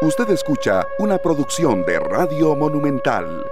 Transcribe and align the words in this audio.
Usted 0.00 0.30
escucha 0.30 0.86
una 1.00 1.18
producción 1.18 1.84
de 1.84 1.98
Radio 1.98 2.54
Monumental. 2.54 3.44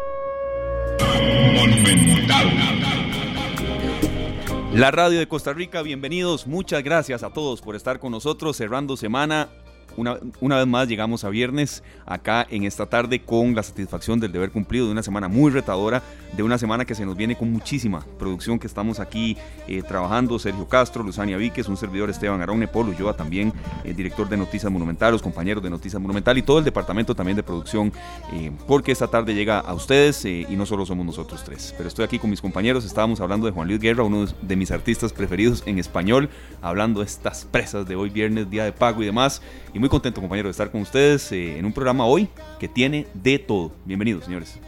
La 4.72 4.92
radio 4.92 5.18
de 5.18 5.26
Costa 5.26 5.52
Rica, 5.52 5.82
bienvenidos. 5.82 6.46
Muchas 6.46 6.84
gracias 6.84 7.24
a 7.24 7.30
todos 7.30 7.60
por 7.60 7.74
estar 7.74 7.98
con 7.98 8.12
nosotros 8.12 8.56
cerrando 8.56 8.96
semana 8.96 9.48
una, 9.96 10.18
una, 10.40 10.56
vez 10.56 10.66
más 10.66 10.88
llegamos 10.88 11.24
a 11.24 11.28
viernes 11.28 11.82
acá 12.04 12.46
en 12.50 12.64
esta 12.64 12.86
tarde 12.86 13.20
con 13.20 13.54
la 13.54 13.62
satisfacción 13.62 14.20
del 14.20 14.32
deber 14.32 14.50
cumplido 14.50 14.86
de 14.86 14.92
una 14.92 15.02
semana 15.02 15.28
muy 15.28 15.50
retadora, 15.50 16.02
de 16.36 16.42
una 16.42 16.58
semana 16.58 16.84
que 16.84 16.94
se 16.94 17.06
nos 17.06 17.16
viene 17.16 17.36
con 17.36 17.52
muchísima 17.52 18.04
producción 18.18 18.58
que 18.58 18.66
estamos 18.66 19.00
aquí 19.00 19.36
eh, 19.68 19.82
trabajando. 19.82 20.38
Sergio 20.38 20.68
Castro, 20.68 21.02
Luzania 21.02 21.36
Víquez, 21.36 21.68
un 21.68 21.76
servidor 21.76 22.10
Esteban 22.10 22.40
Arone, 22.40 22.68
Polo 22.68 22.92
Yoa 22.92 23.16
también, 23.16 23.52
eh, 23.84 23.94
director 23.94 24.28
de 24.28 24.36
Noticias 24.36 24.70
Monumental, 24.70 25.12
los 25.12 25.22
compañeros 25.22 25.62
de 25.62 25.70
Noticias 25.70 26.00
Monumental 26.00 26.36
y 26.38 26.42
todo 26.42 26.58
el 26.58 26.64
departamento 26.64 27.14
también 27.14 27.36
de 27.36 27.42
producción, 27.42 27.92
eh, 28.32 28.52
porque 28.66 28.92
esta 28.92 29.08
tarde 29.08 29.34
llega 29.34 29.60
a 29.60 29.74
ustedes 29.74 30.24
y 30.24 30.46
no 30.56 30.66
solo 30.66 30.86
somos 30.86 31.06
nosotros 31.06 31.42
tres. 31.44 31.74
Pero 31.76 31.88
estoy 31.88 32.04
aquí 32.04 32.18
con 32.18 32.30
mis 32.30 32.40
compañeros, 32.40 32.84
estábamos 32.84 33.20
hablando 33.20 33.46
de 33.46 33.52
Juan 33.52 33.68
Luis 33.68 33.80
Guerra, 33.80 34.02
uno 34.02 34.26
de 34.26 34.56
mis 34.56 34.70
artistas 34.70 35.12
preferidos 35.12 35.62
en 35.66 35.78
español, 35.78 36.28
hablando 36.62 37.00
de 37.00 37.06
estas 37.06 37.44
presas 37.44 37.86
de 37.86 37.96
hoy 37.96 38.10
viernes, 38.10 38.50
día 38.50 38.64
de 38.64 38.72
pago 38.72 39.02
y 39.02 39.06
demás. 39.06 39.42
Contento, 39.88 40.20
compañero, 40.20 40.48
de 40.48 40.52
estar 40.52 40.70
con 40.70 40.80
ustedes 40.80 41.30
eh, 41.32 41.58
en 41.58 41.64
un 41.64 41.72
programa 41.72 42.06
hoy 42.06 42.28
que 42.58 42.68
tiene 42.68 43.06
de 43.14 43.38
todo. 43.38 43.72
Bienvenidos, 43.84 44.24
señores. 44.24 44.58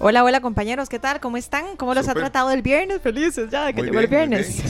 Hola, 0.00 0.22
hola 0.22 0.40
compañeros, 0.40 0.88
¿qué 0.88 1.00
tal? 1.00 1.18
¿Cómo 1.18 1.36
están? 1.36 1.76
¿Cómo 1.76 1.92
los 1.92 2.06
ha 2.06 2.14
tratado 2.14 2.52
el 2.52 2.62
viernes? 2.62 3.00
Felices 3.02 3.50
ya 3.50 3.66
de 3.66 3.74
que 3.74 3.82
llegó 3.82 3.98
el 3.98 4.06
viernes. 4.06 4.62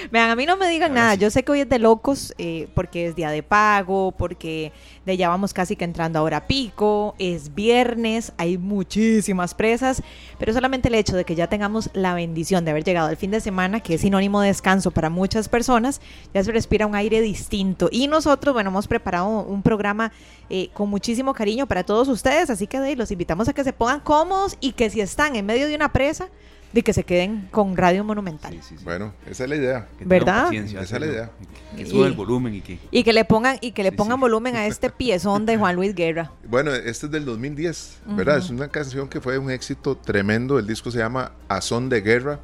Vean, 0.12 0.30
a 0.30 0.36
mí 0.36 0.46
no 0.46 0.56
me 0.56 0.68
digan 0.68 0.94
nada, 0.94 1.16
yo 1.16 1.30
sé 1.30 1.42
que 1.42 1.50
hoy 1.50 1.60
es 1.62 1.68
de 1.68 1.80
locos 1.80 2.32
eh, 2.38 2.68
porque 2.72 3.06
es 3.06 3.16
día 3.16 3.30
de 3.30 3.42
pago, 3.42 4.12
porque 4.12 4.70
de 5.06 5.16
ya 5.16 5.28
vamos 5.28 5.54
casi 5.54 5.76
que 5.76 5.84
entrando 5.84 6.18
ahora 6.18 6.48
pico, 6.48 7.14
es 7.18 7.54
viernes, 7.54 8.32
hay 8.36 8.58
muchísimas 8.58 9.54
presas, 9.54 10.02
pero 10.38 10.52
solamente 10.52 10.88
el 10.88 10.96
hecho 10.96 11.16
de 11.16 11.24
que 11.24 11.36
ya 11.36 11.46
tengamos 11.46 11.90
la 11.94 12.12
bendición 12.12 12.64
de 12.64 12.72
haber 12.72 12.84
llegado 12.84 13.08
el 13.08 13.16
fin 13.16 13.30
de 13.30 13.40
semana, 13.40 13.80
que 13.80 13.94
es 13.94 14.00
sinónimo 14.00 14.40
de 14.40 14.48
descanso 14.48 14.90
para 14.90 15.08
muchas 15.08 15.48
personas, 15.48 16.00
ya 16.34 16.42
se 16.42 16.50
respira 16.50 16.86
un 16.86 16.96
aire 16.96 17.20
distinto. 17.20 17.88
Y 17.92 18.08
nosotros, 18.08 18.52
bueno, 18.52 18.70
hemos 18.70 18.88
preparado 18.88 19.44
un 19.44 19.62
programa 19.62 20.12
eh, 20.50 20.70
con 20.74 20.90
muchísimo 20.90 21.32
cariño 21.34 21.66
para 21.66 21.84
todos 21.84 22.08
ustedes, 22.08 22.50
así 22.50 22.66
que 22.66 22.80
de, 22.80 22.96
los 22.96 23.12
invitamos 23.12 23.48
a 23.48 23.52
que 23.52 23.62
se 23.62 23.72
pongan 23.72 24.00
cómodos 24.00 24.56
y 24.60 24.72
que 24.72 24.90
si 24.90 25.00
están 25.00 25.36
en 25.36 25.46
medio 25.46 25.68
de 25.68 25.76
una 25.76 25.92
presa, 25.92 26.28
de 26.72 26.82
que 26.82 26.92
se 26.92 27.04
queden 27.04 27.48
con 27.50 27.76
Radio 27.76 28.04
Monumental. 28.04 28.58
Bueno, 28.84 29.14
esa 29.28 29.44
es 29.44 29.50
la 29.50 29.56
idea. 29.56 29.88
¿Verdad? 30.00 30.52
Esa 30.52 30.80
es 30.82 30.90
la 31.00 31.06
idea. 31.06 31.30
Que 31.76 31.86
suba 31.86 32.06
el 32.06 32.12
volumen 32.12 32.54
y 32.54 32.60
que... 32.60 32.78
Y 32.90 33.02
que 33.02 33.12
le 33.12 33.24
pongan, 33.24 33.58
y 33.60 33.72
que 33.72 33.82
le 33.82 33.92
pongan 33.92 34.20
volumen 34.20 34.56
a 34.56 34.66
este 34.66 34.90
piezón 34.90 35.46
de 35.46 35.56
Juan 35.56 35.76
Luis 35.76 35.94
Guerra. 35.94 36.32
Bueno, 36.48 36.72
este 36.72 37.06
es 37.06 37.12
del 37.12 37.24
2010, 37.24 38.00
¿verdad? 38.06 38.38
Es 38.38 38.50
una 38.50 38.68
canción 38.68 39.08
que 39.08 39.20
fue 39.20 39.36
un 39.36 39.50
éxito 39.50 39.96
tremendo. 39.96 40.58
El 40.58 40.66
disco 40.66 40.90
se 40.90 40.98
llama 40.98 41.32
A 41.48 41.60
Son 41.60 41.88
de 41.88 42.00
Guerra 42.00 42.38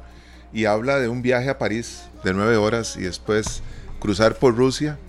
y 0.51 0.65
habla 0.65 0.99
de 0.99 1.07
un 1.07 1.21
viaje 1.21 1.49
a 1.49 1.57
París 1.57 2.03
de 2.23 2.33
nueve 2.33 2.57
horas 2.57 2.95
y 2.97 3.01
después 3.01 3.63
cruzar 3.99 4.35
por 4.35 4.55
Rusia 4.55 4.99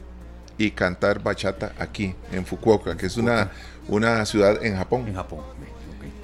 y 0.57 0.71
cantar 0.71 1.23
bachata 1.23 1.73
aquí, 1.79 2.15
en 2.33 2.47
Fukuoka, 2.47 2.97
que 2.97 3.07
es 3.07 3.17
una, 3.17 3.51
una 3.89 4.25
ciudad 4.25 4.65
en 4.65 4.77
Japón. 4.77 5.09
En 5.09 5.15
Japón. 5.15 5.41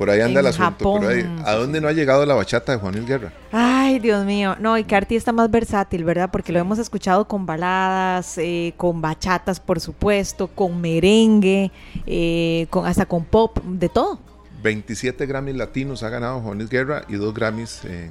Por 0.00 0.08
ahí 0.08 0.22
anda 0.22 0.40
el 0.40 0.46
asunto. 0.46 0.98
¿A 1.44 1.52
dónde 1.56 1.78
no 1.78 1.86
ha 1.86 1.92
llegado 1.92 2.24
la 2.24 2.32
bachata 2.32 2.72
de 2.72 2.78
Juan 2.78 2.94
Luis 2.94 3.06
Guerra? 3.06 3.34
Ay, 3.52 3.98
Dios 3.98 4.24
mío. 4.24 4.56
No, 4.58 4.78
y 4.78 4.84
qué 4.84 4.96
artista 4.96 5.30
más 5.30 5.50
versátil, 5.50 6.04
¿verdad? 6.04 6.30
Porque 6.32 6.52
lo 6.52 6.58
hemos 6.58 6.78
escuchado 6.78 7.28
con 7.28 7.44
baladas, 7.44 8.38
eh, 8.38 8.72
con 8.78 9.02
bachatas, 9.02 9.60
por 9.60 9.78
supuesto, 9.78 10.46
con 10.46 10.80
merengue, 10.80 11.70
eh, 12.06 12.66
con, 12.70 12.86
hasta 12.86 13.04
con 13.04 13.26
pop, 13.26 13.58
de 13.62 13.90
todo. 13.90 14.18
27 14.62 15.26
Grammys 15.26 15.56
latinos 15.56 16.02
ha 16.02 16.08
ganado 16.08 16.40
Juan 16.40 16.56
Luis 16.56 16.70
Guerra 16.70 17.02
y 17.06 17.16
dos 17.16 17.34
Grammys 17.34 17.84
en, 17.84 18.10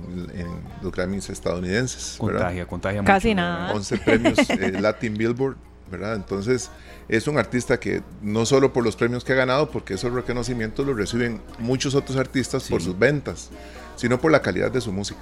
los 0.83 0.91
Grammys 0.91 1.31
estadounidenses. 1.31 2.17
Contagia, 2.19 2.67
contagia 2.67 3.03
Casi 3.03 3.33
nada. 3.33 3.73
11 3.73 3.97
premios 3.97 4.37
eh, 4.51 4.73
Latin 4.79 5.15
Billboard 5.15 5.57
¿verdad? 5.89 6.15
Entonces 6.15 6.69
es 7.09 7.27
un 7.27 7.37
artista 7.39 7.79
que 7.79 8.03
no 8.21 8.45
solo 8.45 8.71
por 8.71 8.83
los 8.83 8.95
premios 8.95 9.23
que 9.23 9.33
ha 9.33 9.35
ganado, 9.35 9.71
porque 9.71 9.95
esos 9.95 10.13
reconocimientos 10.13 10.85
los 10.85 10.95
reciben 10.95 11.41
muchos 11.57 11.95
otros 11.95 12.17
artistas 12.17 12.69
por 12.69 12.81
sus 12.81 12.97
ventas, 12.97 13.49
sino 13.95 14.21
por 14.21 14.31
la 14.31 14.41
calidad 14.41 14.71
de 14.71 14.79
su 14.79 14.91
música. 14.91 15.19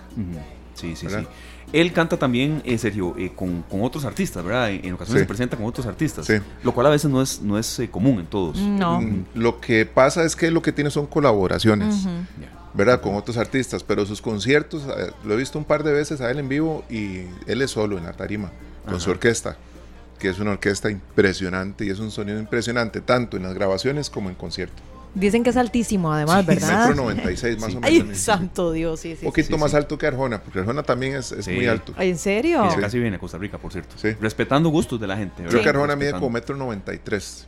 Sí, 0.75 0.95
sí, 0.95 1.07
sí. 1.09 1.15
Él 1.73 1.91
canta 1.91 2.17
también, 2.17 2.61
eh, 2.65 2.77
Sergio, 2.77 3.15
eh, 3.17 3.31
con, 3.33 3.63
otros 3.81 4.05
artistas, 4.05 4.43
¿verdad? 4.43 4.69
En, 4.69 4.93
ocasiones 4.93 5.23
se 5.23 5.27
presenta 5.27 5.57
con 5.57 5.65
otros 5.65 5.85
artistas, 5.85 6.29
lo 6.61 6.73
cual 6.73 6.87
a 6.87 6.89
veces 6.89 7.09
no 7.09 7.21
es, 7.21 7.41
no 7.41 7.57
es 7.57 7.79
eh, 7.79 7.89
común 7.89 8.19
en 8.19 8.25
todos. 8.25 8.57
No. 8.57 9.01
Mm, 9.01 9.25
lo 9.35 9.59
que 9.59 9.85
pasa 9.85 10.23
es 10.23 10.35
que 10.35 10.51
lo 10.51 10.61
que 10.61 10.71
tiene 10.73 10.89
son 10.91 11.07
colaboraciones. 11.07 12.05
¿verdad? 12.73 13.01
Con 13.01 13.15
otros 13.15 13.37
artistas, 13.37 13.83
pero 13.83 14.05
sus 14.05 14.21
conciertos, 14.21 14.83
lo 15.25 15.33
he 15.33 15.37
visto 15.37 15.57
un 15.57 15.65
par 15.65 15.83
de 15.83 15.93
veces 15.93 16.21
a 16.21 16.29
él 16.29 16.37
en 16.37 16.47
vivo 16.47 16.83
y 16.91 17.21
él 17.47 17.63
es 17.63 17.71
solo 17.71 17.97
en 17.97 18.03
la 18.03 18.13
tarima, 18.13 18.51
con 18.85 19.01
su 19.01 19.09
orquesta 19.09 19.57
que 20.19 20.29
es 20.29 20.39
una 20.39 20.51
orquesta 20.51 20.89
impresionante 20.89 21.85
y 21.85 21.89
es 21.89 21.99
un 21.99 22.11
sonido 22.11 22.39
impresionante, 22.39 23.01
tanto 23.01 23.37
en 23.37 23.43
las 23.43 23.53
grabaciones 23.53 24.09
como 24.09 24.29
en 24.29 24.35
concierto. 24.35 24.81
Dicen 25.13 25.43
que 25.43 25.49
es 25.49 25.57
altísimo, 25.57 26.13
además, 26.13 26.45
¿verdad? 26.45 26.89
Metro 26.89 27.03
96 27.03 27.59
más 27.59 27.73
o 27.73 27.81
menos. 27.81 28.09
Ay, 28.09 28.15
santo 28.15 28.71
Dios, 28.71 28.99
sí, 28.99 29.15
sí. 29.15 29.25
Un 29.25 29.31
poquito 29.31 29.57
más 29.57 29.73
alto 29.73 29.97
que 29.97 30.05
Arjona, 30.05 30.41
porque 30.41 30.59
Arjona 30.59 30.83
también 30.83 31.15
es, 31.15 31.47
muy 31.47 31.65
alto. 31.65 31.93
¿En 31.97 32.17
serio? 32.17 32.67
casi 32.79 32.99
viene 32.99 33.15
a 33.15 33.19
Costa 33.19 33.37
Rica, 33.37 33.57
por 33.57 33.71
cierto. 33.71 33.95
Respetando 34.21 34.69
gustos 34.69 34.99
de 34.99 35.07
la 35.07 35.17
gente. 35.17 35.43
Creo 35.43 35.61
que 35.61 35.69
Arjona 35.69 35.95
mide 35.95 36.11
como 36.11 36.29
metro 36.29 36.55
93. 36.55 37.47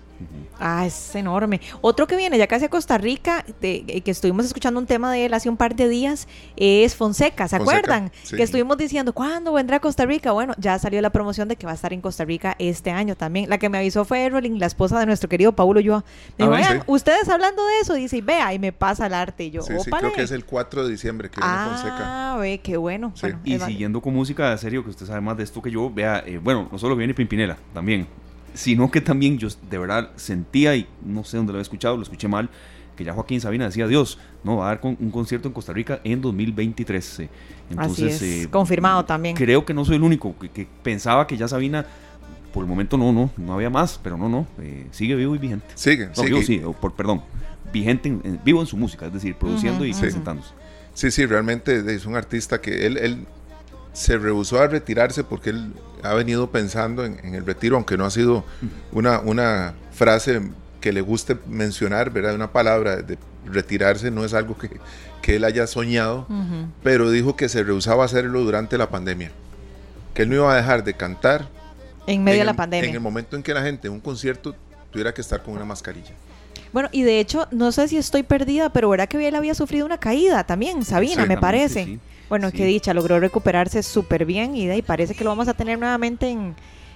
Ah, 0.59 0.85
es 0.85 1.15
enorme. 1.15 1.61
Otro 1.81 2.05
que 2.05 2.17
viene 2.17 2.37
ya 2.37 2.47
casi 2.47 2.65
a 2.65 2.69
Costa 2.69 2.97
Rica, 2.97 3.45
que 3.61 4.01
estuvimos 4.05 4.45
escuchando 4.45 4.79
un 4.79 4.85
tema 4.85 5.11
de 5.11 5.25
él 5.25 5.33
hace 5.33 5.49
un 5.49 5.57
par 5.57 5.75
de 5.75 5.87
días, 5.87 6.27
es 6.57 6.95
Fonseca, 6.95 7.47
¿se 7.47 7.55
acuerdan? 7.55 8.11
Que 8.29 8.43
estuvimos 8.43 8.77
diciendo, 8.77 9.13
¿cuándo 9.13 9.53
vendrá 9.53 9.77
a 9.77 9.79
Costa 9.79 10.05
Rica? 10.05 10.31
Bueno, 10.31 10.53
ya 10.57 10.77
salió 10.79 11.01
la 11.01 11.11
promoción 11.11 11.47
de 11.47 11.55
que 11.55 11.65
va 11.65 11.71
a 11.71 11.75
estar 11.75 11.93
en 11.93 12.01
Costa 12.01 12.25
Rica 12.25 12.55
este 12.59 12.91
año 12.91 13.15
también. 13.15 13.49
La 13.49 13.57
que 13.57 13.69
me 13.69 13.77
avisó 13.77 14.05
fue 14.05 14.25
Errolin, 14.25 14.59
la 14.59 14.65
esposa 14.65 14.99
de 14.99 15.05
nuestro 15.05 15.29
querido 15.29 15.53
Paulo 15.53 15.79
Yo. 15.79 16.03
Me 16.37 16.45
dijo, 16.45 16.55
ah, 16.55 16.83
ustedes 16.87 17.29
hablando 17.29 17.65
de 17.65 17.79
eso, 17.81 17.93
dice, 17.93 18.21
vea, 18.21 18.53
y 18.53 18.59
me 18.59 18.71
pasa 18.73 19.07
el 19.07 19.13
arte. 19.13 19.45
Y 19.45 19.51
yo, 19.51 19.61
sí, 19.61 19.73
sí, 19.83 19.89
creo 19.89 20.13
que 20.13 20.23
es 20.23 20.31
el 20.31 20.45
4 20.45 20.85
de 20.85 20.91
diciembre 20.91 21.29
que 21.29 21.39
viene 21.39 21.55
Fonseca. 21.65 22.33
Ah, 22.33 22.37
ve, 22.37 22.59
qué 22.59 22.77
bueno. 22.77 23.13
y 23.43 23.59
siguiendo 23.59 24.01
con 24.01 24.13
música, 24.13 24.57
serio, 24.57 24.83
que 24.83 24.89
usted 24.89 25.05
sabe 25.05 25.21
más 25.21 25.37
de 25.37 25.43
esto 25.43 25.61
que 25.61 25.71
yo, 25.71 25.89
vea, 25.89 26.23
eh, 26.25 26.39
bueno, 26.41 26.67
no 26.71 26.77
solo 26.77 26.95
viene 26.95 27.13
Pimpinela, 27.13 27.57
también 27.73 28.07
sino 28.53 28.91
que 28.91 29.01
también 29.01 29.37
yo 29.37 29.47
de 29.69 29.77
verdad 29.77 30.11
sentía, 30.15 30.75
y 30.75 30.87
no 31.05 31.23
sé 31.23 31.37
dónde 31.37 31.53
lo 31.53 31.57
había 31.57 31.63
escuchado, 31.63 31.95
lo 31.97 32.03
escuché 32.03 32.27
mal, 32.27 32.49
que 32.95 33.05
ya 33.05 33.13
Joaquín 33.13 33.39
Sabina 33.39 33.65
decía, 33.65 33.87
Dios, 33.87 34.19
no, 34.43 34.57
va 34.57 34.65
a 34.69 34.75
dar 34.75 34.81
un 34.83 35.09
concierto 35.09 35.47
en 35.47 35.53
Costa 35.53 35.71
Rica 35.71 36.01
en 36.03 36.21
2023. 36.21 37.29
Entonces, 37.69 38.15
Así 38.15 38.25
es, 38.25 38.45
eh, 38.45 38.49
confirmado 38.49 39.05
también. 39.05 39.35
Creo 39.35 39.63
que 39.63 39.73
no 39.73 39.85
soy 39.85 39.95
el 39.95 40.03
único 40.03 40.35
que, 40.37 40.67
pensaba 40.83 41.25
que 41.25 41.37
ya 41.37 41.47
Sabina, 41.47 41.85
por 42.53 42.63
el 42.63 42.69
momento 42.69 42.97
no, 42.97 43.13
no, 43.13 43.29
no 43.37 43.53
había 43.53 43.69
más, 43.69 43.99
pero 44.03 44.17
no, 44.17 44.27
no, 44.27 44.45
eh, 44.61 44.87
sigue 44.91 45.15
vivo 45.15 45.33
y 45.33 45.37
vigente. 45.37 45.67
Sigue, 45.75 46.09
sigue. 46.13 46.43
sí, 46.43 46.61
por, 46.81 46.93
perdón, 46.93 47.21
vigente, 47.71 48.13
vivo 48.43 48.59
en 48.59 48.67
su 48.67 48.75
música, 48.75 49.05
es 49.05 49.13
decir, 49.13 49.35
produciendo 49.35 49.85
y 49.85 49.93
presentándose. 49.93 50.49
Sí, 50.93 51.09
sí, 51.11 51.25
realmente 51.25 51.81
es 51.95 52.05
un 52.05 52.17
artista 52.17 52.59
que 52.59 52.85
él, 52.85 52.97
él 52.97 53.25
se 53.99 54.17
rehusó 54.17 54.61
a 54.61 54.67
retirarse 54.67 55.25
porque 55.25 55.49
él 55.49 55.73
ha 56.03 56.13
venido 56.13 56.49
pensando 56.51 57.03
en, 57.03 57.35
el 57.35 57.45
retiro, 57.45 57.75
aunque 57.75 57.97
no 57.97 58.05
ha 58.05 58.09
sido 58.09 58.45
una, 58.93 59.19
una 59.19 59.73
frase 59.91 60.41
que 60.79 60.93
le 60.93 61.01
guste 61.01 61.35
mencionar, 61.49 62.09
¿verdad? 62.09 62.33
Una 62.33 62.53
palabra 62.53 62.95
de 63.01 63.17
retirarse 63.45 64.09
no 64.09 64.23
es 64.23 64.33
algo 64.33 64.57
que, 64.57 64.69
que 65.21 65.35
él 65.35 65.43
haya 65.43 65.67
soñado, 65.67 66.27
pero 66.81 67.11
dijo 67.11 67.35
que 67.35 67.49
se 67.49 67.61
rehusaba 67.61 68.03
a 68.03 68.05
hacerlo 68.05 68.39
durante 68.39 68.77
la 68.77 68.89
pandemia, 68.89 69.31
que 70.13 70.21
él 70.21 70.29
no 70.29 70.35
iba 70.35 70.53
a 70.53 70.55
dejar 70.55 70.85
de 70.85 70.93
cantar 70.93 71.49
en 72.07 72.23
medio 72.23 72.39
de 72.39 72.45
la 72.45 72.53
pandemia. 72.53 72.87
En 72.87 72.95
el 72.95 73.01
momento 73.01 73.35
en 73.35 73.43
que 73.43 73.53
la 73.53 73.63
gente 73.63 73.89
en 73.89 73.95
un 73.95 73.99
concierto 73.99 74.55
tuviera 74.91 75.13
que 75.13 75.19
estar 75.19 75.43
con 75.43 75.55
una 75.55 75.65
mascarilla. 75.65 76.13
Bueno, 76.71 76.87
y 76.93 77.01
de 77.01 77.19
hecho, 77.19 77.49
no 77.51 77.73
sé 77.73 77.89
si 77.89 77.97
estoy 77.97 78.23
perdida, 78.23 78.69
pero 78.69 78.87
verá 78.87 79.07
que 79.07 79.27
él 79.27 79.35
había 79.35 79.55
sufrido 79.55 79.85
una 79.85 79.97
caída 79.97 80.45
también, 80.45 80.85
Sabina, 80.85 81.25
me 81.25 81.35
parece. 81.37 81.99
Bueno, 82.29 82.51
qué 82.51 82.65
dicha, 82.65 82.93
logró 82.93 83.19
recuperarse 83.19 83.81
súper 83.81 84.23
bien 84.23 84.55
y 84.55 84.67
de 84.67 84.73
ahí 84.73 84.81
parece 84.83 85.15
que 85.15 85.23
lo 85.23 85.31
vamos 85.31 85.47
a 85.47 85.55
tener 85.55 85.79
nuevamente 85.79 86.29
en, 86.29 86.55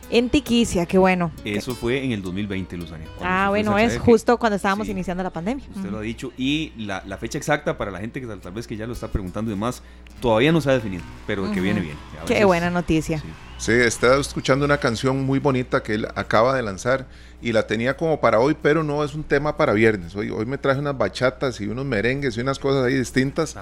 en 0.10 0.30
Tiquicia, 0.30 0.86
qué 0.86 0.98
bueno. 0.98 1.32
Eso 1.44 1.76
fue 1.76 2.04
en 2.04 2.12
el 2.12 2.22
2020, 2.22 2.78
Luzania. 2.78 3.08
Ah, 3.22 3.48
bueno, 3.50 3.78
es 3.78 3.98
justo 3.98 4.38
cuando 4.38 4.56
estábamos 4.56 4.88
iniciando 4.88 5.24
la 5.24 5.30
pandemia. 5.30 5.66
Usted 5.76 5.90
lo 5.90 6.00
ha 6.00 6.02
dicho. 6.02 6.32
Y 6.38 6.74
la, 6.78 7.02
fecha 7.18 7.38
exacta 7.38 7.78
para 7.78 7.92
la 7.92 8.00
gente 8.00 8.20
que 8.20 8.28
tal, 8.28 8.52
vez 8.52 8.68
que 8.68 8.76
ya 8.76 8.86
lo 8.86 8.94
está 8.94 9.08
preguntando 9.08 9.52
y 9.52 9.54
demás, 9.54 9.82
todavía 10.22 10.52
no 10.52 10.62
se 10.62 10.70
ha 10.70 10.74
definido, 10.74 11.04
pero 11.26 11.52
que 11.52 11.62
viene 11.62 11.82
bien. 11.82 11.98
Qué 12.26 12.46
buena 12.46 12.70
noticia. 12.70 13.24
Sí. 13.58 13.72
está 13.72 14.18
escuchando 14.20 14.66
una 14.66 14.78
canción 14.78 15.26
muy 15.26 15.40
bonita 15.40 15.84
que 15.84 15.96
él 15.96 16.08
acaba 16.16 16.56
de 16.56 16.64
lanzar 16.64 17.08
y 17.42 17.52
la 17.52 17.68
tenía 17.68 17.98
como 17.98 18.20
para 18.20 18.40
hoy, 18.40 18.56
pero 18.62 18.84
no 18.84 19.04
es 19.04 19.16
un 19.16 19.24
tema 19.24 19.58
para 19.58 19.74
viernes. 19.74 20.16
Hoy, 20.16 20.30
hoy 20.30 20.46
me 20.46 20.58
traje 20.58 20.80
unas 20.80 20.98
bachatas 20.98 21.60
y 21.62 21.68
unos 21.68 21.86
merengues 21.86 22.38
y 22.38 22.42
unas 22.42 22.60
cosas 22.60 22.86
ahí 22.86 22.96
distintas, 22.96 23.56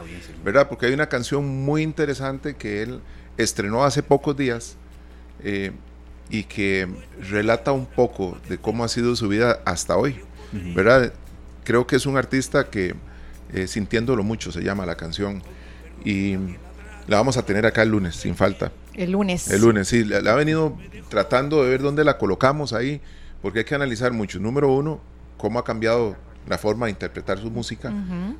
¿verdad? 0.43 0.69
Porque 0.69 0.85
hay 0.87 0.93
una 0.93 1.07
canción 1.07 1.63
muy 1.63 1.81
interesante 1.81 2.55
que 2.55 2.83
él 2.83 3.01
estrenó 3.37 3.83
hace 3.83 4.03
pocos 4.03 4.37
días. 4.37 4.77
Eh, 5.43 5.71
y 6.31 6.45
que 6.45 6.87
relata 7.29 7.73
un 7.73 7.85
poco 7.85 8.37
de 8.47 8.57
cómo 8.57 8.85
ha 8.85 8.87
sido 8.87 9.15
su 9.17 9.27
vida 9.27 9.59
hasta 9.65 9.97
hoy. 9.97 10.15
¿verdad? 10.73 11.13
Creo 11.63 11.85
que 11.85 11.97
es 11.97 12.05
un 12.05 12.17
artista 12.17 12.69
que, 12.69 12.95
eh, 13.53 13.67
sintiéndolo 13.67 14.23
mucho, 14.23 14.51
se 14.51 14.61
llama 14.61 14.85
la 14.85 14.95
canción. 14.95 15.43
Y 16.05 16.35
la 17.07 17.17
vamos 17.17 17.37
a 17.37 17.45
tener 17.45 17.65
acá 17.65 17.83
el 17.83 17.89
lunes, 17.89 18.15
sin 18.15 18.35
falta. 18.35 18.71
El 18.93 19.11
lunes. 19.11 19.49
El 19.49 19.61
lunes, 19.61 19.89
sí. 19.89 20.05
La, 20.05 20.31
ha 20.31 20.35
venido 20.35 20.77
tratando 21.09 21.63
de 21.63 21.69
ver 21.69 21.81
dónde 21.81 22.03
la 22.05 22.17
colocamos 22.17 22.71
ahí, 22.71 23.01
porque 23.41 23.59
hay 23.59 23.65
que 23.65 23.75
analizar 23.75 24.13
mucho. 24.13 24.39
Número 24.39 24.71
uno, 24.71 25.01
cómo 25.37 25.59
ha 25.59 25.65
cambiado 25.65 26.15
la 26.47 26.57
forma 26.57 26.85
de 26.85 26.91
interpretar 26.91 27.39
su 27.39 27.51
música, 27.51 27.93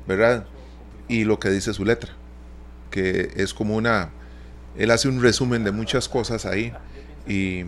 ¿verdad? 0.06 0.46
Y 1.08 1.24
lo 1.24 1.38
que 1.38 1.50
dice 1.50 1.74
su 1.74 1.84
letra, 1.84 2.12
que 2.90 3.32
es 3.36 3.52
como 3.52 3.76
una... 3.76 4.10
Él 4.76 4.90
hace 4.90 5.08
un 5.08 5.20
resumen 5.20 5.64
de 5.64 5.72
muchas 5.72 6.08
cosas 6.08 6.46
ahí 6.46 6.72
y, 7.26 7.64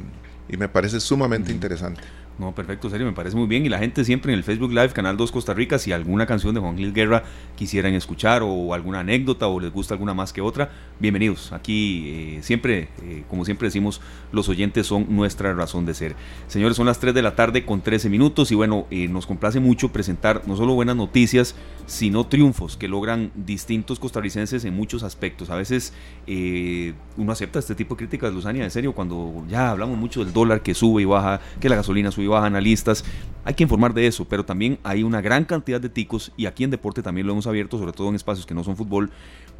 me 0.48 0.68
parece 0.68 1.00
sumamente 1.00 1.50
interesante. 1.50 2.00
No, 2.36 2.52
perfecto, 2.52 2.90
serio, 2.90 3.06
me 3.06 3.12
parece 3.12 3.36
muy 3.36 3.46
bien. 3.46 3.64
Y 3.64 3.68
la 3.68 3.78
gente 3.78 4.04
siempre 4.04 4.32
en 4.32 4.38
el 4.38 4.44
Facebook 4.44 4.70
Live, 4.70 4.88
Canal 4.88 5.16
2 5.16 5.30
Costa 5.30 5.54
Rica, 5.54 5.78
si 5.78 5.92
alguna 5.92 6.26
canción 6.26 6.52
de 6.52 6.60
Juan 6.60 6.74
Luis 6.74 6.92
Guerra 6.92 7.22
quisieran 7.54 7.94
escuchar 7.94 8.42
o 8.42 8.74
alguna 8.74 9.00
anécdota 9.00 9.46
o 9.46 9.60
les 9.60 9.72
gusta 9.72 9.94
alguna 9.94 10.14
más 10.14 10.32
que 10.32 10.40
otra, 10.40 10.72
bienvenidos. 10.98 11.52
Aquí 11.52 12.08
eh, 12.08 12.38
siempre, 12.42 12.88
eh, 13.02 13.22
como 13.30 13.44
siempre 13.44 13.68
decimos, 13.68 14.00
los 14.32 14.48
oyentes 14.48 14.88
son 14.88 15.06
nuestra 15.14 15.54
razón 15.54 15.86
de 15.86 15.94
ser. 15.94 16.16
Señores, 16.48 16.76
son 16.76 16.86
las 16.86 16.98
3 16.98 17.14
de 17.14 17.22
la 17.22 17.36
tarde 17.36 17.64
con 17.64 17.82
13 17.82 18.10
minutos 18.10 18.50
y 18.50 18.56
bueno, 18.56 18.88
eh, 18.90 19.06
nos 19.06 19.26
complace 19.26 19.60
mucho 19.60 19.92
presentar 19.92 20.42
no 20.46 20.56
solo 20.56 20.74
buenas 20.74 20.96
noticias, 20.96 21.54
sino 21.86 22.26
triunfos 22.26 22.76
que 22.76 22.88
logran 22.88 23.30
distintos 23.36 24.00
costarricenses 24.00 24.64
en 24.64 24.74
muchos 24.74 25.04
aspectos. 25.04 25.50
A 25.50 25.54
veces 25.54 25.92
uno 26.26 27.30
acepta 27.30 27.60
este 27.60 27.76
tipo 27.76 27.94
de 27.94 27.98
críticas, 27.98 28.32
Luzania, 28.32 28.64
en 28.64 28.70
serio, 28.72 28.92
cuando 28.92 29.44
ya 29.48 29.70
hablamos 29.70 29.96
mucho 29.98 30.24
del 30.24 30.32
dólar 30.32 30.62
que 30.62 30.74
sube 30.74 31.02
y 31.02 31.04
baja, 31.04 31.40
que 31.60 31.68
la 31.68 31.76
gasolina 31.76 32.10
sube 32.10 32.23
baja, 32.26 32.46
analistas, 32.46 33.04
hay 33.44 33.54
que 33.54 33.62
informar 33.62 33.92
de 33.94 34.06
eso, 34.06 34.24
pero 34.26 34.44
también 34.44 34.78
hay 34.82 35.02
una 35.02 35.20
gran 35.20 35.44
cantidad 35.44 35.80
de 35.80 35.88
ticos 35.88 36.32
y 36.36 36.46
aquí 36.46 36.64
en 36.64 36.70
deporte 36.70 37.02
también 37.02 37.26
lo 37.26 37.32
hemos 37.32 37.46
abierto, 37.46 37.78
sobre 37.78 37.92
todo 37.92 38.08
en 38.08 38.14
espacios 38.14 38.46
que 38.46 38.54
no 38.54 38.64
son 38.64 38.76
fútbol, 38.76 39.10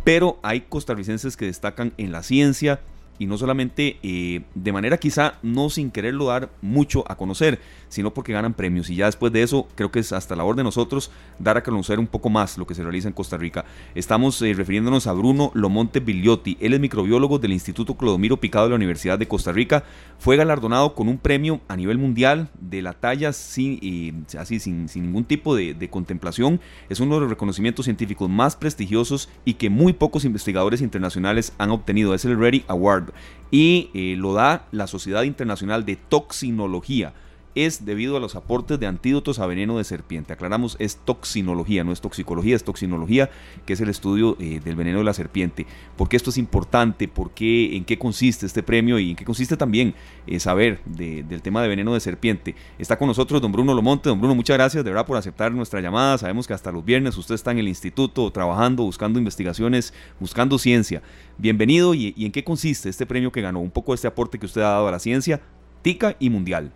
pero 0.05 0.38
hay 0.43 0.62
costarricenses 0.62 1.37
que 1.37 1.46
destacan 1.46 1.93
en 1.99 2.12
la 2.12 2.22
ciencia, 2.22 2.81
y 3.19 3.26
no 3.26 3.38
solamente 3.38 3.99
eh, 4.02 4.43
de 4.55 4.72
manera 4.72 4.99
quizá 4.99 5.34
no 5.43 5.70
sin 5.70 5.90
quererlo 5.90 6.26
dar 6.26 6.50
mucho 6.62 7.05
a 7.11 7.16
conocer, 7.16 7.61
sino 7.88 8.12
porque 8.12 8.32
ganan 8.32 8.55
premios. 8.55 8.90
Y 8.90 8.96
ya 8.96 9.06
después 9.06 9.32
de 9.32 9.43
eso, 9.43 9.69
creo 9.75 9.90
que 9.90 10.00
es 10.00 10.12
hasta 10.12 10.34
la 10.34 10.44
hora 10.44 10.56
de 10.56 10.64
nosotros 10.64 11.11
dar 11.38 11.56
a 11.56 11.62
conocer 11.62 11.99
un 11.99 12.06
poco 12.06 12.28
más 12.28 12.58
lo 12.58 12.66
que 12.66 12.75
se 12.75 12.82
realiza 12.82 13.08
en 13.08 13.14
Costa 13.14 13.37
Rica. 13.37 13.64
Estamos 13.94 14.40
eh, 14.43 14.52
refiriéndonos 14.55 15.06
a 15.06 15.12
Bruno 15.12 15.52
Lomonte 15.55 16.00
Bigliotti. 16.00 16.56
Él 16.61 16.75
es 16.75 16.81
microbiólogo 16.81 17.38
del 17.38 17.52
Instituto 17.52 17.94
Clodomiro 17.94 18.38
Picado 18.38 18.64
de 18.64 18.70
la 18.70 18.76
Universidad 18.76 19.19
de 19.19 19.28
Costa 19.28 19.52
Rica. 19.52 19.84
Fue 20.19 20.37
galardonado 20.37 20.94
con 20.94 21.08
un 21.08 21.19
premio 21.19 21.61
a 21.69 21.76
nivel 21.76 21.99
mundial 21.99 22.49
de 22.61 22.82
la 22.82 22.94
talla 22.94 23.32
sin, 23.32 24.26
así, 24.38 24.58
sin, 24.58 24.87
ningún 24.94 25.25
tipo 25.25 25.55
de, 25.55 25.75
de 25.75 25.88
contemplación. 25.88 26.61
Es 26.88 27.00
uno 27.00 27.14
de 27.14 27.20
los 27.22 27.31
reconocimientos 27.31 27.84
científicos 27.84 28.28
más 28.28 28.56
prestigiosos 28.56 29.28
y 29.44 29.55
que 29.55 29.70
muy 29.70 29.93
pocos 29.93 30.25
investigadores 30.25 30.81
internacionales 30.81 31.52
han 31.58 31.70
obtenido. 31.70 32.14
Es 32.14 32.25
el 32.25 32.38
Ready 32.38 32.64
Award 32.69 33.03
y 33.50 33.90
eh, 33.94 34.16
lo 34.16 34.34
da 34.34 34.66
la 34.72 34.86
Sociedad 34.86 35.22
Internacional 35.22 35.84
de 35.84 35.96
Toxinología 35.96 37.12
es 37.54 37.84
debido 37.84 38.16
a 38.16 38.20
los 38.20 38.34
aportes 38.34 38.80
de 38.80 38.86
antídotos 38.86 39.38
a 39.38 39.46
veneno 39.46 39.78
de 39.78 39.84
serpiente. 39.84 40.32
Aclaramos, 40.32 40.76
es 40.78 40.96
toxinología, 40.96 41.84
no 41.84 41.92
es 41.92 42.00
toxicología, 42.00 42.56
es 42.56 42.64
toxinología, 42.64 43.30
que 43.64 43.74
es 43.74 43.80
el 43.80 43.88
estudio 43.88 44.36
eh, 44.40 44.60
del 44.64 44.76
veneno 44.76 44.98
de 44.98 45.04
la 45.04 45.14
serpiente. 45.14 45.66
¿Por 45.96 46.08
qué 46.08 46.16
esto 46.16 46.30
es 46.30 46.38
importante? 46.38 47.08
¿Por 47.08 47.30
qué, 47.30 47.76
¿En 47.76 47.84
qué 47.84 47.98
consiste 47.98 48.46
este 48.46 48.62
premio? 48.62 48.98
Y 48.98 49.10
en 49.10 49.16
qué 49.16 49.24
consiste 49.24 49.56
también 49.56 49.94
eh, 50.26 50.40
saber 50.40 50.80
del 50.84 51.42
tema 51.42 51.62
de 51.62 51.68
veneno 51.68 51.94
de 51.94 52.00
serpiente. 52.00 52.54
Está 52.78 52.98
con 52.98 53.08
nosotros 53.08 53.40
don 53.40 53.52
Bruno 53.52 53.74
Lomonte. 53.74 54.08
Don 54.08 54.18
Bruno, 54.18 54.34
muchas 54.34 54.56
gracias 54.56 54.84
de 54.84 54.90
verdad 54.90 55.06
por 55.06 55.16
aceptar 55.16 55.52
nuestra 55.52 55.80
llamada. 55.80 56.18
Sabemos 56.18 56.46
que 56.46 56.54
hasta 56.54 56.72
los 56.72 56.84
viernes 56.84 57.16
usted 57.16 57.34
está 57.34 57.52
en 57.52 57.58
el 57.58 57.68
instituto 57.68 58.30
trabajando, 58.30 58.82
buscando 58.82 59.18
investigaciones, 59.18 59.94
buscando 60.18 60.58
ciencia. 60.58 61.02
Bienvenido 61.38 61.94
y, 61.94 62.14
y 62.16 62.26
en 62.26 62.32
qué 62.32 62.42
consiste 62.42 62.88
este 62.88 63.06
premio 63.06 63.30
que 63.30 63.40
ganó. 63.40 63.60
Un 63.60 63.70
poco 63.70 63.94
este 63.94 64.08
aporte 64.08 64.38
que 64.38 64.46
usted 64.46 64.62
ha 64.62 64.70
dado 64.70 64.88
a 64.88 64.90
la 64.90 64.98
ciencia, 64.98 65.40
tica 65.82 66.16
y 66.18 66.30
mundial. 66.30 66.72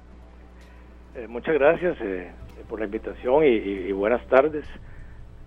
Eh, 1.14 1.26
muchas 1.26 1.54
gracias 1.54 1.96
eh, 2.02 2.30
por 2.68 2.78
la 2.78 2.84
invitación 2.84 3.44
y, 3.44 3.90
buenas 3.92 4.24
tardes. 4.26 4.64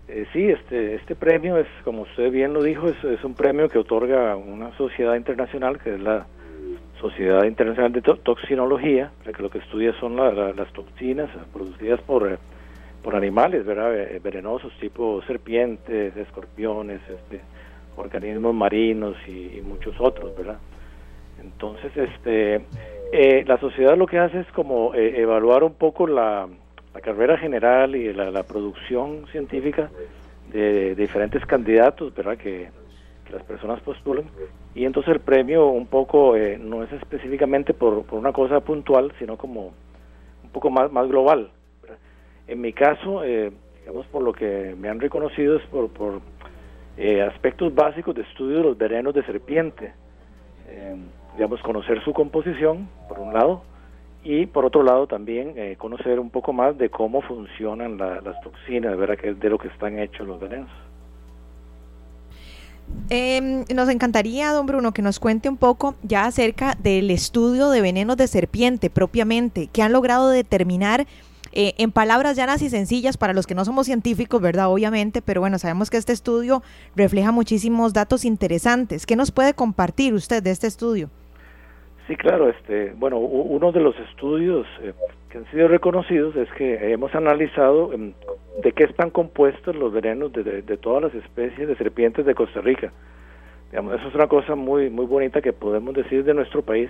Eh, 0.08 0.26
sí, 0.34 0.50
este, 0.50 0.96
este 0.96 1.16
premio 1.16 1.58
es, 1.58 1.68
como 1.84 2.02
usted 2.02 2.32
bien 2.32 2.54
lo 2.54 2.64
dijo, 2.64 2.88
es, 2.88 3.24
un 3.24 3.36
premio 3.36 3.70
que 3.70 3.78
otorga 3.78 4.36
una 4.36 4.76
sociedad 4.76 5.16
internacional, 5.16 5.80
que 5.80 5.94
es 5.96 6.00
la 6.00 6.26
Sociedad 7.00 7.44
Internacional 7.46 7.92
de 7.92 8.02
Toxinología, 8.02 9.12
que 9.24 9.42
lo 9.42 9.50
que 9.50 9.60
estudia 9.60 9.94
son 10.00 10.16
las 10.18 10.72
toxinas 10.74 11.30
producidas 11.52 12.00
por, 12.02 12.38
por 13.04 13.16
animales, 13.16 13.66
¿verdad? 13.66 14.22
venenosos, 14.22 14.72
tipo 14.80 15.22
serpientes, 15.24 16.16
escorpiones, 16.16 17.02
este, 17.10 17.42
organismos 17.96 18.54
marinos 18.54 19.16
y, 19.28 19.58
y 19.58 19.62
muchos 19.62 19.96
otros, 20.00 20.36
¿verdad? 20.38 20.60
Entonces, 21.42 21.92
este, 21.96 22.62
eh, 23.12 23.44
la 23.46 23.58
sociedad 23.58 23.98
lo 23.98 24.08
que 24.08 24.20
hace 24.20 24.40
es 24.40 24.48
como 24.54 24.96
eh, 24.96 25.20
evaluar 25.20 25.64
un 25.64 25.74
poco 25.74 26.08
la, 26.08 26.48
carrera 27.04 27.38
general 27.38 27.96
y 27.96 28.14
la, 28.14 28.44
producción 28.44 29.26
científica 29.32 29.90
de, 30.52 30.96
diferentes 30.96 31.46
candidatos, 31.46 32.14
¿verdad? 32.16 32.38
Que, 32.38 32.70
las 33.32 33.44
personas 33.44 33.80
postulan. 33.80 34.26
Y 34.76 34.84
entonces 34.84 35.14
el 35.14 35.22
premio 35.22 35.68
un 35.68 35.88
poco 35.88 36.36
eh, 36.36 36.58
no 36.58 36.84
es 36.84 36.92
específicamente 36.92 37.74
por, 37.74 38.04
una 38.12 38.34
cosa 38.34 38.60
puntual, 38.60 39.14
sino 39.20 39.38
como 39.38 39.72
un 40.44 40.50
poco 40.52 40.70
más, 40.70 40.92
más 40.92 41.08
global. 41.08 41.50
En 42.46 42.60
mi 42.60 42.74
caso, 42.74 43.22
digamos, 43.22 44.06
por 44.08 44.22
lo 44.22 44.34
que 44.34 44.76
me 44.78 44.90
han 44.90 45.00
reconocido 45.00 45.56
es 45.56 45.66
por, 45.68 45.88
por 45.92 46.20
aspectos 47.26 47.74
básicos 47.74 48.16
de 48.16 48.24
estudio 48.24 48.58
de 48.58 48.64
los 48.64 48.78
venenos 48.78 49.14
de 49.14 49.24
serpiente 49.24 49.94
digamos, 51.36 51.62
conocer 51.62 52.04
su 52.04 52.14
composición, 52.14 52.88
por 53.08 53.20
un 53.20 53.34
lado, 53.34 53.64
y 54.24 54.46
por 54.46 54.66
otro 54.66 54.84
lado 54.84 55.08
también 55.08 55.54
eh, 55.56 55.76
conocer 55.78 56.20
un 56.20 56.30
poco 56.30 56.54
más 56.54 56.78
de 56.78 56.90
cómo 56.90 57.22
funcionan 57.22 57.98
las 57.98 58.40
toxinas, 58.42 58.96
es 59.24 59.40
de 59.40 59.50
lo 59.50 59.58
que 59.58 59.68
están 59.68 59.98
hechos 60.00 60.28
los 60.28 60.40
venenos. 60.40 60.70
Em, 63.10 63.66
nos 63.74 63.90
encantaría, 63.90 64.52
don 64.52 64.66
Bruno, 64.66 64.92
que 64.92 65.02
nos 65.02 65.20
cuente 65.20 65.50
un 65.50 65.58
poco 65.58 65.96
ya 66.04 66.26
acerca 66.26 66.76
del 66.76 67.10
estudio 67.10 67.70
de 67.70 67.82
venenos 67.82 68.18
de 68.18 68.28
serpiente 68.28 68.90
propiamente, 68.90 69.68
que 69.68 69.82
han 69.82 69.94
logrado 69.94 70.30
determinar 70.30 71.08
eh, 71.54 71.74
en 71.78 71.92
palabras 71.92 72.38
llanas 72.38 72.62
y 72.62 72.70
sencillas 72.70 73.18
para 73.18 73.34
los 73.34 73.48
que 73.48 73.56
no 73.56 73.66
somos 73.66 73.86
científicos, 73.86 74.42
¿verdad? 74.42 74.70
Obviamente, 74.70 75.22
pero 75.22 75.42
bueno, 75.42 75.60
sabemos 75.60 75.90
que 75.90 75.98
este 75.98 76.14
estudio 76.14 76.64
refleja 76.96 77.32
muchísimos 77.32 77.94
datos 77.94 78.24
interesantes. 78.24 79.06
¿Qué 79.06 79.16
nos 79.16 79.32
puede 79.32 79.54
compartir 79.54 80.14
usted 80.14 80.42
de 80.44 80.52
este 80.52 80.68
estudio? 80.68 81.10
Sí, 82.08 82.16
claro. 82.16 82.50
Este, 82.50 82.94
bueno, 82.98 83.18
uno 83.18 83.72
de 83.72 83.80
los 83.80 83.98
estudios 84.00 84.68
eh, 84.82 84.94
que 85.30 85.38
han 85.38 85.46
sido 85.52 85.68
reconocidos 85.68 86.36
es 86.36 86.50
que 86.54 86.92
hemos 86.92 87.14
analizado 87.16 87.94
em, 87.94 88.14
de 88.64 88.72
qué 88.72 88.86
están 88.86 89.12
compuestos 89.12 89.76
los 89.76 89.94
venenos 89.94 90.32
de, 90.34 90.78
todas 90.78 91.04
las 91.04 91.16
especies 91.16 91.68
de 91.68 91.76
serpientes 91.76 92.26
de 92.26 92.36
Costa 92.36 92.62
Rica. 92.62 92.92
Digamos, 93.70 93.96
eso 94.00 94.10
es 94.10 94.16
una 94.16 94.28
cosa 94.28 94.56
muy 94.56 94.90
muy 94.90 95.06
bonita 95.06 95.42
que 95.42 95.54
podemos 95.54 95.94
decir 95.94 96.24
de 96.26 96.34
nuestro 96.34 96.62
país, 96.62 96.90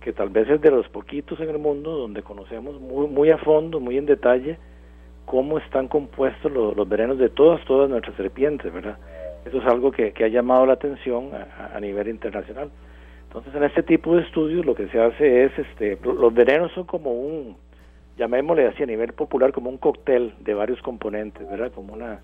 que 0.00 0.12
tal 0.12 0.30
vez 0.30 0.48
es 0.48 0.60
de 0.60 0.70
los 0.70 0.88
poquitos 0.88 1.38
en 1.40 1.50
el 1.50 1.58
mundo 1.58 1.90
donde 1.98 2.22
conocemos 2.22 2.80
muy 2.80 3.06
muy 3.08 3.30
a 3.30 3.38
fondo, 3.38 3.80
muy 3.80 3.98
en 3.98 4.06
detalle 4.06 4.58
cómo 5.26 5.58
están 5.58 5.88
compuestos 5.88 6.52
los, 6.52 6.88
venenos 6.88 7.18
de 7.18 7.28
todas 7.28 7.62
todas 7.66 7.90
nuestras 7.90 8.16
serpientes, 8.16 8.72
¿verdad? 8.72 8.98
Eso 9.44 9.58
es 9.58 9.66
algo 9.66 9.92
que, 9.92 10.14
ha 10.24 10.28
llamado 10.28 10.64
la 10.64 10.74
atención 10.74 11.30
a 11.34 11.78
nivel 11.80 12.08
internacional. 12.08 12.70
Entonces, 13.34 13.56
en 13.56 13.64
este 13.64 13.82
tipo 13.82 14.14
de 14.14 14.22
estudios 14.22 14.64
lo 14.64 14.76
que 14.76 14.86
se 14.86 15.00
hace 15.00 15.46
es, 15.46 15.58
este, 15.58 15.98
los 16.04 16.32
venenos 16.32 16.70
son 16.70 16.84
como 16.84 17.10
un, 17.10 17.56
llamémosle 18.16 18.68
así 18.68 18.84
a 18.84 18.86
nivel 18.86 19.12
popular, 19.12 19.50
como 19.50 19.70
un 19.70 19.76
cóctel 19.76 20.34
de 20.38 20.54
varios 20.54 20.80
componentes, 20.82 21.44
¿verdad? 21.50 21.72
Como 21.72 21.94
una, 21.94 22.20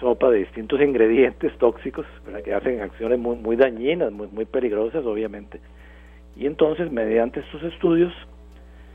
sopa 0.00 0.30
de 0.30 0.38
distintos 0.38 0.80
ingredientes 0.82 1.52
tóxicos, 1.58 2.06
¿verdad? 2.24 2.40
Que 2.42 2.54
hacen 2.54 2.80
acciones 2.80 3.18
muy, 3.18 3.54
dañinas, 3.56 4.12
muy, 4.12 4.28
muy 4.28 4.46
peligrosas, 4.46 5.04
obviamente. 5.04 5.60
Y 6.36 6.46
entonces, 6.46 6.90
mediante 6.90 7.40
estos 7.40 7.62
estudios, 7.64 8.10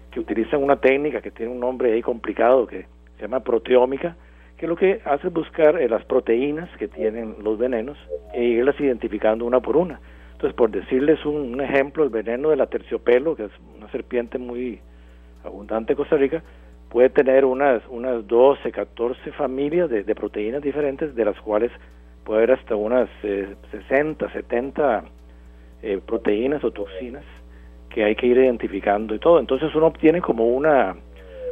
que 0.09 0.21
utilizan 0.21 0.63
una 0.63 0.77
técnica 0.77 1.21
que 1.21 1.29
tiene 1.29 1.51
un 1.51 1.59
nombre 1.59 1.93
ahí 1.93 2.01
complicado, 2.01 2.65
que 2.65 2.87
se 3.17 3.21
llama 3.21 3.41
proteómica, 3.41 4.15
que 4.57 4.65
lo 4.65 4.75
que 4.75 4.99
hace 5.05 5.27
es 5.27 5.33
buscar 5.33 5.79
eh, 5.79 5.87
las 5.89 6.05
proteínas 6.05 6.75
que 6.79 6.87
tienen 6.87 7.35
los 7.43 7.59
venenos 7.59 7.99
e 8.33 8.45
irlas 8.45 8.79
identificando 8.79 9.45
una 9.45 9.59
por 9.59 9.77
una. 9.77 9.99
Entonces, 10.35 10.57
por 10.57 10.69
decirles 10.69 11.25
un, 11.25 11.61
ejemplo, 11.61 12.03
el 12.03 12.09
veneno 12.09 12.49
de 12.49 12.57
la 12.57 12.67
terciopelo, 12.67 13.37
que 13.37 13.45
es 13.45 13.51
una 13.77 13.89
serpiente 13.89 14.37
muy 14.37 14.81
abundante 15.45 15.93
en 15.93 15.97
Costa 15.97 16.17
Rica, 16.17 16.43
puede 16.89 17.09
tener 17.09 17.45
unas, 17.45 17.81
unas 17.87 18.27
12, 18.27 18.69
14 18.69 19.31
familias 19.31 19.89
de, 19.89 20.03
proteínas 20.13 20.61
diferentes, 20.61 21.15
de 21.15 21.23
las 21.23 21.39
cuales 21.39 21.71
puede 22.25 22.39
haber 22.39 22.59
hasta 22.59 22.75
unas 22.75 23.07
60, 23.21 24.25
eh, 24.25 24.29
70 24.33 25.05
eh, 25.81 26.01
proteínas 26.05 26.61
o 26.65 26.71
toxinas 26.71 27.23
que 27.89 28.03
hay 28.03 28.17
que 28.17 28.27
ir 28.27 28.37
identificando 28.37 29.15
y 29.15 29.19
todo. 29.19 29.39
Entonces 29.39 29.73
uno 29.73 29.87
obtiene 29.87 30.19
como 30.19 30.47
una 30.47 30.97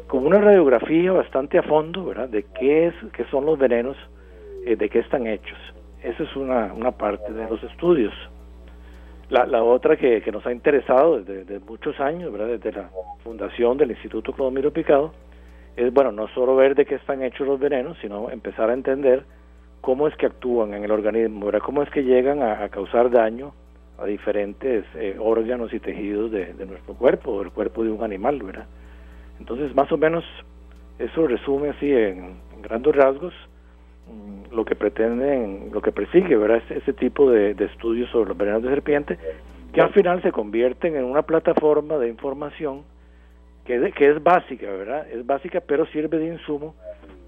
con 0.08 0.26
una 0.26 0.42
radiografía 0.42 1.14
bastante 1.14 1.58
a 1.58 1.64
fondo, 1.64 2.04
¿verdad? 2.04 2.28
De 2.28 2.44
qué 2.60 2.88
es, 2.88 2.94
qué 3.14 3.24
son 3.32 3.46
los 3.46 3.58
venenos, 3.58 3.96
eh, 4.66 4.76
de 4.76 4.90
qué 4.90 5.00
están 5.00 5.26
hechos. 5.26 5.58
Esa 6.04 6.24
es 6.24 6.36
una, 6.36 6.74
una 6.74 6.92
parte 6.92 7.32
de 7.32 7.50
los 7.50 7.64
estudios. 7.64 8.14
La, 9.30 9.46
la 9.46 9.64
otra 9.64 9.96
que, 9.96 10.22
que, 10.22 10.32
nos 10.32 10.46
ha 10.46 10.52
interesado 10.52 11.22
desde, 11.22 11.60
muchos 11.60 12.00
años, 12.00 12.32
¿verdad? 12.32 12.48
desde 12.48 12.72
la 12.72 12.90
fundación 13.24 13.78
del 13.78 13.92
Instituto 13.92 14.34
Clodomiro 14.34 14.72
Picado, 14.72 15.14
es, 15.76 15.92
bueno, 15.94 16.12
no 16.12 16.28
solo 16.30 16.56
ver 16.56 16.76
de 16.76 16.86
qué 16.86 16.96
están 16.96 17.24
hechos 17.24 17.48
los 17.48 17.60
venenos, 17.60 17.98
sino 18.02 18.30
empezar 18.30 18.70
a 18.70 18.74
entender 18.74 19.24
cómo 19.82 20.08
es 20.08 20.16
que 20.16 20.28
actúan 20.28 20.74
en 20.74 20.84
el 20.84 20.92
organismo, 20.92 21.48
¿verdad? 21.48 21.62
cómo 21.62 21.84
es 21.84 21.90
que 21.90 22.04
llegan 22.04 22.42
a, 22.42 22.70
causar 22.70 23.10
daño 23.10 23.54
a 23.98 24.06
diferentes 24.06 24.86
eh, 24.96 25.18
órganos 25.20 25.74
y 25.74 25.80
tejidos 25.80 26.32
de, 26.32 26.54
nuestro 26.66 26.94
cuerpo, 26.94 27.40
del 27.40 27.52
cuerpo 27.52 27.84
de 27.84 27.92
un 27.92 28.04
animal, 28.04 28.42
¿verdad? 28.42 28.66
Entonces, 29.40 29.76
más 29.76 29.92
o 29.92 29.98
menos, 29.98 30.24
eso 31.00 31.28
resume 31.28 31.70
así 31.70 31.92
en, 31.92 32.38
grandes 32.62 32.96
rasgos 32.96 33.34
lo 34.52 34.66
que 34.66 34.76
pretenden, 34.76 35.70
lo 35.74 35.82
que 35.82 35.92
persigue, 35.92 36.36
¿verdad? 36.36 36.62
Ese, 36.70 36.94
tipo 36.94 37.30
de, 37.30 37.52
estudios 37.52 38.10
sobre 38.12 38.30
los 38.30 38.38
venenos 38.38 38.64
de 38.64 38.70
serpiente, 38.70 39.18
que 39.74 39.82
al 39.82 39.92
final 39.92 40.22
se 40.22 40.32
convierten 40.32 40.96
en 40.96 41.06
una 41.06 41.24
plataforma 41.24 41.98
de 41.98 42.10
información 42.10 42.84
que, 43.66 43.92
que 43.92 44.10
es 44.12 44.22
básica, 44.22 44.72
¿verdad? 44.72 45.08
Es 45.10 45.26
básica, 45.26 45.62
pero 45.62 45.86
sirve 45.88 46.20
de 46.20 46.28
insumo 46.28 46.76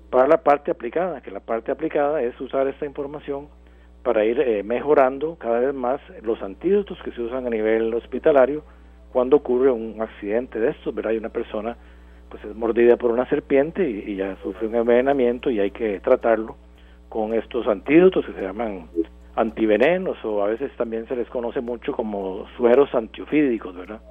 para 0.09 0.27
la 0.27 0.37
parte 0.37 0.71
aplicada, 0.71 1.21
que 1.21 1.31
la 1.31 1.39
parte 1.39 1.71
aplicada 1.71 2.21
es 2.21 2.39
usar 2.39 2.67
esta 2.67 2.85
información 2.85 3.47
para 4.03 4.23
ir 4.23 4.39
eh, 4.39 4.61
mejorando 4.61 5.35
cada 5.35 5.59
vez 5.59 5.73
más 5.73 5.99
los 6.21 6.41
antídotos 6.43 6.97
que 7.03 7.11
se 7.11 7.21
usan 7.21 7.47
a 7.47 7.49
nivel 7.49 7.91
hospitalario 7.93 8.63
cuando 9.11 9.37
ocurre 9.37 9.71
un 9.71 9.99
accidente 9.99 10.59
de 10.59 10.69
estos, 10.69 10.93
¿verdad? 10.93 11.11
Hay 11.11 11.17
una 11.17 11.29
persona 11.29 11.75
pues 12.29 12.43
es 12.43 12.55
mordida 12.55 12.97
por 12.97 13.11
una 13.11 13.27
serpiente 13.29 13.89
y, 13.89 14.15
ya 14.15 14.37
sufre 14.41 14.67
un 14.67 14.75
envenenamiento 14.75 15.49
y 15.49 15.59
hay 15.59 15.71
que 15.71 15.99
tratarlo 15.99 16.55
con 17.09 17.33
estos 17.33 17.67
antídotos 17.67 18.25
que 18.25 18.33
se 18.33 18.41
llaman 18.41 18.87
antivenenos 19.35 20.17
o 20.23 20.43
a 20.43 20.47
veces 20.47 20.71
también 20.77 21.07
se 21.07 21.15
les 21.15 21.27
conoce 21.29 21.61
mucho 21.61 21.91
como 21.93 22.45
sueros 22.57 22.93
antiofídicos, 22.93 23.75
¿verdad? 23.75 24.01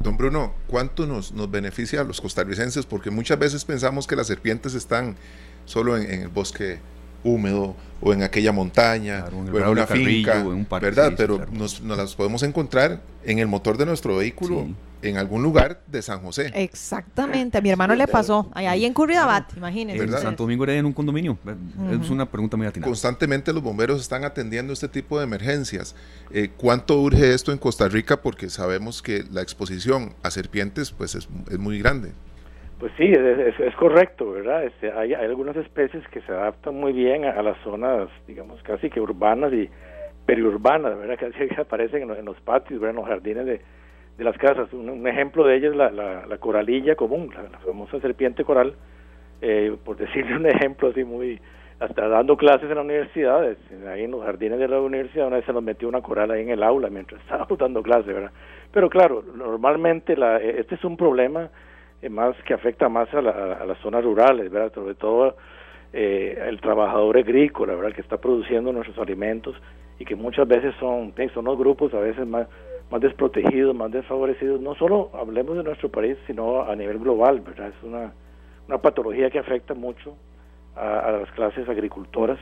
Don 0.00 0.16
Bruno, 0.16 0.54
¿cuánto 0.66 1.06
nos, 1.06 1.32
nos 1.32 1.50
beneficia 1.50 2.00
a 2.00 2.04
los 2.04 2.20
costarricenses? 2.20 2.86
Porque 2.86 3.10
muchas 3.10 3.38
veces 3.38 3.64
pensamos 3.64 4.06
que 4.06 4.16
las 4.16 4.26
serpientes 4.26 4.74
están 4.74 5.16
solo 5.64 5.96
en, 5.96 6.22
el 6.22 6.28
bosque 6.28 6.78
húmedo 7.24 7.74
o 8.00 8.12
en 8.12 8.22
aquella 8.22 8.52
montaña 8.52 9.24
o 9.32 9.58
en 9.58 9.68
una 9.68 9.86
finca, 9.86 10.44
¿verdad? 10.80 11.14
Pero 11.16 11.46
nos, 11.52 11.80
nos, 11.80 11.96
las 11.96 12.14
podemos 12.14 12.42
encontrar 12.42 13.00
en 13.24 13.38
el 13.38 13.46
motor 13.46 13.76
de 13.78 13.86
nuestro 13.86 14.16
vehículo 14.16 14.66
en 15.02 15.16
algún 15.18 15.42
lugar 15.42 15.82
de 15.86 16.00
San 16.00 16.20
José. 16.20 16.50
Exactamente, 16.54 17.58
a 17.58 17.60
mi 17.60 17.70
hermano 17.70 17.94
le 17.94 18.06
pasó, 18.06 18.50
ahí 18.54 18.84
en 18.84 18.94
Curridabat, 18.94 19.56
imagínense. 19.56 20.02
En 20.02 20.10
Santo 20.12 20.44
Domingo 20.44 20.64
era 20.64 20.74
en 20.74 20.86
un 20.86 20.92
condominio, 20.92 21.38
es 22.02 22.10
una 22.10 22.26
pregunta 22.26 22.56
muy 22.56 22.66
atinada. 22.66 22.88
Constantemente 22.88 23.52
los 23.52 23.62
bomberos 23.62 24.00
están 24.00 24.24
atendiendo 24.24 24.72
este 24.72 24.88
tipo 24.88 25.18
de 25.18 25.24
emergencias. 25.24 25.94
Eh, 26.30 26.50
¿Cuánto 26.56 27.00
urge 27.00 27.34
esto 27.34 27.52
en 27.52 27.58
Costa 27.58 27.88
Rica? 27.88 28.22
Porque 28.22 28.48
sabemos 28.48 29.02
que 29.02 29.24
la 29.30 29.42
exposición 29.42 30.14
a 30.22 30.30
serpientes 30.30 30.92
pues 30.92 31.14
es, 31.14 31.28
muy 31.58 31.78
grande. 31.78 32.12
Pues 32.82 32.90
sí, 32.96 33.12
es, 33.12 33.76
correcto, 33.76 34.32
¿verdad? 34.32 34.64
Este, 34.64 34.90
hay, 34.90 35.14
algunas 35.14 35.54
especies 35.54 36.02
que 36.08 36.20
se 36.22 36.32
adaptan 36.32 36.74
muy 36.74 36.92
bien 36.92 37.24
a, 37.24 37.40
las 37.40 37.56
zonas, 37.58 38.08
digamos, 38.26 38.60
casi 38.64 38.90
que 38.90 39.00
urbanas 39.00 39.52
y 39.52 39.70
periurbanas, 40.26 40.98
¿verdad? 40.98 41.16
Casi 41.20 41.48
aparecen 41.60 42.10
en, 42.10 42.24
los 42.24 42.40
patios. 42.40 42.82
En 42.82 42.96
los 42.96 43.06
jardines 43.06 43.46
de, 43.46 43.60
las 44.18 44.36
casas. 44.36 44.72
Un, 44.72 45.06
ejemplo 45.06 45.46
de 45.46 45.58
ella 45.58 45.68
es 45.68 45.76
la, 45.76 45.92
la, 45.92 46.38
coralilla 46.38 46.96
común, 46.96 47.32
la, 47.32 47.56
famosa 47.60 48.00
serpiente 48.00 48.42
coral, 48.42 48.74
eh, 49.40 49.76
por 49.84 49.96
decirle 49.96 50.34
un 50.34 50.46
ejemplo 50.46 50.88
así 50.88 51.04
muy, 51.04 51.40
hasta 51.78 52.08
dando 52.08 52.36
clases 52.36 52.68
en 52.68 52.74
la 52.74 52.82
universidad, 52.82 53.46
ahí 53.92 54.02
en 54.02 54.10
los 54.10 54.24
jardines 54.24 54.58
de 54.58 54.66
la 54.66 54.80
universidad, 54.80 55.28
una 55.28 55.36
vez 55.36 55.46
se 55.46 55.52
nos 55.52 55.62
metió 55.62 55.88
una 55.88 56.02
coral 56.02 56.32
ahí 56.32 56.42
en 56.42 56.50
el 56.50 56.64
aula 56.64 56.90
mientras 56.90 57.20
estábamos 57.22 57.56
dando 57.56 57.80
clases, 57.80 58.12
¿verdad? 58.12 58.32
Pero 58.72 58.90
claro, 58.90 59.22
normalmente 59.36 60.16
la, 60.16 60.38
e, 60.38 60.58
este 60.58 60.74
es 60.74 60.82
un 60.82 60.96
problema 60.96 61.48
más 62.10 62.36
que 62.44 62.54
afecta 62.54 62.88
más 62.88 63.12
a, 63.14 63.18
a, 63.18 63.64
las 63.66 63.78
zonas 63.78 64.04
rurales, 64.04 64.50
¿verdad? 64.50 64.72
Sobre 64.74 64.94
todo 64.94 65.36
eh, 65.92 66.42
el 66.48 66.60
trabajador 66.60 67.18
agrícola, 67.18 67.74
¿verdad? 67.74 67.94
Que 67.94 68.00
está 68.00 68.18
produciendo 68.18 68.72
nuestros 68.72 68.98
alimentos 68.98 69.54
y 69.98 70.04
que 70.04 70.16
muchas 70.16 70.48
veces 70.48 70.74
son, 70.80 71.14
son 71.32 71.44
los 71.44 71.58
grupos 71.58 71.94
a 71.94 72.00
veces 72.00 72.26
más 72.26 72.48
más 72.92 73.00
desprotegidos, 73.00 73.74
más 73.74 73.90
desfavorecidos, 73.90 74.60
no 74.60 74.74
solo 74.74 75.10
hablemos 75.14 75.56
de 75.56 75.62
nuestro 75.62 75.88
país, 75.88 76.18
sino 76.26 76.62
a 76.62 76.76
nivel 76.76 76.98
global, 76.98 77.40
¿verdad? 77.40 77.68
Es 77.68 77.82
una, 77.82 78.12
una 78.68 78.78
patología 78.78 79.30
que 79.30 79.38
afecta 79.38 79.72
mucho 79.72 80.14
a, 80.76 81.10
las 81.10 81.30
clases 81.32 81.66
agricultoras 81.70 82.38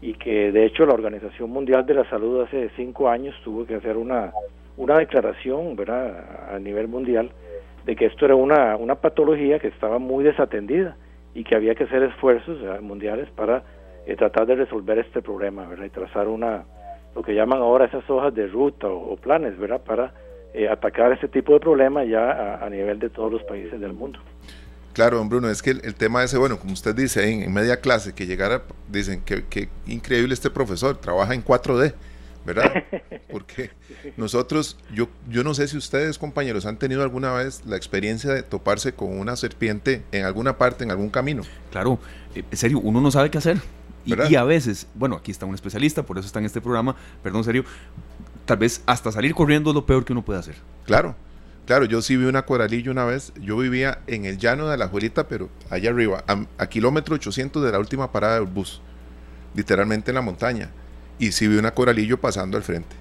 y 0.00 0.14
que 0.14 0.50
de 0.50 0.66
hecho 0.66 0.84
la 0.86 0.94
Organización 0.94 1.50
Mundial 1.50 1.86
de 1.86 1.94
la 1.94 2.10
Salud 2.10 2.42
hace 2.42 2.68
cinco 2.74 3.08
años 3.08 3.32
tuvo 3.44 3.64
que 3.64 3.76
hacer 3.76 3.96
una, 3.96 4.32
una 4.76 4.98
declaración, 4.98 5.76
¿verdad? 5.76 6.52
A 6.52 6.58
nivel 6.58 6.88
mundial 6.88 7.30
de 7.86 7.96
que 7.96 8.06
esto 8.06 8.26
era 8.26 8.34
una, 8.34 8.76
una 8.76 8.96
patología 8.96 9.58
que 9.60 9.68
estaba 9.68 9.98
muy 9.98 10.24
desatendida 10.24 10.96
y 11.34 11.44
que 11.44 11.54
había 11.54 11.74
que 11.74 11.84
hacer 11.84 12.02
esfuerzos 12.02 12.58
mundiales 12.82 13.30
para 13.30 13.62
eh, 14.06 14.16
tratar 14.16 14.46
de 14.46 14.56
resolver 14.56 14.98
este 14.98 15.22
problema, 15.22 15.66
¿verdad? 15.66 15.86
Y 15.86 15.90
trazar 15.90 16.26
una, 16.26 16.64
lo 17.14 17.22
que 17.22 17.34
llaman 17.34 17.60
ahora 17.60 17.86
esas 17.86 18.08
hojas 18.10 18.34
de 18.34 18.48
ruta 18.48 18.88
o, 18.88 19.16
planes, 19.16 19.56
¿verdad? 19.56 19.80
Para 19.84 20.12
eh, 20.52 20.68
atacar 20.68 21.12
ese 21.12 21.28
tipo 21.28 21.52
de 21.52 21.60
problemas 21.60 22.08
ya 22.08 22.64
a, 22.64 22.68
nivel 22.68 22.98
de 22.98 23.08
todos 23.08 23.32
los 23.32 23.42
países 23.44 23.80
del 23.80 23.92
mundo. 23.92 24.18
Claro, 24.92 25.18
don 25.18 25.28
Bruno, 25.28 25.48
es 25.48 25.62
que 25.62 25.70
el, 25.70 25.94
tema 25.94 26.24
ese, 26.24 26.38
bueno, 26.38 26.58
como 26.58 26.72
usted 26.72 26.94
dice, 26.94 27.28
en, 27.28 27.52
media 27.52 27.80
clase, 27.80 28.14
que 28.14 28.26
llegara, 28.26 28.62
dicen 28.88 29.22
que, 29.22 29.68
increíble 29.86 30.34
este 30.34 30.50
profesor, 30.50 30.96
trabaja 30.96 31.34
en 31.34 31.44
4D, 31.44 31.94
¿verdad? 32.46 32.84
Porque 33.30 33.70
nosotros, 34.16 34.78
yo, 34.94 35.08
yo 35.28 35.42
no 35.44 35.52
sé 35.52 35.68
si 35.68 35.76
ustedes, 35.76 36.16
compañeros, 36.16 36.64
han 36.64 36.78
tenido 36.78 37.02
alguna 37.02 37.32
vez 37.32 37.62
la 37.66 37.76
experiencia 37.76 38.32
de 38.32 38.42
toparse 38.42 38.94
con 38.94 39.18
una 39.18 39.36
serpiente 39.36 40.04
en 40.12 40.24
alguna 40.24 40.56
parte, 40.56 40.84
en 40.84 40.92
algún 40.92 41.10
camino. 41.10 41.42
Claro, 41.70 41.98
eh, 42.34 42.44
en 42.50 42.56
serio, 42.56 42.78
uno 42.78 43.00
no 43.00 43.10
sabe 43.10 43.30
qué 43.30 43.38
hacer. 43.38 43.60
Y, 44.06 44.36
a 44.36 44.44
veces, 44.44 44.86
bueno, 44.94 45.16
aquí 45.16 45.32
está 45.32 45.46
un 45.46 45.56
especialista, 45.56 46.04
por 46.04 46.16
eso 46.16 46.26
está 46.26 46.38
en 46.38 46.44
este 46.44 46.60
programa, 46.60 46.94
perdón, 47.24 47.42
serio, 47.42 47.64
tal 48.44 48.58
vez 48.58 48.80
hasta 48.86 49.10
salir 49.10 49.34
corriendo 49.34 49.70
es 49.70 49.74
lo 49.74 49.84
peor 49.84 50.04
que 50.04 50.12
uno 50.12 50.24
puede 50.24 50.38
hacer. 50.38 50.54
Claro, 50.84 51.16
claro, 51.66 51.86
yo 51.86 52.00
sí 52.00 52.16
vi 52.16 52.26
una 52.26 52.46
coralillo 52.46 52.92
una 52.92 53.04
vez, 53.04 53.32
yo 53.40 53.56
vivía 53.56 53.98
en 54.06 54.24
el 54.24 54.38
llano 54.38 54.68
de 54.68 54.76
la 54.76 54.86
Juelita, 54.86 55.26
pero 55.26 55.50
allá 55.70 55.90
arriba, 55.90 56.22
a, 56.28 56.66
kilómetro 56.68 57.16
800 57.16 57.64
de 57.64 57.72
la 57.72 57.80
última 57.80 58.12
parada 58.12 58.36
del 58.36 58.44
bus, 58.44 58.80
literalmente 59.56 60.12
en 60.12 60.14
la 60.14 60.22
montaña, 60.22 60.70
y 61.18 61.32
sí 61.32 61.48
vi 61.48 61.56
una 61.56 61.72
coralillo 61.72 62.18
pasando 62.18 62.56
al 62.56 62.62
frente. 62.62 62.94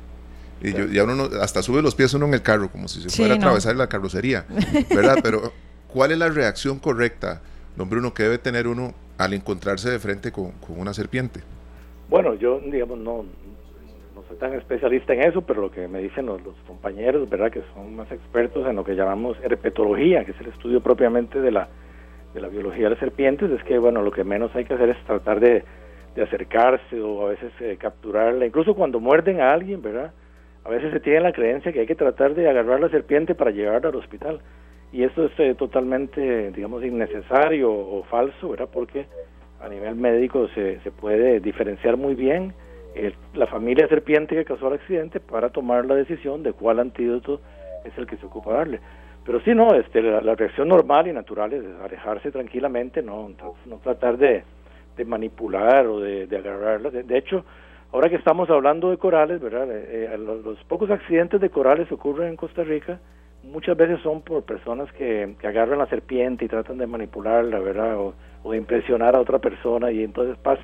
Y 0.62 0.74
yo, 0.74 0.86
ya 0.86 1.04
uno 1.04 1.30
hasta 1.42 1.62
sube 1.62 1.82
los 1.82 1.96
pies 1.96 2.14
uno 2.14 2.26
en 2.28 2.34
el 2.34 2.42
carro, 2.42 2.70
como 2.72 2.88
si 2.88 3.02
se 3.02 3.10
fuera 3.10 3.36
a 3.36 3.38
atravesar 3.38 3.76
la 3.76 3.88
carrocería, 3.88 4.46
¿verdad? 4.90 5.18
Pero, 5.22 5.52
¿cuál 5.88 6.12
es 6.12 6.18
la 6.18 6.30
reacción 6.30 6.80
correcta, 6.80 7.42
don 7.76 7.90
Bruno, 7.90 8.14
que 8.14 8.24
debe 8.24 8.38
tener 8.38 8.68
uno 8.68 8.94
al 9.18 9.34
encontrarse 9.34 9.90
de 9.90 10.00
frente 10.00 10.32
con, 10.32 10.54
una 10.70 10.94
serpiente? 10.94 11.42
Bueno, 12.10 12.36
yo, 12.36 12.60
digamos, 12.60 12.98
no, 13.00 13.26
no 14.16 14.24
soy 14.28 14.38
tan 14.38 14.54
especialista 14.54 15.14
en 15.14 15.28
eso, 15.28 15.42
pero 15.42 15.62
lo 15.62 15.72
que 15.72 15.88
me 15.88 16.00
dicen 16.00 16.26
los, 16.26 16.42
compañeros, 16.66 17.30
¿verdad?, 17.30 17.52
que 17.52 17.62
son 17.74 17.96
más 17.96 18.12
expertos 18.12 18.66
en 18.68 18.78
lo 18.78 18.86
que 18.86 18.96
llamamos 18.96 19.38
herpetología, 19.44 20.24
que 20.24 20.32
es 20.32 20.40
el 20.40 20.48
estudio 20.48 20.82
propiamente 20.82 21.42
de 21.42 21.52
la, 21.52 21.68
de 22.34 22.40
la 22.40 22.48
biología 22.48 22.86
de 22.86 22.92
las 22.92 23.00
serpientes, 23.00 23.52
es 23.52 23.64
que, 23.64 23.78
bueno, 23.78 24.02
lo 24.02 24.12
que 24.12 24.24
menos 24.24 24.56
hay 24.56 24.64
que 24.66 24.74
hacer 24.74 24.90
es 24.90 25.04
tratar 25.06 25.40
de, 25.42 25.66
acercarse 26.22 27.00
o 27.02 27.28
a 27.28 27.30
veces 27.30 27.52
eh, 27.60 27.78
capturarla, 27.80 28.46
incluso 28.46 28.74
cuando 28.76 29.00
muerden 29.00 29.42
a 29.42 29.52
alguien, 29.52 29.82
¿verdad? 29.82 30.12
A 30.64 30.70
veces 30.70 30.92
se 30.92 31.00
tiene 31.00 31.20
la 31.20 31.34
creencia 31.34 31.72
que 31.72 31.82
hay 31.82 31.86
que 31.86 31.96
tratar 31.96 32.34
de 32.34 32.50
agarrar 32.50 32.80
la 32.80 32.90
serpiente 32.90 33.36
para 33.36 33.52
llevarla 33.52 33.90
al 33.90 33.96
hospital 33.96 34.40
y 34.92 35.04
eso 35.04 35.26
es 35.26 35.32
eh, 35.40 35.56
totalmente, 35.56 36.52
digamos, 36.52 36.84
innecesario 36.84 37.72
o 37.72 38.04
falso, 38.04 38.50
¿verdad? 38.50 38.70
Porque 38.72 39.06
a 39.62 39.70
nivel 39.70 39.96
médico 39.96 40.48
se, 40.56 40.80
se 40.82 40.92
puede 40.92 41.40
diferenciar 41.40 41.98
muy 41.98 42.16
bien 42.16 42.54
la 43.34 43.48
familia 43.48 43.88
serpiente 43.88 44.36
que 44.36 44.46
causó 44.46 44.70
el 44.70 44.76
accidente 44.76 45.20
para 45.20 45.50
tomar 45.50 45.86
la 45.86 45.96
decisión 45.96 46.44
de 46.44 46.54
cuál 46.54 46.80
antídoto 46.80 47.42
es 47.84 47.98
el 47.98 48.08
que 48.08 48.18
se 48.18 48.26
ocupa 48.26 48.54
darle. 48.54 48.80
Pero 49.26 49.42
sí, 49.42 49.54
no, 49.54 49.74
este, 49.74 50.02
la, 50.02 50.36
reacción 50.36 50.68
normal 50.68 51.08
y 51.08 51.14
natural 51.14 51.52
es 51.54 51.64
alejarse 51.84 52.32
tranquilamente, 52.32 53.02
no, 53.02 53.30
no 53.66 53.78
tratar 53.78 54.18
de, 54.18 54.44
de 54.96 55.06
manipular 55.06 55.88
o 55.88 56.00
de, 56.00 56.28
de 56.28 56.38
agarrarla. 56.38 56.90
De, 56.90 57.18
hecho, 57.18 57.46
ahora 57.92 58.10
que 58.10 58.16
estamos 58.16 58.50
hablando 58.50 58.90
de 58.90 58.98
corales, 58.98 59.42
¿verdad? 59.42 59.70
Eh, 59.72 60.12
eh, 60.14 60.18
los, 60.18 60.44
los, 60.44 60.64
pocos 60.66 60.90
accidentes 60.90 61.42
de 61.42 61.50
corales 61.50 61.92
ocurren 61.92 62.30
en 62.30 62.36
Costa 62.36 62.64
Rica 62.64 63.00
muchas 63.52 63.78
veces 63.78 64.00
son 64.02 64.22
por 64.22 64.44
personas 64.44 64.92
que, 64.94 65.36
que 65.40 65.48
agarran 65.48 65.80
la 65.80 65.88
serpiente 65.88 66.46
y 66.46 66.48
tratan 66.48 66.78
de 66.78 66.88
manipularla, 66.88 67.60
¿verdad? 67.60 67.98
O, 67.98 68.14
de 68.52 68.58
impresionar 68.58 69.16
a 69.16 69.22
otra 69.22 69.40
persona 69.40 69.92
y 69.92 70.04
entonces 70.04 70.38
pasa, 70.38 70.62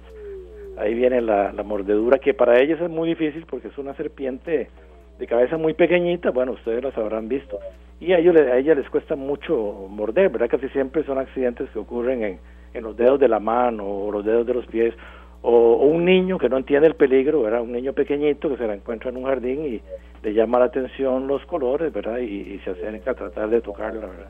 ahí 0.78 0.94
viene 0.94 1.20
la, 1.20 1.52
la, 1.52 1.64
mordedura 1.64 2.20
que 2.20 2.36
para 2.36 2.62
ellos 2.62 2.80
es 2.80 2.92
muy 2.92 3.10
difícil 3.10 3.48
porque 3.50 3.70
es 3.70 3.78
una 3.80 3.96
serpiente 3.96 4.70
de 5.18 5.28
cabeza 5.28 5.58
muy 5.58 5.74
pequeñita, 5.74 6.30
bueno, 6.30 6.52
ustedes 6.52 6.84
las 6.84 6.96
habrán 6.96 7.28
visto, 7.28 7.58
y 8.00 8.14
a, 8.14 8.20
ellos, 8.20 8.36
a 8.36 8.56
ella 8.56 8.76
les 8.76 8.88
cuesta 8.88 9.16
mucho 9.16 9.88
morder, 9.90 10.30
¿verdad? 10.30 10.50
Casi 10.50 10.70
siempre 10.70 11.04
son 11.06 11.18
accidentes 11.18 11.72
que 11.72 11.80
ocurren 11.80 12.24
en, 12.24 12.40
en 12.74 12.84
los 12.84 12.96
dedos 12.96 13.20
de 13.20 13.28
la 13.28 13.40
mano 13.40 13.86
o 13.86 14.12
los 14.12 14.26
dedos 14.26 14.46
de 14.46 14.54
los 14.54 14.66
pies 14.68 14.94
o, 15.42 15.76
un 15.78 16.06
niño 16.06 16.38
que 16.38 16.50
no 16.50 16.58
entiende 16.58 16.88
el 16.88 16.96
peligro, 16.96 17.42
¿verdad? 17.42 17.62
Un 17.62 17.72
niño 17.72 17.94
pequeñito 17.94 18.50
que 18.50 18.58
se 18.58 18.68
la 18.68 18.76
encuentra 18.76 19.10
en 19.10 19.18
un 19.18 19.26
jardín 19.26 19.66
y 19.66 19.82
le 20.24 20.34
llama 20.34 20.60
la 20.60 20.66
atención 20.66 21.28
los 21.28 21.46
colores, 21.46 21.92
¿verdad? 21.92 22.20
Y, 22.20 22.60
se 22.64 22.72
acerca 22.72 23.12
a 23.12 23.16
tratar 23.16 23.50
de 23.50 23.62
tocarla, 23.62 24.06
¿verdad? 24.06 24.30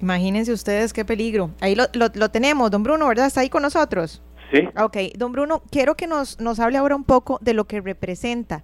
Imagínense 0.00 0.52
ustedes 0.52 0.92
qué 0.92 1.04
peligro. 1.04 1.50
Ahí 1.60 1.74
lo, 1.74 1.84
lo, 1.92 2.28
tenemos, 2.30 2.70
don 2.70 2.82
Bruno, 2.82 3.08
¿verdad? 3.08 3.26
¿Está 3.26 3.40
ahí 3.40 3.50
con 3.50 3.62
nosotros? 3.62 4.22
Sí. 4.52 4.66
Ok, 4.80 4.96
don 5.16 5.32
Bruno, 5.32 5.62
quiero 5.70 5.94
que 5.94 6.06
nos, 6.06 6.40
nos 6.40 6.58
hable 6.58 6.78
ahora 6.78 6.96
un 6.96 7.04
poco 7.04 7.38
de 7.42 7.54
lo 7.54 7.64
que 7.64 7.80
representa 7.80 8.62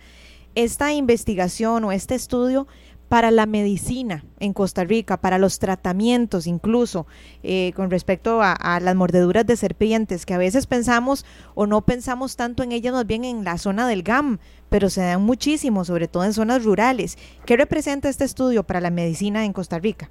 esta 0.55 0.93
investigación 0.93 1.85
o 1.85 1.93
este 1.93 2.15
estudio 2.15 2.67
para 3.09 3.31
la 3.31 3.47
medicina 3.47 4.25
en 4.41 4.53
Costa 4.53 4.85
Rica, 4.85 5.17
para 5.17 5.39
los 5.39 5.59
tratamientos 5.59 6.47
incluso, 6.47 7.07
eh, 7.43 7.73
con 7.75 7.91
respecto 7.91 8.41
a, 8.43 8.57
las 8.81 8.95
mordeduras 8.95 9.47
de 9.47 9.57
serpientes, 9.57 10.27
que 10.27 10.35
a 10.35 10.39
veces 10.39 10.67
pensamos 10.67 11.25
o 11.55 11.67
no 11.67 11.83
pensamos 11.83 12.37
tanto 12.37 12.63
en 12.63 12.73
ellas, 12.73 12.93
más 12.93 13.07
bien 13.07 13.25
en 13.25 13.45
la 13.45 13.59
zona 13.59 13.89
del 13.89 14.03
GAM, 14.03 14.39
pero 14.69 14.89
se 14.89 15.03
dan 15.03 15.23
muchísimo, 15.23 15.85
sobre 15.85 16.09
todo 16.09 16.25
en 16.25 16.33
zonas 16.33 16.65
rurales. 16.65 17.17
¿Qué 17.47 17.57
representa 17.57 18.09
este 18.09 18.25
estudio 18.25 18.65
para 18.65 18.81
la 18.81 18.91
medicina 18.91 19.45
en 19.45 19.53
Costa 19.53 19.79
Rica? 19.79 20.11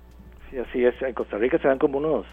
Sí, 0.50 0.58
así 0.58 0.86
es. 0.86 1.00
En 1.02 1.14
Costa 1.14 1.38
Rica 1.38 1.58
se 1.60 1.68
dan 1.68 1.80
como 1.80 1.98
unos, 1.98 2.26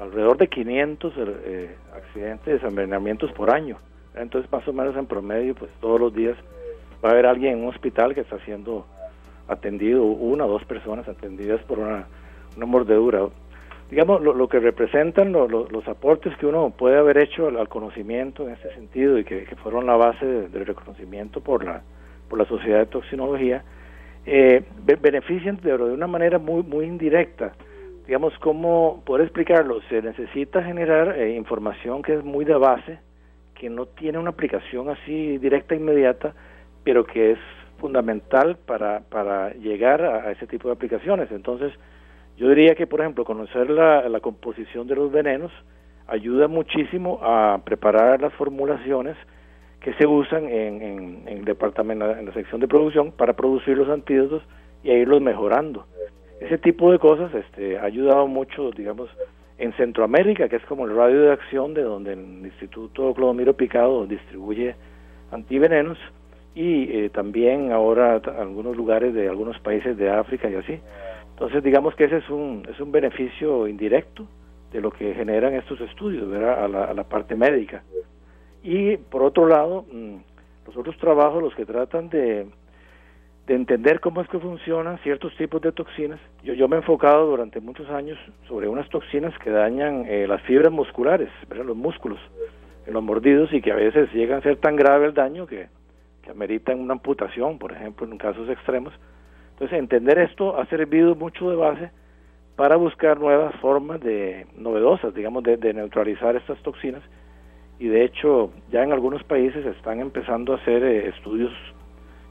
alrededor 0.00 0.38
de 0.38 0.48
500 0.48 1.14
eh, 1.18 1.76
accidentes, 1.94 2.62
envenenamientos 2.62 3.30
por 3.32 3.50
año. 3.50 3.78
Entonces, 4.14 4.50
más 4.50 4.66
o 4.66 4.72
menos 4.72 4.96
en 4.96 5.06
promedio, 5.06 5.54
pues 5.54 5.70
todos 5.80 6.00
los 6.00 6.14
días 6.14 6.36
va 7.04 7.10
a 7.10 7.12
haber 7.12 7.26
alguien 7.26 7.58
en 7.58 7.64
un 7.64 7.68
hospital 7.68 8.14
que 8.14 8.22
está 8.22 8.36
haciendo 8.36 8.86
atendido, 9.48 10.04
una 10.04 10.44
o 10.44 10.48
dos 10.48 10.64
personas 10.64 11.08
atendidas 11.08 11.60
por 11.62 11.78
una, 11.78 12.06
mordedura. 12.56 13.26
Digamos, 13.90 14.20
lo, 14.20 14.48
que 14.48 14.60
representan 14.60 15.32
los 15.32 15.88
aportes 15.88 16.36
que 16.36 16.46
uno 16.46 16.70
puede 16.70 16.98
haber 16.98 17.18
hecho 17.18 17.48
al, 17.48 17.68
conocimiento 17.68 18.46
en 18.46 18.54
este 18.54 18.74
sentido 18.74 19.18
y 19.18 19.24
que, 19.24 19.46
fueron 19.62 19.86
la 19.86 19.96
base 19.96 20.26
del 20.26 20.66
reconocimiento 20.66 21.40
por 21.40 21.64
la, 21.64 21.82
por 22.28 22.38
la 22.38 22.44
Sociedad 22.44 22.80
de 22.80 22.86
Toxinología, 22.86 23.64
eh, 24.26 24.62
benefician 25.00 25.56
de, 25.62 25.76
de 25.78 25.84
una 25.84 26.06
manera 26.06 26.38
muy, 26.38 26.62
muy 26.62 26.84
indirecta. 26.84 27.54
Digamos, 28.08 28.32
¿cómo 28.38 29.02
poder 29.04 29.24
explicarlo? 29.26 29.82
Se 29.90 30.00
necesita 30.00 30.62
generar 30.62 31.18
eh, 31.18 31.36
información 31.36 32.02
que 32.02 32.14
es 32.14 32.24
muy 32.24 32.46
de 32.46 32.54
base, 32.54 32.98
que 33.54 33.68
no 33.68 33.84
tiene 33.84 34.16
una 34.16 34.30
aplicación 34.30 34.88
así 34.88 35.36
directa 35.36 35.74
e 35.74 35.78
inmediata, 35.78 36.34
pero 36.84 37.04
que 37.04 37.32
es 37.32 37.38
fundamental 37.78 38.56
para, 38.66 39.00
para 39.00 39.52
llegar 39.54 40.02
a, 40.02 40.30
ese 40.30 40.46
tipo 40.46 40.68
de 40.68 40.74
aplicaciones. 40.74 41.30
Entonces, 41.30 41.72
yo 42.36 42.48
diría 42.48 42.74
que, 42.74 42.86
por 42.86 43.00
ejemplo, 43.00 43.24
conocer 43.24 43.70
la, 43.70 44.20
composición 44.20 44.86
de 44.86 44.96
los 44.96 45.10
venenos 45.10 45.52
ayuda 46.06 46.48
muchísimo 46.48 47.18
a 47.22 47.60
preparar 47.64 48.20
las 48.20 48.32
formulaciones 48.34 49.16
que 49.80 49.92
se 49.94 50.06
usan 50.06 50.44
en, 50.48 50.82
en, 50.82 51.22
el 51.28 51.44
departamento, 51.44 52.10
en 52.10 52.26
la 52.26 52.32
sección 52.32 52.60
de 52.60 52.68
producción 52.68 53.12
para 53.12 53.34
producir 53.34 53.76
los 53.76 53.88
antídotos 53.88 54.42
y 54.82 54.90
a 54.90 54.98
irlos 54.98 55.20
mejorando. 55.20 55.86
Ese 56.40 56.58
tipo 56.58 56.92
de 56.92 56.98
cosas 56.98 57.34
este, 57.34 57.78
ha 57.78 57.84
ayudado 57.84 58.26
mucho, 58.26 58.70
digamos, 58.70 59.10
en 59.58 59.72
Centroamérica, 59.72 60.48
que 60.48 60.56
es 60.56 60.64
como 60.66 60.86
el 60.86 60.94
radio 60.94 61.22
de 61.22 61.32
acción 61.32 61.74
de 61.74 61.82
donde 61.82 62.12
el 62.12 62.46
Instituto 62.46 63.12
Clodomiro 63.12 63.54
Picado 63.54 64.06
distribuye 64.06 64.76
antivenenos, 65.32 65.98
y 66.58 66.90
eh, 66.90 67.10
también 67.10 67.70
ahora 67.70 68.20
algunos 68.36 68.76
lugares 68.76 69.14
de 69.14 69.28
algunos 69.28 69.60
países 69.60 69.96
de 69.96 70.10
África 70.10 70.50
y 70.50 70.56
así. 70.56 70.80
Entonces, 71.30 71.62
digamos 71.62 71.94
que 71.94 72.06
ese 72.06 72.16
es 72.16 72.28
un, 72.28 72.66
es 72.68 72.80
un 72.80 72.90
beneficio 72.90 73.68
indirecto 73.68 74.26
de 74.72 74.80
lo 74.80 74.90
que 74.90 75.14
generan 75.14 75.54
estos 75.54 75.80
estudios 75.80 76.28
¿verdad? 76.28 76.64
A, 76.64 76.94
la, 76.94 77.04
parte 77.04 77.36
médica. 77.36 77.84
Y 78.64 78.96
por 78.96 79.22
otro 79.22 79.46
lado, 79.46 79.84
mm, 79.92 80.16
los 80.66 80.76
otros 80.76 80.96
trabajos, 80.98 81.40
los 81.40 81.54
que 81.54 81.64
tratan 81.64 82.08
de, 82.08 82.48
de 83.46 83.54
entender 83.54 84.00
cómo 84.00 84.20
es 84.20 84.28
que 84.28 84.40
funcionan 84.40 84.98
ciertos 85.04 85.36
tipos 85.36 85.62
de 85.62 85.70
toxinas. 85.70 86.18
Yo, 86.42 86.54
yo 86.54 86.66
me 86.66 86.74
he 86.74 86.80
enfocado 86.80 87.24
durante 87.26 87.60
muchos 87.60 87.88
años 87.88 88.18
sobre 88.48 88.66
unas 88.66 88.88
toxinas 88.88 89.32
que 89.38 89.50
dañan 89.50 90.06
eh, 90.08 90.26
las 90.26 90.42
fibras 90.42 90.72
musculares, 90.72 91.28
los 91.50 91.76
músculos, 91.76 92.18
en 92.84 92.94
los 92.94 93.02
mordidos 93.04 93.52
y 93.52 93.62
que 93.62 93.70
a 93.70 93.76
veces 93.76 94.12
llegan 94.12 94.38
a 94.40 94.42
ser 94.42 94.56
tan 94.56 94.74
grave 94.74 95.06
el 95.06 95.14
daño 95.14 95.46
que 95.46 95.68
que 96.28 96.32
ameritan 96.32 96.78
una 96.78 96.92
amputación, 96.92 97.58
por 97.58 97.72
ejemplo, 97.72 98.06
en 98.06 98.18
casos 98.18 98.50
extremos. 98.50 98.92
Entonces, 99.52 99.78
entender 99.78 100.18
esto 100.18 100.60
ha 100.60 100.66
servido 100.66 101.14
mucho 101.14 101.48
de 101.48 101.56
base 101.56 101.90
para 102.54 102.76
buscar 102.76 103.18
nuevas 103.18 103.54
formas 103.62 103.98
de 104.00 104.46
novedosas, 104.54 105.14
digamos, 105.14 105.42
de, 105.42 105.72
neutralizar 105.72 106.36
estas 106.36 106.58
toxinas. 106.62 107.02
Y 107.78 107.88
de 107.88 108.04
hecho, 108.04 108.50
ya 108.70 108.82
en 108.82 108.92
algunos 108.92 109.24
países 109.24 109.64
están 109.64 110.00
empezando 110.00 110.52
a 110.52 110.56
hacer 110.56 110.84
eh, 110.84 111.08
estudios 111.08 111.52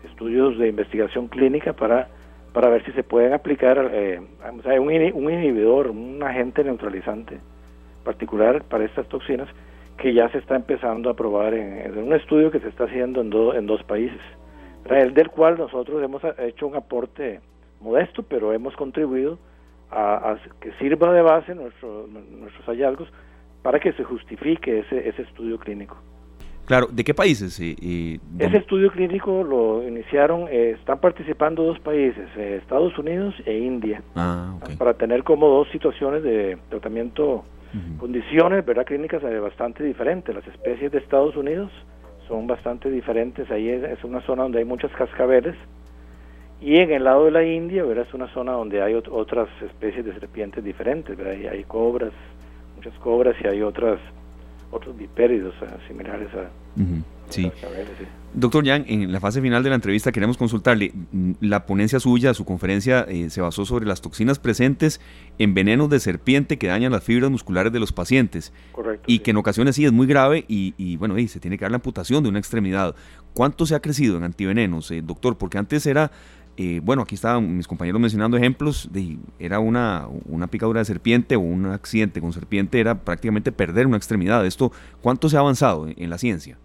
estudios 0.03 0.59
de 0.59 0.67
investigación 0.69 1.27
clínica 1.27 1.73
para 1.73 2.07
para 2.53 2.69
ver 2.69 2.85
si 2.85 2.91
se 2.91 3.03
pueden 3.03 3.33
aplicar 3.33 3.89
eh, 3.93 4.21
un, 4.79 4.89
un 4.89 5.31
inhibidor, 5.31 5.89
un 5.89 6.21
agente 6.23 6.63
neutralizante 6.63 7.39
particular 8.03 8.63
para 8.63 8.85
estas 8.85 9.07
toxinas 9.09 9.49
que 9.97 10.13
ya 10.13 10.29
se 10.29 10.37
está 10.37 10.55
empezando 10.55 11.09
a 11.09 11.15
probar 11.15 11.53
en, 11.53 11.97
un 11.97 12.13
estudio 12.13 12.51
que 12.51 12.59
se 12.59 12.69
está 12.69 12.85
haciendo 12.85 13.21
en, 13.21 13.33
en 13.55 13.65
dos 13.65 13.83
países, 13.83 14.21
el 14.89 15.13
del 15.13 15.29
cual 15.29 15.57
nosotros 15.57 16.01
hemos 16.01 16.21
hecho 16.37 16.67
un 16.67 16.75
aporte 16.75 17.41
modesto, 17.81 18.23
pero 18.23 18.53
hemos 18.53 18.75
contribuido 18.75 19.37
a, 19.91 20.37
que 20.59 20.71
sirva 20.73 21.13
de 21.13 21.21
base 21.21 21.55
nuestro, 21.55 22.07
nuestros 22.07 22.65
hallazgos 22.65 23.09
para 23.61 23.79
que 23.79 23.93
se 23.93 24.03
justifique 24.03 24.79
ese, 24.79 25.09
ese 25.09 25.23
estudio 25.23 25.57
clínico. 25.57 25.97
Claro, 26.65 26.87
¿de 26.91 27.03
qué 27.05 27.13
países? 27.13 27.61
y 27.61 28.19
ese 28.39 28.57
estudio 28.57 28.91
clínico 28.91 29.41
lo 29.41 29.87
iniciaron, 29.87 30.47
eh, 30.49 30.75
están 30.77 30.99
participando 30.99 31.63
dos 31.63 31.79
países, 31.79 32.27
eh, 32.35 32.59
Estados 32.61 32.97
Unidos 32.97 33.33
e 33.45 33.57
India, 33.57 34.01
ah, 34.15 34.53
para 34.77 34.93
tener 34.93 35.23
como 35.23 35.47
dos 35.47 35.69
situaciones 35.71 36.23
de 36.23 36.57
tratamiento 36.69 37.45
condiciones 37.99 38.65
verdad 38.65 38.85
clínicas 38.85 39.21
bastante 39.41 39.83
diferentes. 39.83 40.33
Las 40.33 40.47
especies 40.47 40.91
de 40.91 40.99
Estados 40.99 41.35
Unidos 41.35 41.71
son 42.27 42.47
bastante 42.47 42.89
diferentes. 42.89 43.49
Ahí 43.51 43.69
es, 43.69 44.03
una 44.03 44.21
zona 44.21 44.43
donde 44.43 44.59
hay 44.59 44.65
muchas 44.65 44.91
cascabeles. 44.91 45.55
Y 46.59 46.77
en 46.77 46.91
el 46.91 47.03
lado 47.03 47.25
de 47.25 47.31
la 47.31 47.43
India 47.43 47.83
verdad 47.83 48.05
es 48.07 48.13
una 48.13 48.27
zona 48.33 48.53
donde 48.53 48.81
hay 48.81 48.95
otras 48.95 49.47
especies 49.61 50.03
de 50.03 50.13
serpientes 50.13 50.63
diferentes 50.63 51.15
verdad 51.15 51.51
hay 51.51 51.63
cobras 51.65 52.11
muchas 52.75 52.95
cobras 52.95 53.35
y 53.43 53.47
hay 53.47 53.61
otras 53.61 53.99
otros 54.71 54.97
bipéridos 54.97 55.53
eh, 55.61 55.67
similares 55.87 56.29
a, 56.33 56.49
Sí. 57.29 57.51
Doctor 58.33 58.63
Yang, 58.63 58.85
en 58.87 59.11
la 59.11 59.19
fase 59.19 59.41
final 59.41 59.63
de 59.63 59.69
la 59.69 59.75
entrevista 59.75 60.11
queremos 60.11 60.37
consultarle, 60.37 60.91
mm, 60.93 61.31
la 61.41 61.65
ponencia 61.65 61.99
suya, 61.99 62.33
su 62.33 62.45
conferencia 62.45 63.01
eh, 63.09 63.29
se 63.29 63.41
basó 63.41 63.65
sobre 63.65 63.87
las 63.87 64.01
toxinas 64.01 64.37
presentes 64.37 65.01
en 65.39 65.53
venenos 65.53 65.89
de 65.89 65.99
serpiente 65.99 66.57
que 66.57 66.67
dañan 66.67 66.91
las 66.91 67.03
fibras 67.03 67.31
musculares 67.31 67.73
de 67.73 67.79
los 67.79 67.91
pacientes. 67.93 68.53
Correcto. 68.73 69.05
Y 69.07 69.19
que 69.19 69.31
en 69.31 69.37
ocasiones 69.37 69.75
sí 69.75 69.85
es 69.85 69.91
muy 69.91 70.05
grave 70.07 70.45
y, 70.47 70.97
bueno, 70.97 71.17
y 71.17 71.27
se 71.27 71.39
tiene 71.39 71.57
que 71.57 71.65
dar 71.65 71.71
la 71.71 71.77
amputación 71.77 72.21
de 72.21 72.29
una 72.29 72.37
extremidad. 72.37 72.95
¿Cuánto 73.33 73.65
se 73.65 73.75
ha 73.75 73.79
crecido 73.79 74.17
en 74.17 74.23
antivenenos, 74.23 74.91
eh, 74.91 75.01
doctor? 75.01 75.37
Porque 75.37 75.57
antes 75.57 75.85
era 75.85 76.11
eh, 76.57 76.81
bueno, 76.83 77.03
aquí 77.03 77.15
estaban 77.15 77.55
mis 77.55 77.67
compañeros 77.67 78.01
mencionando 78.01 78.35
ejemplos, 78.35 78.89
de, 78.91 79.17
era 79.37 79.59
una, 79.59 80.07
una 80.25 80.47
picadura 80.47 80.79
de 80.79 80.85
serpiente 80.85 81.35
o 81.35 81.39
un 81.39 81.67
accidente 81.67 82.19
con 82.19 82.33
serpiente, 82.33 82.79
era 82.79 83.03
prácticamente 83.03 83.51
perder 83.51 83.85
una 83.85 83.97
extremidad. 83.97 84.45
¿Esto 84.45 84.71
cuánto 85.01 85.29
se 85.29 85.37
ha 85.37 85.39
avanzado 85.39 85.87
en 85.87 86.09
la 86.09 86.17
ciencia? 86.17 86.57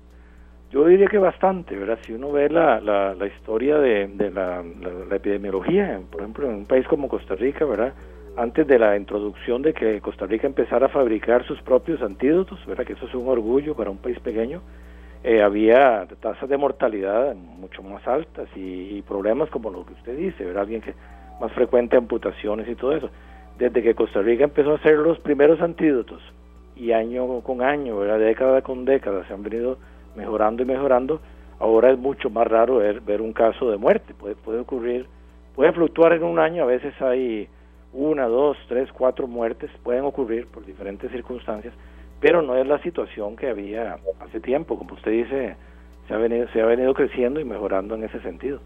Yo 0.72 0.86
diría 0.86 1.06
que 1.06 1.18
bastante, 1.18 1.76
¿verdad? 1.76 1.98
Si 2.00 2.14
uno 2.14 2.32
ve 2.32 2.48
la, 2.48 2.80
la, 2.80 3.26
historia 3.26 3.76
de, 3.76 4.08
de 4.08 4.30
la, 4.30 4.64
epidemiología, 5.10 6.00
por 6.10 6.22
ejemplo, 6.22 6.48
en 6.48 6.54
un 6.54 6.64
país 6.64 6.86
como 6.88 7.10
Costa 7.10 7.34
Rica, 7.34 7.66
¿verdad? 7.66 7.92
Antes 8.38 8.66
de 8.66 8.78
la 8.78 8.96
introducción 8.96 9.60
de 9.60 9.74
que 9.74 10.00
Costa 10.00 10.24
Rica 10.24 10.46
empezara 10.46 10.86
a 10.86 10.88
fabricar 10.88 11.44
sus 11.44 11.60
propios 11.60 12.00
antídotos, 12.00 12.64
¿verdad? 12.64 12.86
Que 12.86 12.94
eso 12.94 13.04
es 13.04 13.14
un 13.14 13.28
orgullo 13.28 13.76
para 13.76 13.90
un 13.90 13.98
país 13.98 14.18
pequeño, 14.20 14.62
eh, 15.22 15.42
había 15.42 16.08
tasas 16.20 16.48
de 16.48 16.56
mortalidad 16.56 17.34
mucho 17.34 17.82
más 17.82 18.08
altas 18.08 18.48
y, 18.56 19.02
problemas 19.02 19.50
como 19.50 19.68
lo 19.68 19.84
que 19.84 19.92
usted 19.92 20.16
dice, 20.16 20.42
¿verdad? 20.42 20.62
Alguien 20.62 20.80
que 20.80 20.94
más 21.38 21.52
frecuente 21.52 21.98
amputaciones 21.98 22.66
y 22.66 22.76
todo 22.76 22.96
eso. 22.96 23.10
Desde 23.58 23.82
que 23.82 23.94
Costa 23.94 24.22
Rica 24.22 24.44
empezó 24.44 24.72
a 24.72 24.76
hacer 24.76 24.96
los 24.96 25.18
primeros 25.18 25.60
antídotos 25.60 26.22
y 26.76 26.92
año 26.92 27.42
con 27.42 27.60
año, 27.60 27.98
¿verdad? 27.98 28.18
Década 28.18 28.62
con 28.62 28.86
década 28.86 29.26
se 29.28 29.34
han 29.34 29.42
venido 29.42 29.76
mejorando 30.16 30.62
y 30.62 30.66
mejorando, 30.66 31.20
ahora 31.58 31.90
es 31.90 31.98
mucho 31.98 32.30
más 32.30 32.46
raro 32.46 32.76
ver, 32.76 33.00
ver 33.00 33.20
un 33.20 33.32
caso 33.32 33.70
de 33.70 33.76
muerte, 33.76 34.14
puede, 34.14 34.34
puede 34.34 34.60
ocurrir, 34.60 35.06
puede 35.54 35.72
fluctuar 35.72 36.12
en 36.12 36.24
un 36.24 36.38
año, 36.38 36.64
a 36.64 36.66
veces 36.66 36.94
hay 37.00 37.48
una, 37.92 38.26
dos, 38.26 38.56
tres, 38.68 38.90
cuatro 38.92 39.26
muertes, 39.26 39.70
pueden 39.82 40.04
ocurrir 40.04 40.46
por 40.46 40.64
diferentes 40.64 41.10
circunstancias, 41.10 41.74
pero 42.20 42.42
no 42.42 42.56
es 42.56 42.66
la 42.66 42.80
situación 42.82 43.36
que 43.36 43.48
había 43.48 43.98
hace 44.20 44.40
tiempo, 44.40 44.78
como 44.78 44.94
usted 44.94 45.10
dice, 45.10 45.56
se 46.08 46.14
ha 46.14 46.16
venido, 46.16 46.48
se 46.52 46.60
ha 46.60 46.66
venido 46.66 46.94
creciendo 46.94 47.40
y 47.40 47.44
mejorando 47.44 47.94
en 47.94 48.04
ese 48.04 48.20
sentido. 48.20 48.60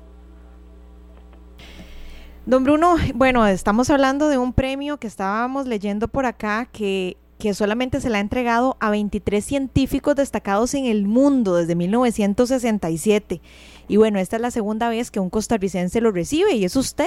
Don 2.44 2.62
Bruno, 2.62 2.94
bueno, 3.14 3.44
estamos 3.46 3.90
hablando 3.90 4.28
de 4.28 4.38
un 4.38 4.52
premio 4.52 4.98
que 4.98 5.08
estábamos 5.08 5.66
leyendo 5.66 6.06
por 6.06 6.26
acá 6.26 6.68
que, 6.72 7.16
que 7.38 7.54
solamente 7.54 8.00
se 8.00 8.10
le 8.10 8.16
ha 8.16 8.20
entregado 8.20 8.76
a 8.80 8.90
23 8.90 9.44
científicos 9.44 10.16
destacados 10.16 10.74
en 10.74 10.86
el 10.86 11.06
mundo 11.06 11.56
desde 11.56 11.74
1967. 11.74 13.40
Y 13.88 13.96
bueno, 13.96 14.18
esta 14.18 14.36
es 14.36 14.42
la 14.42 14.50
segunda 14.50 14.88
vez 14.88 15.10
que 15.10 15.20
un 15.20 15.30
costarricense 15.30 16.00
lo 16.00 16.10
recibe 16.10 16.54
y 16.54 16.64
es 16.64 16.76
usted. 16.76 17.06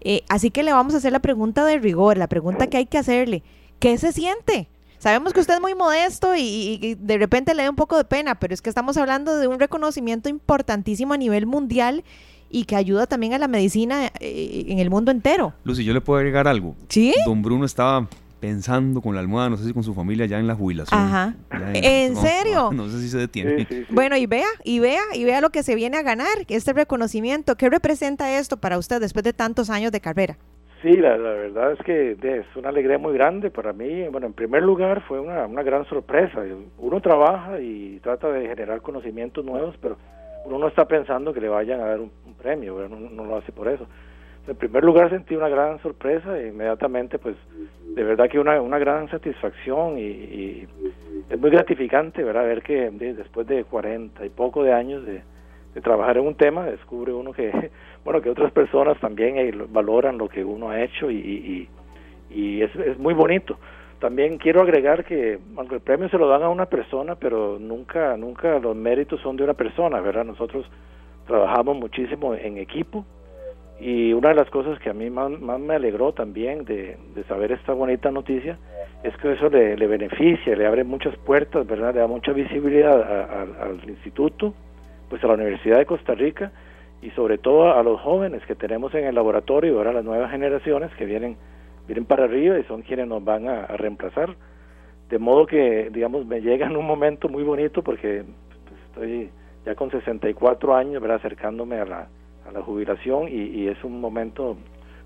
Eh, 0.00 0.22
así 0.28 0.50
que 0.50 0.62
le 0.62 0.72
vamos 0.72 0.94
a 0.94 0.98
hacer 0.98 1.12
la 1.12 1.20
pregunta 1.20 1.64
de 1.64 1.78
rigor, 1.78 2.18
la 2.18 2.26
pregunta 2.26 2.66
que 2.66 2.76
hay 2.76 2.86
que 2.86 2.98
hacerle. 2.98 3.42
¿Qué 3.78 3.96
se 3.98 4.12
siente? 4.12 4.68
Sabemos 4.98 5.32
que 5.32 5.40
usted 5.40 5.54
es 5.54 5.60
muy 5.60 5.74
modesto 5.74 6.36
y, 6.36 6.96
de 6.96 7.18
repente 7.18 7.54
le 7.54 7.64
da 7.64 7.70
un 7.70 7.74
poco 7.74 7.96
de 7.96 8.04
pena, 8.04 8.36
pero 8.36 8.54
es 8.54 8.62
que 8.62 8.68
estamos 8.68 8.96
hablando 8.96 9.36
de 9.36 9.48
un 9.48 9.58
reconocimiento 9.58 10.28
importantísimo 10.28 11.12
a 11.14 11.16
nivel 11.16 11.44
mundial 11.46 12.04
y 12.50 12.66
que 12.66 12.76
ayuda 12.76 13.08
también 13.08 13.34
a 13.34 13.38
la 13.38 13.48
medicina 13.48 14.12
eh, 14.20 14.64
en 14.68 14.78
el 14.78 14.90
mundo 14.90 15.10
entero. 15.10 15.54
Lucy, 15.64 15.82
yo 15.82 15.92
le 15.92 16.00
puedo 16.00 16.18
agregar 16.18 16.46
algo. 16.46 16.76
¿Sí? 16.88 17.14
Don 17.26 17.42
Bruno 17.42 17.64
estaba 17.64 18.06
pensando 18.42 19.00
con 19.00 19.14
la 19.14 19.20
almohada, 19.20 19.50
no 19.50 19.56
sé 19.56 19.64
si 19.64 19.72
con 19.72 19.84
su 19.84 19.94
familia 19.94 20.26
ya 20.26 20.40
en 20.40 20.48
la 20.48 20.56
jubilación. 20.56 21.00
Ajá. 21.00 21.34
¿En, 21.74 22.16
serio? 22.16 22.72
No, 22.72 22.88
sé 22.88 22.98
si 22.98 23.08
se 23.08 23.18
detiene. 23.18 23.68
Bueno, 23.88 24.16
y 24.16 24.26
vea, 24.26 24.48
y 24.64 24.80
vea, 24.80 25.02
y 25.14 25.22
vea 25.22 25.40
lo 25.40 25.50
que 25.50 25.62
se 25.62 25.76
viene 25.76 25.96
a 25.96 26.02
ganar, 26.02 26.26
este 26.48 26.72
reconocimiento. 26.72 27.54
¿Qué 27.54 27.70
representa 27.70 28.36
esto 28.36 28.56
para 28.56 28.78
usted 28.78 29.00
después 29.00 29.22
de 29.22 29.32
tantos 29.32 29.70
años 29.70 29.92
de 29.92 30.00
carrera? 30.00 30.38
Sí, 30.82 30.90
la, 30.96 31.16
verdad 31.16 31.74
es 31.74 31.78
que 31.84 32.16
es 32.20 32.56
una 32.56 32.70
alegría 32.70 32.98
muy 32.98 33.14
grande 33.14 33.52
para 33.52 33.72
mí. 33.72 34.08
Bueno, 34.08 34.26
en 34.26 34.32
primer 34.32 34.64
lugar 34.64 35.04
fue 35.06 35.20
una, 35.20 35.46
una 35.46 35.62
gran 35.62 35.84
sorpresa. 35.84 36.40
Uno 36.78 37.00
trabaja 37.00 37.60
y 37.60 38.00
trata 38.02 38.28
de 38.32 38.48
generar 38.48 38.82
conocimientos 38.82 39.44
nuevos, 39.44 39.76
pero 39.80 39.96
uno 40.44 40.58
no 40.58 40.66
está 40.66 40.86
pensando 40.86 41.32
que 41.32 41.40
le 41.40 41.48
vayan 41.48 41.80
a 41.80 41.86
dar 41.86 42.00
un, 42.00 42.10
premio, 42.42 42.74
uno 42.74 43.08
no 43.08 43.24
lo 43.24 43.36
hace 43.36 43.52
por 43.52 43.68
eso. 43.68 43.86
En 44.48 44.56
primer 44.56 44.82
lugar 44.82 45.08
sentí 45.10 45.36
una 45.36 45.48
gran 45.48 45.80
sorpresa 45.82 46.36
e 46.36 46.48
inmediatamente 46.48 47.18
pues 47.18 47.36
de 47.94 48.02
verdad 48.02 48.28
que 48.28 48.40
una, 48.40 48.60
una 48.60 48.78
gran 48.78 49.08
satisfacción 49.08 49.98
y, 49.98 50.66
es 51.30 51.38
muy 51.38 51.50
gratificante 51.50 52.24
¿verdad? 52.24 52.44
ver 52.44 52.62
que 52.62 52.90
después 52.90 53.46
de 53.46 53.64
cuarenta 53.64 54.26
y 54.26 54.30
poco 54.30 54.64
de 54.64 54.72
años 54.72 55.04
de, 55.06 55.22
trabajar 55.80 56.18
en 56.18 56.26
un 56.26 56.34
tema 56.34 56.66
descubre 56.66 57.12
uno 57.12 57.32
que 57.32 57.70
bueno 58.04 58.20
que 58.20 58.30
otras 58.30 58.52
personas 58.52 58.98
también 59.00 59.38
eh, 59.38 59.52
valoran 59.70 60.18
lo 60.18 60.28
que 60.28 60.44
uno 60.44 60.70
ha 60.70 60.82
hecho 60.82 61.10
y, 61.10 61.68
y, 62.30 62.62
es, 62.62 62.74
es 62.76 62.98
muy 62.98 63.14
bonito 63.14 63.58
también 64.00 64.38
quiero 64.38 64.60
agregar 64.60 65.04
que 65.04 65.38
aunque 65.56 65.76
el 65.76 65.80
premio 65.80 66.08
se 66.08 66.18
lo 66.18 66.28
dan 66.28 66.42
a 66.42 66.48
una 66.48 66.66
persona 66.66 67.14
pero 67.14 67.58
nunca 67.60 68.16
nunca 68.16 68.58
los 68.58 68.74
méritos 68.74 69.20
son 69.20 69.36
de 69.36 69.44
una 69.44 69.54
persona 69.54 70.00
verdad 70.00 70.24
nosotros 70.24 70.66
trabajamos 71.26 71.76
muchísimo 71.76 72.34
en 72.34 72.58
equipo 72.58 73.04
y 73.82 74.12
una 74.12 74.28
de 74.28 74.36
las 74.36 74.48
cosas 74.48 74.78
que 74.78 74.90
a 74.90 74.92
mí 74.92 75.10
más, 75.10 75.28
me 75.28 75.74
alegró 75.74 76.12
también 76.12 76.64
de, 76.64 76.96
saber 77.26 77.50
esta 77.50 77.72
bonita 77.72 78.12
noticia 78.12 78.56
es 79.02 79.16
que 79.16 79.32
eso 79.32 79.48
le, 79.50 79.74
beneficia, 79.88 80.54
le 80.54 80.66
abre 80.66 80.84
muchas 80.84 81.16
puertas, 81.16 81.66
¿verdad? 81.66 81.92
Le 81.92 81.98
da 81.98 82.06
mucha 82.06 82.32
visibilidad 82.32 82.94
al 83.60 83.80
instituto, 83.88 84.54
pues 85.10 85.24
a 85.24 85.26
la 85.26 85.34
Universidad 85.34 85.78
de 85.78 85.86
Costa 85.86 86.14
Rica 86.14 86.52
y 87.02 87.10
sobre 87.10 87.38
todo 87.38 87.74
a 87.74 87.82
los 87.82 88.00
jóvenes 88.00 88.46
que 88.46 88.54
tenemos 88.54 88.94
en 88.94 89.04
el 89.04 89.16
laboratorio, 89.16 89.78
ahora 89.78 89.92
las 89.92 90.04
nuevas 90.04 90.30
generaciones 90.30 90.94
que 90.94 91.04
vienen, 91.04 91.36
vienen 91.88 92.04
para 92.04 92.24
arriba 92.24 92.60
y 92.60 92.64
son 92.64 92.82
quienes 92.82 93.08
nos 93.08 93.24
van 93.24 93.48
a, 93.48 93.66
reemplazar. 93.66 94.36
De 95.10 95.18
modo 95.18 95.44
que, 95.44 95.90
digamos, 95.90 96.24
me 96.24 96.40
llega 96.40 96.66
en 96.66 96.76
un 96.76 96.86
momento 96.86 97.28
muy 97.28 97.42
bonito 97.42 97.82
porque 97.82 98.22
pues, 98.68 98.80
estoy 98.86 99.30
ya 99.66 99.74
con 99.74 99.90
64 99.90 100.76
años, 100.76 101.02
¿verdad? 101.02 101.16
Acercándome 101.16 101.80
a 101.80 101.84
la 101.84 102.08
a 102.48 102.52
la 102.52 102.62
jubilación 102.62 103.28
y, 103.28 103.68
es 103.68 103.82
un 103.84 104.00
momento 104.00 104.56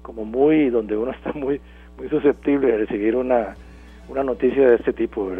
como 0.03 0.25
muy 0.25 0.71
donde 0.71 0.97
uno 0.97 1.13
está 1.13 1.33
muy 1.33 1.61
muy 1.99 2.09
susceptible 2.09 2.69
de 2.69 2.79
recibir 2.79 3.17
una, 3.17 3.57
una 4.09 4.23
noticia 4.23 4.69
de 4.69 4.77
este 4.77 4.93
tipo. 4.93 5.31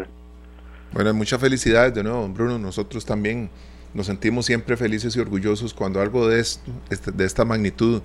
Bueno, 0.91 1.13
muchas 1.13 1.39
felicidades 1.39 1.93
de 1.93 2.03
nuevo, 2.03 2.27
Bruno. 2.29 2.57
Nosotros 2.57 3.05
también 3.05 3.49
nos 3.93 4.07
sentimos 4.07 4.45
siempre 4.45 4.75
felices 4.75 5.15
y 5.15 5.19
orgullosos 5.19 5.73
cuando 5.73 6.01
algo 6.01 6.27
de 6.27 6.39
esto, 6.39 6.71
este, 6.89 7.11
de 7.11 7.25
esta 7.25 7.45
magnitud, 7.45 8.01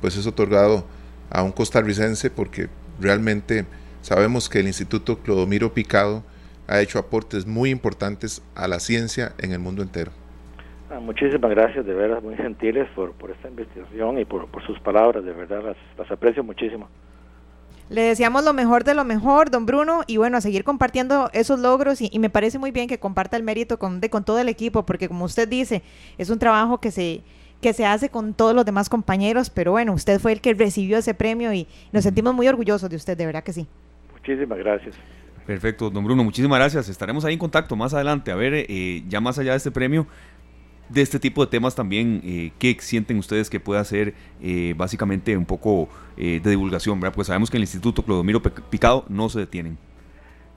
pues 0.00 0.16
es 0.16 0.26
otorgado 0.26 0.86
a 1.30 1.42
un 1.42 1.52
costarricense, 1.52 2.30
porque 2.30 2.68
realmente 3.00 3.66
sabemos 4.02 4.48
que 4.48 4.60
el 4.60 4.66
Instituto 4.68 5.18
Clodomiro 5.18 5.74
Picado 5.74 6.22
ha 6.68 6.80
hecho 6.80 6.98
aportes 6.98 7.46
muy 7.46 7.70
importantes 7.70 8.42
a 8.54 8.68
la 8.68 8.80
ciencia 8.80 9.32
en 9.38 9.52
el 9.52 9.58
mundo 9.58 9.82
entero. 9.82 10.12
Ah, 10.90 11.00
muchísimas 11.00 11.50
gracias, 11.50 11.84
de 11.84 11.94
veras, 11.94 12.22
muy 12.22 12.36
gentiles 12.36 12.88
por, 12.94 13.12
por 13.12 13.30
esta 13.30 13.48
investigación 13.48 14.18
y 14.18 14.24
por, 14.24 14.46
por 14.46 14.64
sus 14.64 14.78
palabras, 14.80 15.24
de 15.24 15.32
verdad, 15.32 15.62
las, 15.64 15.76
las, 15.98 16.10
aprecio 16.10 16.44
muchísimo. 16.44 16.88
Le 17.88 18.02
deseamos 18.02 18.44
lo 18.44 18.52
mejor 18.52 18.84
de 18.84 18.94
lo 18.94 19.04
mejor, 19.04 19.50
don 19.50 19.66
Bruno, 19.66 20.02
y 20.06 20.16
bueno, 20.16 20.36
a 20.36 20.40
seguir 20.40 20.62
compartiendo 20.62 21.28
esos 21.32 21.58
logros 21.58 22.00
y, 22.00 22.16
me 22.18 22.30
parece 22.30 22.58
muy 22.58 22.70
bien 22.70 22.88
que 22.88 22.98
comparta 22.98 23.36
el 23.36 23.42
mérito 23.42 23.78
con, 23.78 24.00
de, 24.00 24.10
con 24.10 24.24
todo 24.24 24.38
el 24.38 24.48
equipo, 24.48 24.84
porque 24.86 25.08
como 25.08 25.24
usted 25.24 25.48
dice, 25.48 25.82
es 26.18 26.30
un 26.30 26.38
trabajo 26.38 26.78
que 26.78 26.92
se, 26.92 27.22
que 27.60 27.72
se 27.72 27.84
hace 27.84 28.08
con 28.08 28.32
todos 28.34 28.54
los 28.54 28.64
demás 28.64 28.88
compañeros, 28.88 29.50
pero 29.50 29.72
bueno, 29.72 29.92
usted 29.92 30.20
fue 30.20 30.32
el 30.32 30.40
que 30.40 30.54
recibió 30.54 30.98
ese 30.98 31.14
premio 31.14 31.52
y 31.52 31.66
nos 31.92 32.04
sentimos 32.04 32.32
muy 32.32 32.46
orgullosos 32.46 32.88
de 32.88 32.96
usted, 32.96 33.16
de 33.16 33.26
verdad 33.26 33.42
que 33.42 33.52
sí. 33.52 33.66
Muchísimas 34.12 34.58
gracias. 34.58 34.96
Perfecto, 35.46 35.90
don 35.90 36.04
Bruno, 36.04 36.24
muchísimas 36.24 36.58
gracias. 36.58 36.88
Estaremos 36.88 37.24
ahí 37.24 37.34
en 37.34 37.38
contacto 37.38 37.76
más 37.76 37.94
adelante. 37.94 38.32
A 38.32 38.34
ver, 38.34 38.52
eh, 38.52 39.04
ya 39.08 39.20
más 39.20 39.38
allá 39.38 39.52
de 39.52 39.58
este 39.58 39.70
premio, 39.70 40.08
de 40.88 41.02
este 41.02 41.18
tipo 41.18 41.44
de 41.44 41.50
temas 41.50 41.74
también, 41.74 42.20
eh, 42.24 42.52
¿qué 42.58 42.76
sienten 42.80 43.18
ustedes 43.18 43.50
que 43.50 43.60
pueda 43.60 43.82
ser 43.84 44.14
eh, 44.40 44.74
básicamente 44.76 45.36
un 45.36 45.44
poco 45.44 45.88
eh, 46.16 46.40
de 46.42 46.50
divulgación? 46.50 47.00
¿verdad? 47.00 47.14
Pues 47.14 47.26
sabemos 47.26 47.50
que 47.50 47.56
el 47.56 47.62
Instituto 47.62 48.02
Clodomiro 48.02 48.40
Picado 48.42 49.04
no 49.08 49.28
se 49.28 49.40
detienen. 49.40 49.78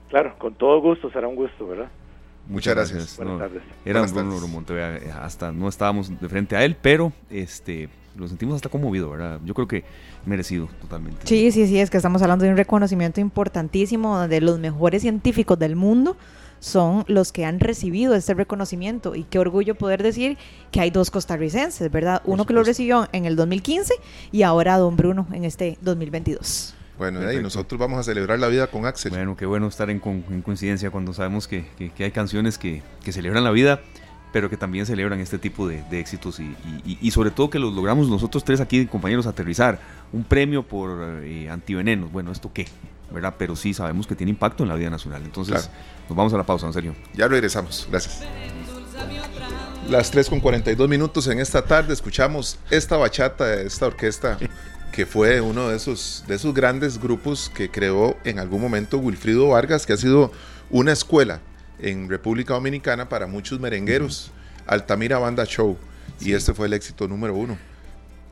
Claro, 0.08 0.34
con 0.38 0.54
todo 0.54 0.80
gusto, 0.80 1.10
será 1.10 1.28
un 1.28 1.36
gusto, 1.36 1.66
¿verdad? 1.66 1.88
Muchas 2.48 2.74
gracias. 2.74 3.16
Buenas 3.16 3.38
tardes. 3.38 3.62
Era 3.84 4.02
Bruno 4.02 4.48
Montoya, 4.48 4.98
hasta 5.22 5.52
no 5.52 5.68
estábamos 5.68 6.20
de 6.20 6.28
frente 6.28 6.56
a 6.56 6.64
él, 6.64 6.76
pero 6.80 7.12
este 7.30 7.88
lo 8.16 8.26
sentimos 8.26 8.56
hasta 8.56 8.68
conmovido, 8.68 9.10
¿verdad? 9.10 9.40
Yo 9.44 9.54
creo 9.54 9.68
que 9.68 9.84
merecido 10.26 10.68
totalmente. 10.80 11.26
Sí, 11.26 11.52
sí, 11.52 11.66
sí, 11.66 11.78
es 11.78 11.90
que 11.90 11.96
estamos 11.96 12.20
hablando 12.22 12.44
de 12.44 12.50
un 12.50 12.56
reconocimiento 12.56 13.20
importantísimo 13.20 14.26
de 14.26 14.40
los 14.40 14.58
mejores 14.58 15.02
científicos 15.02 15.58
del 15.58 15.76
mundo 15.76 16.16
son 16.60 17.04
los 17.08 17.32
que 17.32 17.44
han 17.44 17.58
recibido 17.58 18.14
este 18.14 18.34
reconocimiento 18.34 19.14
y 19.14 19.24
qué 19.24 19.38
orgullo 19.38 19.74
poder 19.74 20.02
decir 20.02 20.38
que 20.70 20.80
hay 20.80 20.90
dos 20.90 21.10
costarricenses, 21.10 21.90
¿verdad? 21.90 22.22
Uno 22.24 22.46
que 22.46 22.52
lo 22.52 22.62
recibió 22.62 23.08
en 23.12 23.24
el 23.24 23.34
2015 23.34 23.94
y 24.30 24.42
ahora 24.42 24.76
don 24.78 24.96
Bruno 24.96 25.26
en 25.32 25.44
este 25.44 25.78
2022. 25.80 26.74
Bueno, 27.00 27.32
y 27.32 27.42
nosotros 27.42 27.80
vamos 27.80 27.98
a 27.98 28.02
celebrar 28.02 28.38
la 28.38 28.48
vida 28.48 28.66
con 28.66 28.84
Axel. 28.84 29.12
Bueno, 29.12 29.34
qué 29.34 29.46
bueno 29.46 29.66
estar 29.66 29.88
en, 29.88 30.00
coincidencia 30.00 30.90
cuando 30.90 31.14
sabemos 31.14 31.48
que, 31.48 31.64
hay 31.98 32.10
canciones 32.10 32.58
que, 32.58 32.82
celebran 33.10 33.42
la 33.42 33.50
vida, 33.52 33.80
pero 34.34 34.50
que 34.50 34.58
también 34.58 34.84
celebran 34.84 35.18
este 35.18 35.38
tipo 35.38 35.66
de, 35.66 35.82
éxitos 35.98 36.40
y, 36.84 37.10
sobre 37.10 37.30
todo 37.30 37.48
que 37.48 37.58
los 37.58 37.72
logramos 37.72 38.10
nosotros 38.10 38.44
tres 38.44 38.60
aquí, 38.60 38.84
compañeros, 38.84 39.26
aterrizar. 39.26 39.80
Un 40.12 40.24
premio 40.24 40.62
por 40.62 41.22
eh, 41.24 41.48
antivenenos. 41.48 42.12
Bueno, 42.12 42.32
¿esto 42.32 42.50
qué? 42.52 42.66
¿Verdad? 43.10 43.34
Pero 43.38 43.56
sí 43.56 43.74
sabemos 43.74 44.06
que 44.06 44.14
tiene 44.14 44.30
impacto 44.30 44.62
en 44.62 44.68
la 44.68 44.74
vida 44.74 44.90
nacional. 44.90 45.22
Entonces, 45.24 45.70
nos 46.08 46.16
vamos 46.16 46.32
a 46.32 46.36
la 46.36 46.44
pausa, 46.44 46.66
en 46.66 46.72
serio. 46.72 46.94
Ya 47.14 47.28
regresamos. 47.28 47.86
Gracias. 47.90 48.22
Las 49.88 50.10
3 50.10 50.28
con 50.28 50.40
42 50.40 50.88
minutos 50.88 51.26
en 51.26 51.40
esta 51.40 51.62
tarde 51.62 51.92
escuchamos 51.92 52.58
esta 52.70 52.96
bachata 52.96 53.46
de 53.46 53.66
esta 53.66 53.86
orquesta 53.86 54.38
que 54.92 55.06
fue 55.06 55.40
uno 55.40 55.68
de 55.68 55.76
esos, 55.76 56.24
de 56.26 56.34
esos 56.34 56.52
grandes 56.54 57.00
grupos 57.00 57.50
que 57.54 57.70
creó 57.70 58.16
en 58.24 58.38
algún 58.38 58.60
momento 58.60 58.98
Wilfrido 58.98 59.48
Vargas, 59.48 59.86
que 59.86 59.92
ha 59.92 59.96
sido 59.96 60.32
una 60.68 60.92
escuela 60.92 61.40
en 61.78 62.08
República 62.08 62.54
Dominicana 62.54 63.08
para 63.08 63.26
muchos 63.26 63.60
merengueros, 63.60 64.30
Altamira 64.66 65.18
Banda 65.18 65.44
Show, 65.44 65.78
y 66.20 66.32
este 66.32 66.54
fue 66.54 66.66
el 66.66 66.74
éxito 66.74 67.08
número 67.08 67.34
uno. 67.34 67.56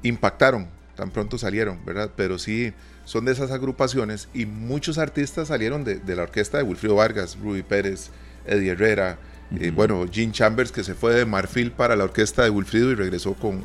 Impactaron, 0.02 0.68
tan 0.94 1.10
pronto 1.10 1.38
salieron, 1.38 1.84
¿verdad? 1.84 2.10
Pero 2.16 2.38
sí, 2.38 2.72
son 3.08 3.24
de 3.24 3.32
esas 3.32 3.50
agrupaciones 3.52 4.28
y 4.34 4.44
muchos 4.44 4.98
artistas 4.98 5.48
salieron 5.48 5.82
de, 5.82 5.98
la 6.14 6.24
orquesta 6.24 6.58
de 6.58 6.64
Wilfrido 6.64 6.94
Vargas, 6.94 7.38
Ruby 7.42 7.62
Pérez, 7.62 8.10
Eddie 8.44 8.72
Herrera, 8.72 9.18
eh, 9.58 9.72
bueno, 9.74 10.04
Gene 10.12 10.30
Chambers 10.30 10.70
que 10.70 10.84
se 10.84 10.92
fue 10.92 11.14
de 11.14 11.24
Marfil 11.24 11.72
para 11.72 11.96
la 11.96 12.04
orquesta 12.04 12.44
de 12.44 12.50
Wilfrido 12.50 12.90
y 12.90 12.96
regresó 12.96 13.32
con, 13.32 13.62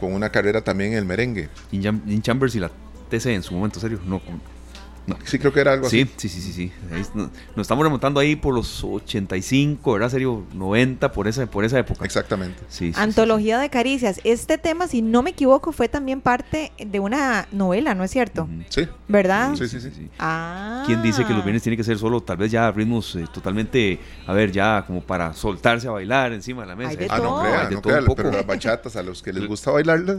con 0.00 0.14
una 0.14 0.30
carrera 0.30 0.62
también 0.62 0.92
en 0.92 1.00
el 1.00 1.04
merengue. 1.04 1.50
Gene 1.70 2.22
Chambers 2.22 2.54
y 2.54 2.60
la 2.60 2.70
TC 3.10 3.26
en 3.26 3.42
su 3.42 3.52
momento, 3.52 3.78
serio, 3.78 4.00
no, 4.06 4.22
Sí, 5.24 5.38
creo 5.38 5.52
que 5.52 5.60
era 5.60 5.72
algo 5.72 5.86
así. 5.86 6.08
Sí, 6.16 6.28
sí, 6.28 6.40
sí, 6.40 6.52
sí. 6.52 6.72
nos, 7.14 7.30
estamos 7.62 7.84
remontando 7.84 8.20
ahí 8.20 8.36
por 8.36 8.54
los 8.54 8.82
85, 8.84 9.92
¿verdad? 9.92 10.10
Serio, 10.10 10.44
90, 10.54 11.12
por 11.12 11.28
esa, 11.28 11.46
por 11.46 11.64
esa 11.64 11.78
época. 11.78 12.04
Exactamente. 12.04 12.62
Sí, 12.68 12.92
Antología 12.96 13.58
de 13.58 13.70
Caricias. 13.70 14.20
Este 14.24 14.58
tema, 14.58 14.88
si 14.88 15.02
no 15.02 15.22
me 15.22 15.30
equivoco, 15.30 15.72
fue 15.72 15.88
también 15.88 16.20
parte 16.20 16.72
de 16.78 17.00
una 17.00 17.48
novela, 17.52 17.94
¿no 17.94 18.04
es 18.04 18.10
cierto? 18.10 18.48
Sí. 18.68 18.88
¿Verdad? 19.08 19.54
Sí, 19.54 19.68
sí, 19.68 19.80
sí. 19.80 20.08
Ah. 20.18 20.82
¿Quién 20.86 21.02
dice 21.02 21.24
que 21.24 21.32
los 21.32 21.44
bienes 21.44 21.62
tienen 21.62 21.76
que 21.76 21.84
ser 21.84 21.98
solo, 21.98 22.20
tal 22.22 22.36
vez 22.36 22.50
ya 22.50 22.70
ritmos 22.70 23.14
eh, 23.16 23.26
totalmente, 23.32 23.98
a 24.26 24.32
ver, 24.32 24.52
ya 24.52 24.84
como 24.86 25.02
para 25.02 25.32
soltarse 25.32 25.88
a 25.88 25.92
bailar 25.92 26.32
encima 26.32 26.62
de 26.62 26.68
la 26.68 26.76
mesa? 26.76 26.98
ah, 27.08 27.18
no 27.18 27.40
crea, 27.40 27.70
no 27.70 27.82
crea, 27.82 28.00
pero 28.16 28.30
las 28.30 28.46
bachatas 28.46 28.96
a 28.96 29.02
los 29.02 29.22
que 29.22 29.32
les 29.32 29.46
gusta 29.48 29.70
bailarlas 29.70 30.18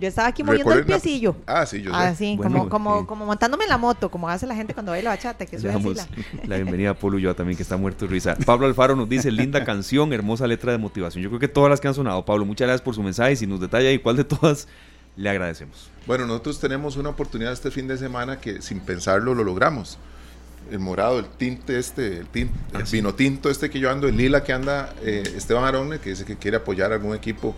Yo 0.00 0.08
estaba 0.08 0.28
aquí 0.28 0.42
moviendo 0.42 0.72
el 0.72 0.84
piecillo. 0.84 1.36
Ah, 1.46 1.66
sí, 1.66 1.82
yo 1.82 1.90
sé. 1.90 1.96
Así, 1.96 2.38
como, 2.42 2.68
como, 2.68 3.06
como 3.06 3.26
montándome 3.26 3.66
la 3.66 3.76
moto, 3.76 4.10
como 4.10 4.28
hace 4.28 4.46
la 4.46 4.54
gente 4.54 4.72
cuando 4.72 4.92
baila 4.92 5.10
bachata, 5.10 5.44
que 5.44 5.58
soy 5.58 5.70
así 5.70 5.94
la... 5.94 6.06
la 6.46 6.56
bienvenida 6.56 6.90
a 6.90 6.94
Polo 6.94 7.18
yo 7.18 7.34
también, 7.36 7.56
que 7.56 7.62
está 7.62 7.76
muerto 7.76 8.06
de 8.06 8.12
risa. 8.12 8.34
Pablo 8.46 8.66
Alfaro 8.66 8.96
nos 8.96 9.08
dice, 9.08 9.30
linda 9.30 9.62
canción, 9.64 10.12
hermosa 10.12 10.46
letra 10.46 10.72
de 10.72 10.78
motivación. 10.78 11.22
Yo 11.22 11.28
creo 11.28 11.40
que 11.40 11.48
todas 11.48 11.68
las 11.68 11.80
que 11.80 11.88
han 11.88 11.94
sonado, 11.94 12.24
Pablo, 12.24 12.46
muchas 12.46 12.66
gracias 12.66 12.82
por 12.82 12.94
su 12.94 13.02
mensaje. 13.02 13.36
Si 13.36 13.46
nos 13.46 13.60
detalla 13.60 13.92
y 13.92 13.98
cuál 13.98 14.16
de 14.16 14.24
todas, 14.24 14.68
le 15.16 15.28
agradecemos. 15.28 15.90
Bueno, 16.06 16.26
nosotros 16.26 16.58
tenemos 16.60 16.96
una 16.96 17.10
oportunidad 17.10 17.52
este 17.52 17.70
fin 17.70 17.86
de 17.86 17.98
semana 17.98 18.40
que 18.40 18.62
sin 18.62 18.80
pensarlo 18.80 19.34
lo 19.34 19.44
logramos 19.44 19.98
el 20.70 20.78
morado, 20.78 21.18
el 21.18 21.26
tinte 21.26 21.78
este, 21.78 22.18
el, 22.18 22.26
tinte, 22.26 22.54
el 22.74 22.82
ah, 22.82 22.84
vino 22.90 23.14
tinto 23.14 23.50
este 23.50 23.70
que 23.70 23.80
yo 23.80 23.90
ando, 23.90 24.08
el 24.08 24.16
lila 24.16 24.44
que 24.44 24.52
anda 24.52 24.94
eh, 25.02 25.22
Esteban 25.36 25.64
Arone, 25.64 25.98
que 25.98 26.10
dice 26.10 26.24
que 26.24 26.36
quiere 26.36 26.58
apoyar 26.58 26.92
a 26.92 26.96
algún 26.96 27.14
equipo 27.14 27.54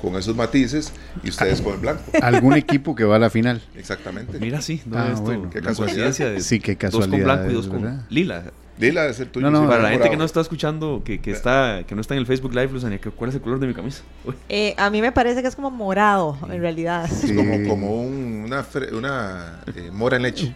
con 0.00 0.16
esos 0.16 0.36
matices 0.36 0.92
y 1.22 1.30
ustedes 1.30 1.60
con 1.60 1.74
el 1.74 1.80
blanco. 1.80 2.02
Algún 2.22 2.54
equipo 2.54 2.94
que 2.94 3.04
va 3.04 3.16
a 3.16 3.18
la 3.18 3.30
final. 3.30 3.62
Exactamente. 3.76 4.38
Mira, 4.38 4.60
sí, 4.60 4.82
no 4.86 4.98
ah, 4.98 5.10
esto, 5.12 5.50
qué 5.50 5.60
casualidad. 5.60 6.12
sí, 6.40 6.60
qué 6.60 6.76
casualidad. 6.76 7.10
Dos 7.10 7.18
con 7.18 7.24
blanco 7.24 7.50
y 7.50 7.54
dos 7.54 7.68
con 7.68 8.04
lila. 8.08 8.44
Lila 8.80 9.06
es 9.06 9.20
el 9.20 9.28
tuyo. 9.28 9.50
para 9.68 9.82
la 9.82 9.90
gente 9.90 10.10
que 10.10 10.16
no 10.16 10.24
está 10.24 10.40
escuchando, 10.40 11.02
que, 11.04 11.20
que, 11.20 11.30
está, 11.30 11.84
que 11.86 11.94
no 11.94 12.00
está 12.00 12.14
en 12.14 12.20
el 12.20 12.26
Facebook 12.26 12.54
Live, 12.54 12.72
Luzania, 12.72 13.00
¿cuál 13.16 13.30
es 13.30 13.36
el 13.36 13.42
color 13.42 13.60
de 13.60 13.66
mi 13.66 13.74
camisa? 13.74 14.02
Eh, 14.48 14.74
a 14.78 14.90
mí 14.90 15.00
me 15.00 15.12
parece 15.12 15.42
que 15.42 15.48
es 15.48 15.54
como 15.54 15.70
morado, 15.70 16.36
en 16.50 16.60
realidad. 16.60 17.04
Es 17.04 17.32
como, 17.32 17.68
como 17.68 18.02
una, 18.02 18.66
una 18.92 19.60
eh, 19.74 19.90
mora 19.92 20.16
en 20.16 20.22
leche, 20.22 20.54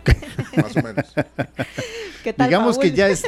más 0.57 0.77
o 0.77 0.83
menos. 0.83 1.15
Digamos 2.33 2.79
que 2.79 2.93
ya 2.93 3.09
es, 3.09 3.25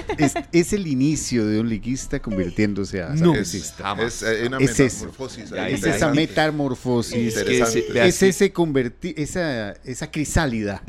es, 0.52 0.72
el 0.72 0.86
inicio 0.86 1.46
de 1.46 1.60
un 1.60 1.68
liguista 1.68 2.20
convirtiéndose 2.20 3.02
a 3.02 3.10
no, 3.10 3.34
es, 3.34 3.54
es, 3.54 3.74
una 4.46 4.58
metamorfosis. 4.58 5.52
Es, 5.52 5.84
esa 5.84 6.12
metamorfosis. 6.12 7.36
Es, 7.36 8.22
ese 8.22 8.52
convertir, 8.52 9.14
esa, 9.18 9.72
esa 9.84 10.10
crisálida. 10.10 10.82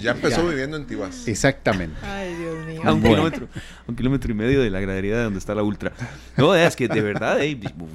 Ya, 0.00 0.12
empezó 0.12 0.46
viviendo 0.46 0.76
en 0.76 0.86
Tibás. 0.86 1.28
Exactamente. 1.28 1.96
Ay, 2.02 2.34
Dios 2.34 2.66
mío. 2.66 2.80
A 2.84 2.92
un, 2.92 3.02
kilómetro, 3.02 3.48
un 3.86 3.96
kilómetro 3.96 4.32
y 4.32 4.34
medio 4.34 4.60
de 4.62 4.70
la 4.70 4.80
gradería 4.80 5.16
de 5.16 5.24
donde 5.24 5.38
está 5.38 5.54
la 5.54 5.62
ultra. 5.62 5.92
No, 6.36 6.54
es 6.54 6.76
que 6.76 6.88
de 6.88 7.00
verdad, 7.00 7.38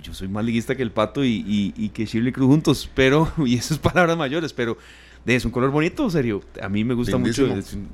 yo 0.01 0.13
soy 0.13 0.27
más 0.27 0.45
liguista 0.45 0.75
que 0.75 0.83
el 0.83 0.91
pato 0.91 1.23
y, 1.23 1.43
y, 1.47 1.73
y 1.75 1.89
que 1.89 2.05
Shirley 2.05 2.31
Cruz 2.31 2.47
juntos, 2.47 2.89
pero, 2.93 3.31
y 3.45 3.57
esas 3.57 3.77
palabras 3.77 4.17
mayores, 4.17 4.53
pero 4.53 4.77
es 5.25 5.45
un 5.45 5.51
color 5.51 5.71
bonito, 5.71 6.09
serio. 6.09 6.41
A 6.61 6.69
mí 6.69 6.83
me 6.83 6.93
gusta 6.93 7.17
mucho. 7.17 7.47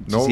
no, 0.08 0.28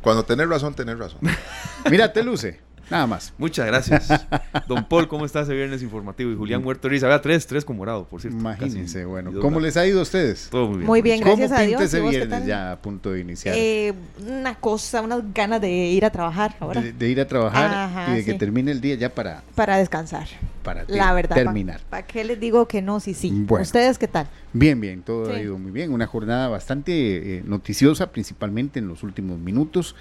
Cuando 0.00 0.24
tenés 0.24 0.48
razón, 0.48 0.74
tenés 0.74 0.98
razón. 0.98 1.20
Mírate, 1.90 2.22
luce. 2.22 2.60
Nada 2.92 3.06
más. 3.06 3.32
Muchas 3.38 3.66
gracias. 3.66 4.08
Don 4.68 4.84
Paul, 4.84 5.08
¿cómo 5.08 5.24
está 5.24 5.40
ese 5.40 5.54
viernes 5.54 5.82
informativo? 5.82 6.30
Y 6.30 6.36
Julián 6.36 6.62
Muerto 6.62 6.90
Risa. 6.90 7.06
Había 7.06 7.22
tres, 7.22 7.46
tres 7.46 7.64
con 7.64 7.78
morado, 7.78 8.04
por 8.04 8.20
cierto. 8.20 8.38
Imagínense, 8.38 9.06
bueno. 9.06 9.32
¿Cómo 9.40 9.60
les 9.60 9.78
ha 9.78 9.86
ido 9.86 10.00
a 10.00 10.02
ustedes? 10.02 10.48
Todo 10.50 10.68
muy 10.68 10.76
bien. 10.76 10.86
Muy 10.86 11.02
bien, 11.02 11.20
gracias 11.20 11.52
a 11.52 11.62
Dios. 11.62 11.80
ese 11.80 12.00
viernes 12.00 12.44
ya 12.44 12.72
a 12.72 12.76
punto 12.76 13.12
de 13.12 13.20
iniciar? 13.20 13.54
Eh, 13.56 13.94
una 14.28 14.54
cosa, 14.56 15.00
unas 15.00 15.22
ganas 15.32 15.62
de 15.62 15.70
ir 15.70 16.04
a 16.04 16.10
trabar 16.10 16.54
ahora. 16.60 16.82
De, 16.82 17.08
ir 17.08 17.18
a 17.18 17.26
trabajar 17.26 18.10
y 18.10 18.16
de 18.16 18.24
que 18.24 18.34
termine 18.34 18.70
el 18.70 18.82
día 18.82 18.94
ya 18.96 19.08
para... 19.14 19.42
Para 19.54 19.78
descansar. 19.78 20.28
Para 20.62 20.84
la 20.86 21.14
verdad, 21.14 21.34
terminar. 21.34 21.80
¿Para 21.88 22.06
qué 22.06 22.24
les 22.24 22.38
digo 22.38 22.68
que 22.68 22.82
no? 22.82 23.00
Sí, 23.00 23.14
sí. 23.14 23.46
¿Ustedes 23.48 23.96
qué 23.96 24.06
tal? 24.06 24.28
Bien, 24.52 24.78
bien. 24.80 25.02
Todo 25.02 25.32
ha 25.32 25.40
ido 25.40 25.58
muy 25.58 25.72
bien. 25.72 25.92
Una 25.92 26.06
jornada 26.06 26.48
bastante 26.48 27.38
eh, 27.38 27.42
noticiosa, 27.44 28.12
principalmente 28.12 28.78
en 28.78 28.86
los 28.86 29.02
últimos 29.02 29.38
minutos. 29.38 29.96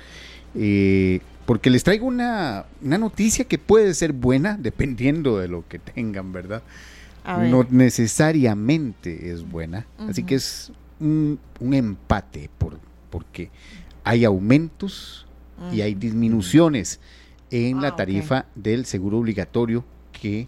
Eh, 0.56 1.22
porque 1.46 1.70
les 1.70 1.84
traigo 1.84 2.06
una, 2.06 2.66
noticia 2.82 3.46
que 3.46 3.58
puede 3.58 3.94
ser 3.94 4.14
buena 4.14 4.58
dependiendo 4.60 5.38
de 5.38 5.48
lo 5.48 5.68
que 5.68 5.80
tengan, 5.80 6.32
¿verdad? 6.32 6.64
No 7.26 7.68
necesariamente 7.70 9.32
es 9.32 9.48
buena, 9.48 9.86
así 10.10 10.24
que 10.24 10.34
es 10.36 10.72
un, 11.00 11.40
empate 11.60 12.50
por, 12.58 12.80
porque 13.12 13.52
hay 14.04 14.26
aumentos 14.26 15.28
y 15.72 15.82
hay 15.82 15.94
disminuciones 15.94 17.00
en 17.52 17.82
la 17.82 17.90
ah, 17.90 17.96
tarifa 17.96 18.46
del 18.56 18.86
seguro 18.86 19.20
obligatorio 19.20 19.86
que 20.20 20.48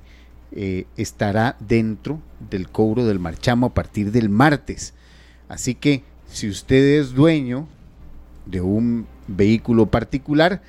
eh, 0.52 0.86
estará 0.98 1.58
dentro 1.60 2.20
del 2.50 2.70
cobro 2.70 3.06
del 3.06 3.20
marchamo 3.20 3.68
a 3.68 3.74
partir 3.74 4.12
del 4.12 4.30
martes. 4.30 4.94
Así 5.50 5.76
que 5.76 6.04
si 6.28 6.50
usted 6.50 7.00
es 7.00 7.14
dueño 7.14 7.68
de 8.46 8.62
un 8.62 9.06
vehículo 9.28 9.88
particular, 9.88 10.62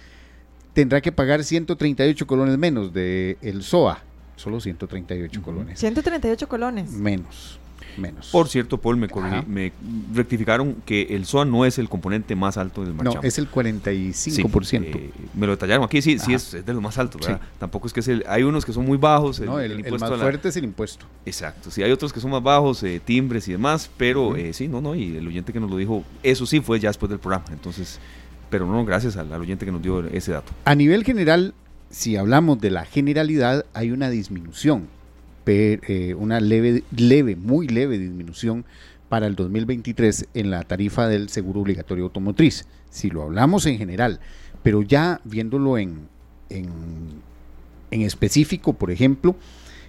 tendrá 0.74 1.00
que 1.00 1.12
pagar 1.12 1.42
138 1.42 2.26
colones 2.26 2.58
menos 2.58 2.92
de 2.92 3.38
el 3.40 3.62
SOA. 3.62 4.02
Solo 4.36 4.60
138 4.60 5.42
colones. 5.42 5.78
138 5.78 6.48
colones. 6.48 6.90
Menos. 6.90 7.60
Menos. 7.96 8.30
Por 8.30 8.48
cierto, 8.48 8.78
Paul, 8.78 8.96
me, 8.96 9.72
rectificaron 10.12 10.74
que 10.84 11.02
el 11.10 11.26
SOA 11.26 11.44
no 11.44 11.64
es 11.64 11.78
el 11.78 11.88
componente 11.88 12.34
más 12.34 12.56
alto 12.56 12.82
del 12.82 12.92
marchamo. 12.92 13.22
No, 13.22 13.22
es 13.22 13.38
el 13.38 13.48
45%. 13.48 14.82
Eh, 14.82 15.10
me 15.34 15.46
lo 15.46 15.52
detallaron 15.52 15.84
aquí, 15.84 16.02
sí, 16.02 16.18
sí 16.18 16.34
es, 16.34 16.52
de 16.52 16.72
los 16.72 16.82
más 16.82 16.98
altos, 16.98 17.24
¿verdad? 17.24 17.40
Tampoco 17.60 17.86
es 17.86 17.92
que 17.92 18.00
es 18.00 18.08
el, 18.08 18.24
hay 18.28 18.42
unos 18.42 18.64
que 18.64 18.72
son 18.72 18.84
muy 18.84 18.98
bajos. 18.98 19.38
El, 19.38 19.46
no, 19.46 19.60
el, 19.60 19.80
más 20.00 20.20
fuerte 20.20 20.48
es 20.48 20.56
el 20.56 20.64
impuesto. 20.64 21.06
Exacto, 21.24 21.70
sí, 21.70 21.84
hay 21.84 21.92
otros 21.92 22.12
que 22.12 22.18
son 22.18 22.32
más 22.32 22.42
bajos, 22.42 22.82
eh, 22.82 23.00
timbres 23.04 23.46
y 23.46 23.52
demás, 23.52 23.88
pero 23.96 24.34
eh, 24.34 24.52
sí, 24.52 24.66
no, 24.66 24.80
no, 24.80 24.96
y 24.96 25.16
el 25.16 25.28
oyente 25.28 25.52
que 25.52 25.60
nos 25.60 25.70
lo 25.70 25.76
dijo, 25.76 26.02
eso 26.24 26.46
sí 26.46 26.60
fue 26.60 26.80
ya 26.80 26.88
después 26.88 27.10
del 27.10 27.20
programa, 27.20 27.46
entonces 27.52 28.00
pero 28.54 28.68
no, 28.68 28.84
gracias 28.84 29.16
al, 29.16 29.32
oyente 29.32 29.66
que 29.66 29.72
nos 29.72 29.82
dio 29.82 30.06
ese 30.06 30.30
dato. 30.30 30.52
A 30.64 30.76
nivel 30.76 31.02
general, 31.02 31.54
si 31.90 32.14
hablamos 32.14 32.60
de 32.60 32.70
la 32.70 32.84
generalidad, 32.84 33.66
hay 33.74 33.90
una 33.90 34.10
disminución, 34.10 34.86
eh, 35.44 36.14
una 36.16 36.38
leve, 36.38 36.84
leve, 36.96 37.34
muy 37.34 37.66
leve 37.66 37.98
disminución 37.98 38.64
para 39.08 39.26
el 39.26 39.34
2023 39.34 40.28
en 40.34 40.52
la 40.52 40.62
tarifa 40.62 41.08
del 41.08 41.30
seguro 41.30 41.62
obligatorio 41.62 42.04
automotriz, 42.04 42.68
si 42.90 43.10
lo 43.10 43.24
hablamos 43.24 43.66
en 43.66 43.76
general, 43.76 44.20
pero 44.62 44.82
ya 44.82 45.20
viéndolo 45.24 45.76
en, 45.76 46.06
en 46.48 46.70
específico, 47.90 48.74
por 48.74 48.92
ejemplo, 48.92 49.34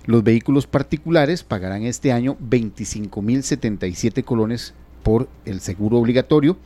los 0.08 0.24
vehículos 0.24 0.66
particulares 0.66 1.44
pagarán 1.44 1.84
este 1.84 2.12
año 2.12 2.36
25.077 2.40 4.24
colones 4.24 4.74
por 5.04 5.30
el 5.46 5.60
seguro 5.60 6.00
obligatorio, 6.00 6.58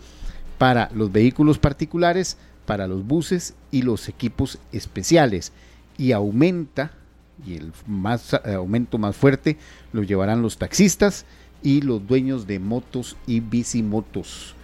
para 0.58 0.90
los 0.94 1.12
vehículos 1.12 1.58
particulares, 1.58 2.38
para 2.66 2.88
los 2.88 3.06
buses 3.06 3.56
y 3.72 3.82
los 3.82 4.08
equipos 4.08 4.60
especiales 4.72 5.52
y 5.98 6.12
aumenta 6.12 6.92
y 7.46 7.56
el 7.56 7.72
más 7.88 8.34
eh, 8.34 8.54
aumento 8.54 8.98
más 8.98 9.16
fuerte 9.16 9.58
lo 9.92 10.04
llevarán 10.04 10.42
los 10.42 10.58
taxistas 10.58 11.26
y 11.64 11.82
los 11.82 12.06
dueños 12.06 12.46
de 12.46 12.60
motos 12.60 13.16
y 13.26 13.40
bicimotos. 13.40 14.56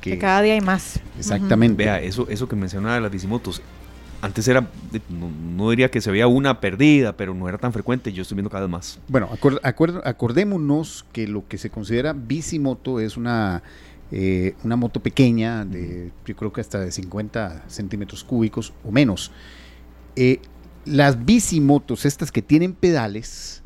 Que, 0.00 0.18
cada 0.18 0.42
día 0.42 0.54
hay 0.54 0.60
más. 0.60 1.00
Exactamente. 1.18 1.84
Vea, 1.84 2.00
eso, 2.00 2.26
eso 2.28 2.48
que 2.48 2.56
mencionaba 2.56 2.94
de 2.94 3.00
las 3.00 3.10
bicimotos. 3.10 3.60
antes 4.22 4.46
era, 4.48 4.68
no, 5.56 5.70
diría 5.70 5.90
que 5.90 6.00
se 6.00 6.10
veía 6.10 6.26
una 6.28 6.60
perdida, 6.60 7.16
pero 7.16 7.34
no 7.34 7.48
era 7.48 7.58
tan 7.58 7.72
frecuente, 7.72 8.12
yo 8.12 8.22
estoy 8.22 8.36
viendo 8.36 8.50
cada 8.50 8.62
vez 8.62 8.70
más. 8.70 8.98
Bueno, 9.08 9.28
acordémonos 9.62 11.04
que 11.12 11.26
lo 11.26 11.46
que 11.46 11.58
se 11.58 11.70
considera 11.70 12.12
bicimoto 12.12 13.00
es 13.00 13.16
una, 13.16 13.62
eh, 14.12 14.54
una 14.62 14.76
moto 14.76 15.00
pequeña, 15.00 15.64
de, 15.64 16.12
yo 16.24 16.36
creo 16.36 16.52
que 16.52 16.60
hasta 16.60 16.78
de 16.78 16.92
50 16.92 17.64
centímetros 17.66 18.22
cúbicos 18.22 18.72
o 18.84 18.92
menos. 18.92 19.32
Eh, 20.14 20.40
las 20.86 21.24
bicimotos, 21.24 22.04
estas 22.04 22.32
que 22.32 22.42
tienen 22.42 22.72
pedales, 22.72 23.62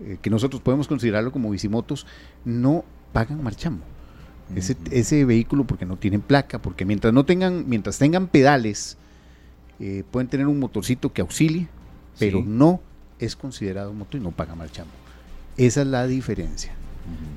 eh, 0.00 0.18
que 0.22 0.30
nosotros 0.30 0.62
podemos 0.62 0.88
considerarlo 0.88 1.32
como 1.32 1.50
bicimotos, 1.50 2.06
no 2.44 2.84
pagan 3.12 3.42
marchamo. 3.42 3.80
Ese, 4.54 4.76
ese, 4.90 5.24
vehículo 5.24 5.64
porque 5.64 5.86
no 5.86 5.96
tienen 5.96 6.20
placa, 6.20 6.60
porque 6.60 6.84
mientras 6.84 7.14
no 7.14 7.24
tengan, 7.24 7.68
mientras 7.68 7.98
tengan 7.98 8.26
pedales, 8.26 8.96
eh, 9.78 10.02
pueden 10.10 10.28
tener 10.28 10.46
un 10.48 10.58
motorcito 10.58 11.12
que 11.12 11.20
auxilie, 11.20 11.68
pero 12.18 12.42
no 12.44 12.80
es 13.18 13.36
considerado 13.36 13.92
moto 13.92 14.16
y 14.16 14.20
no 14.20 14.30
paga 14.30 14.54
marchamo. 14.54 14.90
Esa 15.56 15.82
es 15.82 15.86
la 15.86 16.06
diferencia. 16.06 16.72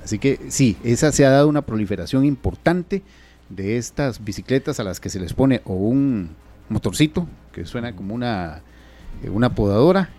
Así 0.04 0.20
que 0.20 0.40
sí, 0.50 0.78
esa 0.84 1.12
se 1.12 1.26
ha 1.26 1.30
dado 1.30 1.48
una 1.48 1.62
proliferación 1.62 2.26
importante 2.26 3.02
de 3.50 3.78
estas 3.78 4.24
bicicletas 4.24 4.80
a 4.80 4.84
las 4.84 5.00
que 5.00 5.10
se 5.10 5.20
les 5.20 5.34
pone 5.34 5.62
o 5.66 5.74
un 5.74 6.32
motorcito, 6.70 7.28
que 7.52 7.66
suena 7.66 7.96
como 7.96 8.16
una, 8.16 8.62
una 9.30 9.56
podadora, 9.56 10.10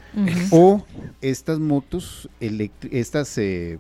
o 0.50 0.85
estas 1.20 1.59
motos, 1.59 2.28
estas, 2.40 3.37
eh, 3.38 3.78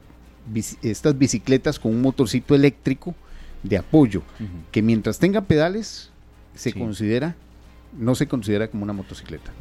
estas 0.82 1.16
bicicletas 1.16 1.78
con 1.78 1.92
un 1.92 2.02
motorcito 2.02 2.54
eléctrico 2.54 3.14
de 3.62 3.78
apoyo, 3.78 4.22
que 4.72 4.82
mientras 4.82 5.18
tenga 5.18 5.42
pedales 5.42 6.10
se 6.54 6.72
considera 6.72 7.36
no 7.98 8.14
se 8.14 8.26
considera 8.26 8.68
como 8.68 8.84
una 8.84 8.92
motocicleta. 8.92 9.52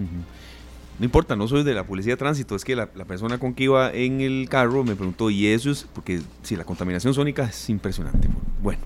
No 1.00 1.06
importa, 1.06 1.36
no 1.36 1.48
soy 1.48 1.64
de 1.64 1.74
la 1.74 1.86
policía 1.86 2.14
de 2.14 2.18
tránsito, 2.18 2.56
es 2.56 2.64
que 2.64 2.76
la, 2.76 2.88
persona 2.88 3.40
con 3.40 3.54
que 3.54 3.64
iba 3.64 3.92
en 3.92 4.22
el 4.22 4.48
carro 4.50 4.84
me 4.84 4.96
preguntó, 4.96 5.30
¿y 5.30 5.48
eso 5.48 5.72
es? 5.72 5.88
Porque 5.94 6.22
si 6.44 6.56
la 6.56 6.66
contaminación 6.66 7.14
sónica 7.14 7.46
es 7.46 7.70
impresionante. 7.70 8.28
Bueno, 8.62 8.82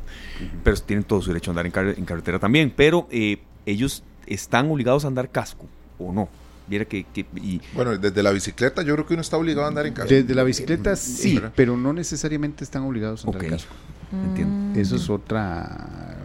pero 0.63 0.77
tienen 0.77 1.03
todo 1.03 1.21
su 1.21 1.30
derecho 1.30 1.51
a 1.51 1.60
andar 1.60 1.65
en, 1.65 2.06
carretera 2.06 2.39
también, 2.39 2.73
pero 2.75 3.08
eh, 3.12 3.39
ellos 3.65 4.03
están 4.25 4.71
obligados 4.71 5.06
a 5.06 5.10
andar 5.10 5.30
casco, 5.30 5.65
¿o 5.99 6.13
no? 6.13 6.30
Que, 6.67 7.25
Bueno, 7.73 7.97
desde 7.97 8.23
la 8.23 8.32
bicicleta 8.32 8.82
yo 8.82 8.93
creo 8.93 9.06
que 9.06 9.13
uno 9.13 9.21
está 9.21 9.38
obligado 9.38 9.65
a 9.65 9.69
andar 9.69 9.86
en 9.86 9.93
casco. 9.93 10.13
Desde 10.13 10.36
la 10.36 10.43
bicicleta 10.43 10.95
sí, 10.95 11.39
pero 11.56 11.77
no 11.77 11.93
necesariamente 11.93 12.63
están 12.63 12.84
obligados 12.84 13.23
a 13.23 13.27
andar 13.27 13.43
en 13.43 13.49
casco. 13.51 13.73
Entiendo. 14.12 14.80
Eso 14.80 14.95
es 14.95 15.10
otra 15.10 16.17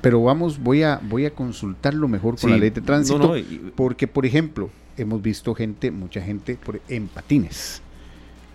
pero 0.00 0.22
vamos, 0.22 0.58
voy 0.58 0.82
a, 0.82 1.00
voy 1.02 1.26
a 1.26 1.34
consultarlo 1.34 2.08
mejor 2.08 2.38
con 2.38 2.50
la 2.50 2.56
ley 2.56 2.70
de 2.70 2.80
tránsito, 2.80 3.34
porque 3.74 4.06
por 4.06 4.24
ejemplo, 4.24 4.70
hemos 4.96 5.20
visto 5.20 5.54
gente, 5.54 5.90
mucha 5.90 6.22
gente 6.22 6.58
en 6.88 7.08
patines, 7.08 7.82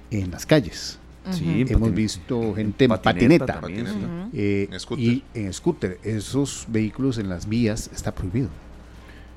en 0.09 0.31
las 0.31 0.45
calles. 0.45 0.97
hemos 1.39 1.93
visto 1.93 2.53
gente 2.55 2.85
en 2.85 2.91
patineta, 2.91 3.61
eh, 4.33 4.69
y 4.97 5.23
en 5.33 5.53
scooter. 5.53 5.99
Esos 6.03 6.65
vehículos 6.67 7.19
en 7.19 7.29
las 7.29 7.47
vías 7.47 7.91
está 7.93 8.13
prohibido. 8.13 8.49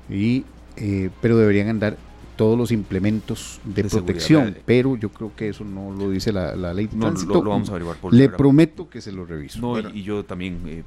Y, 0.09 0.45
eh, 0.79 1.09
pero 1.21 1.37
deberían 1.37 1.69
andar 1.69 1.97
todos 2.39 2.57
los 2.57 2.71
implementos 2.71 3.59
de, 3.65 3.83
protección, 3.83 4.55
pero 4.65 4.95
yo 4.95 5.09
creo 5.09 5.29
que 5.35 5.49
eso 5.49 5.65
no 5.65 5.91
lo 5.91 6.09
dice 6.09 6.31
la, 6.31 6.55
ley 6.73 6.87
de 6.87 6.95
no, 6.95 7.11
Lo, 7.11 7.43
vamos 7.43 7.67
a 7.67 7.73
averiguar. 7.73 7.97
Por 7.97 8.13
Le 8.13 8.29
prometo 8.29 8.89
que 8.89 9.01
se 9.01 9.11
lo 9.11 9.25
reviso. 9.25 9.59
No, 9.59 9.77
y, 9.89 10.03
yo 10.03 10.23
también 10.23 10.57
eh, 10.65 10.83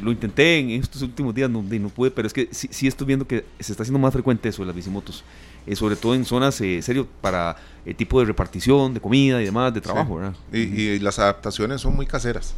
lo 0.00 0.12
intenté 0.12 0.60
en 0.60 0.70
estos 0.70 1.02
últimos 1.02 1.34
días, 1.34 1.50
no, 1.50 1.60
no 1.60 1.88
pude, 1.88 2.12
pero 2.12 2.28
es 2.28 2.32
que 2.32 2.48
sí, 2.52 2.86
estoy 2.86 3.04
viendo 3.04 3.26
que 3.26 3.44
se 3.58 3.72
está 3.72 3.82
haciendo 3.82 3.98
más 3.98 4.12
frecuente 4.12 4.48
eso 4.48 4.62
de 4.62 4.66
las 4.66 4.76
bicimotos, 4.76 5.24
eh, 5.66 5.74
sobre 5.74 5.96
todo 5.96 6.14
en 6.14 6.24
zonas, 6.24 6.60
eh, 6.60 6.80
serio, 6.82 7.08
para 7.20 7.56
el 7.84 7.96
tipo 7.96 8.20
de 8.20 8.26
repartición 8.26 8.94
de 8.94 9.00
comida 9.00 9.42
y 9.42 9.46
demás, 9.46 9.74
de 9.74 9.80
trabajo, 9.80 10.14
¿verdad? 10.14 10.36
Y, 10.52 11.00
las 11.00 11.18
adaptaciones 11.18 11.80
son 11.80 11.96
muy 11.96 12.06
caseras, 12.06 12.54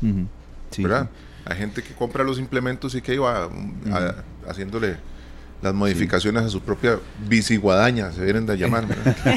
¿verdad? 0.76 1.08
Hay 1.46 1.56
gente 1.56 1.82
que 1.82 1.94
compra 1.94 2.24
los 2.24 2.38
implementos 2.38 2.94
y 2.94 3.00
que 3.00 3.14
iba 3.14 3.48
haciéndole 4.46 4.98
las 5.64 5.74
modificaciones 5.74 6.44
a 6.44 6.50
su 6.50 6.60
propia 6.60 7.00
biciguadaña, 7.26 8.12
se 8.12 8.22
vienen 8.22 8.44
de 8.44 8.58
llamar. 8.58 8.86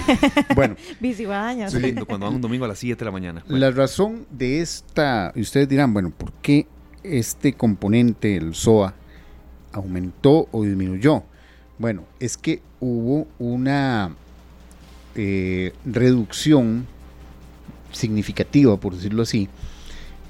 bueno, 0.56 0.76
biciguadaña. 1.00 1.70
Sí. 1.70 1.96
Cuando 2.06 2.26
van 2.26 2.36
un 2.36 2.42
domingo 2.42 2.66
a 2.66 2.68
las 2.68 2.80
7 2.80 3.00
de 3.00 3.06
la 3.06 3.12
mañana. 3.12 3.44
La 3.48 3.72
razón 3.72 4.26
de 4.30 4.60
esta, 4.60 5.32
y 5.36 5.42
ustedes 5.42 5.70
dirán, 5.70 5.94
bueno, 5.94 6.12
¿por 6.12 6.34
qué 6.42 6.68
este 7.02 7.54
componente, 7.54 8.36
el 8.36 8.54
SOA, 8.54 8.94
aumentó 9.72 10.50
o 10.52 10.64
disminuyó? 10.64 11.24
Bueno, 11.80 12.04
es 12.20 12.36
que 12.36 12.62
hubo 12.82 13.26
una 13.40 14.14
eh, 15.16 15.72
reducción 15.86 16.88
significativa, 17.94 18.76
por 18.78 18.96
decirlo 18.96 19.24
así, 19.24 19.48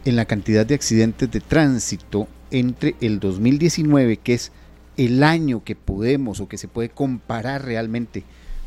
en 0.05 0.15
la 0.15 0.25
cantidad 0.25 0.63
de 0.63 0.75
accidentes 0.75 1.31
de 1.31 1.39
tránsito 1.39 2.27
entre 2.51 2.95
el 3.01 3.19
2019, 3.19 4.17
que 4.17 4.35
es 4.35 4.51
el 4.97 5.23
año 5.23 5.63
que 5.63 5.75
podemos 5.75 6.39
o 6.39 6.47
que 6.47 6.57
se 6.57 6.67
puede 6.67 6.89
comparar 6.89 7.63
realmente 7.63 8.23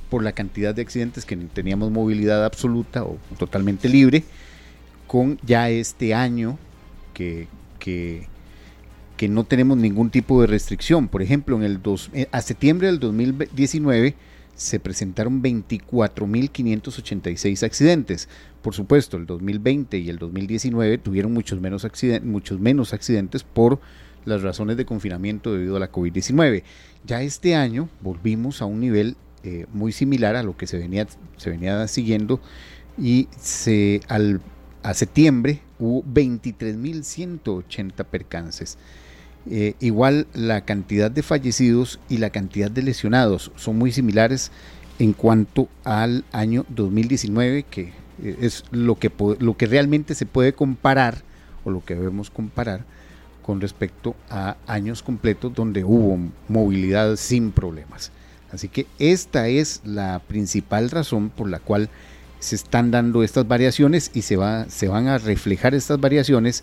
por 0.08 0.22
la 0.22 0.32
cantidad 0.32 0.74
de 0.74 0.82
accidentes 0.82 1.24
que 1.24 1.36
teníamos 1.36 1.90
movilidad 1.90 2.44
absoluta 2.44 3.04
o 3.04 3.18
totalmente 3.38 3.88
libre, 3.88 4.24
con 5.06 5.38
ya 5.42 5.70
este 5.70 6.14
año 6.14 6.58
que, 7.14 7.48
que, 7.78 8.28
no 9.28 9.44
tenemos 9.44 9.76
ningún 9.76 10.10
tipo 10.10 10.40
de 10.40 10.46
restricción. 10.46 11.08
Por 11.08 11.20
ejemplo, 11.20 11.56
en 11.56 11.62
el 11.62 11.82
dos, 11.82 12.10
eh, 12.14 12.26
a 12.32 12.40
septiembre 12.40 12.86
del 12.86 12.98
2019 12.98 14.14
se 14.54 14.80
presentaron 14.80 15.42
24.586 15.42 17.62
accidentes. 17.62 18.30
Por 18.62 18.74
supuesto, 18.74 19.16
el 19.16 19.26
2020 19.26 19.98
y 19.98 20.08
el 20.08 20.18
2019 20.18 20.98
tuvieron 20.98 21.32
muchos 21.32 21.60
menos, 21.60 21.84
accidentes, 21.84 22.28
muchos 22.28 22.60
menos 22.60 22.94
accidentes 22.94 23.42
por 23.42 23.80
las 24.24 24.42
razones 24.42 24.76
de 24.76 24.85
confinamiento 24.85 25.52
debido 25.52 25.76
a 25.76 25.80
la 25.80 25.90
COVID-19. 25.90 26.62
Ya 27.06 27.22
este 27.22 27.54
año 27.54 27.88
volvimos 28.00 28.62
a 28.62 28.66
un 28.66 28.80
nivel 28.80 29.16
eh, 29.42 29.66
muy 29.72 29.92
similar 29.92 30.37
a 30.37 30.42
lo 30.42 30.56
que 30.56 30.66
se 30.66 30.78
venía, 30.78 31.06
se 31.37 31.50
venía 31.50 31.87
siguiendo 31.88 32.40
y 32.98 33.28
al, 34.09 34.40
a 34.83 34.94
septiembre 34.94 35.61
hubo 35.78 36.04
23.180 36.04 38.04
percances. 38.04 38.78
Eh, 39.50 39.72
igual 39.80 40.26
la 40.35 40.66
cantidad 40.66 41.11
de 41.11 41.22
fallecidos 41.22 41.98
y 42.11 42.18
la 42.18 42.28
cantidad 42.28 42.70
de 42.70 42.83
lesionados 42.83 43.50
son 43.56 43.78
muy 43.78 43.90
similares 43.90 44.52
en 44.98 45.14
cuanto 45.14 45.68
al 45.83 46.24
año 46.30 46.66
2019, 46.68 47.62
que 47.62 47.94
eh, 48.22 48.37
es 48.42 48.64
lo 48.70 48.98
que, 48.98 49.11
lo 49.38 49.56
que 49.56 49.64
realmente 49.64 50.14
se 50.14 50.26
puede 50.26 50.52
comparar 50.52 51.22
o 51.64 51.70
lo 51.70 51.83
que 51.83 51.94
debemos 51.94 52.28
comparar 52.28 52.85
con 53.50 53.60
respecto 53.60 54.14
a 54.28 54.56
años 54.68 55.02
completos 55.02 55.52
donde 55.52 55.82
hubo 55.82 56.16
movilidad 56.46 57.16
sin 57.16 57.50
problemas. 57.50 58.12
Así 58.52 58.68
que 58.68 58.86
esta 59.00 59.48
es 59.48 59.80
la 59.84 60.20
principal 60.20 60.88
razón 60.88 61.30
por 61.30 61.50
la 61.50 61.58
cual 61.58 61.90
se 62.38 62.54
están 62.54 62.92
dando 62.92 63.24
estas 63.24 63.48
variaciones 63.48 64.12
y 64.14 64.22
se, 64.22 64.36
va, 64.36 64.68
se 64.68 64.86
van 64.86 65.08
a 65.08 65.18
reflejar 65.18 65.74
estas 65.74 66.00
variaciones 66.00 66.62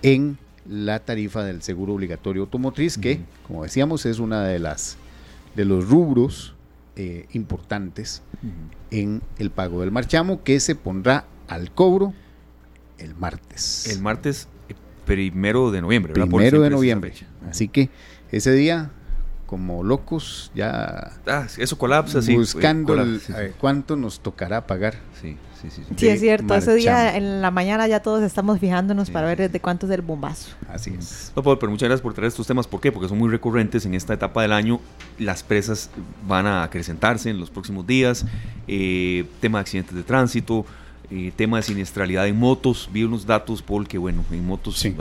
en 0.00 0.38
la 0.66 1.00
tarifa 1.00 1.44
del 1.44 1.60
seguro 1.60 1.92
obligatorio 1.92 2.44
automotriz, 2.44 2.96
que, 2.96 3.20
como 3.46 3.64
decíamos, 3.64 4.06
es 4.06 4.18
una 4.18 4.42
de 4.44 4.58
las 4.58 4.96
de 5.54 5.66
los 5.66 5.86
rubros 5.86 6.54
eh, 6.96 7.26
importantes 7.34 8.22
en 8.90 9.20
el 9.38 9.50
pago 9.50 9.82
del 9.82 9.90
marchamo, 9.90 10.42
que 10.42 10.60
se 10.60 10.76
pondrá 10.76 11.26
al 11.46 11.72
cobro 11.72 12.14
el 12.96 13.14
martes. 13.16 13.86
El 13.88 14.00
martes 14.00 14.48
primero 15.04 15.70
de 15.70 15.80
noviembre, 15.80 16.12
Primero 16.12 16.60
de 16.60 16.70
noviembre. 16.70 17.12
Así 17.48 17.68
que 17.68 17.90
ese 18.30 18.52
día, 18.52 18.90
como 19.46 19.82
locos, 19.82 20.50
ya. 20.54 21.12
Ah, 21.26 21.46
eso 21.58 21.76
colapsa, 21.76 22.20
Buscando 22.34 22.96
cuánto 23.60 23.96
nos 23.96 24.20
tocará 24.20 24.66
pagar. 24.66 24.94
Sí, 25.20 25.36
sí, 25.60 25.68
sí. 25.70 25.82
Sí, 25.96 26.08
es 26.08 26.20
cierto. 26.20 26.54
Ese 26.54 26.74
día 26.74 27.16
en 27.16 27.42
la 27.42 27.50
mañana 27.50 27.86
ya 27.86 28.00
todos 28.00 28.22
estamos 28.22 28.58
fijándonos 28.58 29.10
para 29.10 29.26
ver 29.26 29.38
desde 29.38 29.60
cuánto 29.60 29.86
es 29.86 29.92
el 29.92 30.02
bombazo. 30.02 30.56
Así 30.68 30.94
es. 30.98 31.32
No, 31.36 31.42
pero 31.42 31.70
muchas 31.70 31.88
gracias 31.88 32.00
por 32.00 32.14
traer 32.14 32.28
estos 32.28 32.46
temas. 32.46 32.66
¿Por 32.66 32.80
qué? 32.80 32.90
Porque 32.90 33.08
son 33.08 33.18
muy 33.18 33.28
recurrentes 33.28 33.84
en 33.84 33.94
esta 33.94 34.14
etapa 34.14 34.42
del 34.42 34.52
año. 34.52 34.80
Las 35.18 35.42
presas 35.42 35.90
van 36.26 36.46
a 36.46 36.62
acrecentarse 36.62 37.28
en 37.28 37.38
los 37.38 37.50
próximos 37.50 37.86
días. 37.86 38.24
Eh, 38.66 39.26
tema 39.40 39.58
de 39.58 39.62
accidentes 39.62 39.94
de 39.94 40.02
tránsito 40.02 40.64
eh, 41.14 41.30
tema 41.36 41.58
de 41.58 41.62
siniestralidad 41.64 42.26
en 42.26 42.38
motos. 42.38 42.88
Vi 42.90 43.04
unos 43.04 43.26
datos, 43.26 43.60
Paul, 43.60 43.86
que 43.86 43.98
bueno, 43.98 44.24
en 44.30 44.46
motos 44.46 44.82
hay 44.82 44.92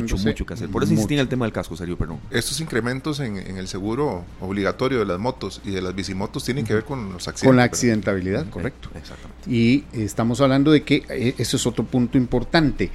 mucho, 0.00 0.16
mucho 0.18 0.44
que 0.44 0.54
hacer. 0.54 0.68
Por 0.68 0.82
eso 0.82 0.92
insistí 0.92 1.14
en 1.14 1.20
el 1.20 1.28
tema 1.28 1.44
del 1.44 1.52
casco, 1.52 1.76
serio, 1.76 1.96
perdón. 1.96 2.18
Estos 2.32 2.60
incrementos 2.60 3.20
en, 3.20 3.36
el 3.36 3.68
seguro 3.68 4.24
obligatorio 4.40 4.98
de 4.98 5.06
las 5.06 5.20
motos 5.20 5.60
y 5.64 5.70
de 5.70 5.80
las 5.80 5.94
bicimotos 5.94 6.44
tienen 6.44 6.64
que 6.64 6.74
ver 6.74 6.84
con 6.84 7.12
los 7.12 7.28
accidentes. 7.28 7.46
Con 7.46 7.56
la 7.56 7.62
accidentabilidad, 7.62 8.48
correcto. 8.50 8.88
Exactamente. 8.96 9.48
Y 9.48 9.84
estamos 9.92 10.40
hablando 10.40 10.72
de 10.72 10.82
que 10.82 11.04
eh, 11.08 11.36
ese 11.38 11.56
es 11.56 11.64
otro 11.64 11.84
punto 11.84 12.18
importante. 12.18 12.90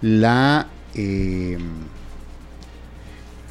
La. 0.00 0.68
Eh, 0.94 1.58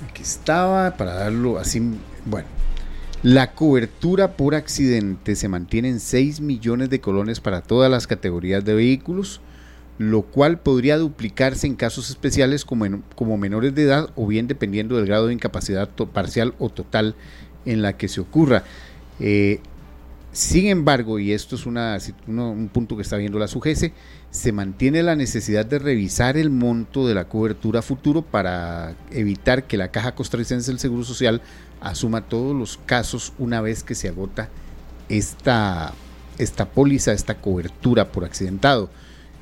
aquí 0.09 0.21
estaba, 0.21 0.95
para 0.95 1.15
darlo 1.15 1.59
así. 1.59 1.81
Bueno, 2.25 2.47
La 3.23 3.53
cobertura 3.53 4.35
por 4.35 4.55
accidente 4.55 5.35
se 5.35 5.47
mantiene 5.47 5.89
en 5.89 5.99
6 5.99 6.41
millones 6.41 6.89
de 6.89 7.01
colones 7.01 7.39
para 7.39 7.61
todas 7.61 7.91
las 7.91 8.07
categorías 8.07 8.65
de 8.65 8.73
vehículos, 8.73 9.41
lo 9.99 10.23
cual 10.23 10.59
podría 10.59 10.97
duplicarse 10.97 11.67
en 11.67 11.75
casos 11.75 12.09
especiales 12.09 12.65
como, 12.65 13.03
como 13.15 13.37
menores 13.37 13.75
de 13.75 13.83
edad 13.83 14.09
o 14.15 14.25
bien 14.25 14.47
dependiendo 14.47 14.97
del 14.97 15.05
grado 15.05 15.27
de 15.27 15.33
incapacidad 15.33 15.87
parcial 15.89 16.55
o 16.57 16.69
total 16.69 17.13
en 17.67 17.83
la 17.83 17.95
que 17.95 18.07
se 18.07 18.21
ocurra. 18.21 18.63
Eh, 19.19 19.59
sin 20.31 20.67
embargo, 20.67 21.19
y 21.19 21.33
esto 21.33 21.55
es 21.55 21.67
una, 21.67 21.99
un 22.25 22.69
punto 22.73 22.95
que 22.95 23.03
está 23.03 23.17
viendo 23.17 23.37
la 23.37 23.47
SUGESE, 23.47 23.93
se 24.31 24.51
mantiene 24.51 25.03
la 25.03 25.15
necesidad 25.15 25.65
de 25.65 25.77
revisar 25.77 26.37
el 26.37 26.49
monto 26.49 27.05
de 27.05 27.13
la 27.13 27.25
cobertura 27.25 27.83
futuro 27.83 28.23
para 28.23 28.95
evitar 29.11 29.65
que 29.65 29.77
la 29.77 29.91
Caja 29.91 30.15
Costarricense 30.15 30.71
del 30.71 30.79
Seguro 30.79 31.03
Social 31.03 31.41
asuma 31.81 32.21
todos 32.21 32.55
los 32.55 32.79
casos 32.85 33.33
una 33.37 33.59
vez 33.59 33.83
que 33.83 33.95
se 33.95 34.07
agota 34.07 34.49
esta, 35.09 35.93
esta 36.37 36.69
póliza, 36.69 37.11
esta 37.11 37.35
cobertura 37.35 38.11
por 38.11 38.23
accidentado. 38.23 38.89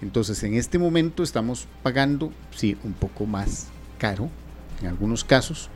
Entonces, 0.01 0.41
en 0.43 0.53
este 0.55 0.79
momento 0.79 1.21
estamos 1.21 1.67
pagando, 1.83 2.31
sí, 2.55 2.77
un 2.83 2.93
poco 2.93 3.25
más 3.25 3.67
caro 3.97 4.29
en 4.81 4.87
algunos 4.87 5.23
casos. 5.23 5.69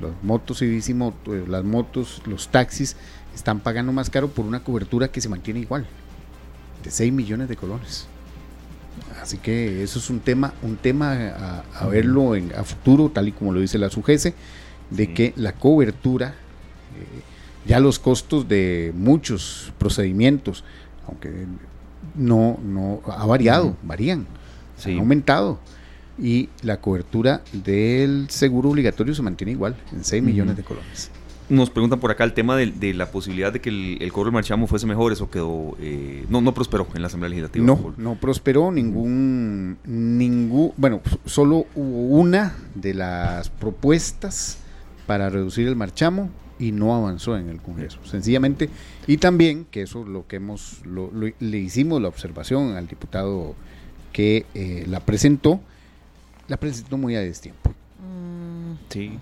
Las 0.00 0.12
motos 0.22 0.62
y 0.62 0.66
eh, 0.66 1.44
las 1.48 1.64
motos, 1.64 2.22
los 2.26 2.48
taxis 2.48 2.96
están 3.34 3.60
pagando 3.60 3.92
más 3.92 4.10
caro 4.10 4.28
por 4.28 4.44
una 4.44 4.62
cobertura 4.62 5.08
que 5.08 5.20
se 5.20 5.28
mantiene 5.28 5.60
igual, 5.60 5.86
de 6.84 6.90
6 6.90 7.12
millones 7.12 7.48
de 7.48 7.56
colones. 7.56 8.06
Así 9.20 9.38
que 9.38 9.82
eso 9.82 9.98
es 9.98 10.10
un 10.10 10.20
tema, 10.20 10.54
un 10.62 10.76
tema 10.76 11.62
a, 11.74 11.86
verlo 11.86 12.34
en, 12.34 12.52
a 12.54 12.64
futuro, 12.64 13.10
tal 13.10 13.28
y 13.28 13.32
como 13.32 13.52
lo 13.52 13.60
dice 13.60 13.78
la 13.78 13.90
SUGESE, 13.90 14.34
de 14.90 15.12
que 15.12 15.32
la 15.36 15.52
cobertura, 15.52 16.28
eh, 16.28 17.22
ya 17.66 17.80
los 17.80 17.98
costos 17.98 18.48
de 18.48 18.92
muchos 18.94 19.72
procedimientos, 19.78 20.64
aunque 21.06 21.46
no, 22.14 22.58
no 22.62 23.00
ha 23.06 23.26
variado, 23.26 23.76
varían, 23.82 24.26
han 24.84 24.98
aumentado. 24.98 25.58
Y 26.20 26.48
la 26.62 26.80
cobertura 26.80 27.42
del 27.52 28.26
seguro 28.28 28.70
obligatorio 28.70 29.14
se 29.14 29.22
mantiene 29.22 29.52
igual, 29.52 29.76
en 29.92 30.04
6 30.04 30.22
millones 30.22 30.56
de 30.56 30.64
colones. 30.64 31.10
Nos 31.48 31.70
preguntan 31.70 31.98
por 31.98 32.10
acá 32.10 32.24
el 32.24 32.34
tema 32.34 32.56
de, 32.56 32.92
la 32.92 33.10
posibilidad 33.10 33.50
de 33.52 33.60
que 33.60 33.70
el, 33.70 34.12
cobro 34.12 34.26
del 34.26 34.34
marchamo 34.34 34.66
fuese 34.66 34.86
mejor, 34.86 35.12
eso 35.12 35.30
quedó, 35.30 35.76
eh, 35.80 36.26
no, 36.28 36.42
no 36.42 36.52
prosperó 36.52 36.86
en 36.94 37.00
la 37.00 37.06
Asamblea 37.06 37.30
Legislativa. 37.30 37.64
No, 37.64 37.94
no 37.96 38.16
prosperó 38.16 38.70
ningún, 38.70 39.78
ningún, 39.86 40.72
bueno, 40.76 41.00
solo 41.24 41.66
hubo 41.74 42.18
una 42.18 42.54
de 42.74 42.92
las 42.92 43.48
propuestas 43.48 44.58
para 45.08 45.30
reducir 45.30 45.66
el 45.66 45.74
marchamo 45.74 46.28
y 46.58 46.70
no 46.70 46.94
avanzó 46.94 47.38
en 47.38 47.48
el 47.48 47.62
Congreso. 47.62 47.98
Sencillamente, 48.04 48.68
y 49.06 49.16
también, 49.16 49.64
que 49.64 49.80
eso 49.80 50.02
es 50.02 50.08
lo 50.08 50.26
que 50.26 50.36
hemos, 50.36 50.82
le 50.84 51.58
hicimos 51.58 52.02
la 52.02 52.08
observación 52.08 52.76
al 52.76 52.86
diputado 52.86 53.54
que 54.12 54.44
eh, 54.52 54.84
la 54.86 55.00
presentó, 55.00 55.62
la 56.46 56.58
presentó 56.58 56.98
muy 56.98 57.16
a 57.16 57.20
destiempo. 57.20 57.70
Mm. 57.70 58.74
Sí. 58.90 59.18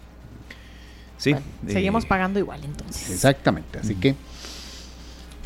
Sí. 1.18 1.34
seguimos 1.68 2.02
eh, 2.02 2.08
pagando 2.08 2.40
igual 2.40 2.64
entonces. 2.64 3.08
Exactamente, 3.08 3.78
así 3.78 3.94
que 3.94 4.16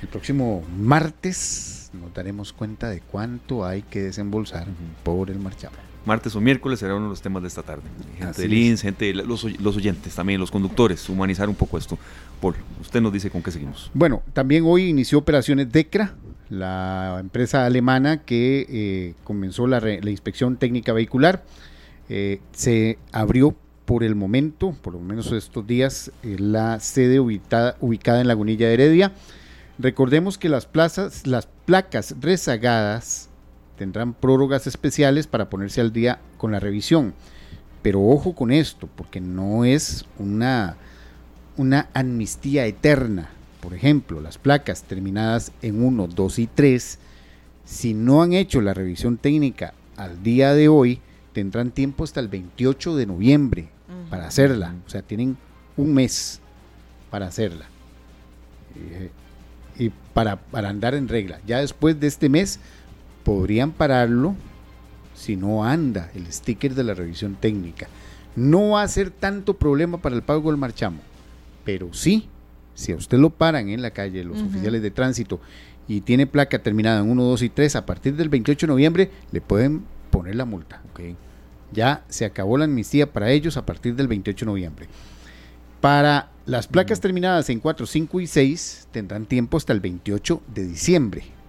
el 0.01 0.09
próximo 0.09 0.64
martes 0.74 1.91
nos 1.93 2.14
daremos 2.14 2.55
cuenta 2.55 2.88
de 2.88 3.03
cuánto 3.03 3.66
hay 3.66 3.82
que 3.82 4.01
desembolsar 4.01 4.68
por 5.05 5.30
el 5.30 5.38
marchamo. 5.38 5.89
Martes 6.07 6.34
o 6.34 6.40
miércoles 6.40 6.78
será 6.78 6.94
uno 6.94 7.05
de 7.05 7.11
los 7.11 7.22
temas 7.22 7.42
de 7.42 7.48
esta 7.48 7.62
tarde. 7.62 7.82
Gente 8.18 8.42
del 8.42 8.55
INS, 8.55 8.82
gente, 8.82 9.12
los, 9.14 9.44
los, 9.61 9.76
oyentes 9.76 10.14
también, 10.14 10.40
los 10.40 10.51
conductores, 10.51 11.09
humanizar 11.09 11.48
un 11.48 11.55
poco 11.55 11.78
esto. 11.78 11.98
Paul, 12.40 12.55
usted 12.80 13.01
nos 13.01 13.12
dice 13.12 13.30
con 13.30 13.42
qué 13.42 13.51
seguimos. 13.51 13.90
Bueno, 13.94 14.22
también 14.32 14.64
hoy 14.66 14.88
inició 14.88 15.18
operaciones 15.18 15.70
DECRA, 15.70 16.14
la 16.48 17.18
empresa 17.20 17.66
alemana 17.66 18.22
que 18.22 18.66
eh, 18.68 19.14
comenzó 19.24 19.66
la, 19.66 19.80
la, 19.80 20.11
inspección 20.11 20.57
técnica 20.57 20.92
vehicular. 20.92 21.44
Eh, 22.09 22.40
se 22.53 22.98
abrió 23.12 23.55
por 23.84 24.05
el 24.05 24.14
momento, 24.14 24.74
por 24.82 24.92
lo 24.94 25.01
menos 25.01 25.32
estos 25.32 25.66
días, 25.66 26.12
eh, 26.22 26.36
la 26.38 26.80
sede 26.80 27.20
ubicada, 27.20 27.76
ubicada 27.80 28.20
en 28.20 28.28
Lagunilla 28.28 28.68
de 28.68 28.74
Heredia. 28.74 29.12
Recordemos 29.78 30.38
que 30.38 30.48
las 30.48 30.66
plazas, 30.66 31.26
las 31.26 31.46
placas 31.46 32.14
rezagadas 32.20 33.29
tendrán 33.80 34.12
prórrogas 34.12 34.66
especiales 34.66 35.26
para 35.26 35.48
ponerse 35.48 35.80
al 35.80 35.90
día 35.90 36.20
con 36.36 36.52
la 36.52 36.60
revisión. 36.60 37.14
Pero 37.80 38.06
ojo 38.06 38.34
con 38.34 38.52
esto, 38.52 38.90
porque 38.94 39.22
no 39.22 39.64
es 39.64 40.04
una, 40.18 40.76
una 41.56 41.88
amnistía 41.94 42.66
eterna. 42.66 43.30
Por 43.62 43.72
ejemplo, 43.72 44.20
las 44.20 44.36
placas 44.36 44.82
terminadas 44.82 45.52
en 45.62 45.82
1, 45.82 46.08
2 46.08 46.38
y 46.40 46.46
3, 46.46 46.98
si 47.64 47.94
no 47.94 48.22
han 48.22 48.34
hecho 48.34 48.60
la 48.60 48.74
revisión 48.74 49.16
técnica 49.16 49.72
al 49.96 50.22
día 50.22 50.52
de 50.52 50.68
hoy, 50.68 51.00
tendrán 51.32 51.70
tiempo 51.70 52.04
hasta 52.04 52.20
el 52.20 52.28
28 52.28 52.96
de 52.96 53.06
noviembre 53.06 53.68
para 54.10 54.26
hacerla. 54.26 54.74
O 54.86 54.90
sea, 54.90 55.00
tienen 55.00 55.38
un 55.78 55.94
mes 55.94 56.42
para 57.10 57.28
hacerla. 57.28 57.64
Eh, 58.76 59.10
y 59.78 59.90
para, 60.12 60.36
para 60.36 60.68
andar 60.68 60.94
en 60.94 61.08
regla. 61.08 61.40
Ya 61.46 61.60
después 61.60 61.98
de 61.98 62.08
este 62.08 62.28
mes 62.28 62.60
podrían 63.24 63.72
pararlo 63.72 64.34
si 65.14 65.36
no 65.36 65.64
anda 65.64 66.10
el 66.14 66.32
sticker 66.32 66.74
de 66.74 66.84
la 66.84 66.94
revisión 66.94 67.36
técnica. 67.38 67.88
No 68.36 68.70
va 68.70 68.82
a 68.82 68.88
ser 68.88 69.10
tanto 69.10 69.54
problema 69.54 69.98
para 69.98 70.16
el 70.16 70.22
pago 70.22 70.50
del 70.50 70.58
marchamo, 70.58 71.00
pero 71.64 71.92
sí, 71.92 72.28
si 72.74 72.92
a 72.92 72.96
usted 72.96 73.18
lo 73.18 73.30
paran 73.30 73.68
en 73.68 73.82
la 73.82 73.90
calle, 73.90 74.24
los 74.24 74.40
oficiales 74.40 74.82
de 74.82 74.90
tránsito, 74.90 75.40
y 75.88 76.02
tiene 76.02 76.26
placa 76.26 76.60
terminada 76.60 77.00
en 77.00 77.10
1, 77.10 77.22
2 77.22 77.42
y 77.42 77.48
3, 77.48 77.76
a 77.76 77.86
partir 77.86 78.14
del 78.16 78.28
28 78.28 78.66
de 78.66 78.70
noviembre 78.72 79.10
le 79.32 79.40
pueden 79.40 79.82
poner 80.10 80.36
la 80.36 80.44
multa. 80.44 80.82
Okay. 80.92 81.16
Ya 81.72 82.04
se 82.08 82.24
acabó 82.24 82.56
la 82.56 82.64
amnistía 82.64 83.12
para 83.12 83.30
ellos 83.30 83.56
a 83.56 83.66
partir 83.66 83.96
del 83.96 84.08
28 84.08 84.44
de 84.44 84.50
noviembre. 84.50 84.86
Para 85.80 86.30
las 86.46 86.66
placas 86.66 87.00
terminadas 87.00 87.50
en 87.50 87.60
4, 87.60 87.86
5 87.86 88.20
y 88.20 88.26
6 88.26 88.88
tendrán 88.92 89.26
tiempo 89.26 89.56
hasta 89.56 89.72
el 89.72 89.80
28 89.80 90.42
de 90.54 90.66
diciembre. 90.66 91.39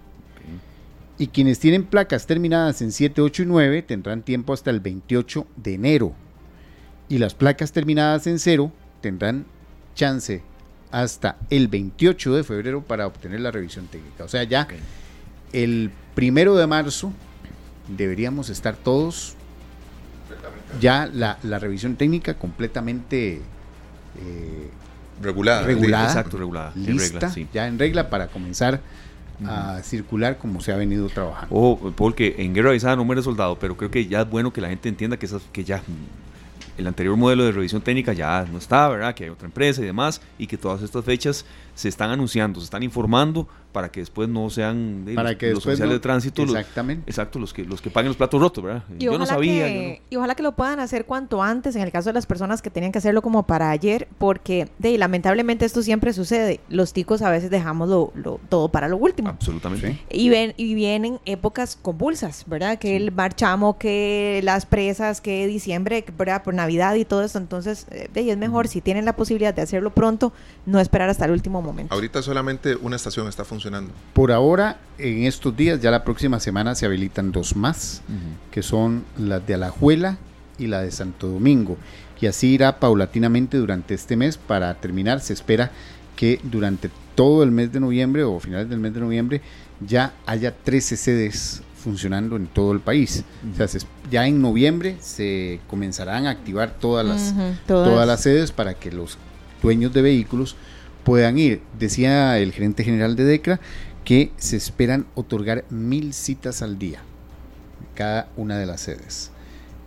Y 1.22 1.28
quienes 1.28 1.60
tienen 1.60 1.84
placas 1.84 2.26
terminadas 2.26 2.82
en 2.82 2.90
7, 2.90 3.22
8 3.22 3.42
y 3.44 3.46
9 3.46 3.82
tendrán 3.82 4.22
tiempo 4.22 4.52
hasta 4.52 4.70
el 4.70 4.80
28 4.80 5.46
de 5.54 5.74
enero. 5.74 6.14
Y 7.08 7.18
las 7.18 7.32
placas 7.32 7.70
terminadas 7.70 8.26
en 8.26 8.40
0 8.40 8.72
tendrán 9.00 9.46
chance 9.94 10.42
hasta 10.90 11.36
el 11.48 11.68
28 11.68 12.34
de 12.34 12.42
febrero 12.42 12.82
para 12.82 13.06
obtener 13.06 13.38
la 13.38 13.52
revisión 13.52 13.86
técnica. 13.86 14.24
O 14.24 14.28
sea, 14.28 14.42
ya 14.42 14.66
el 15.52 15.92
primero 16.16 16.56
de 16.56 16.66
marzo 16.66 17.12
deberíamos 17.86 18.50
estar 18.50 18.74
todos 18.74 19.36
ya 20.80 21.06
la, 21.06 21.38
la 21.44 21.60
revisión 21.60 21.94
técnica 21.94 22.34
completamente 22.34 23.42
eh, 24.18 24.70
regulada, 25.22 25.62
regulada, 25.62 26.06
exacto, 26.06 26.36
regulada, 26.36 26.72
lista, 26.74 27.32
ya 27.54 27.68
en 27.68 27.78
regla 27.78 28.10
para 28.10 28.26
comenzar 28.26 28.80
a 29.46 29.82
circular 29.82 30.38
como 30.38 30.60
se 30.60 30.72
ha 30.72 30.76
venido 30.76 31.08
trabajando. 31.08 31.54
O 31.54 31.92
porque 31.96 32.36
en 32.38 32.54
guerra 32.54 32.70
avisada 32.70 32.96
no 32.96 33.04
muere 33.04 33.22
soldado, 33.22 33.58
pero 33.58 33.76
creo 33.76 33.90
que 33.90 34.06
ya 34.06 34.22
es 34.22 34.30
bueno 34.30 34.52
que 34.52 34.60
la 34.60 34.68
gente 34.68 34.88
entienda 34.88 35.16
que, 35.16 35.26
esas, 35.26 35.42
que 35.52 35.64
ya 35.64 35.82
el 36.78 36.86
anterior 36.86 37.16
modelo 37.16 37.44
de 37.44 37.52
revisión 37.52 37.82
técnica 37.82 38.12
ya 38.12 38.46
no 38.50 38.58
está, 38.58 38.88
¿verdad? 38.88 39.14
Que 39.14 39.24
hay 39.24 39.30
otra 39.30 39.46
empresa 39.46 39.82
y 39.82 39.84
demás, 39.84 40.20
y 40.38 40.46
que 40.46 40.56
todas 40.56 40.82
estas 40.82 41.04
fechas 41.04 41.44
se 41.74 41.88
están 41.88 42.10
anunciando, 42.10 42.60
se 42.60 42.64
están 42.64 42.82
informando 42.82 43.48
para 43.72 43.90
que 43.90 44.00
después 44.00 44.28
no 44.28 44.50
sean 44.50 45.04
para 45.14 45.30
los, 45.30 45.38
que 45.38 45.52
oficiales 45.54 45.94
de 45.94 46.00
tránsito 46.00 46.42
exactamente. 46.42 47.04
los, 47.06 47.08
exacto 47.08 47.38
los 47.38 47.52
que 47.52 47.64
los 47.64 47.80
que 47.80 47.90
paguen 47.90 48.08
los 48.08 48.16
platos 48.16 48.40
rotos 48.40 48.62
verdad 48.62 48.84
y 48.98 49.04
yo 49.04 49.18
no 49.18 49.26
sabía 49.26 49.98
y 50.08 50.16
ojalá 50.16 50.34
que 50.34 50.42
lo 50.42 50.52
puedan 50.52 50.78
hacer 50.80 51.06
cuanto 51.06 51.42
antes 51.42 51.74
en 51.76 51.82
el 51.82 51.90
caso 51.90 52.10
de 52.10 52.12
las 52.12 52.26
personas 52.26 52.62
que 52.62 52.70
tenían 52.70 52.92
que 52.92 52.98
hacerlo 52.98 53.22
como 53.22 53.44
para 53.44 53.70
ayer 53.70 54.08
porque 54.18 54.68
de 54.78 54.96
lamentablemente 54.98 55.64
esto 55.64 55.82
siempre 55.82 56.12
sucede. 56.12 56.60
Los 56.68 56.92
ticos 56.92 57.22
a 57.22 57.30
veces 57.30 57.50
dejamos 57.50 57.88
lo, 57.88 58.12
todo 58.48 58.68
para 58.68 58.88
lo 58.88 58.96
último. 58.96 59.30
Absolutamente. 59.30 60.00
Y 60.10 60.28
ven 60.28 60.54
y 60.56 60.74
vienen 60.74 61.18
épocas 61.24 61.78
convulsas 61.80 62.44
verdad 62.46 62.78
que 62.78 62.96
el 62.96 63.12
marchamo 63.12 63.78
que 63.78 64.40
las 64.44 64.66
presas 64.66 65.20
que 65.20 65.46
diciembre 65.46 66.04
verdad 66.16 66.42
por 66.42 66.54
navidad 66.54 66.94
y 66.94 67.04
todo 67.04 67.22
eso 67.22 67.38
entonces 67.38 67.86
de 67.88 68.20
eh, 68.20 68.30
es 68.32 68.38
mejor 68.38 68.68
si 68.68 68.80
tienen 68.80 69.04
la 69.04 69.16
posibilidad 69.16 69.54
de 69.54 69.62
hacerlo 69.62 69.90
pronto 69.90 70.32
no 70.66 70.80
esperar 70.80 71.08
hasta 71.08 71.24
el 71.24 71.30
último 71.30 71.62
momento. 71.62 71.94
Ahorita 71.94 72.22
solamente 72.22 72.76
una 72.76 72.96
estación 72.96 73.28
está 73.28 73.44
funcionando 73.44 73.61
por 74.12 74.32
ahora, 74.32 74.78
en 74.98 75.24
estos 75.24 75.56
días, 75.56 75.80
ya 75.80 75.90
la 75.90 76.04
próxima 76.04 76.40
semana 76.40 76.74
se 76.74 76.86
habilitan 76.86 77.32
dos 77.32 77.56
más, 77.56 78.02
que 78.50 78.62
son 78.62 79.04
las 79.18 79.46
de 79.46 79.54
Alajuela 79.54 80.18
y 80.58 80.66
la 80.66 80.82
de 80.82 80.90
Santo 80.90 81.28
Domingo. 81.28 81.76
Y 82.20 82.26
así 82.28 82.50
irá 82.54 82.78
paulatinamente 82.78 83.56
durante 83.56 83.94
este 83.94 84.16
mes. 84.16 84.36
Para 84.38 84.74
terminar, 84.74 85.20
se 85.20 85.32
espera 85.32 85.72
que 86.14 86.38
durante 86.44 86.88
todo 87.16 87.42
el 87.42 87.50
mes 87.50 87.72
de 87.72 87.80
noviembre 87.80 88.22
o 88.22 88.38
finales 88.38 88.68
del 88.68 88.78
mes 88.78 88.94
de 88.94 89.00
noviembre 89.00 89.40
ya 89.84 90.14
haya 90.24 90.54
13 90.54 90.96
sedes 90.96 91.62
funcionando 91.82 92.36
en 92.36 92.46
todo 92.46 92.70
el 92.72 92.80
país. 92.80 93.24
O 93.52 93.56
sea, 93.56 93.80
ya 94.10 94.26
en 94.26 94.40
noviembre 94.40 94.96
se 95.00 95.60
comenzarán 95.68 96.26
a 96.26 96.30
activar 96.30 96.74
todas 96.78 97.04
las, 97.04 97.34
todas 97.66 98.06
las 98.06 98.20
sedes 98.20 98.52
para 98.52 98.74
que 98.74 98.92
los 98.92 99.18
dueños 99.60 99.92
de 99.92 100.02
vehículos 100.02 100.54
puedan 101.04 101.38
ir. 101.38 101.60
Decía 101.78 102.38
el 102.38 102.52
gerente 102.52 102.84
general 102.84 103.16
de 103.16 103.24
DECRA 103.24 103.60
que 104.04 104.32
se 104.36 104.56
esperan 104.56 105.06
otorgar 105.14 105.64
mil 105.70 106.12
citas 106.12 106.62
al 106.62 106.78
día, 106.78 107.00
cada 107.94 108.28
una 108.36 108.58
de 108.58 108.66
las 108.66 108.80
sedes. 108.82 109.30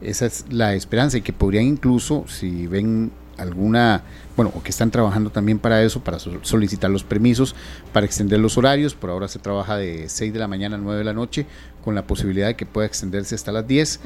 Esa 0.01 0.26
es 0.26 0.45
la 0.49 0.74
esperanza 0.74 1.18
y 1.18 1.22
que 1.22 1.34
podrían 1.34 1.66
incluso, 1.66 2.26
si 2.28 2.68
ven 2.68 3.11
alguna, 3.38 4.03
bueno, 4.36 4.51
o 4.55 4.63
que 4.63 4.70
están 4.70 4.91
trabajando 4.91 5.30
también 5.30 5.59
para 5.59 5.84
eso, 5.84 6.01
para 6.01 6.20
solicitar 6.20 6.89
los 6.89 7.03
permisos, 7.03 7.55
para 7.91 8.05
extender 8.05 8.39
los 8.39 8.57
horarios. 8.57 8.95
Por 8.95 9.09
ahora 9.09 9.28
se 9.28 9.39
trabaja 9.39 9.78
de 9.78 10.07
6 10.07 10.34
de 10.34 10.39
la 10.39 10.47
mañana 10.47 10.76
a 10.76 10.80
9 10.80 10.99
de 10.99 11.03
la 11.03 11.13
noche, 11.13 11.45
con 11.84 11.95
la 11.95 12.07
posibilidad 12.07 12.47
de 12.47 12.55
que 12.55 12.66
pueda 12.66 12.88
extenderse 12.88 13.36
hasta 13.36 13.51
las 13.51 13.68
10. 13.68 13.99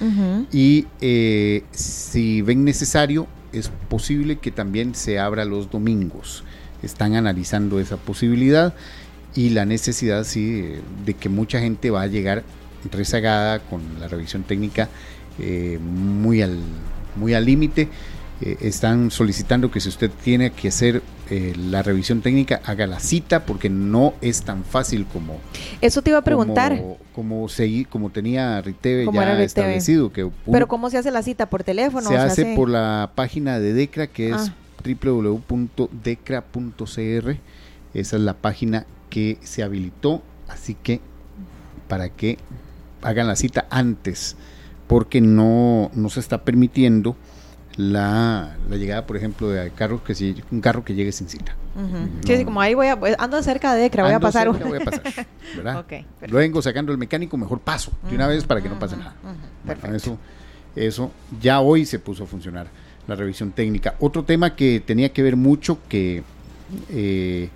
Y 0.51 0.87
eh, 1.01 1.63
si 1.71 2.41
ven 2.41 2.63
necesario, 2.63 3.27
es 3.51 3.71
posible 3.89 4.37
que 4.37 4.51
también 4.51 4.95
se 4.95 5.19
abra 5.19 5.45
los 5.45 5.69
domingos. 5.69 6.43
Están 6.83 7.15
analizando 7.15 7.79
esa 7.79 7.97
posibilidad 7.97 8.73
y 9.35 9.49
la 9.49 9.65
necesidad, 9.65 10.23
sí, 10.23 10.75
de 11.05 11.13
que 11.13 11.29
mucha 11.29 11.59
gente 11.59 11.91
va 11.91 12.03
a 12.03 12.07
llegar 12.07 12.43
rezagada 12.91 13.59
con 13.59 13.81
la 13.99 14.07
revisión 14.07 14.43
técnica 14.43 14.87
eh, 15.37 15.77
muy 15.81 16.41
al 16.41 16.57
muy 17.17 17.33
al 17.33 17.45
límite 17.45 17.89
eh, 18.41 18.57
están 18.61 19.11
solicitando 19.11 19.69
que 19.69 19.81
si 19.81 19.89
usted 19.89 20.09
tiene 20.23 20.51
que 20.51 20.69
hacer 20.69 21.01
eh, 21.29 21.53
la 21.57 21.83
revisión 21.83 22.21
técnica, 22.21 22.61
haga 22.63 22.87
la 22.87 23.01
cita 23.01 23.45
porque 23.45 23.69
no 23.69 24.13
es 24.21 24.43
tan 24.43 24.63
fácil 24.63 25.05
como... 25.11 25.39
Eso 25.81 26.01
te 26.01 26.11
iba 26.11 26.19
a 26.19 26.23
preguntar. 26.23 26.81
Como, 27.13 27.49
seguir, 27.49 27.89
como 27.89 28.11
tenía 28.11 28.61
Riteve 28.61 29.05
ya 29.11 29.43
establecido. 29.43 30.13
Que 30.13 30.29
Pero 30.49 30.69
¿cómo 30.69 30.89
se 30.89 30.97
hace 30.97 31.11
la 31.11 31.21
cita? 31.21 31.49
¿Por 31.49 31.65
teléfono? 31.65 32.07
Se, 32.07 32.15
hace, 32.15 32.55
por 32.55 32.69
la 32.69 33.11
página 33.13 33.59
de 33.59 33.73
DECRA 33.73 34.07
que 34.07 34.29
es 34.29 34.35
ah. 34.35 34.53
www.decra.cr. 34.83 37.37
Esa 37.93 38.15
es 38.15 38.21
la 38.21 38.33
página 38.35 38.85
que 39.09 39.37
se 39.41 39.63
habilitó, 39.63 40.21
así 40.47 40.75
que 40.75 41.01
para 41.87 42.09
que 42.09 42.37
hagan 43.01 43.27
la 43.27 43.35
cita 43.35 43.67
antes, 43.69 44.37
porque 44.87 45.21
no, 45.21 45.89
no 45.93 46.09
se 46.09 46.19
está 46.19 46.43
permitiendo 46.43 47.15
la, 47.79 48.57
llegada, 48.69 49.05
por 49.05 49.15
ejemplo, 49.15 49.49
de 49.49 49.71
carros 49.71 50.01
que 50.01 50.35
un 50.51 50.59
carro 50.59 50.83
que 50.83 50.95
llegue 50.95 51.11
sin 51.11 51.29
cita. 51.29 51.55
sí, 52.25 52.43
como 52.43 52.61
ahí 52.61 52.73
voy 52.73 52.87
a, 52.87 52.99
pues, 52.99 53.15
ando 53.19 53.41
cerca 53.41 53.73
de 53.73 53.85
Ecra, 53.85 54.03
voy 54.03 54.13
a 54.13 54.19
pasar. 54.19 54.49
voy 54.49 54.81
a 54.81 54.85
pasar, 54.85 55.27
¿verdad? 55.55 55.85
Lo 56.27 56.37
vengo 56.37 56.61
sacando 56.61 56.91
el 56.91 56.97
mecánico, 56.97 57.37
mejor 57.37 57.59
paso 57.59 57.91
de 58.09 58.15
una 58.15 58.27
vez 58.27 58.45
para 58.45 58.61
que 58.61 58.69
no 58.69 58.77
pase 58.77 58.97
nada. 58.97 59.15
eso, 59.95 60.17
eso 60.75 61.11
ya 61.41 61.61
hoy 61.61 61.85
se 61.85 61.99
puso 61.99 62.25
a 62.25 62.27
funcionar 62.27 62.67
la 63.09 63.15
revisión 63.15 63.51
técnica. 63.51 63.95
Otro 63.99 64.23
tema 64.23 64.55
que 64.55 64.81
tenía 64.85 65.09
que 65.09 65.23
ver 65.23 65.35
mucho 65.35 65.79
que 65.89 66.23
eh, 66.89 67.49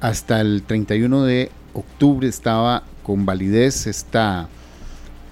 hasta 0.00 0.40
el 0.40 0.62
31 0.62 1.24
de 1.24 1.50
octubre 1.74 2.26
estaba 2.26 2.82
con 3.02 3.26
validez 3.26 3.86
esta 3.86 4.48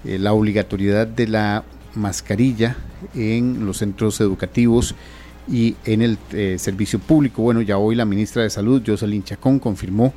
eh, 0.05 0.17
la 0.19 0.33
obligatoriedad 0.33 1.07
de 1.07 1.27
la 1.27 1.63
mascarilla 1.95 2.77
en 3.15 3.65
los 3.65 3.77
centros 3.77 4.21
educativos 4.21 4.95
y 5.51 5.75
en 5.83 6.03
el 6.03 6.17
eh, 6.31 6.57
servicio 6.59 6.99
público. 6.99 7.41
Bueno, 7.41 7.61
ya 7.61 7.77
hoy 7.77 7.95
la 7.95 8.05
ministra 8.05 8.43
de 8.43 8.49
Salud, 8.51 8.83
Jocelyn 8.85 9.23
Chacón, 9.23 9.59
confirmó 9.59 10.13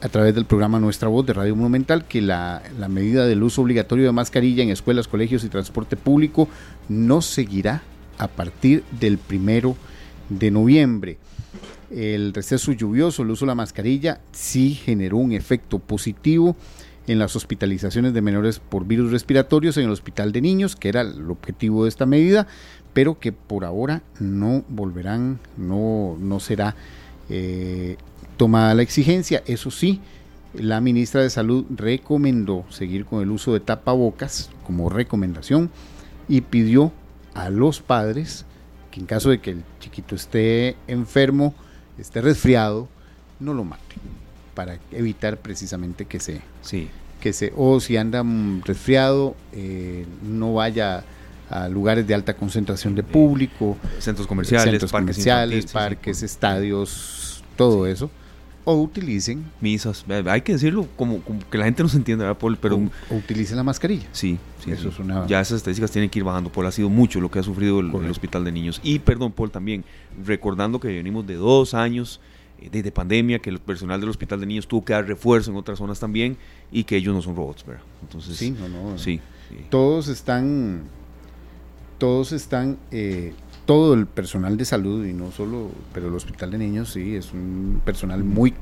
a 0.00 0.08
través 0.08 0.34
del 0.34 0.44
programa 0.44 0.80
Nuestra 0.80 1.08
Voz 1.08 1.24
de 1.24 1.34
Radio 1.34 1.54
Monumental 1.54 2.04
que 2.04 2.20
la, 2.20 2.64
la, 2.80 2.88
medida 2.88 3.26
del 3.26 3.44
uso 3.44 3.62
obligatorio 3.62 4.06
de 4.06 4.10
mascarilla 4.10 4.64
en 4.64 4.70
escuelas, 4.70 5.06
colegios 5.06 5.44
y 5.44 5.48
transporte 5.48 5.96
público 5.96 6.48
no 6.88 7.22
seguirá 7.22 7.80
a 8.18 8.28
partir 8.28 8.84
del 8.98 9.18
primero 9.18 9.76
de 10.28 10.50
noviembre. 10.50 11.18
El 11.90 12.32
receso 12.32 12.72
lluvioso, 12.72 13.22
el 13.22 13.30
uso 13.30 13.44
de 13.44 13.48
la 13.48 13.54
mascarilla 13.54 14.20
sí 14.32 14.74
generó 14.74 15.18
un 15.18 15.32
efecto 15.32 15.78
positivo 15.78 16.56
en 17.06 17.18
las 17.18 17.36
hospitalizaciones 17.36 18.14
de 18.14 18.22
menores 18.22 18.60
por 18.60 18.86
virus 18.86 19.10
respiratorios 19.10 19.76
en 19.76 19.84
el 19.84 19.90
hospital 19.90 20.32
de 20.32 20.40
niños, 20.40 20.76
que 20.76 20.88
era 20.88 21.02
el 21.02 21.30
objetivo 21.30 21.84
de 21.84 21.88
esta 21.88 22.06
medida, 22.06 22.46
pero 22.92 23.18
que 23.18 23.32
por 23.32 23.64
ahora 23.64 24.02
no 24.20 24.64
volverán, 24.68 25.38
no, 25.56 26.16
no 26.20 26.40
será 26.40 26.76
eh, 27.28 27.96
tomada 28.36 28.74
la 28.74 28.82
exigencia. 28.82 29.42
Eso 29.46 29.70
sí, 29.70 30.00
la 30.54 30.80
ministra 30.80 31.22
de 31.22 31.30
Salud 31.30 31.64
recomendó 31.74 32.64
seguir 32.70 33.04
con 33.04 33.22
el 33.22 33.30
uso 33.30 33.52
de 33.52 33.60
tapabocas 33.60 34.50
como 34.64 34.88
recomendación 34.88 35.70
y 36.28 36.42
pidió 36.42 36.92
a 37.34 37.50
los 37.50 37.80
padres 37.80 38.44
que 38.92 39.00
en 39.00 39.06
caso 39.06 39.30
de 39.30 39.40
que 39.40 39.50
el 39.50 39.64
chiquito 39.80 40.14
esté 40.14 40.76
enfermo, 40.86 41.54
esté 41.98 42.20
resfriado, 42.20 42.88
no 43.40 43.54
lo 43.54 43.64
maten 43.64 43.98
para 44.54 44.78
evitar 44.92 45.38
precisamente 45.38 46.04
que 46.04 46.20
se, 46.20 46.42
sí. 46.60 46.88
que 47.20 47.32
se 47.32 47.52
o 47.56 47.80
si 47.80 47.96
anda 47.96 48.22
resfriado, 48.64 49.34
eh, 49.52 50.06
no 50.22 50.54
vaya 50.54 51.04
a 51.50 51.68
lugares 51.68 52.06
de 52.06 52.14
alta 52.14 52.34
concentración 52.34 52.94
de 52.94 53.02
público, 53.02 53.76
centros 53.98 54.26
comerciales, 54.26 54.70
centros 54.70 54.92
parques, 54.92 55.16
comerciales, 55.16 55.72
parques 55.72 56.22
estadios, 56.22 57.42
todo 57.56 57.86
eso. 57.86 58.10
O 58.64 58.74
utilicen 58.74 59.44
misas, 59.60 60.04
hay 60.26 60.40
que 60.42 60.52
decirlo 60.52 60.86
como, 60.96 61.20
que 61.50 61.58
la 61.58 61.64
gente 61.64 61.82
no 61.82 61.88
se 61.88 61.96
entiende, 61.96 62.24
¿verdad, 62.24 62.38
Paul? 62.38 62.56
Pero, 62.56 62.76
o, 63.10 63.14
utilicen 63.16 63.56
la 63.56 63.64
mascarilla. 63.64 64.06
Sí, 64.12 64.38
sí, 64.62 64.70
eso 64.70 64.88
es 64.88 64.98
una... 64.98 65.26
Ya 65.26 65.40
esas 65.40 65.56
estadísticas 65.56 65.90
tienen 65.90 66.08
que 66.08 66.20
ir 66.20 66.24
bajando, 66.24 66.50
Paul. 66.50 66.66
Ha 66.66 66.72
sido 66.72 66.88
mucho 66.88 67.20
lo 67.20 67.30
que 67.30 67.40
ha 67.40 67.42
sufrido 67.42 67.80
el, 67.80 67.92
el 67.92 68.10
hospital 68.10 68.44
de 68.44 68.52
niños. 68.52 68.80
Y, 68.84 69.00
perdón, 69.00 69.32
Paul, 69.32 69.50
también, 69.50 69.84
recordando 70.24 70.78
que 70.78 70.88
venimos 70.88 71.26
de 71.26 71.34
dos 71.34 71.74
años 71.74 72.20
de, 72.70 72.92
pandemia, 72.92 73.38
que 73.38 73.50
el 73.50 73.58
personal 73.58 74.00
del 74.00 74.10
hospital 74.10 74.40
de 74.40 74.46
niños 74.46 74.66
tuvo 74.66 74.84
que 74.84 74.92
dar 74.92 75.06
refuerzo 75.06 75.50
en 75.50 75.56
otras 75.56 75.78
zonas 75.78 75.98
también 75.98 76.36
y 76.70 76.84
que 76.84 76.96
ellos 76.96 77.14
no 77.14 77.22
son 77.22 77.34
robots, 77.34 77.64
¿verdad? 77.66 77.82
Entonces, 78.02 78.36
sí, 78.36 78.50
no, 78.50 78.68
no. 78.68 78.98
Sí, 78.98 79.20
Todos 79.70 80.08
están, 80.08 80.82
todos 81.98 82.32
están, 82.32 82.78
eh, 82.90 83.32
todo 83.64 83.94
el 83.94 84.06
personal 84.06 84.56
de 84.56 84.64
salud 84.64 85.04
y 85.06 85.12
no 85.12 85.30
solo, 85.32 85.70
pero 85.92 86.08
el 86.08 86.14
hospital 86.14 86.50
de 86.50 86.58
niños 86.58 86.92
sí, 86.92 87.16
es 87.16 87.32
un 87.32 87.80
personal 87.84 88.24
muy 88.24 88.54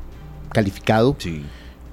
calificado 0.53 1.17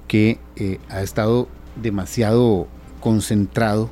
que 0.08 0.39
eh, 0.55 0.80
ha 0.89 1.01
estado 1.01 1.47
demasiado 1.76 2.68
concentrado 2.99 3.91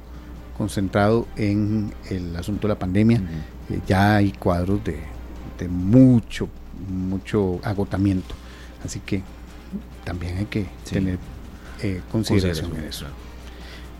concentrado 0.58 1.28
en 1.36 1.94
el 2.10 2.34
asunto 2.36 2.68
de 2.68 2.74
la 2.74 2.80
pandemia. 2.80 3.22
Eh, 3.70 3.82
ya 3.86 4.16
hay 4.16 4.32
cuadros 4.32 4.82
de, 4.86 5.00
de 5.60 5.68
mucho 5.68 6.48
mucho 6.90 7.60
agotamiento. 7.64 8.36
Así 8.84 9.00
que 9.00 9.24
también 10.04 10.38
hay 10.38 10.46
que 10.46 10.68
tener 10.90 11.20
eh, 11.82 12.02
consideración 12.12 12.76
en 12.76 12.84
eso. 12.86 13.06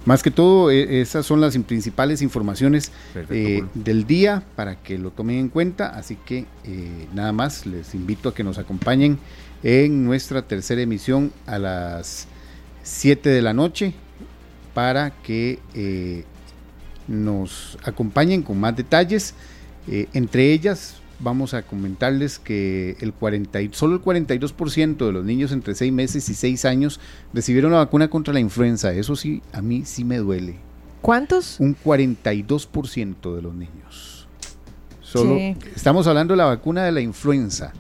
Más 0.06 0.22
que 0.22 0.32
todo, 0.32 0.70
e, 0.72 1.02
esas 1.02 1.26
son 1.26 1.42
las 1.42 1.58
principales 1.58 2.22
informaciones 2.22 2.92
eh, 3.30 3.64
del 3.74 4.06
día 4.06 4.44
para 4.56 4.76
que 4.82 4.98
lo 4.98 5.12
tomen 5.12 5.38
en 5.38 5.50
cuenta. 5.50 5.90
Así 5.90 6.16
que 6.16 6.46
eh, 6.64 7.08
nada 7.14 7.34
más, 7.34 7.66
les 7.66 7.96
invito 7.96 8.30
a 8.30 8.34
que 8.34 8.44
nos 8.44 8.58
acompañen 8.58 9.18
en 9.64 10.06
nuestra 10.06 10.44
tercera 10.44 10.82
emisión 10.82 11.32
a 11.48 11.58
las 11.58 12.28
7 12.84 13.30
de 13.30 13.42
la 13.42 13.54
noche 13.54 13.94
para 14.76 15.10
que 15.10 15.60
nos 17.08 17.78
acompañen 17.84 18.44
con 18.44 18.60
más 18.60 18.76
detalles. 18.76 19.34
entre 19.88 20.52
ellas, 20.52 20.96
vamos 21.20 21.54
a 21.54 21.64
comentarles 21.64 22.40
que 22.40 22.98
el 23.00 23.14
40, 23.14 23.60
solo 23.72 23.96
el 23.96 24.02
42% 24.02 25.06
de 25.06 25.12
los 25.12 25.26
niños 25.26 25.52
entre 25.52 25.76
6 25.76 25.92
meses 25.92 26.30
y 26.30 26.34
6 26.34 26.66
años 26.66 27.00
recibieron 27.34 27.72
la 27.72 27.78
vacuna 27.80 28.10
contra 28.10 28.34
la 28.34 28.40
influenza. 28.40 28.94
Eso 28.94 29.16
sí, 29.16 29.42
a 29.54 29.62
mí 29.62 29.84
sí 29.86 30.04
me 30.04 30.18
duele. 30.18 30.58
¿Cuántos? 31.02 31.60
Un 31.60 31.76
42% 31.76 33.36
de 33.36 33.42
los 33.42 33.54
niños. 33.54 34.28
Solo 35.02 35.38
estamos 35.74 36.08
hablando 36.08 36.34
de 36.34 36.38
la 36.40 36.46
vacuna 36.46 36.84
de 36.84 36.92
la 36.92 37.00
influenza, 37.00 37.72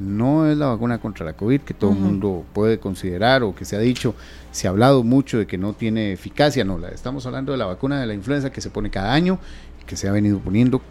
no 0.00 0.50
es 0.50 0.58
la 0.58 0.66
vacuna 0.66 0.98
contra 0.98 1.24
la 1.24 1.32
COVID 1.32 1.60
que 1.60 1.72
todo 1.72 1.92
el 1.92 1.98
mundo 1.98 2.44
puede 2.52 2.78
considerar 2.78 3.42
o 3.42 3.54
que 3.54 3.64
se 3.64 3.76
ha 3.76 3.78
dicho, 3.78 4.14
se 4.50 4.66
ha 4.66 4.70
hablado 4.70 5.02
mucho 5.02 5.38
de 5.38 5.46
que 5.46 5.56
no 5.56 5.72
tiene 5.72 6.12
eficacia, 6.12 6.64
no, 6.64 6.76
la, 6.76 6.88
estamos 6.88 7.24
hablando 7.24 7.52
de 7.52 7.58
la 7.58 7.66
vacuna 7.66 8.00
de 8.00 8.06
la 8.06 8.12
influenza 8.12 8.50
que 8.50 8.60
se 8.60 8.68
pone 8.68 8.90
cada 8.90 9.14
año, 9.14 9.38
que 9.86 9.96
se 9.96 10.08
ha 10.08 10.12
venido 10.12 10.40
poniendo 10.40 10.82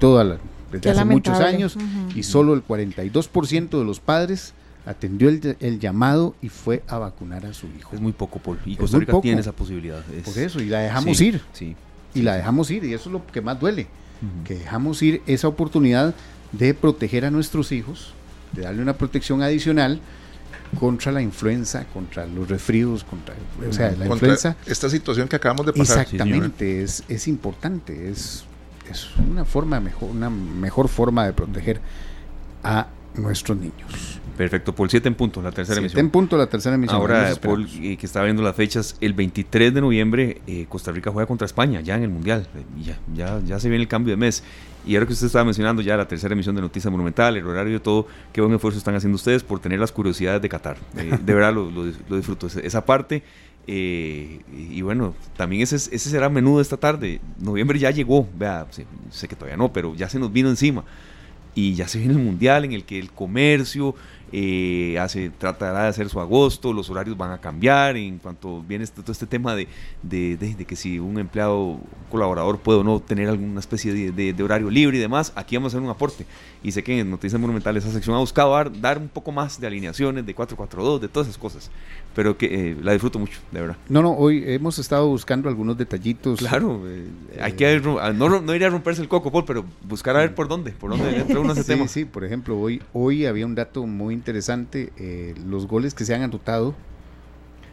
toda 0.00 0.24
la, 0.24 0.38
desde 0.70 0.90
hace 0.90 1.04
muchos 1.04 1.38
años 1.40 1.76
y 2.14 2.22
solo 2.22 2.54
el 2.54 2.66
42% 2.66 3.78
de 3.78 3.84
los 3.84 4.00
padres 4.00 4.54
atendió 4.86 5.28
el, 5.28 5.80
llamado 5.80 6.34
y 6.40 6.48
fue 6.48 6.82
a 6.86 6.98
vacunar 6.98 7.44
a 7.44 7.52
su 7.52 7.66
hijo. 7.76 7.94
Es 7.94 8.00
muy 8.00 8.12
poco, 8.12 8.38
Paul. 8.38 8.58
Y 8.64 8.76
Costa 8.76 8.98
Rica 8.98 9.20
tiene 9.20 9.40
esa 9.40 9.52
posibilidad. 9.52 10.02
Por 10.24 10.38
eso, 10.38 10.60
y 10.60 10.66
la 10.66 10.80
dejamos 10.80 11.20
ir. 11.20 11.42
Sí, 11.52 11.74
y 12.14 12.22
la 12.22 12.36
dejamos 12.36 12.70
ir, 12.70 12.84
y 12.84 12.94
eso 12.94 13.08
es 13.08 13.12
lo 13.12 13.26
que 13.26 13.40
más 13.40 13.60
duele. 13.60 13.88
Que 14.44 14.54
dejamos 14.54 15.02
ir 15.02 15.20
esa 15.26 15.46
oportunidad 15.46 16.14
de 16.52 16.72
proteger 16.72 17.26
a 17.26 17.30
nuestros 17.30 17.70
hijos, 17.72 18.14
de 18.52 18.62
darle 18.62 18.80
una 18.80 18.96
protección 18.96 19.42
adicional 19.42 20.00
contra 20.80 21.12
la 21.12 21.20
influenza, 21.20 21.84
contra 21.92 22.26
los 22.26 22.48
resfríos, 22.48 23.04
contra, 23.04 23.34
o 23.68 23.72
sea, 23.72 23.90
la 23.92 24.06
influenza. 24.06 24.56
Esta 24.66 24.88
situación 24.88 25.28
que 25.28 25.36
acabamos 25.36 25.66
de 25.66 25.72
pasar. 25.72 26.00
Exactamente, 26.00 26.82
es, 26.82 27.04
es 27.08 27.28
importante, 27.28 28.08
es 28.08 28.44
es 28.90 29.08
una 29.16 29.44
forma 29.44 29.80
mejor, 29.80 30.10
una 30.10 30.30
mejor 30.30 30.88
forma 30.88 31.24
de 31.24 31.32
proteger 31.32 31.80
a 32.62 32.88
nuestros 33.14 33.56
niños. 33.58 34.20
Perfecto, 34.36 34.74
Paul, 34.74 34.90
7 34.90 35.08
en 35.08 35.14
punto, 35.14 35.40
la 35.40 35.50
tercera 35.50 35.78
emisión. 35.78 35.96
7 35.96 36.00
en 36.00 36.10
punto, 36.10 36.36
la 36.36 36.46
tercera 36.46 36.74
emisión. 36.74 37.00
Ahora, 37.00 37.32
Paul, 37.40 37.66
eh, 37.80 37.96
que 37.96 38.04
está 38.04 38.22
viendo 38.22 38.42
las 38.42 38.54
fechas, 38.54 38.96
el 39.00 39.14
23 39.14 39.72
de 39.72 39.80
noviembre 39.80 40.42
eh, 40.46 40.66
Costa 40.68 40.92
Rica 40.92 41.10
juega 41.10 41.26
contra 41.26 41.46
España, 41.46 41.80
ya 41.80 41.96
en 41.96 42.02
el 42.02 42.10
Mundial. 42.10 42.46
ya, 42.82 42.98
ya, 43.14 43.40
ya 43.44 43.58
se 43.58 43.68
viene 43.68 43.82
el 43.82 43.88
cambio 43.88 44.12
de 44.12 44.18
mes. 44.18 44.42
Y 44.86 44.94
ahora 44.94 45.06
que 45.06 45.14
usted 45.14 45.26
estaba 45.26 45.44
mencionando 45.44 45.82
ya 45.82 45.96
la 45.96 46.06
tercera 46.06 46.34
emisión 46.34 46.54
de 46.54 46.60
Noticias 46.60 46.90
Monumental, 46.90 47.36
el 47.36 47.46
horario 47.46 47.76
y 47.76 47.80
todo, 47.80 48.06
qué 48.32 48.40
buen 48.40 48.54
esfuerzo 48.54 48.78
están 48.78 48.94
haciendo 48.94 49.16
ustedes 49.16 49.42
por 49.42 49.58
tener 49.58 49.80
las 49.80 49.90
curiosidades 49.90 50.42
de 50.42 50.48
Qatar. 50.48 50.76
Eh, 50.96 51.18
de 51.24 51.34
verdad 51.34 51.54
lo, 51.54 51.70
lo, 51.70 52.16
disfruto, 52.16 52.46
esa 52.46 52.84
parte. 52.84 53.22
y 53.66 54.82
bueno, 54.82 55.14
también 55.36 55.62
ese, 55.62 55.76
ese 55.76 55.98
será 56.10 56.28
menú 56.28 56.56
de 56.56 56.62
esta 56.62 56.76
tarde. 56.76 57.20
Noviembre 57.38 57.78
ya 57.78 57.90
llegó, 57.90 58.28
vea, 58.38 58.66
sé 59.10 59.26
que 59.26 59.34
todavía 59.34 59.56
no, 59.56 59.72
pero 59.72 59.94
ya 59.94 60.10
se 60.10 60.18
nos 60.18 60.30
vino 60.30 60.50
encima. 60.50 60.84
Y 61.56 61.74
ya 61.74 61.88
se 61.88 61.98
viene 61.98 62.12
el 62.12 62.20
mundial 62.20 62.66
en 62.66 62.72
el 62.72 62.84
que 62.84 62.98
el 62.98 63.10
comercio, 63.10 63.94
eh, 64.32 64.98
hace, 64.98 65.30
tratará 65.30 65.84
de 65.84 65.88
hacer 65.88 66.08
su 66.08 66.20
agosto, 66.20 66.72
los 66.72 66.90
horarios 66.90 67.16
van 67.16 67.30
a 67.30 67.38
cambiar 67.38 67.96
en 67.96 68.18
cuanto 68.18 68.60
viene 68.62 68.82
este, 68.82 69.00
todo 69.00 69.12
este 69.12 69.26
tema 69.26 69.54
de, 69.54 69.68
de, 70.02 70.64
que 70.66 70.74
si 70.74 70.98
un 70.98 71.18
empleado, 71.18 71.58
un 71.58 71.82
colaborador 72.10 72.58
puede 72.58 72.80
o 72.80 72.84
no 72.84 72.98
tener 72.98 73.28
alguna 73.28 73.60
especie 73.60 73.92
de, 73.92 74.42
horario 74.42 74.68
libre 74.68 74.96
y 74.96 75.00
demás, 75.00 75.32
aquí 75.36 75.56
vamos 75.56 75.72
a 75.72 75.76
hacer 75.76 75.84
un 75.84 75.90
aporte. 75.90 76.26
Y 76.62 76.72
sé 76.72 76.82
que 76.82 76.98
en 76.98 77.10
Noticias 77.10 77.40
Monumentales 77.40 77.84
esa 77.84 77.92
sección 77.92 78.16
ha 78.16 78.18
buscado 78.18 78.52
dar, 78.80 78.98
un 78.98 79.08
poco 79.08 79.30
más 79.30 79.60
de 79.60 79.66
alineaciones, 79.68 80.26
de 80.26 80.34
442, 80.34 81.00
de 81.00 81.08
todas 81.08 81.28
esas 81.28 81.38
cosas, 81.38 81.70
pero 82.14 82.36
que 82.36 82.46
eh, 82.70 82.76
la 82.82 82.92
disfruto 82.92 83.20
mucho, 83.20 83.38
de 83.52 83.60
verdad. 83.60 83.76
No, 83.88 84.02
no, 84.02 84.12
hoy 84.12 84.42
hemos 84.46 84.78
estado 84.78 85.06
buscando 85.06 85.48
algunos 85.48 85.78
detallitos. 85.78 86.40
Claro, 86.40 86.82
eh, 86.86 87.06
hay 87.40 87.52
que 87.52 87.80
no, 87.80 88.40
no 88.40 88.54
ir 88.54 88.64
a 88.64 88.70
romperse 88.70 89.02
el 89.02 89.08
coco, 89.08 89.30
Paul, 89.30 89.44
pero 89.44 89.64
buscar 89.84 90.16
a 90.16 90.20
ver 90.20 90.34
por 90.34 90.48
dónde, 90.48 90.72
por 90.72 90.90
dónde 90.90 91.16
entra 91.20 91.38
uno 91.38 91.52
ese 91.52 91.62
sí, 91.62 91.68
tema. 91.68 91.86
Sí, 91.88 92.04
por 92.04 92.24
ejemplo, 92.24 92.58
hoy, 92.58 92.82
hoy 92.92 93.26
había 93.26 93.46
un 93.46 93.54
dato 93.54 93.86
muy 93.86 94.15
interesante, 94.16 94.92
eh, 94.96 95.34
los 95.46 95.66
goles 95.66 95.94
que 95.94 96.04
se 96.04 96.14
han 96.14 96.22
anotado 96.22 96.74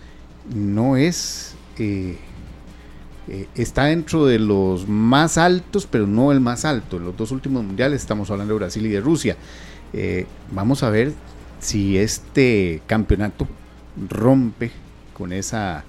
No 0.53 0.97
es 0.97 1.53
eh, 1.79 3.47
está 3.53 3.85
dentro 3.85 4.25
de 4.25 4.39
los 4.39 4.87
más 4.87 5.37
altos, 5.37 5.87
pero 5.89 6.07
no 6.07 6.31
el 6.31 6.39
más 6.39 6.65
alto. 6.65 6.97
En 6.97 7.05
los 7.05 7.15
dos 7.15 7.31
últimos 7.31 7.63
mundiales 7.63 8.01
estamos 8.01 8.31
hablando 8.31 8.55
de 8.55 8.59
Brasil 8.59 8.85
y 8.85 8.89
de 8.89 9.01
Rusia. 9.01 9.37
Eh, 9.93 10.25
vamos 10.51 10.81
a 10.81 10.89
ver 10.89 11.13
si 11.59 11.97
este 11.97 12.81
campeonato 12.87 13.47
rompe 14.09 14.71
con 15.13 15.31
esa, 15.31 15.83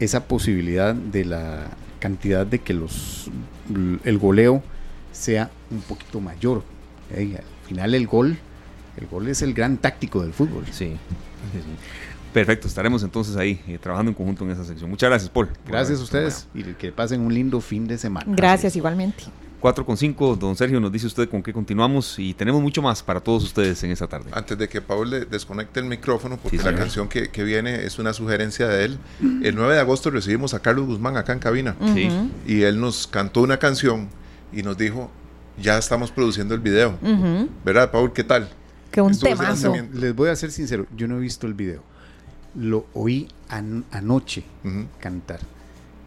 esa 0.00 0.28
posibilidad 0.28 0.94
de 0.94 1.24
la 1.24 1.68
cantidad 1.98 2.46
de 2.46 2.58
que 2.58 2.74
los 2.74 3.30
el 4.04 4.18
goleo 4.18 4.62
sea 5.12 5.50
un 5.70 5.80
poquito 5.80 6.20
mayor. 6.20 6.62
al 7.10 7.42
final 7.66 7.94
el 7.94 8.06
gol, 8.06 8.36
el 8.98 9.06
gol 9.06 9.28
es 9.28 9.40
el 9.40 9.54
gran 9.54 9.78
táctico 9.78 10.22
del 10.22 10.32
fútbol. 10.32 10.64
sí. 10.70 10.96
Perfecto, 12.36 12.68
estaremos 12.68 13.02
entonces 13.02 13.34
ahí 13.34 13.62
eh, 13.66 13.78
trabajando 13.80 14.10
en 14.10 14.14
conjunto 14.14 14.44
en 14.44 14.50
esa 14.50 14.62
sección. 14.62 14.90
Muchas 14.90 15.08
gracias, 15.08 15.30
Paul. 15.30 15.48
Gracias 15.66 16.00
a 16.00 16.02
ustedes 16.02 16.46
y 16.52 16.64
que 16.74 16.92
pasen 16.92 17.22
un 17.22 17.32
lindo 17.32 17.62
fin 17.62 17.88
de 17.88 17.96
semana. 17.96 18.26
Gracias, 18.28 18.76
igualmente. 18.76 19.24
4 19.58 19.86
con 19.86 19.96
5, 19.96 20.36
don 20.36 20.54
Sergio, 20.54 20.78
nos 20.78 20.92
dice 20.92 21.06
usted 21.06 21.30
con 21.30 21.42
qué 21.42 21.54
continuamos 21.54 22.18
y 22.18 22.34
tenemos 22.34 22.60
mucho 22.60 22.82
más 22.82 23.02
para 23.02 23.20
todos 23.20 23.42
ustedes 23.42 23.82
en 23.84 23.90
esta 23.90 24.06
tarde. 24.06 24.28
Antes 24.34 24.58
de 24.58 24.68
que 24.68 24.82
Paul 24.82 25.08
le 25.08 25.24
desconecte 25.24 25.80
el 25.80 25.86
micrófono, 25.86 26.36
porque 26.36 26.58
la 26.58 26.74
canción 26.74 27.08
que, 27.08 27.42
viene 27.42 27.86
es 27.86 27.98
una 27.98 28.12
sugerencia 28.12 28.68
de 28.68 28.84
él, 28.84 28.98
el 29.42 29.54
9 29.54 29.72
de 29.72 29.80
agosto 29.80 30.10
recibimos 30.10 30.52
a 30.52 30.58
Carlos 30.60 30.84
Guzmán 30.84 31.16
acá 31.16 31.32
en 31.32 31.38
cabina 31.38 31.74
y 32.46 32.60
él 32.60 32.78
nos 32.78 33.06
cantó 33.06 33.40
una 33.40 33.56
canción 33.56 34.10
y 34.52 34.62
nos 34.62 34.76
dijo, 34.76 35.10
ya 35.58 35.78
estamos 35.78 36.10
produciendo 36.10 36.54
el 36.54 36.60
video. 36.60 36.98
¿Verdad, 37.64 37.90
Paul? 37.90 38.12
¿Qué 38.12 38.24
tal? 38.24 38.50
Que 38.90 39.00
un 39.00 39.18
temazo. 39.18 39.72
Les 39.94 40.14
voy 40.14 40.28
a 40.28 40.36
ser 40.36 40.50
sincero, 40.50 40.84
yo 40.94 41.08
no 41.08 41.16
he 41.16 41.20
visto 41.20 41.46
el 41.46 41.54
video 41.54 41.95
lo 42.58 42.86
oí 42.94 43.28
anoche 43.48 44.44
cantar 45.00 45.40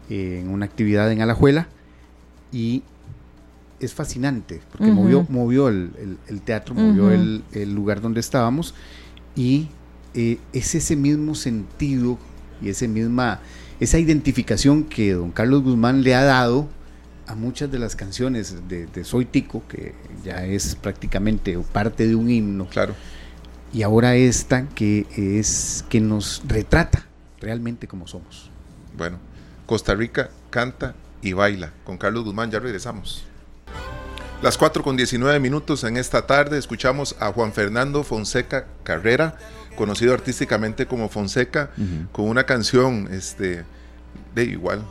en 0.08 0.48
una 0.48 0.66
actividad 0.66 1.10
en 1.12 1.22
Alajuela 1.22 1.68
y 2.52 2.82
es 3.78 3.94
fascinante 3.94 4.60
porque 4.70 4.92
movió, 4.92 5.24
movió 5.28 5.68
el, 5.68 5.90
teatro, 6.44 6.74
movió 6.74 7.10
el, 7.10 7.74
lugar 7.74 8.00
donde 8.00 8.20
estábamos 8.20 8.74
y 9.34 9.68
eh, 10.14 10.38
es 10.52 10.74
ese 10.74 10.96
mismo 10.96 11.34
sentido 11.34 12.18
y 12.60 12.68
ese 12.68 12.88
misma, 12.88 13.40
esa 13.78 13.98
identificación 13.98 14.84
que 14.84 15.14
don 15.14 15.30
Carlos 15.30 15.62
Guzmán 15.62 16.02
le 16.02 16.14
ha 16.14 16.24
dado 16.24 16.68
a 17.26 17.34
muchas 17.34 17.70
de 17.70 17.78
las 17.78 17.94
canciones 17.94 18.56
de, 18.68 18.86
de 18.86 19.04
Soy 19.04 19.24
Tico, 19.24 19.62
que 19.68 19.94
ya 20.24 20.44
es 20.44 20.74
prácticamente 20.74 21.56
parte 21.72 22.08
de 22.08 22.16
un 22.16 22.28
himno. 22.28 22.66
Claro 22.68 22.94
y 23.72 23.82
ahora 23.82 24.16
esta 24.16 24.66
que 24.68 25.06
es 25.16 25.84
que 25.88 26.00
nos 26.00 26.42
retrata 26.46 27.06
realmente 27.40 27.86
como 27.86 28.06
somos. 28.06 28.50
Bueno, 28.96 29.18
Costa 29.66 29.94
Rica 29.94 30.30
canta 30.50 30.94
y 31.22 31.32
baila. 31.32 31.72
Con 31.84 31.96
Carlos 31.96 32.24
Guzmán 32.24 32.50
ya 32.50 32.58
regresamos. 32.58 33.24
Las 34.42 34.56
4 34.56 34.82
con 34.82 34.96
19 34.96 35.38
minutos 35.38 35.84
en 35.84 35.96
esta 35.96 36.26
tarde 36.26 36.58
escuchamos 36.58 37.14
a 37.20 37.30
Juan 37.32 37.52
Fernando 37.52 38.02
Fonseca 38.04 38.66
Carrera, 38.84 39.36
conocido 39.76 40.14
artísticamente 40.14 40.86
como 40.86 41.10
Fonseca, 41.10 41.70
con 42.10 42.26
una 42.26 42.44
canción 42.44 43.08
este, 43.12 43.64
de 44.34 44.44
igual, 44.44 44.82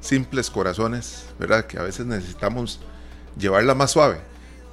Simples 0.00 0.50
Corazones, 0.50 1.26
¿verdad? 1.38 1.66
Que 1.66 1.78
a 1.78 1.82
veces 1.82 2.04
necesitamos 2.04 2.80
llevarla 3.38 3.76
más 3.76 3.92
suave 3.92 4.18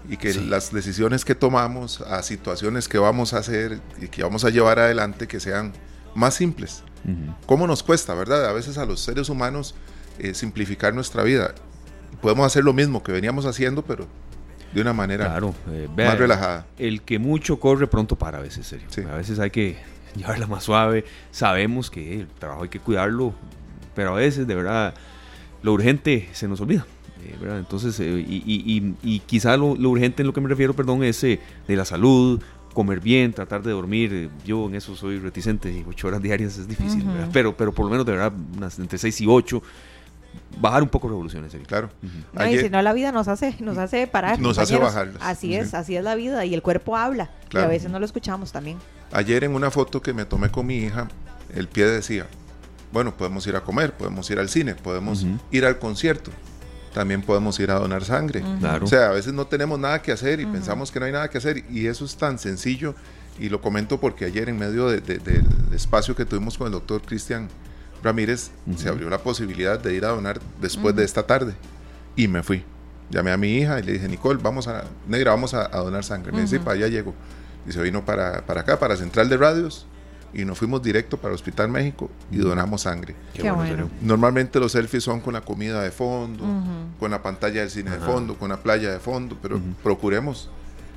y 0.10 0.18
que 0.18 0.34
las 0.34 0.72
decisiones 0.72 1.24
que 1.26 1.36
tomamos 1.36 2.02
a 2.02 2.22
situaciones 2.24 2.88
que 2.88 2.98
vamos 2.98 3.34
a 3.34 3.38
hacer 3.38 3.80
y 4.02 4.08
que 4.08 4.24
vamos 4.24 4.44
a 4.44 4.50
llevar 4.50 4.80
adelante 4.80 5.28
que 5.28 5.40
sean 5.40 5.74
más 6.16 6.36
simples. 6.36 6.84
¿Cómo 7.46 7.68
nos 7.68 7.84
cuesta, 7.84 8.14
verdad? 8.14 8.48
A 8.48 8.54
veces 8.54 8.78
a 8.78 8.86
los 8.86 9.02
seres 9.02 9.28
humanos 9.28 9.76
eh, 10.20 10.34
simplificar 10.34 10.94
nuestra 10.94 11.24
vida. 11.24 11.54
Podemos 12.22 12.46
hacer 12.46 12.64
lo 12.64 12.72
mismo 12.72 13.04
que 13.04 13.12
veníamos 13.12 13.46
haciendo, 13.46 13.84
pero 13.84 14.08
de 14.74 14.82
una 14.82 14.94
manera 14.94 15.38
eh, 15.72 15.88
más 15.96 16.18
relajada. 16.18 16.66
El 16.78 17.02
que 17.02 17.20
mucho 17.20 17.60
corre 17.60 17.88
pronto 17.88 18.16
para 18.16 18.38
a 18.38 18.42
veces, 18.42 18.68
serio. 18.68 18.88
A 19.10 19.16
veces 19.16 19.40
hay 19.40 19.52
que 19.52 19.78
llevarla 20.16 20.48
más 20.48 20.64
suave. 20.64 21.06
Sabemos 21.32 21.90
que 21.90 22.22
el 22.22 22.28
trabajo 22.28 22.64
hay 22.64 22.70
que 22.70 22.80
cuidarlo, 22.80 23.34
pero 23.96 24.12
a 24.12 24.16
veces 24.16 24.48
de 24.48 24.56
verdad 24.56 24.94
lo 25.62 25.74
urgente 25.74 26.30
se 26.34 26.48
nos 26.48 26.62
olvida. 26.62 26.86
Eh, 27.24 27.58
Entonces, 27.58 28.00
eh, 28.00 28.26
y, 28.26 29.20
quizá 29.26 29.58
lo, 29.58 29.68
urgente 29.68 30.22
en 30.22 30.28
lo 30.28 30.34
que 30.34 30.42
me 30.42 30.50
refiero, 30.50 30.74
perdón, 30.74 31.04
es 31.04 31.24
eh, 31.24 31.40
de 31.68 31.76
la 31.76 31.86
salud, 31.86 32.42
comer 32.74 33.00
bien, 33.00 33.34
tratar 33.34 33.64
de 33.64 33.72
dormir. 33.72 34.30
Yo 34.46 34.68
en 34.68 34.76
eso 34.76 34.96
soy 34.96 35.20
reticente, 35.20 35.86
ocho 35.88 36.08
horas 36.08 36.22
diarias 36.22 36.58
es 36.58 36.68
difícil, 36.68 37.06
pero, 37.32 37.56
pero 37.56 37.72
por 37.72 37.86
lo 37.86 37.92
menos 37.92 38.06
de 38.06 38.14
verdad, 38.14 38.34
unas 38.56 38.78
entre 38.80 38.98
seis 38.98 39.20
y 39.22 39.28
ocho, 39.28 39.62
bajar 40.60 40.84
un 40.84 40.90
poco 40.90 41.08
revoluciones. 41.08 41.56
Claro. 41.68 41.90
si 42.38 42.70
no, 42.70 42.82
la 42.82 42.94
vida 42.94 43.12
nos 43.12 43.28
hace, 43.28 43.56
nos 43.60 43.78
hace 43.78 44.08
parar. 44.08 44.40
Nos 44.40 44.58
hace 44.58 44.78
bajar. 44.78 45.12
Así 45.20 45.56
es, 45.56 45.74
así 45.74 45.96
es 45.96 46.04
la 46.04 46.16
vida 46.16 46.46
y 46.46 46.54
el 46.54 46.62
cuerpo 46.62 46.98
habla. 46.98 47.30
Y 47.52 47.58
a 47.58 47.68
veces 47.68 47.92
no 47.92 48.00
lo 48.00 48.06
escuchamos 48.06 48.52
también. 48.52 48.78
Ayer 49.12 49.44
en 49.44 49.54
una 49.54 49.70
foto 49.70 50.02
que 50.02 50.14
me 50.14 50.26
tomé 50.26 50.50
con 50.50 50.66
mi 50.66 50.78
hija, 50.78 51.08
el 51.54 51.68
pie 51.68 51.86
decía, 51.86 52.26
bueno, 52.92 53.16
podemos 53.16 53.46
ir 53.46 53.56
a 53.56 53.62
comer, 53.62 53.94
podemos 53.94 54.30
ir 54.32 54.40
al 54.40 54.50
cine, 54.50 54.74
podemos 54.74 55.26
ir 55.52 55.66
al 55.66 55.78
concierto 55.78 56.32
también 56.94 57.22
podemos 57.22 57.60
ir 57.60 57.72
a 57.72 57.76
donar 57.76 58.04
sangre. 58.04 58.44
O 58.82 58.88
sea, 58.88 59.10
a 59.10 59.12
veces 59.12 59.34
no 59.34 59.48
tenemos 59.48 59.80
nada 59.80 60.02
que 60.02 60.12
hacer 60.12 60.40
y 60.40 60.46
pensamos 60.46 60.92
que 60.92 61.00
no 61.00 61.06
hay 61.06 61.12
nada 61.12 61.30
que 61.30 61.38
hacer 61.38 61.64
y 61.70 61.88
eso 61.88 62.06
es 62.06 62.16
tan 62.16 62.40
sencillo 62.40 62.96
y 63.40 63.50
lo 63.50 63.62
comento 63.62 64.00
porque 64.00 64.26
ayer 64.26 64.50
en 64.50 64.60
medio 64.60 64.88
del 64.88 65.46
espacio 65.74 66.16
que 66.16 66.26
tuvimos 66.26 66.58
con 66.58 66.68
el 66.68 66.74
doctor 66.74 67.02
Cristian 67.02 67.50
Ramírez 68.04 68.52
se 68.78 68.90
abrió 68.90 69.10
la 69.10 69.18
posibilidad 69.18 69.80
de 69.80 69.96
ir 69.96 70.06
a 70.06 70.10
donar 70.10 70.40
después 70.62 70.96
de 70.96 71.04
esta 71.04 71.26
tarde 71.26 71.54
y 72.16 72.28
me 72.28 72.44
fui. 72.44 72.64
Llamé 73.10 73.32
a 73.32 73.38
mi 73.38 73.58
hija 73.58 73.80
y 73.80 73.84
le 73.84 73.94
dije, 73.94 74.08
Nicole, 74.08 74.40
vamos 74.42 74.68
a, 74.68 74.86
negra, 75.08 75.32
vamos 75.32 75.54
a, 75.54 75.68
donar 75.68 76.04
sangre. 76.04 76.32
Me 76.32 76.42
dice, 76.42 76.60
para 76.60 76.74
allá 76.74 76.88
llego. 76.88 77.14
Y 77.68 77.72
se 77.72 77.82
vino 77.82 78.04
para, 78.04 78.46
para 78.46 78.62
acá, 78.62 78.80
para 78.80 78.96
Central 78.96 79.30
de 79.30 79.38
Radios 79.38 79.86
y 80.34 80.46
nos 80.46 80.58
fuimos 80.58 80.82
directo 80.82 81.18
para 81.18 81.30
el 81.30 81.36
Hospital 81.36 81.70
México 81.70 82.10
y 82.32 82.38
donamos 82.38 82.82
sangre. 82.82 83.16
Normalmente 84.02 84.60
los 84.60 84.72
selfies 84.72 85.04
son 85.04 85.22
con 85.22 85.34
la 85.34 85.42
comida 85.42 85.82
de 85.82 85.92
fondo, 85.92 86.44
con 87.00 87.12
la 87.12 87.22
pantalla 87.22 87.62
del 87.62 87.70
cine 87.70 87.92
de 87.92 88.00
fondo, 88.00 88.36
con 88.36 88.50
la 88.50 88.58
playa 88.58 88.92
de 88.92 89.00
fondo, 89.00 89.38
pero 89.42 89.60
procuremos 89.82 90.50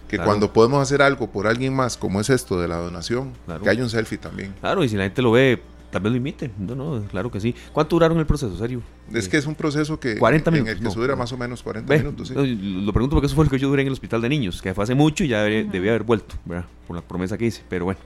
que 0.08 0.18
cuando 0.18 0.52
podemos 0.52 0.80
hacer 0.80 1.02
algo 1.02 1.30
por 1.30 1.46
alguien 1.46 1.74
más, 1.74 1.96
como 1.96 2.20
es 2.20 2.30
esto 2.30 2.60
de 2.60 2.68
la 2.68 2.76
donación, 2.76 3.32
que 3.62 3.68
haya 3.68 3.82
un 3.82 3.90
selfie 3.90 4.18
también. 4.18 4.54
Claro, 4.60 4.84
y 4.84 4.88
si 4.88 4.96
la 4.96 5.04
gente 5.04 5.22
lo 5.22 5.32
ve 5.32 5.60
Tal 5.90 6.02
vez 6.02 6.10
lo 6.10 6.16
imite, 6.18 6.50
no, 6.58 6.74
no, 6.74 7.02
claro 7.08 7.30
que 7.30 7.40
sí. 7.40 7.54
¿Cuánto 7.72 7.96
duraron 7.96 8.18
el 8.18 8.26
proceso, 8.26 8.56
serio? 8.58 8.82
Es 9.12 9.28
que 9.28 9.36
es 9.36 9.46
un 9.46 9.54
proceso 9.54 10.00
que 10.00 10.18
40 10.18 10.50
minutos, 10.50 10.70
en 10.70 10.76
el 10.76 10.84
que 10.84 10.90
se 10.90 10.98
dura 10.98 11.14
más 11.14 11.32
o 11.32 11.38
menos 11.38 11.62
40 11.62 11.96
minutos. 11.96 12.30
Lo 12.30 12.92
pregunto 12.92 13.14
porque 13.14 13.26
eso 13.26 13.36
fue 13.36 13.44
lo 13.44 13.50
que 13.50 13.58
yo 13.58 13.68
duré 13.68 13.82
en 13.82 13.88
el 13.88 13.92
hospital 13.92 14.20
de 14.20 14.28
niños, 14.28 14.60
que 14.60 14.74
fue 14.74 14.84
hace 14.84 14.94
mucho 14.94 15.22
y 15.22 15.28
ya 15.28 15.42
debía, 15.42 15.92
haber 15.92 16.02
vuelto, 16.02 16.34
¿verdad? 16.44 16.66
Por 16.86 16.96
la 16.96 17.02
promesa 17.02 17.38
que 17.38 17.46
hice, 17.46 17.62
pero 17.68 17.84
bueno. 17.84 18.00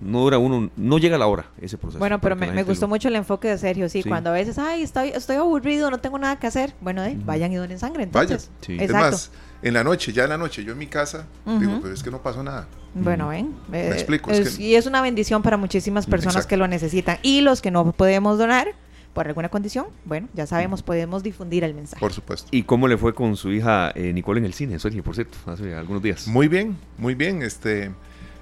No 0.00 0.20
dura 0.20 0.38
uno, 0.38 0.70
no 0.76 0.98
llega 0.98 1.18
la 1.18 1.26
hora 1.26 1.46
ese 1.60 1.76
proceso. 1.76 1.98
Bueno, 1.98 2.20
pero 2.20 2.36
me, 2.36 2.62
gustó 2.62 2.88
mucho 2.88 3.08
el 3.08 3.16
enfoque 3.16 3.48
de 3.48 3.58
Sergio, 3.58 3.88
sí, 3.88 4.02
cuando 4.02 4.30
a 4.30 4.32
veces, 4.32 4.58
ay, 4.58 4.82
estoy, 4.82 5.10
estoy 5.10 5.36
aburrido, 5.36 5.90
no 5.90 5.98
tengo 5.98 6.18
nada 6.18 6.38
que 6.38 6.46
hacer. 6.46 6.74
Bueno, 6.80 7.02
vayan 7.24 7.52
y 7.52 7.56
donen 7.56 7.78
sangre, 7.78 8.04
entonces. 8.04 8.50
Vaya. 8.66 8.82
Es 8.82 8.92
más, 8.92 9.30
en 9.62 9.74
la 9.74 9.84
noche, 9.84 10.12
ya 10.12 10.24
en 10.24 10.30
la 10.30 10.38
noche, 10.38 10.64
yo 10.64 10.72
en 10.72 10.78
mi 10.78 10.86
casa, 10.86 11.26
digo, 11.44 11.80
pero 11.82 11.94
es 11.94 12.02
que 12.02 12.10
no 12.10 12.22
pasó 12.22 12.42
nada. 12.42 12.68
Bueno, 12.94 13.28
ven. 13.28 13.54
Me 13.68 13.88
eh, 13.88 13.92
explico. 13.92 14.30
Y 14.58 14.74
es 14.74 14.86
una 14.86 15.02
bendición 15.02 15.42
para 15.42 15.56
muchísimas 15.56 16.06
personas 16.06 16.46
que 16.46 16.56
lo 16.56 16.68
necesitan. 16.68 17.18
Y 17.22 17.40
los 17.40 17.60
que 17.60 17.70
no 17.70 17.92
podemos 17.92 18.38
donar, 18.38 18.68
por 19.14 19.26
alguna 19.26 19.48
condición, 19.48 19.86
bueno, 20.04 20.28
ya 20.34 20.46
sabemos, 20.46 20.82
podemos 20.82 21.22
difundir 21.22 21.64
el 21.64 21.74
mensaje. 21.74 22.00
Por 22.00 22.12
supuesto. 22.12 22.48
¿Y 22.50 22.64
cómo 22.64 22.88
le 22.88 22.98
fue 22.98 23.14
con 23.14 23.36
su 23.36 23.52
hija 23.52 23.90
eh, 23.94 24.12
Nicole 24.12 24.40
en 24.40 24.46
el 24.46 24.54
cine, 24.54 24.78
Sergio, 24.78 25.02
por 25.02 25.14
cierto, 25.14 25.38
hace 25.46 25.74
algunos 25.74 26.02
días? 26.02 26.28
Muy 26.28 26.48
bien, 26.48 26.76
muy 26.98 27.14
bien. 27.14 27.42
Este, 27.42 27.90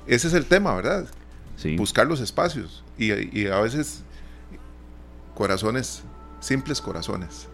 ese 0.07 0.28
es 0.28 0.35
el 0.35 0.47
tema, 0.47 0.74
¿verdad? 0.74 1.07
Sí. 1.57 1.76
Buscar 1.76 2.07
los 2.07 2.20
espacios. 2.20 2.84
Y, 2.98 3.46
a 3.46 3.61
veces, 3.61 4.03
corazones, 5.34 6.03
simples 6.40 6.80
corazones. 6.80 7.48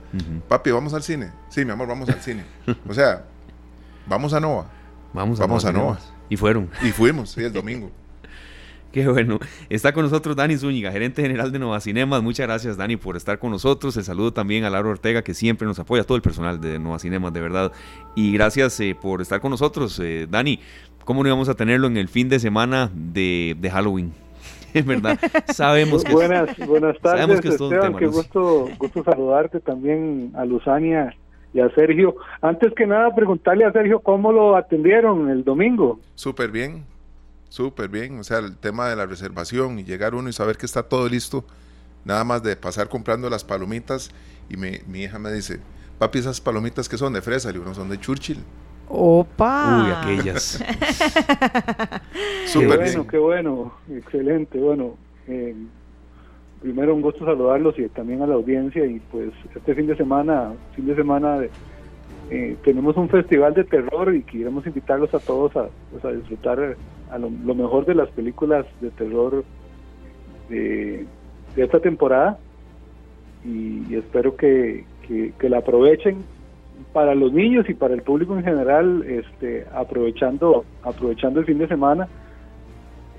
Papi, 0.48 0.70
¿vamos 0.70 0.94
al 0.94 1.02
cine? 1.02 1.32
Sí, 1.50 1.64
mi 1.64 1.70
amor, 1.70 1.88
vamos 1.88 2.08
al 2.08 2.20
cine. 2.20 2.44
o 2.88 2.94
sea, 2.94 3.24
vamos 4.06 4.32
a 4.32 4.40
Nova. 4.40 4.66
Vamos 5.12 5.38
a, 5.40 5.46
vamos 5.46 5.64
a 5.64 5.72
Nova. 5.72 5.98
Y 6.28 6.36
fueron. 6.36 6.70
Y 6.82 6.90
fuimos, 6.92 7.30
sí, 7.30 7.42
el 7.42 7.52
domingo. 7.52 7.90
Qué 8.98 9.06
bueno. 9.06 9.38
Está 9.70 9.92
con 9.92 10.02
nosotros 10.02 10.34
Dani 10.34 10.56
Zúñiga, 10.56 10.90
gerente 10.90 11.22
general 11.22 11.52
de 11.52 11.60
Nova 11.60 11.78
Cinemas. 11.78 12.20
Muchas 12.20 12.48
gracias, 12.48 12.76
Dani, 12.76 12.96
por 12.96 13.16
estar 13.16 13.38
con 13.38 13.52
nosotros. 13.52 13.96
El 13.96 14.02
saludo 14.02 14.32
también 14.32 14.64
a 14.64 14.70
Laura 14.70 14.90
Ortega, 14.90 15.22
que 15.22 15.34
siempre 15.34 15.68
nos 15.68 15.78
apoya, 15.78 16.02
todo 16.02 16.16
el 16.16 16.22
personal 16.22 16.60
de 16.60 16.80
Nova 16.80 16.98
Cinemas, 16.98 17.32
de 17.32 17.40
verdad. 17.40 17.70
Y 18.16 18.32
gracias 18.32 18.80
eh, 18.80 18.96
por 19.00 19.22
estar 19.22 19.40
con 19.40 19.52
nosotros, 19.52 20.00
eh, 20.00 20.26
Dani. 20.28 20.58
¿Cómo 21.04 21.22
no 21.22 21.28
íbamos 21.28 21.48
a 21.48 21.54
tenerlo 21.54 21.86
en 21.86 21.96
el 21.96 22.08
fin 22.08 22.28
de 22.28 22.40
semana 22.40 22.90
de, 22.92 23.56
de 23.60 23.70
Halloween? 23.70 24.12
Es 24.74 24.84
verdad, 24.84 25.16
sabemos 25.46 26.02
que 26.02 26.12
Buenas, 26.12 26.58
buenas 26.66 26.98
tardes, 26.98 27.40
que 27.40 27.48
Esteban, 27.48 27.94
qué 27.96 28.06
gusto, 28.06 28.68
gusto 28.78 29.04
saludarte 29.04 29.60
también 29.60 30.32
a 30.34 30.44
Luzania 30.44 31.14
y 31.54 31.60
a 31.60 31.70
Sergio. 31.70 32.16
Antes 32.42 32.74
que 32.74 32.86
nada, 32.86 33.14
preguntarle 33.14 33.64
a 33.64 33.72
Sergio 33.72 34.00
cómo 34.00 34.32
lo 34.32 34.56
atendieron 34.56 35.30
el 35.30 35.44
domingo. 35.44 36.00
Súper 36.16 36.50
bien, 36.50 36.84
súper 37.48 37.88
bien. 37.88 38.18
O 38.18 38.24
sea, 38.24 38.38
el 38.38 38.56
tema 38.56 38.88
de 38.88 38.96
la 38.96 39.06
reservación 39.06 39.78
y 39.78 39.84
llegar 39.84 40.14
uno 40.14 40.28
y 40.28 40.32
saber 40.32 40.56
que 40.56 40.66
está 40.66 40.82
todo 40.82 41.08
listo, 41.08 41.44
nada 42.04 42.24
más 42.24 42.42
de 42.42 42.56
pasar 42.56 42.88
comprando 42.88 43.30
las 43.30 43.44
palomitas. 43.44 44.10
Y 44.50 44.56
mi 44.56 45.02
hija 45.02 45.18
me 45.18 45.32
dice, 45.32 45.60
papi, 45.98 46.20
esas 46.20 46.40
palomitas 46.40 46.88
que 46.88 46.96
son 46.96 47.12
de 47.12 47.20
fresa, 47.20 47.50
y 47.52 47.58
uno 47.58 47.74
son 47.74 47.88
de 47.88 47.98
Churchill. 47.98 48.38
Opa. 48.88 49.84
Uy, 49.84 49.90
aquellas. 49.90 50.64
qué 52.52 52.66
bueno, 52.66 53.06
qué 53.06 53.18
bueno, 53.18 53.74
excelente. 53.90 54.58
Bueno, 54.58 54.96
eh, 55.26 55.54
primero 56.62 56.94
un 56.94 57.02
gusto 57.02 57.24
saludarlos 57.24 57.78
y 57.78 57.86
también 57.88 58.22
a 58.22 58.26
la 58.26 58.34
audiencia 58.34 58.86
y 58.86 58.98
pues 59.10 59.30
este 59.54 59.74
fin 59.74 59.86
de 59.86 59.96
semana, 59.96 60.54
fin 60.74 60.86
de 60.86 60.96
semana 60.96 61.40
eh, 62.30 62.56
tenemos 62.62 62.96
un 62.96 63.08
festival 63.08 63.54
de 63.54 63.64
terror 63.64 64.14
y 64.14 64.22
queremos 64.22 64.66
invitarlos 64.66 65.12
a 65.14 65.18
todos 65.18 65.56
a, 65.56 65.68
pues, 65.90 66.16
disfrutar 66.18 66.76
a 67.10 67.18
lo, 67.18 67.30
mejor 67.30 67.86
de 67.86 67.94
las 67.94 68.08
películas 68.10 68.66
de 68.80 68.90
terror 68.90 69.44
de, 70.48 71.06
esta 71.56 71.80
temporada 71.80 72.38
y, 73.44 73.94
espero 73.94 74.36
que, 74.36 74.84
que, 75.06 75.48
la 75.48 75.58
aprovechen 75.58 76.18
para 76.92 77.14
los 77.14 77.32
niños 77.32 77.68
y 77.68 77.74
para 77.74 77.94
el 77.94 78.02
público 78.02 78.36
en 78.36 78.44
general 78.44 79.02
este 79.08 79.66
aprovechando 79.74 80.64
aprovechando 80.82 81.40
el 81.40 81.46
fin 81.46 81.58
de 81.58 81.66
semana 81.66 82.08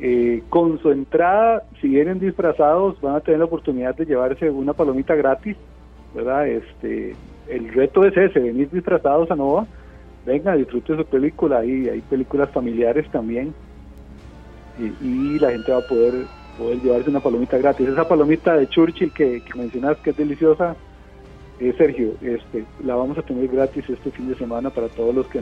eh, 0.02 0.44
con 0.48 0.80
su 0.80 0.92
entrada, 0.92 1.64
si 1.82 1.90
vienen 1.90 2.20
disfrazados, 2.20 3.00
van 3.02 3.16
a 3.18 3.20
tener 3.20 3.40
la 3.40 3.46
oportunidad 3.46 3.96
de 3.96 4.06
llevarse 4.06 4.50
una 4.50 4.72
palomita 4.72 5.14
gratis, 5.14 5.58
¿verdad? 6.16 6.48
Este, 6.48 7.16
el 7.50 7.74
reto 7.74 8.06
es 8.06 8.16
ese, 8.16 8.40
venir 8.40 8.70
disfrazados 8.70 9.30
a 9.32 9.36
Nova, 9.36 9.66
venga, 10.26 10.56
disfrute 10.56 10.96
su 10.96 11.06
película, 11.06 11.66
y 11.66 11.90
hay 11.90 12.02
películas 12.02 12.50
familiares 12.52 13.10
también, 13.12 13.54
y, 14.80 15.38
la 15.40 15.52
gente 15.52 15.72
va 15.72 15.80
a 15.80 15.88
poder, 15.88 16.26
poder 16.58 16.82
llevarse 16.82 17.10
una 17.10 17.20
palomita 17.20 17.58
gratis. 17.58 17.90
Esa 17.90 18.08
palomita 18.08 18.56
de 18.56 18.68
Churchill 18.68 19.12
que, 19.12 19.42
que 19.42 19.58
mencionas 19.58 19.98
que 19.98 20.12
es 20.12 20.18
deliciosa, 20.18 20.76
eh, 21.60 21.74
Sergio, 21.78 22.14
este, 22.22 22.64
la 22.86 22.96
vamos 22.96 23.18
a 23.18 23.22
tener 23.22 23.48
gratis 23.50 23.90
este 23.90 24.12
fin 24.12 24.30
de 24.30 24.36
semana 24.36 24.70
para 24.70 24.88
todos 24.88 25.14
los 25.14 25.28
que 25.28 25.42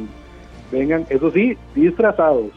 vengan, 0.71 1.05
eso 1.09 1.29
sí, 1.31 1.55
disfrazados 1.75 2.51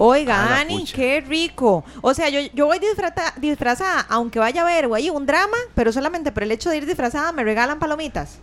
Oiga, 0.00 0.60
Ani, 0.60 0.84
qué 0.84 1.20
rico. 1.20 1.84
O 2.02 2.14
sea, 2.14 2.28
yo, 2.28 2.38
yo 2.54 2.66
voy 2.66 2.78
disfrazada, 2.78 4.06
aunque 4.08 4.38
vaya 4.38 4.62
a 4.62 4.64
ver 4.64 4.86
güey, 4.86 5.10
un 5.10 5.26
drama, 5.26 5.56
pero 5.74 5.90
solamente 5.90 6.30
por 6.30 6.44
el 6.44 6.52
hecho 6.52 6.70
de 6.70 6.76
ir 6.76 6.86
disfrazada 6.86 7.32
me 7.32 7.42
regalan 7.42 7.80
palomitas. 7.80 8.38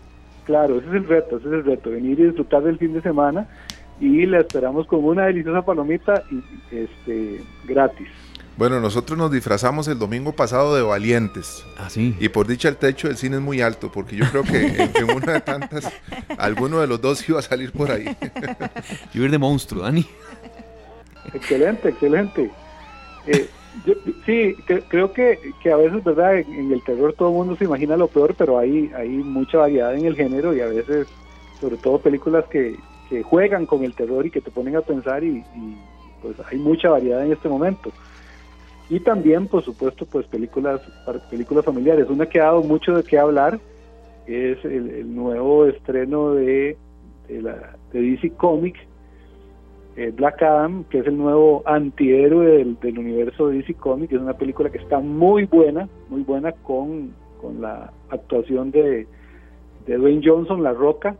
Claro, 0.46 0.78
ese 0.78 0.88
es 0.88 0.93
el 0.93 1.08
reto, 1.08 1.38
ese 1.38 1.48
es 1.48 1.54
el 1.54 1.64
reto, 1.66 1.89
venir 1.89 2.20
y 2.20 2.26
disfrutar 2.26 2.64
del 2.64 2.78
fin 2.78 2.93
de 2.93 3.02
semana 3.02 3.48
y 4.00 4.26
la 4.26 4.39
esperamos 4.39 4.88
con 4.88 5.04
una 5.04 5.26
deliciosa 5.26 5.64
palomita 5.64 6.24
y, 6.32 6.76
este 6.76 7.43
gratis. 7.66 8.08
Bueno, 8.58 8.80
nosotros 8.80 9.18
nos 9.18 9.32
disfrazamos 9.32 9.88
el 9.89 10.00
domingo 10.00 10.34
pasado 10.34 10.76
de 10.76 10.82
valientes. 10.82 11.66
Ah, 11.78 11.89
sí. 11.89 12.16
Y 12.20 12.30
por 12.30 12.48
dicha 12.48 12.70
el 12.70 12.78
techo 12.78 13.10
del 13.10 13.18
cine 13.18 13.36
es 13.38 13.41
muy 13.41 13.62
alto, 13.62 13.91
porque 13.91 14.16
yo 14.16 14.26
creo 14.32 14.43
que 14.43 14.89
en, 14.96 15.12
una 15.14 15.34
de 15.34 15.41
tantas, 15.41 15.91
alguno 16.38 16.80
de 16.80 16.88
los 16.88 17.02
dos 17.02 17.28
iba 17.28 17.39
a 17.39 17.41
salir 17.41 17.74
por 17.74 17.91
ahí. 17.91 18.16
Yo 19.14 19.24
ir 19.24 19.32
de 19.32 19.38
monstruo, 19.38 19.84
Dani. 19.84 20.06
Excelente, 21.34 21.89
excelente. 21.89 22.50
Eh, 23.28 23.50
sí, 24.26 24.56
creo 24.90 25.12
que, 25.14 25.40
que, 25.62 25.72
a 25.72 25.78
veces, 25.78 26.04
¿verdad? 26.04 26.38
En, 26.38 26.72
el 26.72 26.84
terror 26.84 27.14
todo 27.14 27.30
el 27.30 27.36
mundo 27.36 27.56
se 27.56 27.66
imagina 27.66 27.98
lo 27.98 28.08
peor, 28.08 28.36
pero 28.38 28.58
hay, 28.58 28.92
hay 28.96 29.10
mucha 29.10 29.60
variedad 29.60 29.96
en 29.96 30.06
el 30.06 30.16
género 30.16 30.56
y 30.56 30.62
a 30.62 30.68
veces, 30.68 31.08
sobre 31.60 31.78
todo 31.78 32.00
películas 32.00 32.46
que, 32.46 32.76
que 33.10 33.24
juegan 33.24 33.66
con 33.66 33.84
el 33.84 33.94
terror 33.94 34.26
y 34.26 34.32
que 34.32 34.42
te 34.42 34.52
ponen 34.52 34.76
a 34.76 34.82
pensar 34.82 35.24
y, 35.24 35.44
pues 36.22 36.36
hay 36.50 36.58
mucha 36.58 36.90
variedad 36.90 37.26
en 37.26 37.34
este 37.34 37.50
momento. 37.50 37.92
Y 38.90 39.00
también, 39.00 39.48
por 39.48 39.64
supuesto, 39.64 40.06
pues 40.06 40.28
películas, 40.28 40.82
películas 41.30 41.66
familiares. 41.66 42.08
Una 42.10 42.28
que 42.28 42.40
ha 42.40 42.46
dado 42.46 42.64
mucho 42.64 42.96
de 42.96 43.04
qué 43.04 43.18
hablar 43.18 43.60
es 44.28 44.64
el, 44.64 45.14
nuevo 45.16 45.66
estreno 45.66 46.34
de, 46.34 46.78
la, 47.30 47.78
de 47.92 48.02
DC 48.02 48.32
Comics, 48.32 48.80
eh, 49.96 50.12
Black 50.14 50.41
Adam, 50.41 50.84
que 50.86 51.00
es 51.00 51.08
el 51.08 51.18
nuevo 51.18 51.64
antihéroe 51.66 52.58
del, 52.58 52.80
del 52.80 53.00
universo 53.00 53.48
de 53.48 53.58
DC 53.58 53.76
Comics, 53.76 54.14
es 54.14 54.20
una 54.20 54.38
película 54.38 54.70
que 54.70 54.78
está 54.78 55.00
muy 55.00 55.46
buena, 55.46 55.88
muy 56.10 56.24
buena 56.24 56.52
con, 56.52 57.14
con 57.41 57.62
la 57.62 57.91
actuación 58.10 58.72
de, 58.72 59.08
Dwayne 59.88 60.22
Johnson, 60.24 60.64
La 60.64 60.74
Roca, 60.74 61.16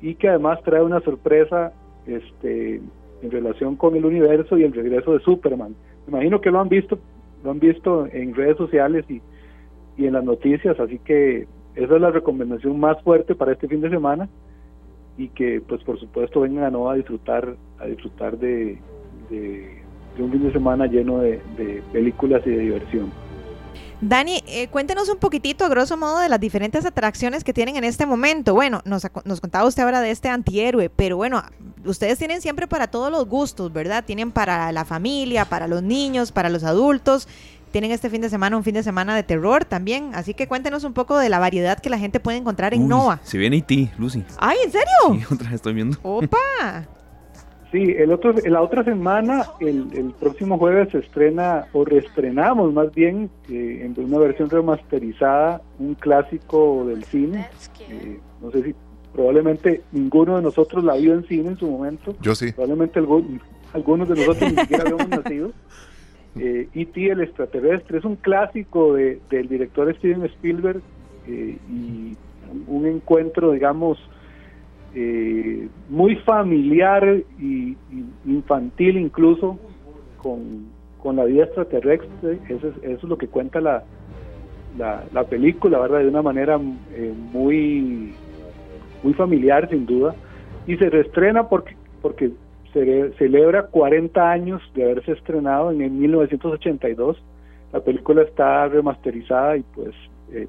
y 0.00 0.14
que 0.14 0.28
además 0.28 0.62
trae 0.62 0.82
una 0.82 1.00
sorpresa 1.00 1.72
este, 2.06 2.80
en 3.22 3.30
relación 3.30 3.76
con 3.76 3.96
el 3.96 4.04
universo 4.04 4.58
y 4.58 4.62
el 4.62 4.72
regreso 4.72 5.14
de 5.14 5.20
Superman. 5.20 5.74
Me 6.06 6.12
imagino 6.12 6.40
que 6.40 6.50
lo 6.50 6.60
han 6.60 6.68
visto, 6.68 6.98
lo 7.42 7.50
han 7.50 7.58
visto 7.58 8.06
en 8.12 8.34
redes 8.34 8.58
sociales 8.58 9.06
y, 9.08 9.20
y 9.96 10.06
en 10.06 10.12
las 10.12 10.24
noticias, 10.24 10.78
así 10.78 10.98
que 10.98 11.48
esa 11.74 11.94
es 11.94 12.00
la 12.00 12.10
recomendación 12.10 12.78
más 12.78 13.02
fuerte 13.02 13.34
para 13.34 13.52
este 13.52 13.68
fin 13.68 13.80
de 13.80 13.90
semana 13.90 14.28
y 15.16 15.28
que 15.28 15.60
pues 15.60 15.82
por 15.84 15.98
supuesto 15.98 16.40
vengan 16.40 16.74
a 16.74 16.90
a 16.90 16.94
disfrutar 16.94 17.56
a 17.78 17.86
disfrutar 17.86 18.38
de, 18.38 18.78
un 20.18 20.30
fin 20.30 20.42
de 20.42 20.52
semana 20.52 20.86
lleno 20.86 21.18
de, 21.18 21.40
películas 21.92 22.42
y 22.46 22.50
de 22.50 22.58
diversión. 22.58 23.12
Dani, 24.02 24.42
eh, 24.46 24.68
cuéntenos 24.68 25.10
un 25.10 25.18
poquitito, 25.18 25.64
a 25.64 25.68
grosso 25.68 25.96
modo, 25.98 26.20
de 26.20 26.30
las 26.30 26.40
diferentes 26.40 26.86
atracciones 26.86 27.44
que 27.44 27.52
tienen 27.52 27.76
en 27.76 27.84
este 27.84 28.06
momento. 28.06 28.54
Bueno, 28.54 28.80
nos, 28.86 29.06
nos 29.24 29.40
contaba 29.42 29.66
usted 29.66 29.82
ahora 29.82 30.00
de 30.00 30.10
este 30.10 30.30
antihéroe, 30.30 30.88
pero 30.88 31.18
bueno, 31.18 31.42
ustedes 31.84 32.18
tienen 32.18 32.40
siempre 32.40 32.66
para 32.66 32.86
todos 32.86 33.12
los 33.12 33.26
gustos, 33.26 33.70
¿verdad? 33.72 34.04
Tienen 34.04 34.32
para 34.32 34.72
la 34.72 34.86
familia, 34.86 35.44
para 35.44 35.68
los 35.68 35.82
niños, 35.82 36.32
para 36.32 36.48
los 36.48 36.64
adultos 36.64 37.28
tienen 37.70 37.90
este 37.90 38.10
fin 38.10 38.20
de 38.20 38.28
semana 38.28 38.56
un 38.56 38.64
fin 38.64 38.74
de 38.74 38.82
semana 38.82 39.14
de 39.14 39.22
terror 39.22 39.64
también. 39.64 40.10
Así 40.14 40.34
que 40.34 40.46
cuéntenos 40.46 40.84
un 40.84 40.92
poco 40.92 41.18
de 41.18 41.28
la 41.28 41.38
variedad 41.38 41.78
que 41.78 41.90
la 41.90 41.98
gente 41.98 42.20
puede 42.20 42.38
encontrar 42.38 42.74
en 42.74 42.88
Nova. 42.88 43.20
Se 43.22 43.38
viene 43.38 43.56
IT, 43.56 43.98
Lucy. 43.98 44.24
¡Ay, 44.38 44.58
en 44.64 44.72
serio! 44.72 44.86
Sí, 45.12 45.24
otra 45.34 45.46
vez 45.46 45.54
estoy 45.54 45.74
viendo. 45.74 45.96
¡Opa! 46.02 46.88
Sí, 47.72 47.94
el 47.96 48.12
otro, 48.12 48.34
la 48.46 48.62
otra 48.62 48.82
semana, 48.82 49.44
el, 49.60 50.12
próximo 50.18 50.58
jueves 50.58 50.88
se 50.90 50.98
estrena, 50.98 51.66
o 51.72 51.84
reestrenamos 51.84 52.72
más 52.72 52.92
bien, 52.92 53.30
eh, 53.48 53.82
en 53.84 54.04
una 54.04 54.18
versión 54.18 54.50
remasterizada, 54.50 55.62
un 55.78 55.94
clásico 55.94 56.84
del 56.86 57.04
cine. 57.04 57.48
Eh, 57.88 58.18
no 58.42 58.50
sé 58.50 58.64
si 58.64 58.74
probablemente 59.12 59.82
ninguno 59.92 60.36
de 60.36 60.42
nosotros 60.42 60.82
la 60.82 60.96
vio 60.96 61.14
en 61.14 61.24
cine 61.26 61.50
en 61.50 61.58
su 61.58 61.68
momento. 61.68 62.16
Yo 62.20 62.34
sí. 62.34 62.50
Probablemente 62.50 62.98
algunos 63.72 64.08
de 64.08 64.16
nosotros 64.16 64.52
ni 64.52 64.58
siquiera 64.58 64.82
habíamos 64.82 65.08
nacido. 65.08 65.52
E 66.36 66.68
el 66.74 67.20
extraterrestre 67.20 67.98
es 67.98 68.04
un 68.04 68.16
clásico 68.16 68.94
de, 68.94 69.20
del 69.30 69.48
director 69.48 69.92
Steven 69.96 70.24
Spielberg 70.26 70.80
y 71.26 72.16
un 72.66 72.86
encuentro, 72.86 73.52
digamos, 73.52 73.98
eh, 74.94 75.68
muy 75.88 76.16
familiar 76.16 77.22
y, 77.38 77.76
infantil 78.26 78.96
incluso 78.96 79.58
con, 80.18 80.68
la 81.16 81.24
vida 81.24 81.44
extraterrestre. 81.44 82.38
Eso 82.48 82.72
es, 82.82 83.02
lo 83.04 83.16
que 83.16 83.28
cuenta 83.28 83.60
la, 83.60 83.84
la, 84.76 85.24
película, 85.24 85.78
¿verdad? 85.78 86.00
De 86.00 86.08
una 86.08 86.22
manera 86.22 86.60
eh, 86.92 87.12
muy, 87.32 88.12
muy 89.02 89.14
familiar, 89.14 89.68
sin 89.70 89.86
duda. 89.86 90.14
Y 90.66 90.76
se 90.76 90.90
reestrena 90.90 91.48
porque, 91.48 91.74
porque 92.02 92.32
se 92.72 93.12
celebra 93.12 93.66
40 93.66 94.30
años 94.30 94.62
de 94.74 94.84
haberse 94.84 95.12
estrenado 95.12 95.70
en 95.70 95.82
el 95.82 95.90
1982. 95.90 97.22
La 97.72 97.80
película 97.80 98.22
está 98.22 98.68
remasterizada 98.68 99.56
y 99.56 99.62
pues 99.74 99.94
eh, 100.32 100.46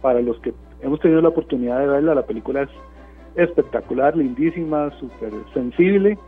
para 0.00 0.20
los 0.20 0.38
que 0.40 0.52
hemos 0.82 1.00
tenido 1.00 1.20
la 1.20 1.28
oportunidad 1.28 1.80
de 1.80 1.86
verla, 1.86 2.14
la 2.14 2.26
película 2.26 2.62
es 2.62 2.70
espectacular, 3.36 4.16
lindísima, 4.16 4.90
súper 4.98 5.32
sensible, 5.54 6.18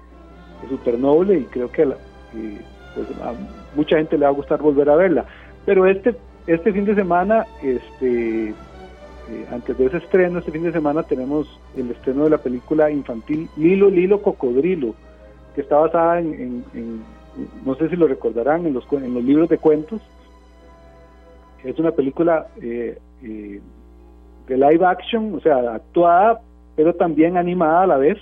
súper 0.69 0.99
noble 0.99 1.39
y 1.39 1.45
creo 1.45 1.71
que 1.71 1.85
pues, 1.87 3.07
a 3.23 3.35
mucha 3.75 3.97
gente 3.97 4.17
le 4.19 4.25
va 4.25 4.31
a 4.31 4.35
gustar 4.35 4.61
volver 4.61 4.89
a 4.91 4.97
verla. 4.97 5.25
Pero 5.65 5.87
este, 5.87 6.15
este 6.47 6.73
fin 6.73 6.85
de 6.85 6.95
semana, 6.95 7.47
este, 7.63 8.55
eh, 9.31 9.47
antes 9.51 9.77
de 9.79 9.87
ese 9.87 9.99
estreno, 9.99 10.39
este 10.39 10.53
fin 10.53 10.63
de 10.63 10.73
semana 10.73 11.03
tenemos 11.03 11.61
el 11.77 11.91
estreno 11.91 12.25
de 12.25 12.31
la 12.31 12.39
película 12.39 12.91
infantil 12.91 13.49
Lilo, 13.57 13.91
Lilo, 13.91 14.23
Cocodrilo, 14.23 14.95
que 15.55 15.61
está 15.61 15.77
basada 15.77 16.21
en, 16.21 16.65
no 17.65 17.75
sé 17.77 17.89
si 17.89 17.97
lo 17.97 18.07
recordarán, 18.07 18.67
en 18.67 18.75
los, 18.75 18.85
en 18.93 19.15
los 19.15 19.25
libros 19.25 19.49
de 19.49 19.59
cuentos. 19.59 20.01
Es 21.65 21.79
una 21.79 21.93
película 21.93 22.49
eh, 22.61 22.99
eh, 23.23 23.61
de 24.49 24.57
live 24.57 24.85
action, 24.85 25.35
o 25.35 25.41
sea, 25.41 25.75
actuada 25.75 26.41
pero 26.77 26.95
también 26.95 27.37
animada 27.37 27.83
a 27.83 27.87
la 27.87 27.97
vez, 27.97 28.19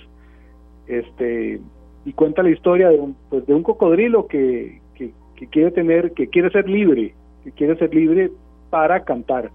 este, 0.87 1.61
y 2.05 2.13
cuenta 2.13 2.43
la 2.43 2.49
historia 2.49 2.89
de 2.89 2.99
un, 2.99 3.15
pues 3.29 3.45
de 3.45 3.53
un 3.53 3.63
cocodrilo 3.63 4.27
que, 4.27 4.81
que, 4.95 5.11
quiere 5.47 5.71
tener, 5.71 6.11
que 6.11 6.27
quiere 6.27 6.51
ser 6.51 6.69
libre, 6.69 7.15
que 7.43 7.51
quiere 7.51 7.75
ser 7.77 7.93
libre 7.95 8.31
para 8.69 9.03
cantar. 9.03 9.49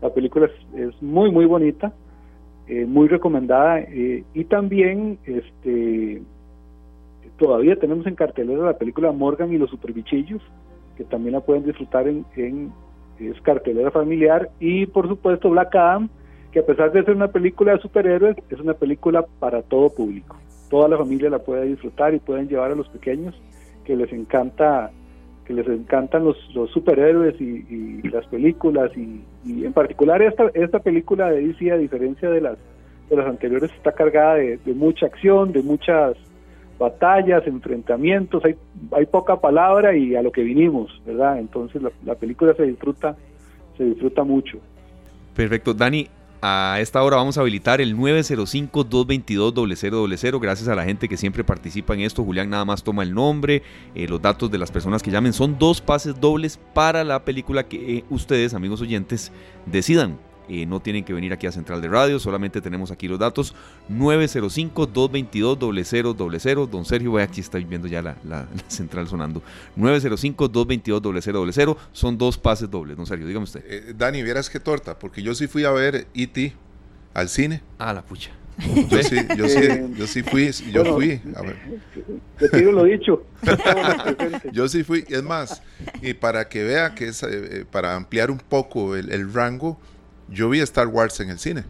La 0.00 0.10
película 0.10 0.48
es, 0.76 1.02
muy 1.02 1.30
muy 1.30 1.44
bonita, 1.44 1.92
eh, 2.66 2.86
muy 2.86 3.08
recomendada 3.08 3.80
eh, 3.80 4.24
y 4.34 4.44
también 4.44 5.18
este 5.24 6.22
todavía 7.36 7.76
tenemos 7.76 8.06
en 8.06 8.14
cartelera 8.14 8.64
la 8.64 8.78
película 8.78 9.12
Morgan 9.12 9.52
y 9.52 9.58
los 9.58 9.70
superbichillos 9.70 10.42
que 10.96 11.04
también 11.04 11.34
la 11.34 11.40
pueden 11.40 11.64
disfrutar 11.64 12.08
en, 12.08 12.24
en 12.36 12.72
es 13.18 13.40
cartelera 13.42 13.90
familiar 13.90 14.50
y 14.60 14.86
por 14.86 15.08
supuesto 15.08 15.50
Black 15.50 15.74
Adam 15.74 16.08
que 16.52 16.60
a 16.60 16.66
pesar 16.66 16.92
de 16.92 17.04
ser 17.04 17.14
una 17.14 17.28
película 17.28 17.72
de 17.72 17.80
superhéroes, 17.80 18.36
es 18.48 18.60
una 18.60 18.74
película 18.74 19.24
para 19.38 19.62
todo 19.62 19.90
público. 19.90 20.36
Toda 20.70 20.88
la 20.88 20.96
familia 20.96 21.30
la 21.30 21.38
puede 21.40 21.66
disfrutar 21.66 22.14
y 22.14 22.18
pueden 22.18 22.48
llevar 22.48 22.72
a 22.72 22.74
los 22.74 22.88
pequeños 22.88 23.34
que 23.84 23.96
les 23.96 24.12
encanta 24.12 24.90
que 25.48 25.54
les 25.54 25.66
encantan 25.66 26.24
los, 26.24 26.36
los 26.54 26.70
superhéroes 26.70 27.40
y, 27.40 28.02
las 28.10 28.26
películas 28.26 28.90
y, 28.96 29.24
en 29.64 29.72
particular 29.72 30.20
esta, 30.20 30.50
esta 30.52 30.78
película 30.78 31.30
de 31.30 31.46
DC 31.46 31.72
a 31.72 31.78
diferencia 31.78 32.30
de 32.30 32.42
las 32.42 32.58
de 33.08 33.16
las 33.16 33.26
anteriores 33.26 33.70
está 33.72 33.92
cargada 33.92 34.34
de, 34.34 34.58
mucha 34.74 35.06
acción, 35.06 35.52
de 35.52 35.62
muchas 35.62 36.14
batallas, 36.78 37.46
enfrentamientos, 37.46 38.44
hay, 38.44 38.54
hay 38.92 39.06
poca 39.06 39.40
palabra 39.40 39.96
y 39.96 40.14
a 40.14 40.20
lo 40.20 40.30
que 40.30 40.42
vinimos, 40.42 40.90
¿verdad? 41.06 41.38
Entonces 41.38 41.80
la, 41.80 41.90
la 42.04 42.14
película 42.16 42.52
se 42.54 42.64
disfruta, 42.64 43.16
se 43.78 43.84
disfruta 43.84 44.24
mucho. 44.24 44.58
Perfecto. 45.34 45.72
Dani, 45.72 46.06
a 46.40 46.78
esta 46.80 47.02
hora 47.02 47.16
vamos 47.16 47.36
a 47.36 47.40
habilitar 47.40 47.80
el 47.80 47.96
905-222-0000. 47.96 50.40
Gracias 50.40 50.68
a 50.68 50.74
la 50.74 50.84
gente 50.84 51.08
que 51.08 51.16
siempre 51.16 51.44
participa 51.44 51.94
en 51.94 52.00
esto. 52.00 52.24
Julián 52.24 52.50
nada 52.50 52.64
más 52.64 52.82
toma 52.82 53.02
el 53.02 53.14
nombre, 53.14 53.62
eh, 53.94 54.08
los 54.08 54.22
datos 54.22 54.50
de 54.50 54.58
las 54.58 54.70
personas 54.70 55.02
que 55.02 55.10
llamen. 55.10 55.32
Son 55.32 55.58
dos 55.58 55.80
pases 55.80 56.20
dobles 56.20 56.60
para 56.74 57.04
la 57.04 57.24
película 57.24 57.66
que 57.66 57.98
eh, 57.98 58.04
ustedes, 58.10 58.54
amigos 58.54 58.80
oyentes, 58.80 59.32
decidan. 59.66 60.18
Eh, 60.48 60.64
no 60.64 60.80
tienen 60.80 61.04
que 61.04 61.12
venir 61.12 61.30
aquí 61.32 61.46
a 61.46 61.52
Central 61.52 61.82
de 61.82 61.88
Radio, 61.88 62.18
solamente 62.18 62.62
tenemos 62.62 62.90
aquí 62.90 63.06
los 63.06 63.18
datos 63.18 63.54
905-222-0000. 63.90 66.68
Don 66.68 66.86
Sergio, 66.86 67.18
aquí 67.18 67.42
está 67.42 67.58
viendo 67.58 67.86
ya 67.86 68.00
la, 68.02 68.16
central 68.68 69.08
sonando. 69.08 69.42
905-222-0000 69.76 71.76
son 71.92 72.16
dos 72.16 72.38
pases 72.38 72.70
dobles, 72.70 72.96
don 72.96 73.04
Sergio, 73.06 73.26
dígame 73.26 73.44
usted. 73.44 73.62
Eh, 73.66 73.92
Dani, 73.96 74.22
vieras 74.22 74.48
qué 74.48 74.58
torta, 74.58 74.98
porque 74.98 75.22
yo 75.22 75.34
sí 75.34 75.48
fui 75.48 75.64
a 75.64 75.70
ver 75.70 76.06
E.T. 76.14 76.54
al 77.12 77.28
cine. 77.28 77.60
Ah, 77.78 77.92
la 77.92 78.00
pucha. 78.02 78.30
Yo 78.90 79.02
sí, 79.02 79.16
yo 79.36 79.48
sí, 79.48 79.60
yo 79.96 80.06
sí 80.06 80.22
fui, 80.22 80.50
yo 80.72 80.94
fui. 80.94 81.20
A 81.36 81.42
ver. 81.42 81.56
lo 82.64 82.84
dicho. 82.84 83.22
yo 84.52 84.66
sí 84.68 84.82
fui, 84.82 85.04
es 85.08 85.22
más, 85.22 85.62
y 86.02 86.14
para 86.14 86.48
que 86.48 86.64
vea 86.64 86.92
que 86.94 87.08
es, 87.08 87.22
eh, 87.22 87.66
para 87.70 87.94
ampliar 87.94 88.32
un 88.32 88.38
poco 88.38 88.96
el 88.96 89.32
rango, 89.32 89.78
yo 90.30 90.48
vi 90.48 90.60
Star 90.60 90.86
Wars 90.86 91.20
en 91.20 91.30
el 91.30 91.38
cine. 91.38 91.64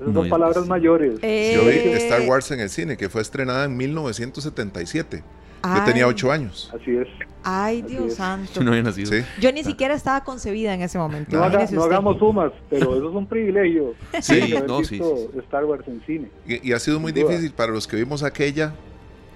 Esas 0.00 0.14
son 0.14 0.28
palabras 0.28 0.66
mayores. 0.66 1.14
Yo 1.14 1.18
vi 1.20 1.28
eh. 1.28 1.96
Star 1.96 2.22
Wars 2.22 2.50
en 2.50 2.60
el 2.60 2.70
cine, 2.70 2.96
que 2.96 3.08
fue 3.08 3.22
estrenada 3.22 3.64
en 3.64 3.76
1977. 3.76 5.22
Yo 5.64 5.84
tenía 5.84 6.06
ocho 6.06 6.30
años. 6.30 6.70
Así 6.78 6.94
es. 6.94 7.08
Ay, 7.42 7.82
Dios 7.82 8.14
santo. 8.14 8.52
Yo 8.54 8.62
no 8.64 8.70
había 8.70 8.82
nacido. 8.82 9.12
Yo 9.40 9.50
ni 9.50 9.64
siquiera 9.64 9.94
estaba 9.94 10.22
concebida 10.22 10.74
en 10.74 10.82
ese 10.82 10.98
momento. 10.98 11.36
No, 11.36 11.44
hagamos 11.44 12.18
sumas, 12.18 12.52
pero 12.68 12.96
eso 12.96 13.08
es 13.08 13.14
un 13.14 13.26
privilegio. 13.26 13.94
Sí, 14.20 14.54
no, 14.66 14.84
sí, 14.84 15.00
Star 15.38 15.64
Wars 15.64 15.86
en 15.88 16.02
cine. 16.06 16.28
Y, 16.46 16.72
ha 16.72 16.78
sido 16.78 17.00
muy 17.00 17.12
difícil 17.12 17.52
para 17.52 17.72
los 17.72 17.86
que 17.86 17.96
vimos 17.96 18.22
aquella 18.22 18.74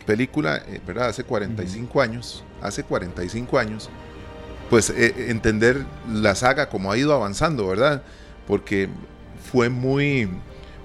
película, 0.07 0.63
eh, 0.69 0.81
¿verdad? 0.87 1.09
Hace 1.09 1.25
45 1.25 2.01
años. 2.01 2.45
Hace 2.61 2.83
45 2.83 3.59
años 3.59 3.91
pues 4.71 4.91
eh, 4.91 5.27
entender 5.29 5.85
la 6.11 6.35
saga 6.35 6.69
como 6.69 6.93
ha 6.93 6.99
ido 6.99 7.15
avanzando, 7.15 7.67
¿verdad? 7.67 8.03
Porque 8.47 8.89
fue 9.51 9.69
muy, 9.69 10.29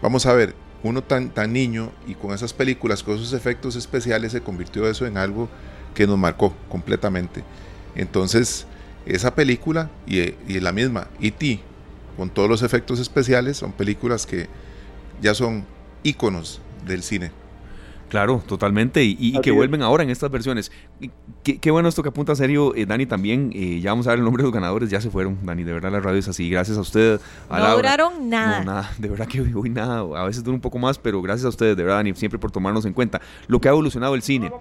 vamos 0.02 0.26
a 0.26 0.34
ver, 0.34 0.56
uno 0.84 1.02
tan, 1.02 1.30
tan 1.30 1.54
niño 1.54 1.92
y 2.08 2.16
con 2.16 2.34
esas 2.34 2.54
películas, 2.54 3.04
con 3.04 3.16
esos 3.16 3.34
efectos 3.34 3.76
especiales, 3.76 4.32
se 4.32 4.42
convirtió 4.42 4.88
eso 4.90 5.06
en 5.06 5.18
algo 5.18 5.50
que 5.94 6.08
nos 6.08 6.18
marcó 6.18 6.54
completamente. 6.70 7.44
Entonces, 7.96 8.66
esa 9.06 9.36
película 9.36 9.90
y, 10.06 10.20
y 10.20 10.60
la 10.60 10.72
misma, 10.72 11.08
E.T., 11.22 11.62
con 12.18 12.30
todos 12.30 12.50
los 12.50 12.62
efectos 12.62 13.00
especiales, 13.00 13.58
son 13.58 13.72
películas 13.72 14.26
que 14.26 14.48
ya 15.22 15.34
son 15.34 15.66
íconos 16.04 16.62
del 16.86 17.02
cine. 17.02 17.32
Claro, 18.14 18.44
totalmente. 18.46 19.04
Y, 19.04 19.42
que 19.42 19.50
vuelven 19.50 19.82
ahora 19.82 20.04
en 20.04 20.12
estas 20.12 20.30
versiones. 20.30 20.72
Qué, 21.42 21.72
bueno 21.72 21.90
esto 21.90 22.04
que 22.04 22.10
apunta 22.10 22.36
serio, 22.36 22.76
eh, 22.76 22.86
Dani, 22.86 23.08
también. 23.08 23.50
Eh, 23.56 23.80
ya 23.80 23.90
vamos 23.90 24.06
a 24.06 24.12
ver 24.12 24.20
el 24.20 24.24
nombre 24.24 24.44
de 24.44 24.46
los 24.46 24.54
ganadores. 24.54 24.92
Ya 24.92 25.02
se 25.02 25.10
fueron, 25.10 25.40
Dani. 25.44 25.64
De 25.64 25.74
verdad, 25.74 25.92
la 25.92 26.00
radio 26.00 26.20
es 26.20 26.28
así. 26.28 26.48
Gracias 26.48 26.78
a 26.78 26.82
usted. 26.82 27.20
no 27.50 27.76
duraron 27.76 28.30
nada. 28.30 28.60
No, 28.60 28.66
nada. 28.66 28.92
De 29.00 29.08
verdad 29.08 29.28
que 29.28 29.42
hoy 29.42 29.70
nada. 29.72 30.02
A 30.16 30.26
veces 30.26 30.44
dura 30.44 30.54
un 30.54 30.62
poco 30.62 30.78
más, 30.78 31.00
pero 31.00 31.24
gracias 31.24 31.48
a 31.48 31.50
ustedes, 31.50 31.76
de 31.76 31.82
verdad, 31.82 31.98
Dani, 31.98 32.14
siempre 32.14 32.38
por 32.38 32.52
tomarnos 32.52 32.86
en 32.86 32.94
cuenta. 32.94 33.20
Lo 33.48 33.60
que 33.60 33.68
ha 33.68 33.72
evolucionado 33.72 34.14
el 34.14 34.22
cine. 34.22 34.52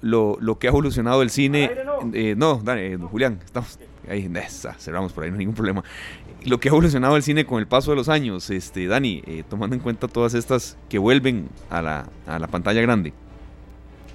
Lo, 0.00 0.38
lo, 0.40 0.58
que 0.58 0.68
ha 0.68 0.70
evolucionado 0.70 1.20
el 1.20 1.28
cine. 1.28 1.70
Eh, 2.14 2.36
no, 2.38 2.58
Dani, 2.64 2.96
Julián, 3.10 3.38
estamos. 3.44 3.78
Ahí, 4.08 4.32
cerramos 4.78 5.12
por 5.12 5.24
ahí, 5.24 5.30
no 5.30 5.34
hay 5.34 5.40
ningún 5.40 5.54
problema 5.54 5.84
lo 6.44 6.60
que 6.60 6.68
ha 6.68 6.72
evolucionado 6.72 7.16
el 7.16 7.22
cine 7.22 7.44
con 7.44 7.58
el 7.58 7.66
paso 7.66 7.90
de 7.90 7.96
los 7.96 8.08
años, 8.08 8.50
este, 8.50 8.86
Dani, 8.86 9.22
eh, 9.26 9.44
tomando 9.48 9.74
en 9.74 9.80
cuenta 9.80 10.08
todas 10.08 10.34
estas 10.34 10.76
que 10.88 10.98
vuelven 10.98 11.48
a 11.70 11.82
la, 11.82 12.08
a 12.26 12.38
la, 12.38 12.46
pantalla 12.46 12.80
grande. 12.80 13.12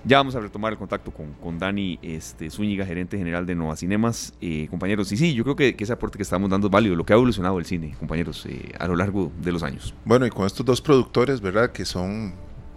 Ya 0.06 0.18
vamos 0.18 0.36
a 0.36 0.42
retomar 0.42 0.74
el 0.74 0.78
contacto 0.78 1.12
con, 1.12 1.32
con 1.34 1.60
Dani 1.60 1.98
este, 2.02 2.50
Zúñiga, 2.50 2.86
gerente 2.86 3.18
general 3.18 3.46
de 3.46 3.56
Nova 3.56 3.76
Cinemas. 3.76 4.34
Eh, 4.42 4.68
compañeros, 4.70 5.12
y 5.12 5.18
sí, 5.18 5.34
yo 5.34 5.44
creo 5.44 5.56
que, 5.56 5.76
ese 5.78 5.94
aporte 5.94 6.18
que 6.18 6.24
estamos 6.24 6.50
dando 6.50 6.68
es 6.68 6.72
válido, 6.72 6.96
lo 6.96 7.06
que 7.06 7.14
ha 7.14 7.16
evolucionado 7.16 7.58
el 7.58 7.66
cine, 7.66 7.96
compañeros, 8.00 8.46
eh, 8.46 8.74
a 8.80 8.88
lo 8.88 8.96
largo 8.96 9.32
de 9.42 9.52
los 9.52 9.64
años. 9.64 9.94
Bueno, 10.04 10.26
y 10.26 10.30
con 10.30 10.46
estos 10.46 10.66
dos 10.66 10.82
productores, 10.82 11.40
¿verdad? 11.40 11.72
Que 11.72 11.86
son, 11.86 12.34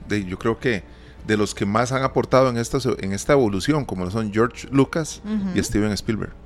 de, 0.09 0.25
yo 0.25 0.39
creo 0.39 0.59
que 0.59 0.85
de 1.27 1.37
los 1.37 1.55
que 1.55 1.67
más 1.67 1.91
han 1.91 2.05
aportado 2.05 2.49
en 2.49 2.57
esta, 2.57 2.79
en 3.01 3.13
esta 3.13 3.33
evolución, 3.33 3.85
como 3.85 4.09
son 4.11 4.33
George 4.33 4.69
Lucas 4.71 5.23
y 5.55 5.63
Steven 5.63 5.91
Spielberg. 5.93 6.46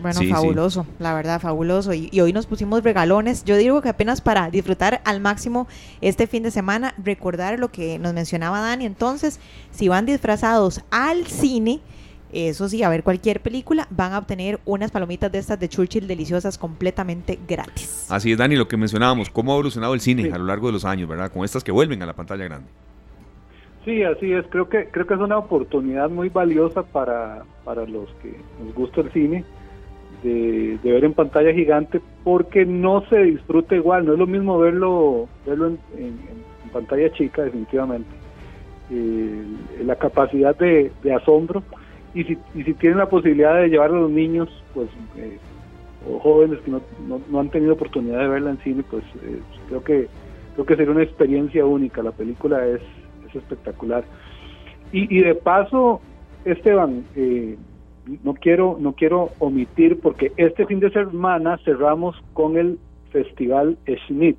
Bueno, 0.00 0.20
fabuloso, 0.28 0.86
la 0.98 1.14
verdad, 1.14 1.40
fabuloso. 1.40 1.92
Y, 1.94 2.20
hoy 2.20 2.32
nos 2.32 2.46
pusimos 2.46 2.82
regalones. 2.82 3.44
Yo 3.44 3.56
digo 3.56 3.80
que 3.82 3.88
apenas 3.88 4.20
para 4.20 4.50
disfrutar 4.50 5.00
al 5.04 5.20
máximo 5.20 5.66
este 6.00 6.26
fin 6.26 6.42
de 6.42 6.50
semana, 6.50 6.94
recordar 7.02 7.58
lo 7.58 7.70
que 7.70 7.98
nos 7.98 8.12
mencionaba 8.12 8.60
Dani. 8.60 8.84
Entonces, 8.84 9.40
si 9.70 9.88
van 9.88 10.06
disfrazados 10.06 10.82
al 10.90 11.26
cine, 11.26 11.80
eso 12.32 12.68
sí, 12.68 12.82
a 12.82 12.88
ver 12.88 13.02
cualquier 13.02 13.40
película, 13.40 13.86
van 13.90 14.12
a 14.12 14.18
obtener 14.18 14.60
unas 14.64 14.90
palomitas 14.90 15.32
de 15.32 15.38
estas 15.38 15.58
de 15.58 15.68
Churchill 15.68 16.06
deliciosas 16.06 16.58
completamente 16.58 17.38
gratis. 17.48 18.06
Así 18.10 18.32
es, 18.32 18.38
Dani, 18.38 18.56
lo 18.56 18.68
que 18.68 18.76
mencionábamos, 18.76 19.30
cómo 19.30 19.52
ha 19.52 19.54
evolucionado 19.54 19.94
el 19.94 20.00
cine 20.00 20.30
a 20.32 20.38
lo 20.38 20.44
largo 20.44 20.66
de 20.66 20.74
los 20.74 20.84
años, 20.84 21.08
¿verdad? 21.08 21.32
Con 21.32 21.44
estas 21.44 21.64
que 21.64 21.72
vuelven 21.72 22.02
a 22.02 22.06
la 22.06 22.14
pantalla 22.14 22.44
grande. 22.44 22.68
Sí, 23.84 24.02
así 24.02 24.32
es. 24.32 24.44
Creo 24.50 24.68
que 24.68 24.88
creo 24.90 25.06
que 25.06 25.14
es 25.14 25.20
una 25.20 25.38
oportunidad 25.38 26.10
muy 26.10 26.28
valiosa 26.28 26.82
para, 26.82 27.44
para 27.64 27.86
los 27.86 28.10
que 28.20 28.34
nos 28.60 28.74
gusta 28.74 29.00
el 29.00 29.12
cine 29.12 29.44
de, 30.26 30.92
ver 30.92 31.04
en 31.04 31.14
pantalla 31.14 31.52
gigante 31.52 32.00
porque 32.24 32.64
no 32.64 33.02
se 33.08 33.18
disfruta 33.22 33.74
igual. 33.74 34.06
No 34.06 34.14
es 34.14 34.18
lo 34.18 34.26
mismo 34.26 34.58
verlo 34.58 35.28
verlo 35.46 35.68
en, 35.96 36.36
pantalla 36.72 37.10
chica, 37.12 37.42
definitivamente. 37.42 38.10
Eh, 38.90 39.42
la 39.84 39.96
capacidad 39.96 40.56
de, 40.56 40.92
asombro 41.14 41.62
y 42.14 42.24
si, 42.24 42.38
y 42.54 42.62
si 42.62 42.74
tienen 42.74 42.98
la 42.98 43.08
posibilidad 43.08 43.56
de 43.56 43.68
llevar 43.68 43.90
a 43.90 44.00
los 44.00 44.10
niños, 44.10 44.48
pues 44.74 44.88
eh, 45.16 45.38
o 46.08 46.18
jóvenes 46.20 46.60
que 46.60 46.70
no, 46.70 46.80
no, 47.28 47.40
han 47.40 47.50
tenido 47.50 47.72
oportunidad 47.72 48.20
de 48.20 48.28
verla 48.28 48.50
en 48.50 48.58
cine, 48.58 48.84
pues 48.88 49.04
eh, 49.22 49.40
creo 49.68 49.82
que 49.82 50.08
creo 50.54 50.66
que 50.66 50.76
sería 50.76 50.92
una 50.92 51.02
experiencia 51.02 51.64
única. 51.64 52.02
La 52.02 52.12
película 52.12 52.66
es 52.66 52.80
espectacular. 53.34 54.04
Y, 54.92 55.20
de 55.20 55.34
paso, 55.34 56.00
Esteban, 56.44 57.04
eh, 57.16 57.56
no 58.22 58.34
quiero 58.34 58.76
no 58.80 58.92
quiero 58.92 59.30
omitir 59.38 60.00
porque 60.00 60.32
este 60.36 60.66
fin 60.66 60.80
de 60.80 60.90
semana 60.90 61.58
cerramos 61.64 62.16
con 62.32 62.56
el 62.56 62.78
Festival 63.10 63.78
Schnitt, 63.86 64.38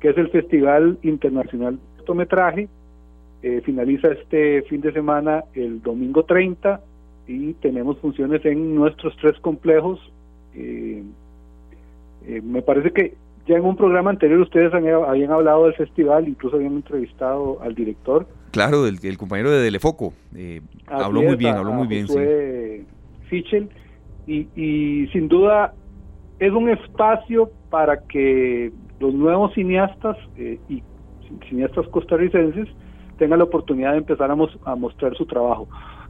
que 0.00 0.10
es 0.10 0.18
el 0.18 0.28
Festival 0.28 0.98
Internacional 1.02 1.76
de 1.76 1.96
Cortometraje. 1.98 2.68
Eh, 3.42 3.60
finaliza 3.64 4.08
este 4.08 4.62
fin 4.62 4.80
de 4.80 4.92
semana 4.92 5.44
el 5.54 5.80
domingo 5.80 6.24
30 6.24 6.80
y 7.28 7.52
tenemos 7.54 7.98
funciones 7.98 8.44
en 8.44 8.74
nuestros 8.74 9.16
tres 9.20 9.38
complejos. 9.40 10.00
Eh, 10.54 11.02
me 12.42 12.62
parece 12.62 12.90
que 12.90 13.14
ya 13.46 13.56
en 13.56 13.64
un 13.64 13.76
programa 13.76 14.10
anterior 14.10 14.40
ustedes 14.40 14.72
habían 14.74 15.30
hablado 15.30 15.64
del 15.64 15.74
festival, 15.74 16.28
incluso 16.28 16.56
habían 16.56 16.74
entrevistado 16.74 17.58
al 17.62 17.74
director. 17.74 18.26
Claro, 18.58 18.88
el, 18.88 19.18
compañero 19.18 19.52
de 19.52 19.64
Telefoco. 19.64 20.12
Eh, 20.34 20.60
habló 20.88 21.22
muy 21.22 21.36
bien, 21.36 21.54
habló 21.54 21.72
muy 21.72 21.86
bien. 21.86 22.08
Sí. 22.08 22.84
Fichel. 23.28 23.68
Y, 24.26 25.06
sin 25.12 25.28
duda 25.28 25.74
es 26.40 26.52
un 26.52 26.68
espacio 26.68 27.50
para 27.70 28.02
que 28.06 28.72
los 28.98 29.14
nuevos 29.14 29.54
cineastas 29.54 30.16
eh, 30.36 30.58
y 30.68 30.82
cineastas 31.48 31.86
costarricenses 31.88 32.68
tengan 33.16 33.38
la 33.38 33.44
oportunidad 33.44 33.92
de 33.92 33.98
empezar 33.98 34.28
a, 34.30 34.74
mostrar 34.74 35.14
su 35.16 35.24
trabajo. 35.24 35.68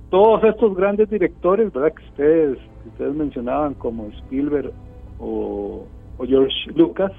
Todos 0.08 0.42
estos 0.44 0.74
grandes 0.74 1.10
directores, 1.10 1.70
¿verdad? 1.70 1.92
Que 1.92 2.04
ustedes, 2.04 2.58
que 2.82 2.88
ustedes 2.88 3.14
mencionaban 3.14 3.74
como 3.74 4.06
Spielberg 4.06 4.72
o, 5.18 5.86
o 6.16 6.26
George 6.26 6.54
Lucas, 6.74 7.12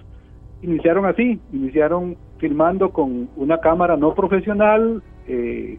iniciaron 0.64 1.06
así, 1.06 1.40
iniciaron 1.54 2.18
filmando 2.40 2.90
con 2.90 3.30
una 3.36 3.60
cámara 3.60 3.96
no 3.96 4.16
profesional, 4.16 5.04
eh, 5.30 5.78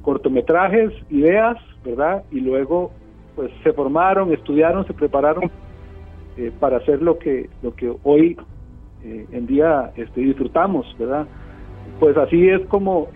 cortometrajes, 0.00 0.92
ideas, 1.10 1.58
¿verdad? 1.84 2.24
Y 2.30 2.40
luego 2.40 2.90
pues 3.36 3.50
se 3.62 3.72
formaron, 3.74 4.32
estudiaron, 4.32 4.86
se 4.86 4.94
prepararon 4.94 5.50
eh, 6.38 6.50
para 6.58 6.78
hacer 6.78 7.02
lo 7.02 7.18
que 7.18 7.50
lo 7.62 7.74
que 7.74 7.94
hoy 8.02 8.36
eh, 9.04 9.26
en 9.30 9.46
día 9.46 9.92
este, 9.96 10.22
disfrutamos, 10.22 10.86
¿verdad? 10.98 11.26
Pues 12.00 12.16
así 12.16 12.48
es 12.48 12.62
como 12.66 13.08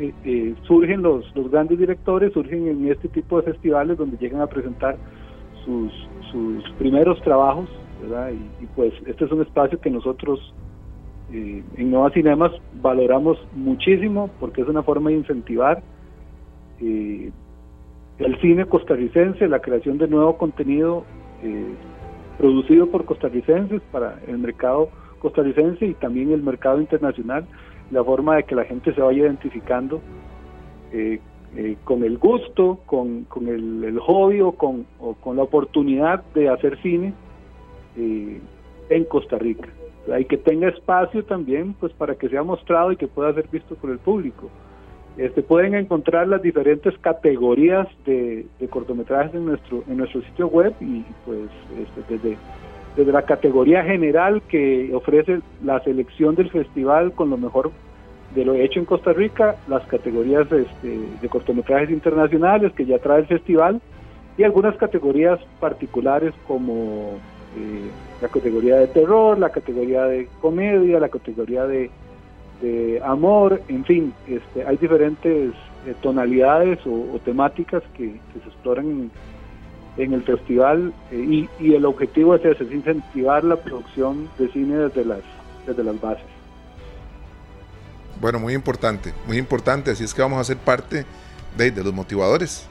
surgen 0.64 1.02
los, 1.02 1.24
los 1.34 1.50
grandes 1.50 1.78
directores, 1.78 2.34
surgen 2.34 2.68
en 2.68 2.88
este 2.92 3.08
tipo 3.08 3.40
de 3.40 3.50
festivales 3.50 3.96
donde 3.96 4.18
llegan 4.18 4.42
a 4.42 4.46
presentar 4.46 4.96
sus, 5.64 5.90
sus 6.30 6.70
primeros 6.78 7.20
trabajos, 7.22 7.68
¿verdad? 8.02 8.30
Y 8.60 8.66
pues 8.76 8.92
este 9.06 9.24
es 9.24 9.32
un 9.32 9.40
espacio 9.40 9.80
que 9.80 9.90
nosotros 9.90 10.54
eh, 11.32 11.64
en 11.76 11.90
Nueva 11.90 12.10
Cinemas 12.10 12.52
valoramos 12.80 13.36
muchísimo 13.52 14.30
porque 14.38 14.62
es 14.62 14.68
una 14.68 14.84
forma 14.84 15.10
de 15.10 15.16
incentivar 15.16 15.82
eh, 16.80 17.32
el 18.18 18.40
cine 18.40 18.64
costarricense, 18.66 19.48
la 19.48 19.58
creación 19.58 19.98
de 19.98 20.06
nuevo 20.06 20.38
contenido 20.38 21.04
eh, 21.42 21.74
producido 22.38 22.86
por 22.90 23.04
costarricenses 23.04 23.82
para 23.90 24.20
el 24.28 24.38
mercado 24.38 24.88
costarricense 25.18 25.86
y 25.86 25.94
también 25.94 26.30
el 26.30 26.42
mercado 26.42 26.80
internacional, 26.80 27.44
la 27.90 28.04
forma 28.04 28.36
de 28.36 28.44
que 28.44 28.54
la 28.54 28.64
gente 28.64 28.94
se 28.94 29.00
vaya 29.00 29.22
identificando 29.22 30.00
con 31.84 32.04
el 32.04 32.18
gusto, 32.18 32.78
con, 32.86 33.24
con 33.24 33.48
el, 33.48 33.98
hobby 33.98 34.40
o 34.40 34.52
con, 34.52 34.86
o 35.00 35.14
con 35.14 35.36
la 35.36 35.42
oportunidad 35.42 36.22
de 36.34 36.48
hacer 36.48 36.80
cine 36.80 37.12
en 37.96 39.04
Costa 39.08 39.36
Rica 39.38 39.68
y 40.18 40.24
que 40.24 40.36
tenga 40.36 40.68
espacio 40.68 41.24
también 41.24 41.74
pues 41.74 41.92
para 41.92 42.14
que 42.14 42.28
sea 42.28 42.42
mostrado 42.42 42.92
y 42.92 42.96
que 42.96 43.08
pueda 43.08 43.34
ser 43.34 43.48
visto 43.48 43.74
por 43.74 43.90
el 43.90 43.98
público. 43.98 44.50
Este, 45.16 45.42
pueden 45.42 45.74
encontrar 45.74 46.28
las 46.28 46.42
diferentes 46.42 46.96
categorías 46.98 47.88
de, 48.04 48.46
cortometrajes 48.68 49.34
en 49.34 49.46
nuestro 49.46 49.82
en 49.88 49.96
nuestro 49.96 50.20
sitio 50.22 50.48
web 50.48 50.74
y 50.80 51.04
pues 51.24 51.48
este, 51.80 52.14
desde 52.14 52.36
desde 52.96 53.12
la 53.12 53.22
categoría 53.22 53.84
general 53.84 54.42
que 54.48 54.90
ofrece 54.94 55.40
la 55.62 55.80
selección 55.84 56.34
del 56.34 56.50
festival 56.50 57.12
con 57.12 57.30
lo 57.30 57.36
mejor 57.36 57.70
de 58.34 58.44
lo 58.44 58.54
hecho 58.54 58.80
en 58.80 58.86
Costa 58.86 59.12
Rica, 59.12 59.56
las 59.68 59.86
categorías 59.86 60.50
este, 60.50 60.98
de 61.20 61.28
cortometrajes 61.28 61.90
internacionales 61.90 62.72
que 62.72 62.86
ya 62.86 62.98
trae 62.98 63.20
el 63.20 63.26
festival 63.26 63.80
y 64.36 64.42
algunas 64.42 64.76
categorías 64.76 65.38
particulares 65.60 66.34
como 66.46 67.18
eh, 67.56 67.90
la 68.20 68.28
categoría 68.28 68.76
de 68.76 68.86
terror, 68.88 69.38
la 69.38 69.50
categoría 69.50 70.04
de 70.04 70.28
comedia, 70.40 71.00
la 71.00 71.08
categoría 71.08 71.64
de, 71.64 71.90
amor, 73.04 73.60
en 73.68 73.84
fin, 73.84 74.14
este, 74.26 74.66
hay 74.66 74.76
diferentes 74.78 75.52
eh, 75.86 75.94
tonalidades 76.02 76.78
o, 76.86 77.18
temáticas 77.24 77.82
que, 77.96 78.18
se 78.32 78.48
exploran 78.48 79.10
en, 79.96 80.12
el 80.12 80.22
festival 80.22 80.92
eh, 81.10 81.46
y, 81.60 81.74
el 81.74 81.84
objetivo 81.84 82.34
es 82.34 82.44
ese, 82.44 82.64
es 82.64 82.72
incentivar 82.72 83.44
la 83.44 83.56
producción 83.56 84.28
de 84.38 84.48
cine 84.52 84.76
desde 84.76 85.04
las, 85.04 85.20
desde 85.66 85.84
las 85.84 86.00
bases. 86.00 86.24
Bueno, 88.20 88.38
muy 88.38 88.54
importante, 88.54 89.12
muy 89.26 89.36
importante, 89.36 89.90
así 89.90 90.04
es 90.04 90.14
que 90.14 90.22
vamos 90.22 90.40
a 90.40 90.44
ser 90.44 90.56
parte 90.56 91.04
de, 91.56 91.70
de 91.70 91.84
los 91.84 91.92
motivadores. 91.92 92.66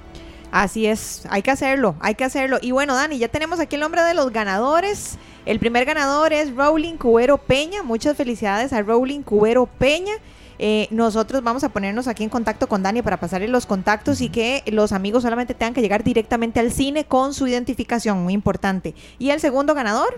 Así 0.52 0.86
es, 0.86 1.24
hay 1.30 1.42
que 1.42 1.52
hacerlo, 1.52 1.96
hay 2.00 2.16
que 2.16 2.24
hacerlo. 2.24 2.58
Y 2.62 2.72
bueno, 2.72 2.96
Dani, 2.96 3.18
ya 3.18 3.28
tenemos 3.28 3.60
aquí 3.60 3.76
el 3.76 3.82
nombre 3.82 4.02
de 4.04 4.14
los 4.14 4.32
ganadores. 4.32 5.18
El 5.46 5.60
primer 5.60 5.86
ganador 5.86 6.34
es 6.34 6.56
Rowling 6.56 6.96
Cubero 6.96 7.38
Peña. 7.38 7.84
Muchas 7.84 8.16
felicidades 8.16 8.72
a 8.74 8.82
Rowling 8.82 9.22
Cubero 9.22 9.66
Peña. 9.66 10.14
Eh, 10.58 10.88
nosotros 10.90 11.44
vamos 11.44 11.64
a 11.64 11.70
ponernos 11.70 12.08
aquí 12.08 12.24
en 12.24 12.30
contacto 12.30 12.68
con 12.68 12.82
Dani 12.82 13.02
para 13.02 13.20
pasarle 13.20 13.48
los 13.48 13.66
contactos 13.66 14.22
y 14.22 14.30
que 14.30 14.64
los 14.68 14.94
amigos 14.94 15.24
solamente 15.24 15.54
tengan 15.54 15.74
que 15.74 15.82
llegar 15.82 16.04
directamente 16.04 16.60
al 16.60 16.72
cine 16.72 17.04
con 17.04 17.34
su 17.34 17.48
identificación, 17.48 18.24
muy 18.24 18.34
importante. 18.34 18.96
¿Y 19.20 19.32
el 19.32 19.40
segundo 19.40 19.74
ganador? 19.74 20.16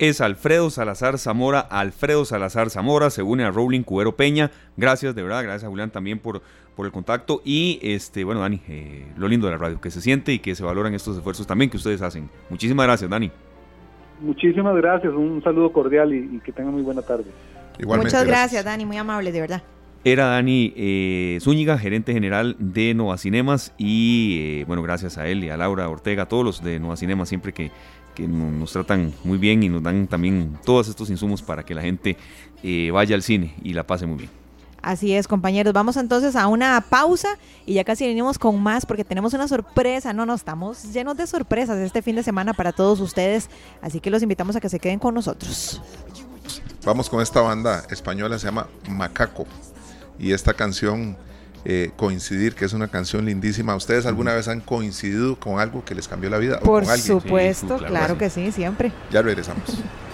Es 0.00 0.22
Alfredo 0.22 0.70
Salazar 0.70 1.18
Zamora. 1.18 1.60
Alfredo 1.60 2.24
Salazar 2.24 2.70
Zamora 2.70 3.10
se 3.10 3.22
une 3.22 3.44
a 3.44 3.50
Rowling 3.50 3.82
Cubero 3.82 4.16
Peña. 4.16 4.50
Gracias, 4.78 5.14
de 5.14 5.22
verdad, 5.22 5.42
gracias 5.42 5.64
a 5.64 5.68
Julián 5.68 5.90
también 5.90 6.18
por, 6.18 6.40
por 6.74 6.86
el 6.86 6.92
contacto. 6.92 7.42
Y 7.44 7.78
este, 7.82 8.24
bueno, 8.24 8.40
Dani, 8.40 8.62
eh, 8.66 9.04
lo 9.18 9.28
lindo 9.28 9.46
de 9.46 9.52
la 9.52 9.58
radio, 9.58 9.78
que 9.78 9.90
se 9.90 10.00
siente 10.00 10.32
y 10.32 10.38
que 10.38 10.54
se 10.54 10.64
valoran 10.64 10.94
estos 10.94 11.18
esfuerzos 11.18 11.46
también 11.46 11.70
que 11.70 11.76
ustedes 11.76 12.00
hacen. 12.00 12.30
Muchísimas 12.48 12.86
gracias, 12.86 13.10
Dani. 13.10 13.30
Muchísimas 14.22 14.74
gracias, 14.74 15.12
un 15.12 15.42
saludo 15.42 15.70
cordial 15.70 16.14
y, 16.14 16.40
que 16.40 16.50
tengan 16.50 16.72
muy 16.72 16.82
buena 16.82 17.02
tarde. 17.02 17.26
Muchas 17.84 18.26
gracias, 18.26 18.64
Dani, 18.64 18.86
muy 18.86 18.96
amable, 18.96 19.32
de 19.32 19.40
verdad. 19.42 19.62
Era 20.02 20.24
Dani 20.24 20.72
eh, 20.76 21.38
Zúñiga, 21.42 21.76
gerente 21.76 22.14
general 22.14 22.56
de 22.58 22.94
Nova 22.94 23.18
Cinemas 23.18 23.74
y 23.76 24.38
eh, 24.40 24.64
bueno, 24.66 24.82
gracias 24.82 25.18
a 25.18 25.28
él 25.28 25.44
y 25.44 25.50
a 25.50 25.58
Laura 25.58 25.90
Ortega, 25.90 26.22
a 26.22 26.26
todos 26.26 26.42
los 26.42 26.64
de 26.64 26.80
Nova 26.80 26.96
Cinemas 26.96 27.28
siempre 27.28 27.52
que, 27.52 27.70
nos, 28.18 28.72
tratan 28.72 29.12
muy 29.24 29.38
bien 29.38 29.62
y 29.62 29.68
nos 29.68 29.82
dan 29.82 30.06
también 30.06 30.58
todos 30.64 30.88
estos 30.88 31.10
insumos 31.10 31.42
para 31.42 31.64
que 31.64 31.74
la 31.74 31.82
gente 31.82 32.16
eh, 32.62 32.90
vaya 32.92 33.14
al 33.14 33.22
cine 33.22 33.54
y 33.62 33.72
la 33.72 33.86
pase 33.86 34.06
muy 34.06 34.18
bien. 34.18 34.30
Así 34.82 35.14
es, 35.14 35.28
compañeros. 35.28 35.72
Vamos 35.74 35.96
entonces 35.96 36.36
a 36.36 36.46
una 36.46 36.80
pausa 36.80 37.38
y 37.66 37.74
ya 37.74 37.84
casi 37.84 38.06
venimos 38.06 38.38
con 38.38 38.62
más 38.62 38.86
porque 38.86 39.04
tenemos 39.04 39.34
una 39.34 39.46
sorpresa. 39.46 40.12
No, 40.12 40.24
no, 40.24 40.34
estamos 40.34 40.92
llenos 40.92 41.16
de 41.16 41.26
sorpresas 41.26 41.78
este 41.78 42.00
fin 42.02 42.16
de 42.16 42.22
semana 42.22 42.54
para 42.54 42.72
todos 42.72 43.00
ustedes. 43.00 43.50
Así 43.82 44.00
que 44.00 44.10
los 44.10 44.22
invitamos 44.22 44.56
a 44.56 44.60
que 44.60 44.68
se 44.68 44.80
queden 44.80 44.98
con 44.98 45.14
nosotros. 45.14 45.82
Vamos 46.84 47.10
con 47.10 47.20
esta 47.20 47.42
banda 47.42 47.84
española, 47.90 48.38
se 48.38 48.46
llama 48.46 48.68
Macaco. 48.88 49.46
Y 50.18 50.32
esta 50.32 50.54
canción, 50.54 51.16
eh, 51.64 51.90
Coincidir, 51.96 52.54
que 52.54 52.64
es 52.64 52.72
una 52.72 52.88
canción 52.88 53.24
lindísima. 53.24 53.74
¿Ustedes 53.74 54.06
alguna 54.06 54.34
vez 54.34 54.48
han 54.48 54.60
coincidido 54.60 55.36
con 55.36 55.60
algo 55.60 55.84
que 55.84 55.94
les 55.94 56.08
cambió 56.08 56.30
la 56.30 56.38
vida? 56.38 56.60
Por 56.60 56.86
supuesto, 56.86 57.78
claro 57.78 58.18
que 58.18 58.30
sí, 58.30 58.52
siempre. 58.52 58.92
Ya 59.10 59.22
regresamos. 59.22 59.62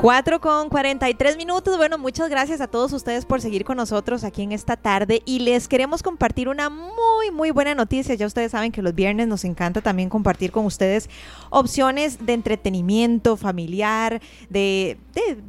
4 0.00 0.42
con 0.42 0.68
43 0.68 1.38
minutos. 1.38 1.78
Bueno, 1.78 1.96
muchas 1.96 2.28
gracias 2.28 2.60
a 2.60 2.66
todos 2.66 2.92
ustedes 2.92 3.24
por 3.24 3.40
seguir 3.40 3.64
con 3.64 3.78
nosotros 3.78 4.24
aquí 4.24 4.42
en 4.42 4.52
esta 4.52 4.76
tarde 4.76 5.22
y 5.24 5.38
les 5.38 5.68
queremos 5.68 6.02
compartir 6.02 6.50
una 6.50 6.68
muy, 6.68 7.30
muy 7.32 7.50
buena 7.50 7.74
noticia. 7.74 8.14
Ya 8.14 8.26
ustedes 8.26 8.52
saben 8.52 8.72
que 8.72 8.82
los 8.82 8.94
viernes 8.94 9.26
nos 9.26 9.44
encanta 9.44 9.80
también 9.80 10.10
compartir 10.10 10.52
con 10.52 10.66
ustedes 10.66 11.08
opciones 11.48 12.26
de 12.26 12.34
entretenimiento 12.34 13.38
familiar, 13.38 14.20
de, 14.50 14.98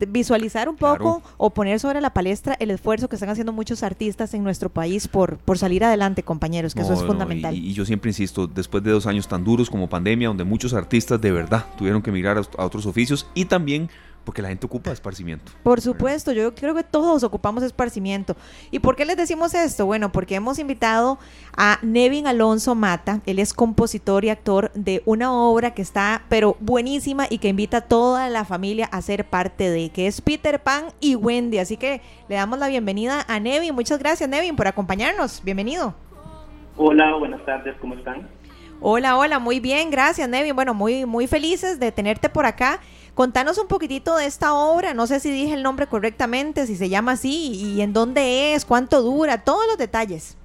visualizar 0.07 0.69
un 0.69 0.77
poco 0.77 1.21
o 1.35 1.49
poner 1.49 1.81
sobre 1.81 1.99
la 1.99 2.13
palestra 2.13 2.55
el 2.57 2.71
esfuerzo 2.71 3.09
que 3.09 3.17
están 3.17 3.29
haciendo 3.29 3.51
muchos 3.51 3.83
artistas 3.83 4.33
en 4.33 4.45
nuestro 4.45 4.69
país 4.69 5.09
por, 5.09 5.37
por 5.39 5.57
salir 5.57 5.83
adelante, 5.83 6.23
compañeros, 6.23 6.73
que 6.73 6.81
eso 6.81 6.93
es 6.93 7.03
fundamental. 7.03 7.53
y, 7.53 7.73
yo 7.73 7.85
siempre 7.85 8.11
insisto, 8.11 8.47
después 8.47 8.81
de 8.81 8.91
dos 8.91 9.07
años 9.07 9.27
tan 9.27 9.43
duros 9.43 9.69
como 9.69 9.89
pandemia, 9.89 10.29
donde 10.29 10.45
muchos 10.45 10.73
artistas 10.73 11.19
de 11.19 11.31
verdad 11.31 11.65
tuvieron 11.77 12.01
que 12.01 12.13
migrar 12.13 12.37
a 12.57 12.65
otros 12.65 12.85
oficios 12.85 13.27
y 13.33 13.43
también 13.43 13.89
porque 14.27 14.41
la 14.41 14.49
gente 14.49 14.65
ocupa 14.65 14.91
esparcimiento. 14.91 15.53
Por 15.63 15.79
supuesto, 15.79 16.33
yo 16.33 16.53
creo 16.53 16.75
que 16.75 16.83
todos 16.83 17.23
ocupamos 17.23 17.63
esparcimiento. 17.63 18.35
¿Y 18.71 18.79
por 18.79 18.97
qué 18.97 19.05
les 19.05 19.15
decimos 19.15 19.53
esto? 19.53 19.85
Bueno, 19.85 20.11
porque 20.11 20.35
hemos 20.35 20.59
invitado 20.59 21.17
a 21.55 21.79
Nevin 21.81 22.27
Alonso 22.27 22.75
Mata. 22.75 23.21
Él 23.25 23.39
es 23.39 23.53
compositor 23.53 24.25
y 24.25 24.29
actor 24.29 24.69
de 24.73 25.01
una 25.05 25.31
obra 25.31 25.73
que 25.73 25.81
está, 25.81 26.23
pero 26.27 26.57
buenísima 26.59 27.25
y 27.29 27.37
que 27.37 27.47
invita 27.47 27.77
a 27.77 27.81
toda 27.81 28.29
la 28.29 28.43
familia 28.43 28.89
a 28.91 29.01
ser 29.01 29.23
parte 29.23 29.69
de, 29.69 29.91
que 29.91 30.07
es 30.07 30.19
Peter 30.19 30.59
Pan 30.61 30.87
y 30.99 31.15
Wendy. 31.15 31.59
Así 31.59 31.77
que 31.77 32.01
le 32.27 32.35
damos 32.35 32.59
la 32.59 32.67
bienvenida 32.67 33.23
a 33.29 33.39
Nevin. 33.39 33.73
Muchas 33.73 33.97
gracias, 33.97 34.27
Nevin, 34.27 34.57
por 34.57 34.67
acompañarnos. 34.67 35.41
Bienvenido. 35.41 35.95
Hola, 36.75 37.15
buenas 37.15 37.45
tardes, 37.45 37.77
¿cómo 37.79 37.93
están? 37.93 38.27
Hola, 38.81 39.17
hola, 39.17 39.39
muy 39.39 39.59
bien, 39.59 39.89
gracias, 39.89 40.29
Nevin. 40.29 40.53
Bueno, 40.53 40.73
muy, 40.73 41.05
muy 41.05 41.27
felices 41.27 41.79
de 41.79 41.91
tenerte 41.91 42.29
por 42.29 42.45
acá. 42.45 42.79
Contanos 43.17 43.57
un 43.57 43.67
poquitito 43.67 44.15
de 44.15 44.27
esta 44.27 44.53
obra, 44.53 44.93
no 44.93 45.07
sé 45.07 45.19
si 45.19 45.31
dije 45.31 45.55
el 45.55 45.63
nombre 45.63 45.87
correctamente, 45.87 46.67
si 46.67 46.75
se 46.75 46.87
llama 46.87 47.13
así 47.13 47.51
y 47.51 47.81
en 47.81 47.91
dónde 47.91 48.53
es, 48.53 48.63
cuánto 48.63 49.01
dura, 49.01 49.43
todos 49.43 49.65
los 49.65 49.75
detalles. 49.79 50.37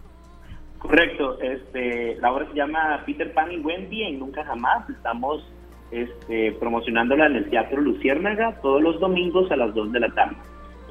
Correcto, 0.78 1.38
este, 1.42 2.16
la 2.16 2.32
obra 2.32 2.48
se 2.48 2.54
llama 2.54 3.02
Peter 3.04 3.30
Pan 3.34 3.52
y 3.52 3.58
Wendy 3.58 4.04
en 4.04 4.18
Nunca 4.18 4.42
Jamás. 4.46 4.88
Estamos 4.88 5.46
este, 5.90 6.52
promocionándola 6.52 7.26
en 7.26 7.36
el 7.36 7.50
Teatro 7.50 7.78
Luciérnaga 7.78 8.58
todos 8.62 8.80
los 8.80 8.98
domingos 8.98 9.50
a 9.50 9.56
las 9.56 9.74
2 9.74 9.92
de 9.92 10.00
la 10.00 10.08
tarde, 10.14 10.36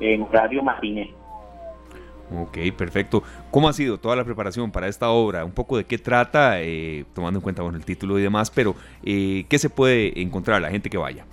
en 0.02 0.22
horario 0.22 0.62
matiné. 0.62 1.12
Ok, 2.44 2.60
perfecto. 2.78 3.24
¿Cómo 3.50 3.68
ha 3.68 3.74
sido 3.74 3.98
toda 3.98 4.16
la 4.16 4.24
preparación 4.24 4.72
para 4.72 4.88
esta 4.88 5.10
obra? 5.10 5.44
Un 5.46 5.52
poco 5.52 5.78
de 5.78 5.86
qué 5.86 5.98
trata, 5.98 6.62
eh, 6.62 7.06
tomando 7.16 7.40
en 7.40 7.42
cuenta 7.42 7.64
bueno, 7.64 7.80
el 7.80 7.86
título 7.86 8.20
y 8.20 8.22
demás, 8.22 8.52
pero 8.52 8.76
eh, 9.04 9.46
¿qué 9.50 9.58
se 9.58 9.72
puede 9.72 10.22
encontrar 10.22 10.62
la 10.62 10.70
gente 10.70 10.88
que 10.88 11.00
vaya? 11.00 11.26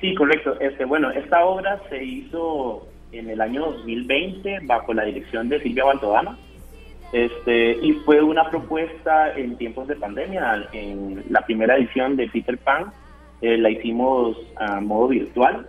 Sí, 0.00 0.14
correcto. 0.14 0.58
Este, 0.60 0.84
bueno, 0.84 1.10
esta 1.10 1.44
obra 1.44 1.80
se 1.88 2.02
hizo 2.04 2.86
en 3.12 3.30
el 3.30 3.40
año 3.40 3.62
2020 3.72 4.60
bajo 4.64 4.92
la 4.92 5.04
dirección 5.04 5.48
de 5.48 5.60
Silvia 5.60 5.84
Baltodana. 5.84 6.36
Este, 7.12 7.78
y 7.82 7.92
fue 8.04 8.20
una 8.20 8.50
propuesta 8.50 9.32
en 9.34 9.56
tiempos 9.56 9.88
de 9.88 9.96
pandemia. 9.96 10.68
En 10.72 11.24
la 11.30 11.40
primera 11.42 11.76
edición 11.76 12.16
de 12.16 12.28
Peter 12.28 12.58
Pan 12.58 12.92
eh, 13.40 13.56
la 13.56 13.70
hicimos 13.70 14.36
a 14.56 14.80
modo 14.80 15.08
virtual. 15.08 15.66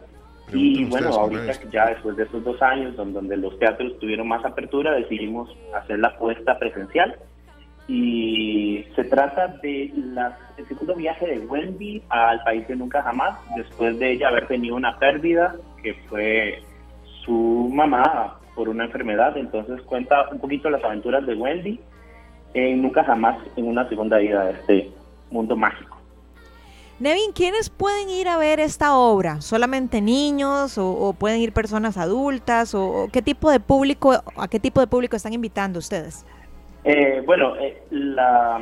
Y 0.51 0.85
bueno, 0.85 1.09
ahorita 1.09 1.51
ya 1.71 1.87
después 1.87 2.15
de 2.15 2.23
estos 2.23 2.43
dos 2.43 2.61
años, 2.61 2.95
donde 2.95 3.35
los 3.35 3.57
teatros 3.59 3.99
tuvieron 3.99 4.29
más 4.29 4.45
apertura, 4.45 4.93
decidimos 4.93 5.55
hacer 5.75 5.99
la 5.99 6.17
puesta 6.17 6.57
presencial 6.57 7.17
y 7.87 8.85
se 8.95 9.03
trata 9.05 9.47
de 9.61 9.85
el 10.57 10.67
segundo 10.67 10.95
viaje 10.95 11.25
de 11.25 11.39
Wendy 11.39 12.03
al 12.09 12.43
país 12.43 12.67
de 12.67 12.75
nunca 12.75 13.01
jamás, 13.01 13.37
después 13.55 13.97
de 13.97 14.13
ella 14.13 14.27
haber 14.27 14.47
tenido 14.47 14.75
una 14.75 14.97
pérdida 14.99 15.55
que 15.81 15.93
fue 16.09 16.61
su 17.23 17.69
mamá 17.73 18.39
por 18.55 18.69
una 18.69 18.85
enfermedad, 18.85 19.37
entonces 19.37 19.81
cuenta 19.83 20.27
un 20.31 20.39
poquito 20.39 20.69
las 20.69 20.83
aventuras 20.83 21.25
de 21.25 21.35
Wendy 21.35 21.79
en 22.53 22.81
nunca 22.81 23.03
jamás 23.03 23.37
en 23.55 23.67
una 23.67 23.87
segunda 23.87 24.17
vida 24.17 24.45
de 24.45 24.51
este 24.53 24.91
mundo 25.29 25.55
mágico. 25.55 25.95
Nevin, 26.99 27.31
¿quiénes 27.31 27.69
pueden 27.69 28.09
ir 28.09 28.27
a 28.27 28.37
ver 28.37 28.59
esta 28.59 28.97
obra? 28.97 29.39
¿Solamente 29.41 30.01
niños 30.01 30.79
o, 30.79 31.13
pueden 31.13 31.39
ir 31.41 31.53
personas 31.53 31.95
adultas 31.95 32.73
o, 32.73 33.07
qué 33.13 33.21
tipo 33.21 33.51
de 33.51 33.59
público 33.59 34.13
a 34.35 34.47
qué 34.47 34.59
tipo 34.59 34.81
de 34.81 34.87
público 34.87 35.15
están 35.15 35.33
invitando 35.33 35.77
ustedes? 35.77 36.25
Eh, 36.83 37.21
bueno, 37.25 37.55
eh, 37.57 37.83
la, 37.91 38.59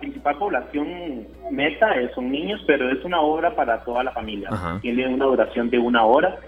principal 0.00 0.36
población 0.36 1.26
meta 1.50 1.94
son 2.14 2.30
niños, 2.30 2.62
pero 2.66 2.90
es 2.90 3.04
una 3.04 3.20
obra 3.20 3.54
para 3.54 3.82
toda 3.84 4.04
la 4.04 4.12
familia. 4.12 4.50
Tiene 4.82 5.08
una 5.08 5.24
duración 5.24 5.70
de 5.70 5.78
una 5.78 6.04
hora 6.04 6.38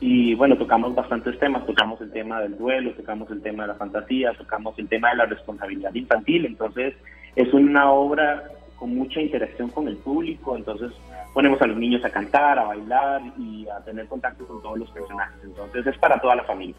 y 0.00 0.34
bueno, 0.34 0.56
tocamos 0.56 0.94
bastantes 0.94 1.38
temas. 1.38 1.64
Tocamos 1.66 2.00
el 2.00 2.10
tema 2.10 2.40
del 2.40 2.56
duelo, 2.56 2.92
tocamos 2.92 3.30
el 3.30 3.42
tema 3.42 3.64
de 3.64 3.68
la 3.68 3.74
fantasía, 3.74 4.32
tocamos 4.32 4.78
el 4.78 4.88
tema 4.88 5.10
de 5.10 5.16
la 5.16 5.26
responsabilidad 5.26 5.94
infantil. 5.94 6.46
Entonces, 6.46 6.94
es 7.36 7.52
una 7.52 7.92
obra 7.92 8.44
con 8.76 8.94
mucha 8.94 9.20
interacción 9.20 9.68
con 9.68 9.86
el 9.86 9.96
público. 9.98 10.56
Entonces, 10.56 10.90
ponemos 11.34 11.60
a 11.60 11.66
los 11.66 11.76
niños 11.76 12.02
a 12.04 12.10
cantar, 12.10 12.58
a 12.58 12.64
bailar 12.64 13.20
y 13.38 13.68
a 13.68 13.84
tener 13.84 14.06
contacto 14.06 14.46
con 14.46 14.62
todos 14.62 14.78
los 14.78 14.90
personajes. 14.90 15.38
Entonces, 15.44 15.86
es 15.86 15.98
para 15.98 16.18
toda 16.18 16.34
la 16.34 16.44
familia. 16.44 16.76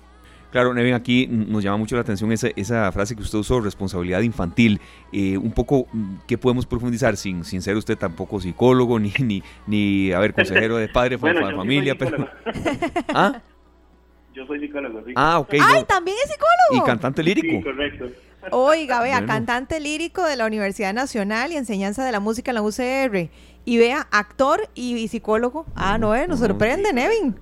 Claro, 0.52 0.74
Nevin, 0.74 0.94
aquí 0.94 1.28
nos 1.28 1.64
llama 1.64 1.78
mucho 1.78 1.96
la 1.96 2.02
atención 2.02 2.32
esa, 2.32 2.50
esa 2.56 2.92
frase 2.92 3.16
que 3.16 3.22
usted 3.22 3.40
usó, 3.40 3.62
responsabilidad 3.62 4.22
infantil. 4.22 4.82
Eh, 5.14 5.38
un 5.38 5.52
poco, 5.54 5.88
mm, 5.92 6.16
¿qué 6.28 6.38
podemos 6.38 6.66
profundizar 6.66 7.16
sin, 7.16 7.46
sin 7.46 7.62
ser 7.62 7.78
usted 7.78 7.98
tampoco 7.98 8.40
psicólogo, 8.42 9.00
ni, 9.00 9.14
ni, 9.20 9.44
ni 9.66 10.12
a 10.12 10.20
ver, 10.20 10.34
consejero 10.34 10.78
de 10.78 10.90
padre, 10.90 11.18
de 11.18 11.56
familia? 11.56 11.96
pero... 11.98 12.28
¿Ah? 13.14 13.42
Yo 14.34 14.46
soy 14.46 14.60
psicólogo, 14.62 15.04
sí. 15.06 15.14
Ah, 15.16 15.40
ok. 15.40 15.56
¡Ay, 15.62 15.84
también 15.86 16.16
es 16.24 16.32
psicólogo! 16.32 16.86
Y 16.86 16.88
cantante 16.88 17.22
lírico. 17.22 17.58
Sí, 17.58 17.64
correcto. 17.64 18.06
Oiga, 18.52 19.02
vea, 19.02 19.26
cantante 19.26 19.80
lírico 19.80 20.24
de 20.24 20.36
la 20.36 20.46
Universidad 20.46 20.94
Nacional 20.94 21.52
y 21.52 21.58
enseñanza 21.58 22.06
de 22.06 22.12
la 22.12 22.20
música 22.20 22.52
en 22.52 22.56
la 22.56 22.62
UCR. 22.62 23.30
Y 23.66 23.78
vea, 23.78 24.08
actor 24.10 24.70
y, 24.74 25.08
psicólogo. 25.10 25.66
Ah, 25.76 25.98
no, 25.98 26.16
eh, 26.16 26.28
nos 26.28 26.40
sorprende, 26.40 26.92
Nevin. 26.94 27.36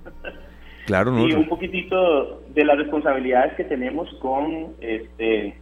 Y 1.28 1.34
un 1.34 1.48
poquitito 1.48 2.42
de 2.50 2.66
las 2.66 2.78
responsabilidades 2.78 3.54
que 3.56 3.64
tenemos 3.64 4.12
con 4.22 4.76
este 4.82 5.56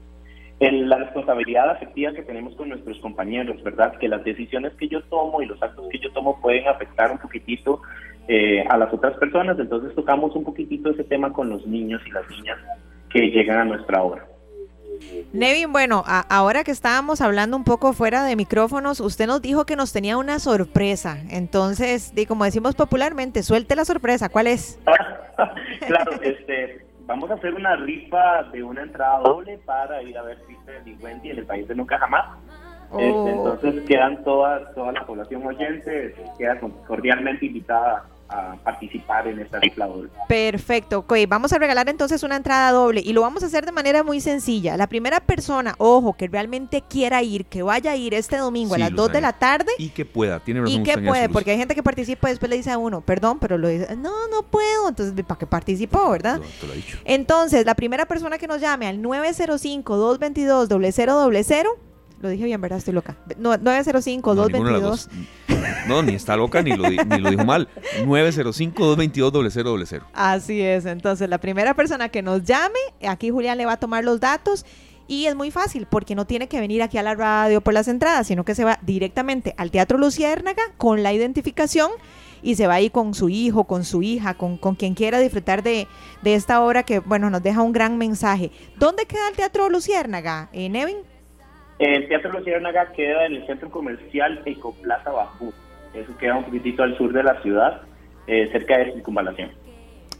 la 0.59 0.97
responsabilidad 0.97 1.69
afectiva 1.69 2.13
que 2.13 2.23
tenemos 2.23 2.55
con 2.55 2.69
nuestros 2.69 2.97
compañeros, 2.99 3.61
¿verdad? 3.61 3.95
Que 3.99 4.07
las 4.07 4.23
decisiones 4.23 4.73
que 4.73 4.87
yo 4.87 5.03
tomo 5.03 5.41
y 5.41 5.45
los 5.45 5.61
actos 5.61 5.87
que 5.89 5.99
yo 5.99 6.11
tomo 6.13 6.41
pueden 6.41 6.67
afectar 6.67 7.11
un 7.11 7.19
poquitito 7.19 7.81
eh, 8.27 8.65
a 8.67 8.77
las 8.77 8.91
otras 8.91 9.15
personas, 9.17 9.59
entonces 9.59 9.93
tocamos 9.93 10.35
un 10.35 10.43
poquitito 10.43 10.89
ese 10.89 11.03
tema 11.03 11.31
con 11.31 11.49
los 11.49 11.65
niños 11.67 12.01
y 12.07 12.11
las 12.11 12.27
niñas 12.29 12.57
que 13.09 13.29
llegan 13.29 13.59
a 13.59 13.65
nuestra 13.65 14.01
obra. 14.01 14.25
Nevin, 15.33 15.71
bueno, 15.71 16.03
ahora 16.05 16.63
que 16.63 16.71
estábamos 16.71 17.21
hablando 17.21 17.57
un 17.57 17.63
poco 17.63 17.93
fuera 17.93 18.23
de 18.23 18.35
micrófonos, 18.35 18.99
usted 18.99 19.27
nos 19.27 19.41
dijo 19.41 19.65
que 19.65 19.75
nos 19.75 19.93
tenía 19.93 20.17
una 20.17 20.39
sorpresa. 20.39 21.17
Entonces, 21.29 22.13
como 22.27 22.43
decimos 22.45 22.75
popularmente, 22.75 23.43
suelte 23.43 23.75
la 23.75 23.85
sorpresa. 23.85 24.29
¿Cuál 24.29 24.47
es? 24.47 24.79
claro, 25.87 26.11
este, 26.21 26.85
vamos 27.05 27.31
a 27.31 27.35
hacer 27.35 27.53
una 27.53 27.75
rifa 27.75 28.43
de 28.51 28.63
una 28.63 28.83
entrada 28.83 29.19
doble 29.19 29.59
para 29.65 30.01
ir 30.03 30.17
a 30.17 30.23
ver 30.23 30.37
y 30.85 30.93
Wendy 31.03 31.31
en 31.31 31.39
el 31.39 31.45
país 31.45 31.67
de 31.67 31.75
Nunca 31.75 31.97
Jamás. 31.97 32.37
Este, 32.91 33.11
oh. 33.11 33.27
entonces 33.27 33.85
quedan 33.85 34.23
toda, 34.23 34.71
toda 34.73 34.93
la 34.93 35.05
población 35.05 35.45
oyente, 35.45 36.15
queda 36.37 36.57
cordialmente 36.87 37.45
invitada 37.45 38.05
a 38.29 38.55
participar 38.63 39.27
en 39.27 39.39
esta 39.39 39.59
doble. 39.87 40.09
Perfecto, 40.27 40.99
ok, 40.99 41.13
vamos 41.27 41.53
a 41.53 41.57
regalar 41.57 41.89
entonces 41.89 42.21
una 42.23 42.35
entrada 42.35 42.71
doble 42.71 43.01
y 43.03 43.13
lo 43.13 43.21
vamos 43.21 43.41
a 43.43 43.47
hacer 43.47 43.65
de 43.65 43.71
manera 43.71 44.03
muy 44.03 44.21
sencilla. 44.21 44.77
La 44.77 44.87
primera 44.87 45.19
persona, 45.19 45.73
ojo, 45.77 46.13
que 46.13 46.27
realmente 46.27 46.83
quiera 46.87 47.23
ir, 47.23 47.45
que 47.45 47.63
vaya 47.63 47.91
a 47.91 47.95
ir 47.95 48.13
este 48.13 48.37
domingo 48.37 48.75
a 48.75 48.77
las 48.77 48.93
2 48.93 49.13
de 49.13 49.21
la 49.21 49.33
tarde. 49.33 49.71
Y 49.77 49.89
que 49.89 50.05
pueda, 50.05 50.39
tiene 50.39 50.61
razón. 50.61 50.81
Y 50.81 50.83
que 50.83 50.97
puede, 50.97 51.29
porque 51.29 51.51
hay 51.51 51.57
gente 51.57 51.75
que 51.75 51.83
participa 51.83 52.29
y 52.29 52.31
después 52.31 52.49
le 52.49 52.57
dice 52.57 52.71
a 52.71 52.77
uno, 52.77 53.01
perdón, 53.01 53.39
pero 53.39 53.57
lo 53.57 53.67
dice, 53.67 53.95
no, 53.95 54.27
no 54.27 54.43
puedo, 54.43 54.89
entonces, 54.89 55.13
¿para 55.25 55.39
qué 55.39 55.47
participó, 55.47 56.09
verdad? 56.09 56.39
Entonces, 57.05 57.65
la 57.65 57.75
primera 57.75 58.05
persona 58.05 58.37
que 58.37 58.47
nos 58.47 58.61
llame 58.61 58.87
al 58.87 59.01
905-222-0000 59.01 61.86
lo 62.19 62.29
dije 62.29 62.45
bien, 62.45 62.59
¿verdad? 62.61 62.79
Estoy 62.79 62.93
loca. 62.93 63.15
905-222. 63.39 65.09
No, 65.87 66.01
ni 66.01 66.15
está 66.15 66.35
loca 66.35 66.61
ni 66.61 66.75
lo, 66.75 66.89
ni 66.89 67.19
lo 67.19 67.29
dijo 67.29 67.45
mal. 67.45 67.69
905-222-0000. 68.03 70.01
Así 70.13 70.61
es. 70.61 70.85
Entonces, 70.85 71.29
la 71.29 71.37
primera 71.37 71.73
persona 71.75 72.09
que 72.09 72.21
nos 72.21 72.43
llame, 72.43 72.79
aquí 73.07 73.29
Julián 73.29 73.57
le 73.57 73.65
va 73.65 73.73
a 73.73 73.77
tomar 73.77 74.03
los 74.03 74.19
datos. 74.19 74.65
Y 75.07 75.27
es 75.27 75.35
muy 75.35 75.51
fácil 75.51 75.87
porque 75.89 76.15
no 76.15 76.25
tiene 76.25 76.49
que 76.49 76.59
venir 76.59 76.81
aquí 76.81 76.97
a 76.97 77.03
la 77.03 77.15
radio 77.15 77.61
por 77.61 77.73
las 77.73 77.87
entradas, 77.87 78.27
sino 78.27 78.43
que 78.43 78.55
se 78.55 78.65
va 78.65 78.77
directamente 78.81 79.53
al 79.57 79.71
Teatro 79.71 79.97
Luciérnaga 79.97 80.63
con 80.77 81.01
la 81.01 81.13
identificación 81.13 81.91
y 82.41 82.55
se 82.55 82.67
va 82.67 82.73
ahí 82.75 82.89
con 82.89 83.13
su 83.13 83.29
hijo, 83.29 83.63
con 83.63 83.85
su 83.85 84.01
hija, 84.01 84.33
con, 84.33 84.57
con 84.57 84.75
quien 84.75 84.95
quiera 84.95 85.19
disfrutar 85.19 85.63
de, 85.63 85.87
de, 86.23 86.33
esta 86.33 86.61
obra 86.61 86.83
que, 86.83 86.99
bueno, 86.99 87.29
nos 87.29 87.41
deja 87.41 87.61
un 87.61 87.71
gran 87.71 87.97
mensaje. 87.97 88.51
¿Dónde 88.77 89.05
queda 89.05 89.29
el 89.29 89.35
Teatro 89.35 89.69
Luciérnaga, 89.69 90.49
eh, 90.51 90.67
Nevin? 90.67 90.97
El 91.79 92.07
Teatro 92.07 92.31
Luciérnaga 92.31 92.91
queda 92.93 93.25
en 93.25 93.35
el 93.35 93.45
centro 93.45 93.69
comercial 93.69 94.41
Ecoplaza 94.45 95.11
Bajú. 95.11 95.53
Eso 95.93 96.17
queda 96.17 96.37
un 96.37 96.45
poquitito 96.45 96.83
al 96.83 96.97
sur 96.97 97.13
de 97.13 97.23
la 97.23 97.41
ciudad. 97.41 97.81
eh, 98.27 98.49
cerca 98.51 98.77
de 98.77 98.91
Circunvalación. 98.91 99.51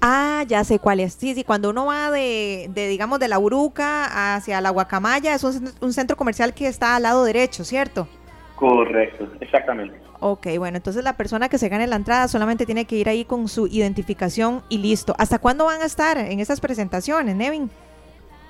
Ah, 0.02 0.46
ya 0.48 0.64
sé 0.64 0.80
cuál 0.80 1.00
es. 1.00 1.14
Sí, 1.14 1.34
sí, 1.34 1.44
cuando 1.44 1.70
uno 1.72 1.88
va 1.88 2.12
de, 2.12 2.70
digamos, 2.74 3.20
de 3.20 3.28
la 3.28 3.40
Uruca 3.40 4.36
hacia 4.36 4.62
la 4.62 4.70
Guacamaya, 4.70 5.34
es 5.34 5.44
un, 5.44 5.94
centro 5.94 6.16
comercial 6.16 6.54
que 6.54 6.68
está 6.68 6.96
al 6.96 7.04
lado 7.04 7.24
derecho, 7.26 7.64
¿cierto? 7.64 8.08
Correcto, 8.56 9.28
exactamente. 9.40 9.98
Ok, 10.20 10.48
bueno, 10.58 10.78
entonces 10.78 11.04
la 11.04 11.18
persona 11.18 11.50
que 11.50 11.58
se 11.58 11.70
gane 11.70 11.86
la 11.86 11.96
entrada 11.96 12.28
solamente 12.28 12.66
tiene 12.66 12.86
que 12.86 12.96
ir 12.96 13.10
ahí 13.10 13.26
con 13.26 13.48
su 13.48 13.68
identificación 13.68 14.64
y 14.70 14.78
listo. 14.78 15.16
¿Hasta 15.18 15.40
cuándo 15.40 15.66
van 15.66 15.82
a 15.82 15.86
estar 15.86 16.18
en 16.18 16.40
estas 16.40 16.60
presentaciones, 16.60 17.36
Nevin? 17.36 17.70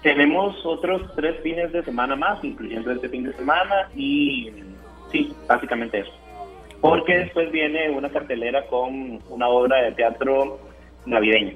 Tenemos 0.08 0.56
otros 0.66 1.02
tres 1.18 1.36
fines 1.44 1.74
de 1.74 1.84
semana 1.84 2.16
más, 2.16 2.42
incluyendo 2.42 2.90
este 2.92 3.10
fin 3.10 3.26
de 3.26 3.34
semana, 3.34 3.90
y 3.94 4.50
sí, 5.12 5.34
básicamente 5.50 6.00
eso. 6.00 6.14
Porque 6.80 7.18
después 7.18 7.52
viene 7.52 7.90
una 7.90 8.08
cartelera 8.08 8.66
con 8.68 9.22
una 9.30 9.50
obra 9.50 9.82
de 9.82 9.92
teatro 9.92 10.62
navideño, 11.06 11.56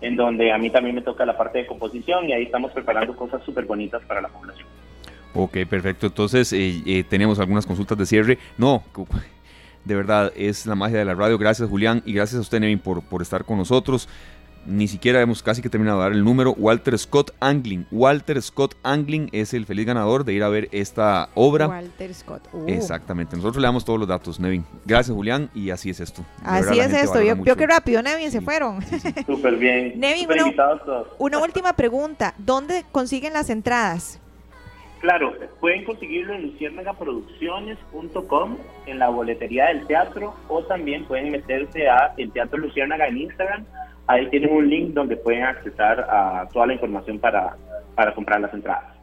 en 0.00 0.16
donde 0.16 0.50
a 0.50 0.58
mí 0.58 0.70
también 0.70 0.96
me 0.96 1.02
toca 1.02 1.24
la 1.24 1.38
parte 1.38 1.58
de 1.58 1.66
composición 1.66 2.28
y 2.28 2.32
ahí 2.32 2.42
estamos 2.42 2.72
preparando 2.72 3.14
cosas 3.14 3.44
súper 3.44 3.64
bonitas 3.64 4.02
para 4.06 4.20
la 4.20 4.28
población. 4.28 4.66
Ok, 5.32 5.58
perfecto. 5.70 6.08
Entonces, 6.08 6.52
eh, 6.52 6.82
eh, 6.84 7.04
tenemos 7.08 7.38
algunas 7.38 7.64
consultas 7.64 7.96
de 7.96 8.06
cierre. 8.06 8.38
No, 8.58 8.82
de 9.84 9.94
verdad, 9.94 10.32
es 10.34 10.66
la 10.66 10.74
magia 10.74 10.98
de 10.98 11.04
la 11.04 11.14
radio. 11.14 11.38
Gracias, 11.38 11.70
Julián, 11.70 12.02
y 12.04 12.12
gracias 12.12 12.38
a 12.38 12.42
usted, 12.42 12.58
Nevin, 12.58 12.80
por, 12.80 13.04
por 13.04 13.22
estar 13.22 13.44
con 13.44 13.56
nosotros 13.56 14.08
ni 14.66 14.88
siquiera 14.88 15.20
hemos 15.20 15.42
casi 15.42 15.62
que 15.62 15.68
terminado 15.68 15.98
de 15.98 16.04
dar 16.04 16.12
el 16.12 16.24
número. 16.24 16.52
Walter 16.52 16.98
Scott 16.98 17.32
Angling. 17.40 17.86
Walter 17.90 18.40
Scott 18.42 18.74
Angling 18.82 19.28
es 19.32 19.54
el 19.54 19.66
feliz 19.66 19.86
ganador 19.86 20.24
de 20.24 20.32
ir 20.32 20.42
a 20.42 20.48
ver 20.48 20.68
esta 20.72 21.28
obra. 21.34 21.68
Walter 21.68 22.14
Scott. 22.14 22.42
Uh. 22.52 22.68
Exactamente. 22.68 23.36
Nosotros 23.36 23.60
le 23.60 23.66
damos 23.66 23.84
todos 23.84 23.98
los 23.98 24.08
datos, 24.08 24.40
Nevin. 24.40 24.64
Gracias, 24.84 25.14
Julián. 25.14 25.50
Y 25.54 25.70
así 25.70 25.90
es 25.90 26.00
esto. 26.00 26.24
así 26.42 26.78
es 26.78 26.92
esto. 26.92 27.22
Yo, 27.22 27.36
vio 27.36 27.56
que 27.56 27.66
rápido, 27.66 28.02
Nevin, 28.02 28.30
se 28.30 28.40
fueron. 28.40 28.80
Súper 29.26 29.56
bien. 29.56 29.94
Nevin, 30.00 30.28
una, 31.18 31.38
última 31.38 31.74
pregunta. 31.74 32.34
¿Dónde 32.38 32.84
consiguen 32.92 33.32
las 33.32 33.50
entradas? 33.50 34.20
Claro, 35.00 35.34
pueden 35.60 35.84
conseguirlo 35.84 36.32
en 36.32 36.44
luciérnagaproducciones.com, 36.44 38.56
en 38.86 38.98
la 38.98 39.10
boletería 39.10 39.66
del 39.66 39.86
teatro, 39.86 40.34
o 40.48 40.64
también 40.64 41.04
pueden 41.04 41.30
meterse 41.30 41.90
a 41.90 42.14
el 42.16 42.32
Teatro 42.32 42.56
Luciérnaga 42.56 43.08
en 43.08 43.18
Instagram 43.18 43.66
Ahí 44.06 44.28
tienen 44.30 44.52
un 44.52 44.68
link 44.68 44.92
donde 44.92 45.16
pueden 45.16 45.42
accesar 45.44 46.00
a 46.00 46.46
toda 46.52 46.66
la 46.66 46.74
información 46.74 47.18
para, 47.18 47.56
para 47.94 48.14
comprar 48.14 48.40
las 48.40 48.52
entradas. 48.52 48.94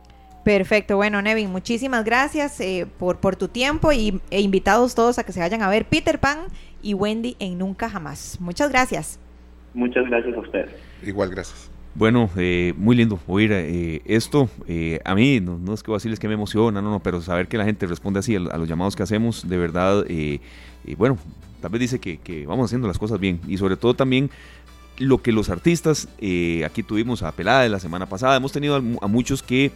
Perfecto, 0.44 0.96
bueno 0.96 1.22
Nevin, 1.22 1.52
muchísimas 1.52 2.04
gracias 2.04 2.60
eh, 2.62 2.88
por, 2.98 3.20
por 3.20 3.36
tu 3.36 3.48
tiempo 3.48 3.92
y, 3.92 4.20
e 4.32 4.42
invitados 4.42 4.96
todos 4.96 5.20
a 5.20 5.24
que 5.24 5.32
se 5.32 5.40
vayan 5.40 5.62
a 5.62 5.70
ver 5.70 5.86
Peter 5.86 6.20
Pan 6.20 6.40
y 6.82 6.96
Wendy 6.96 7.36
en 7.40 7.60
Nunca 7.60 7.90
Jamás. 7.90 8.40
Muchas 8.42 8.72
gracias. 8.72 9.20
Muchas 9.76 10.06
gracias 10.08 10.36
a 10.36 10.40
ustedes. 10.40 10.70
Igual, 11.04 11.30
gracias. 11.30 11.70
Bueno, 11.94 12.30
eh, 12.38 12.74
muy 12.76 12.96
lindo 12.96 13.20
oír 13.28 13.52
eh, 13.54 14.02
esto. 14.06 14.50
a 15.06 15.16
mí 15.16 15.40
no, 15.42 15.74
es 15.74 15.84
que 15.84 15.92
decirles 15.92 16.20
que 16.20 16.28
me 16.28 16.34
emociona, 16.34 16.82
no, 16.82 16.90
no, 16.90 17.00
pero 17.02 17.22
saber 17.22 17.48
que 17.48 17.58
la 17.58 17.66
gente 17.66 17.86
responde 17.86 18.20
así 18.20 18.36
a, 18.36 18.40
los 18.40 18.68
llamados 18.68 18.96
que 18.96 19.04
hacemos, 19.04 19.48
de 19.48 19.58
verdad, 19.58 20.06
y 20.10 20.40
bueno, 20.98 21.18
tal 21.62 21.72
vez 21.72 21.80
dice 21.80 22.00
que, 22.00 22.18
que, 22.18 22.46
vamos 22.46 22.66
haciendo 22.66 22.88
las 22.88 22.98
cosas 22.98 23.20
bien 23.20 23.40
y 23.48 23.58
sobre 23.58 23.78
todo 23.78 23.94
también 23.94 24.30
lo 25.02 25.22
que 25.22 25.32
los 25.32 25.50
artistas, 25.50 26.08
eh, 26.20 26.64
aquí 26.66 26.84
tuvimos 26.84 27.24
a 27.24 27.32
Pelada 27.32 27.64
de 27.64 27.70
la 27.70 27.80
semana 27.80 28.08
pasada, 28.08 28.38
hemos 28.38 28.52
tenido 28.52 28.76
a, 28.76 29.08
muchos 29.08 29.42
que 29.42 29.72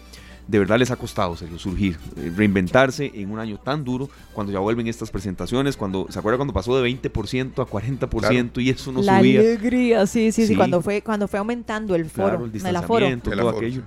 de 0.48 0.60
verdad 0.60 0.78
les 0.78 0.92
ha 0.92 0.96
costado 0.96 1.36
surgir, 1.36 1.98
eh, 2.18 2.32
reinventarse 2.36 3.12
en 3.16 3.32
un 3.32 3.40
año 3.40 3.58
tan 3.58 3.84
duro, 3.84 4.10
cuando 4.34 4.54
ya 4.54 4.60
vuelven 4.60 4.88
estas 4.88 5.10
presentaciones, 5.10 5.76
cuando, 5.76 6.06
¿se 6.10 6.20
acuerda 6.20 6.38
cuando 6.38 6.54
pasó 6.54 6.80
de 6.80 6.88
20% 6.88 7.60
a 7.60 7.66
40% 7.66 8.62
y 8.62 8.70
eso 8.70 8.92
no 8.92 9.02
la 9.02 9.18
subía? 9.18 9.42
La 9.42 9.48
alegría, 9.48 10.06
sí, 10.06 10.32
sí, 10.32 10.46
sí, 10.46 10.56
cuando 10.56 10.82
fue, 10.82 11.02
cuando 11.02 11.28
fue 11.28 11.40
aumentando 11.40 11.96
el 11.96 12.06
foro, 12.06 12.48
el, 12.54 12.76
aforo. 12.76 13.08
todo 13.20 13.50
aquello. 13.50 13.82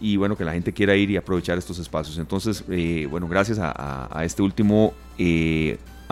Y 0.00 0.16
bueno, 0.16 0.36
que 0.36 0.44
la 0.44 0.52
gente 0.52 0.72
quiera 0.72 0.94
ir 0.96 1.10
y 1.10 1.16
aprovechar 1.16 1.56
estos 1.56 1.78
espacios. 1.78 2.18
Entonces, 2.18 2.64
eh, 2.68 3.06
bueno, 3.10 3.26
gracias 3.26 3.58
a, 3.58 4.08
a 4.16 4.24
este 4.24 4.42
último 4.42 4.92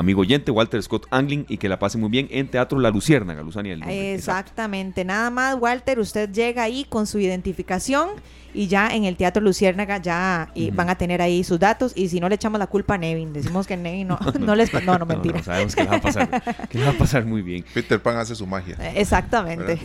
amigo 0.03 0.21
oyente, 0.21 0.51
Walter 0.51 0.83
Scott 0.83 1.07
Angling, 1.11 1.47
y 1.49 1.57
que 1.57 1.69
la 1.69 1.79
pase 1.79 1.99
muy 1.99 2.11
bien 2.11 2.29
en 2.31 2.49
Teatro 2.49 2.79
La 2.79 2.91
Luciérnaga, 2.91 3.43
Luzania. 3.43 3.75
Exactamente, 3.89 5.05
nada 5.05 5.31
más, 5.31 5.57
Walter, 5.59 5.99
usted 5.99 6.31
llega 6.31 6.63
ahí 6.63 6.85
con 6.85 7.07
su 7.07 7.19
identificación 7.19 8.11
y 8.55 8.67
ya 8.67 8.89
en 8.89 9.05
el 9.05 9.17
Teatro 9.17 9.43
Luciérnaga 9.43 9.99
ya 9.99 10.51
van 10.73 10.91
a 10.91 10.97
tener 10.97 11.23
ahí 11.23 11.45
sus 11.45 11.59
datos 11.59 11.93
y 11.95 12.09
si 12.09 12.21
no 12.21 12.29
le 12.29 12.35
echamos 12.35 12.59
la 12.59 12.67
culpa 12.67 12.95
a 12.95 12.99
Nevin, 12.99 13.33
decimos 13.33 13.67
que 13.67 13.77
Nevin 13.77 14.09
no, 14.09 14.19
no 14.41 14.55
les... 14.55 14.73
No, 14.83 14.99
no, 14.99 15.07
mentira. 15.07 15.43
sabemos 15.43 15.77
que 15.77 15.85
le 15.85 15.91
va 15.91 15.97
a 15.97 16.01
pasar, 16.01 16.69
que 16.69 16.83
va 16.83 16.91
a 16.91 16.93
pasar 16.95 17.25
muy 17.25 17.43
bien. 17.43 17.65
Peter 17.73 18.03
Pan 18.03 18.17
hace 18.17 18.35
su 18.35 18.47
magia. 18.47 18.77
Eh, 18.81 18.95
exactamente. 18.97 19.79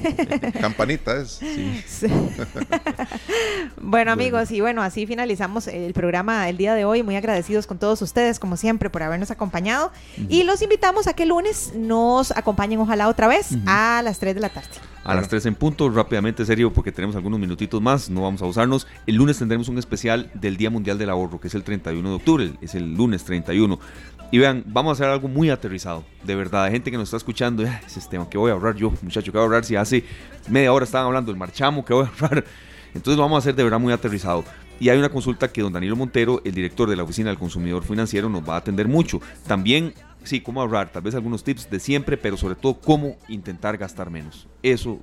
Campanita 0.61 1.18
es. 1.18 1.39
Sí. 1.85 2.07
bueno 3.80 4.11
amigos, 4.11 4.49
y 4.52 4.61
bueno, 4.61 4.81
así 4.81 5.06
finalizamos 5.06 5.68
el 5.68 5.94
programa 5.94 6.49
el 6.49 6.57
día 6.57 6.73
de 6.73 6.85
hoy, 6.85 7.03
muy 7.03 7.15
agradecidos 7.15 7.68
con 7.68 7.77
todos 7.77 8.02
ustedes, 8.02 8.39
como 8.39 8.57
siempre, 8.57 8.89
por 8.89 9.03
habernos 9.03 9.30
acompañado 9.30 9.91
y 10.30 10.44
los 10.44 10.61
invitamos 10.61 11.07
a 11.07 11.14
que 11.14 11.23
el 11.23 11.30
lunes 11.30 11.73
nos 11.76 12.31
acompañen 12.31 12.80
ojalá 12.80 13.07
otra 13.07 13.27
vez 13.27 13.49
a 13.65 14.02
las 14.03 14.19
3 14.19 14.35
de 14.35 14.41
la 14.41 14.49
tarde 14.49 14.69
a 15.07 15.15
las 15.15 15.29
3 15.29 15.45
en 15.47 15.55
punto. 15.55 15.89
Rápidamente, 15.89 16.45
serio, 16.45 16.71
porque 16.71 16.91
tenemos 16.91 17.15
algunos 17.15 17.39
minutitos 17.39 17.81
más, 17.81 18.09
no 18.09 18.23
vamos 18.23 18.41
a 18.41 18.45
usarnos. 18.45 18.85
El 19.07 19.15
lunes 19.15 19.39
tendremos 19.39 19.69
un 19.69 19.77
especial 19.77 20.29
del 20.34 20.57
Día 20.57 20.69
Mundial 20.69 20.97
del 20.97 21.09
Ahorro, 21.09 21.39
que 21.39 21.47
es 21.47 21.55
el 21.55 21.63
31 21.63 22.07
de 22.09 22.15
octubre, 22.15 22.51
es 22.61 22.75
el 22.75 22.93
lunes 22.93 23.23
31. 23.23 23.79
Y 24.29 24.39
vean, 24.39 24.63
vamos 24.67 24.89
a 24.89 24.93
hacer 24.93 25.07
algo 25.07 25.29
muy 25.29 25.49
aterrizado, 25.49 26.03
de 26.23 26.35
verdad. 26.35 26.65
Hay 26.65 26.73
gente 26.73 26.91
que 26.91 26.97
nos 26.97 27.07
está 27.07 27.17
escuchando, 27.17 27.63
ese 27.63 28.01
tema, 28.09 28.29
¿qué 28.29 28.38
voy 28.38 28.51
a 28.51 28.53
ahorrar 28.53 28.75
yo, 28.75 28.91
muchacho? 29.01 29.31
¿Qué 29.31 29.38
voy 29.38 29.43
a 29.43 29.45
ahorrar 29.45 29.63
si 29.63 29.77
hace 29.77 30.03
media 30.49 30.73
hora 30.73 30.84
estaban 30.84 31.07
hablando 31.07 31.31
del 31.31 31.39
marchamo? 31.39 31.85
¿Qué 31.85 31.93
voy 31.93 32.05
a 32.05 32.09
ahorrar? 32.09 32.43
Entonces 32.93 33.15
lo 33.15 33.23
vamos 33.23 33.38
a 33.38 33.39
hacer 33.39 33.55
de 33.55 33.63
verdad 33.63 33.79
muy 33.79 33.93
aterrizado. 33.93 34.43
Y 34.79 34.89
hay 34.89 34.97
una 34.99 35.09
consulta 35.09 35.47
que 35.47 35.61
don 35.61 35.73
Danilo 35.73 35.95
Montero, 35.95 36.41
el 36.43 36.53
director 36.53 36.89
de 36.89 36.95
la 36.95 37.03
Oficina 37.03 37.29
del 37.29 37.39
Consumidor 37.39 37.84
Financiero, 37.84 38.29
nos 38.29 38.47
va 38.47 38.55
a 38.55 38.57
atender 38.57 38.88
mucho. 38.88 39.21
También 39.47 39.93
sí, 40.27 40.41
cómo 40.41 40.61
ahorrar, 40.61 40.91
tal 40.91 41.01
vez 41.01 41.15
algunos 41.15 41.43
tips 41.43 41.69
de 41.69 41.79
siempre, 41.79 42.17
pero 42.17 42.37
sobre 42.37 42.55
todo 42.55 42.75
cómo 42.75 43.17
intentar 43.27 43.77
gastar 43.77 44.09
menos. 44.09 44.47
Eso, 44.61 44.99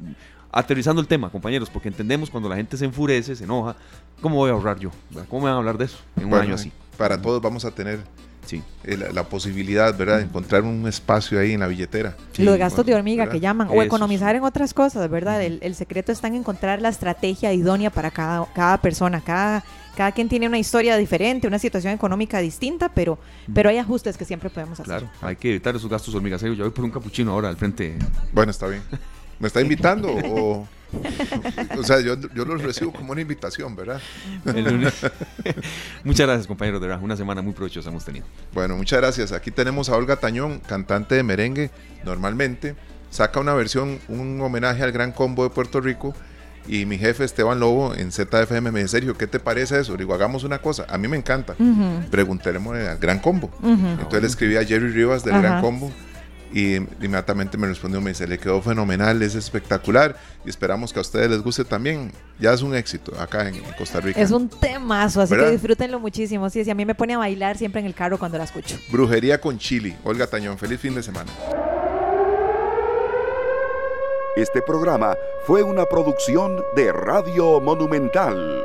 aterrizando 0.53 1.01
el 1.01 1.09
tema, 1.09 1.31
compañeros, 1.31 1.69
porque 1.71 1.89
entendemos 1.89 2.31
cuando 2.31 2.49
la 2.49 2.57
gente 2.57 2.77
se 2.77 2.85
enfurece, 2.85 3.35
se 3.35 3.45
enoja, 3.45 3.77
¿cómo 4.21 4.37
voy 4.37 4.51
a 4.51 4.53
ahorrar 4.53 4.79
yo? 4.79 4.91
¿Cómo 5.29 5.43
me 5.43 5.47
van 5.47 5.55
a 5.55 5.59
hablar 5.59 5.79
de 5.79 5.87
eso 5.87 5.99
en 6.17 6.27
un 6.27 6.35
año 6.35 6.55
así? 6.55 6.71
Para 6.97 7.21
todos 7.21 7.43
vamos 7.43 7.65
a 7.65 7.73
tener 7.73 8.01
sí. 8.47 8.63
la, 8.85 9.25
posibilidad, 9.25 9.97
¿verdad?, 9.97 10.19
de 10.19 10.25
encontrar 10.25 10.63
un 10.63 10.87
espacio 10.87 11.39
ahí 11.39 11.53
en 11.53 11.61
la 11.61 11.67
billetera. 11.67 12.17
Los 12.39 12.59
gastos 12.59 12.87
de 12.87 12.95
hormiga 12.95 13.29
que 13.29 13.41
llaman, 13.41 13.69
o 13.71 13.83
economizar 13.83 14.37
en 14.37 14.45
otras 14.45 14.75
cosas, 14.75 15.09
¿verdad? 15.11 15.43
El, 15.43 15.59
el, 15.63 15.75
secreto 15.75 16.13
está 16.13 16.29
en 16.29 16.37
encontrar 16.37 16.81
la 16.81 16.89
estrategia 16.89 17.53
idónea 17.53 17.91
para 17.91 18.11
cada, 18.11 18.47
cada 18.55 18.79
persona, 18.81 19.21
cada 19.21 19.65
cada 19.95 20.13
quien 20.13 20.29
tiene 20.29 20.49
una 20.49 20.59
historia 20.59 20.97
diferente, 20.97 21.47
una 21.47 21.59
situación 21.59 21.93
económica 21.93 22.41
distinta, 22.41 22.89
pero, 22.89 23.19
pero 23.53 23.71
hay 23.71 23.79
ajustes 23.79 24.17
que 24.17 24.25
siempre 24.25 24.51
podemos 24.51 24.81
hacer. 24.81 24.87
Claro, 24.87 25.09
hay 25.23 25.37
que 25.37 25.51
evitar 25.51 25.77
esos 25.77 25.89
gastos 25.89 26.15
hormigas. 26.15 26.43
Yo 26.43 26.57
voy 26.57 26.71
por 26.71 26.85
un 26.85 26.91
capuchino 26.91 27.33
ahora 27.33 27.49
al 27.49 27.57
frente. 27.57 27.97
Bueno, 28.33 28.51
está 28.51 28.67
bien. 28.67 28.83
¿Me 29.39 29.49
está 29.49 29.61
invitando 29.61 30.09
o...? 30.13 30.69
o 31.79 31.83
sea, 31.83 32.01
yo, 32.01 32.17
yo 32.35 32.45
lo 32.45 32.57
recibo 32.57 32.93
como 32.93 33.13
una 33.13 33.21
invitación, 33.21 33.75
¿verdad? 33.77 34.01
muchas 36.05 36.27
gracias, 36.27 36.47
compañeros, 36.47 36.81
de 36.81 36.89
verdad. 36.89 37.03
Una 37.03 37.17
semana 37.17 37.43
muy 37.43 37.53
provechosa 37.53 37.91
hemos 37.91 38.05
tenido. 38.05 38.27
Bueno, 38.53 38.77
muchas 38.77 39.01
gracias. 39.01 39.33
Aquí 39.33 39.51
tenemos 39.51 39.89
a 39.89 39.97
Olga 39.97 40.17
Tañón, 40.17 40.61
cantante 40.61 41.15
de 41.15 41.23
merengue, 41.23 41.71
normalmente. 42.05 42.75
Saca 43.11 43.41
una 43.41 43.55
versión, 43.55 44.01
un 44.09 44.41
homenaje 44.41 44.83
al 44.83 44.93
Gran 44.93 45.13
Combo 45.13 45.45
de 45.45 45.51
Puerto 45.51 45.81
Rico 45.81 46.15
y 46.67 46.87
mi 46.87 46.99
jefe 46.99 47.25
Esteban 47.25 47.61
Lobo 47.61 47.95
en 47.95 48.11
ZFM 48.11 48.73
me 48.73 48.81
dice, 48.81 48.97
Sergio, 48.97 49.17
¿qué 49.17 49.27
te 49.27 49.39
parece 49.39 49.79
eso? 49.79 49.97
digo, 49.97 50.15
hagamos 50.15 50.45
una 50.45 50.59
cosa, 50.59 50.87
a 50.89 50.99
mí 50.99 51.09
me 51.09 51.17
encanta. 51.17 51.55
Preguntémosle 52.11 52.89
al 52.89 52.99
Gran 52.99 53.19
Combo. 53.21 53.51
Entonces 53.63 54.21
le 54.23 54.27
escribí 54.27 54.57
a 54.57 54.65
Jerry 54.65 54.91
Rivas 54.91 55.25
del 55.25 55.41
Gran 55.41 55.61
Combo 55.61 55.93
y 56.55 56.77
inmediatamente 56.77 57.59
me 57.59 57.67
respondió, 57.67 58.01
me 58.01 58.11
dice, 58.11 58.29
le 58.29 58.39
quedó 58.39 58.63
fenomenal, 58.63 59.21
es 59.23 59.35
espectacular 59.35 60.17
y 60.45 60.51
esperamos 60.51 60.93
que 60.93 61.01
a 61.01 61.03
ustedes 61.03 61.29
les 61.29 61.43
guste 61.43 61.65
también. 61.65 62.13
Ya 62.39 62.53
es 62.53 62.63
un 62.63 62.77
éxito 62.77 63.13
acá 63.21 63.49
en, 63.49 63.61
Costa 63.77 63.99
Rica. 63.99 64.21
Es 64.21 64.31
un 64.31 64.49
temazo, 64.49 65.21
así 65.21 65.35
que 65.35 65.51
disfrútenlo 65.51 65.99
muchísimo. 65.99 66.49
Sí, 66.49 66.65
sí, 66.65 66.71
a 66.71 66.77
mí 66.77 66.85
me 66.85 66.95
pone 66.95 67.15
a 67.15 67.19
bailar 67.19 67.59
siempre 67.59 67.81
en 67.81 67.87
el 67.87 67.95
carro 67.95 68.21
cuando 68.21 68.39
la 68.39 68.45
escucho. 68.45 68.79
Brujería 68.93 69.41
con 69.41 69.59
Chili. 69.59 69.97
Olga 70.05 70.29
Tañón, 70.29 70.57
feliz 70.57 70.79
fin 70.79 70.95
de 70.95 71.03
semana. 71.03 71.33
Este 74.37 74.63
programa 74.63 75.17
fue 75.47 75.65
una 75.65 75.87
producción 75.87 76.63
de 76.77 76.93
Radio 76.93 77.61
Monumental. 77.61 78.65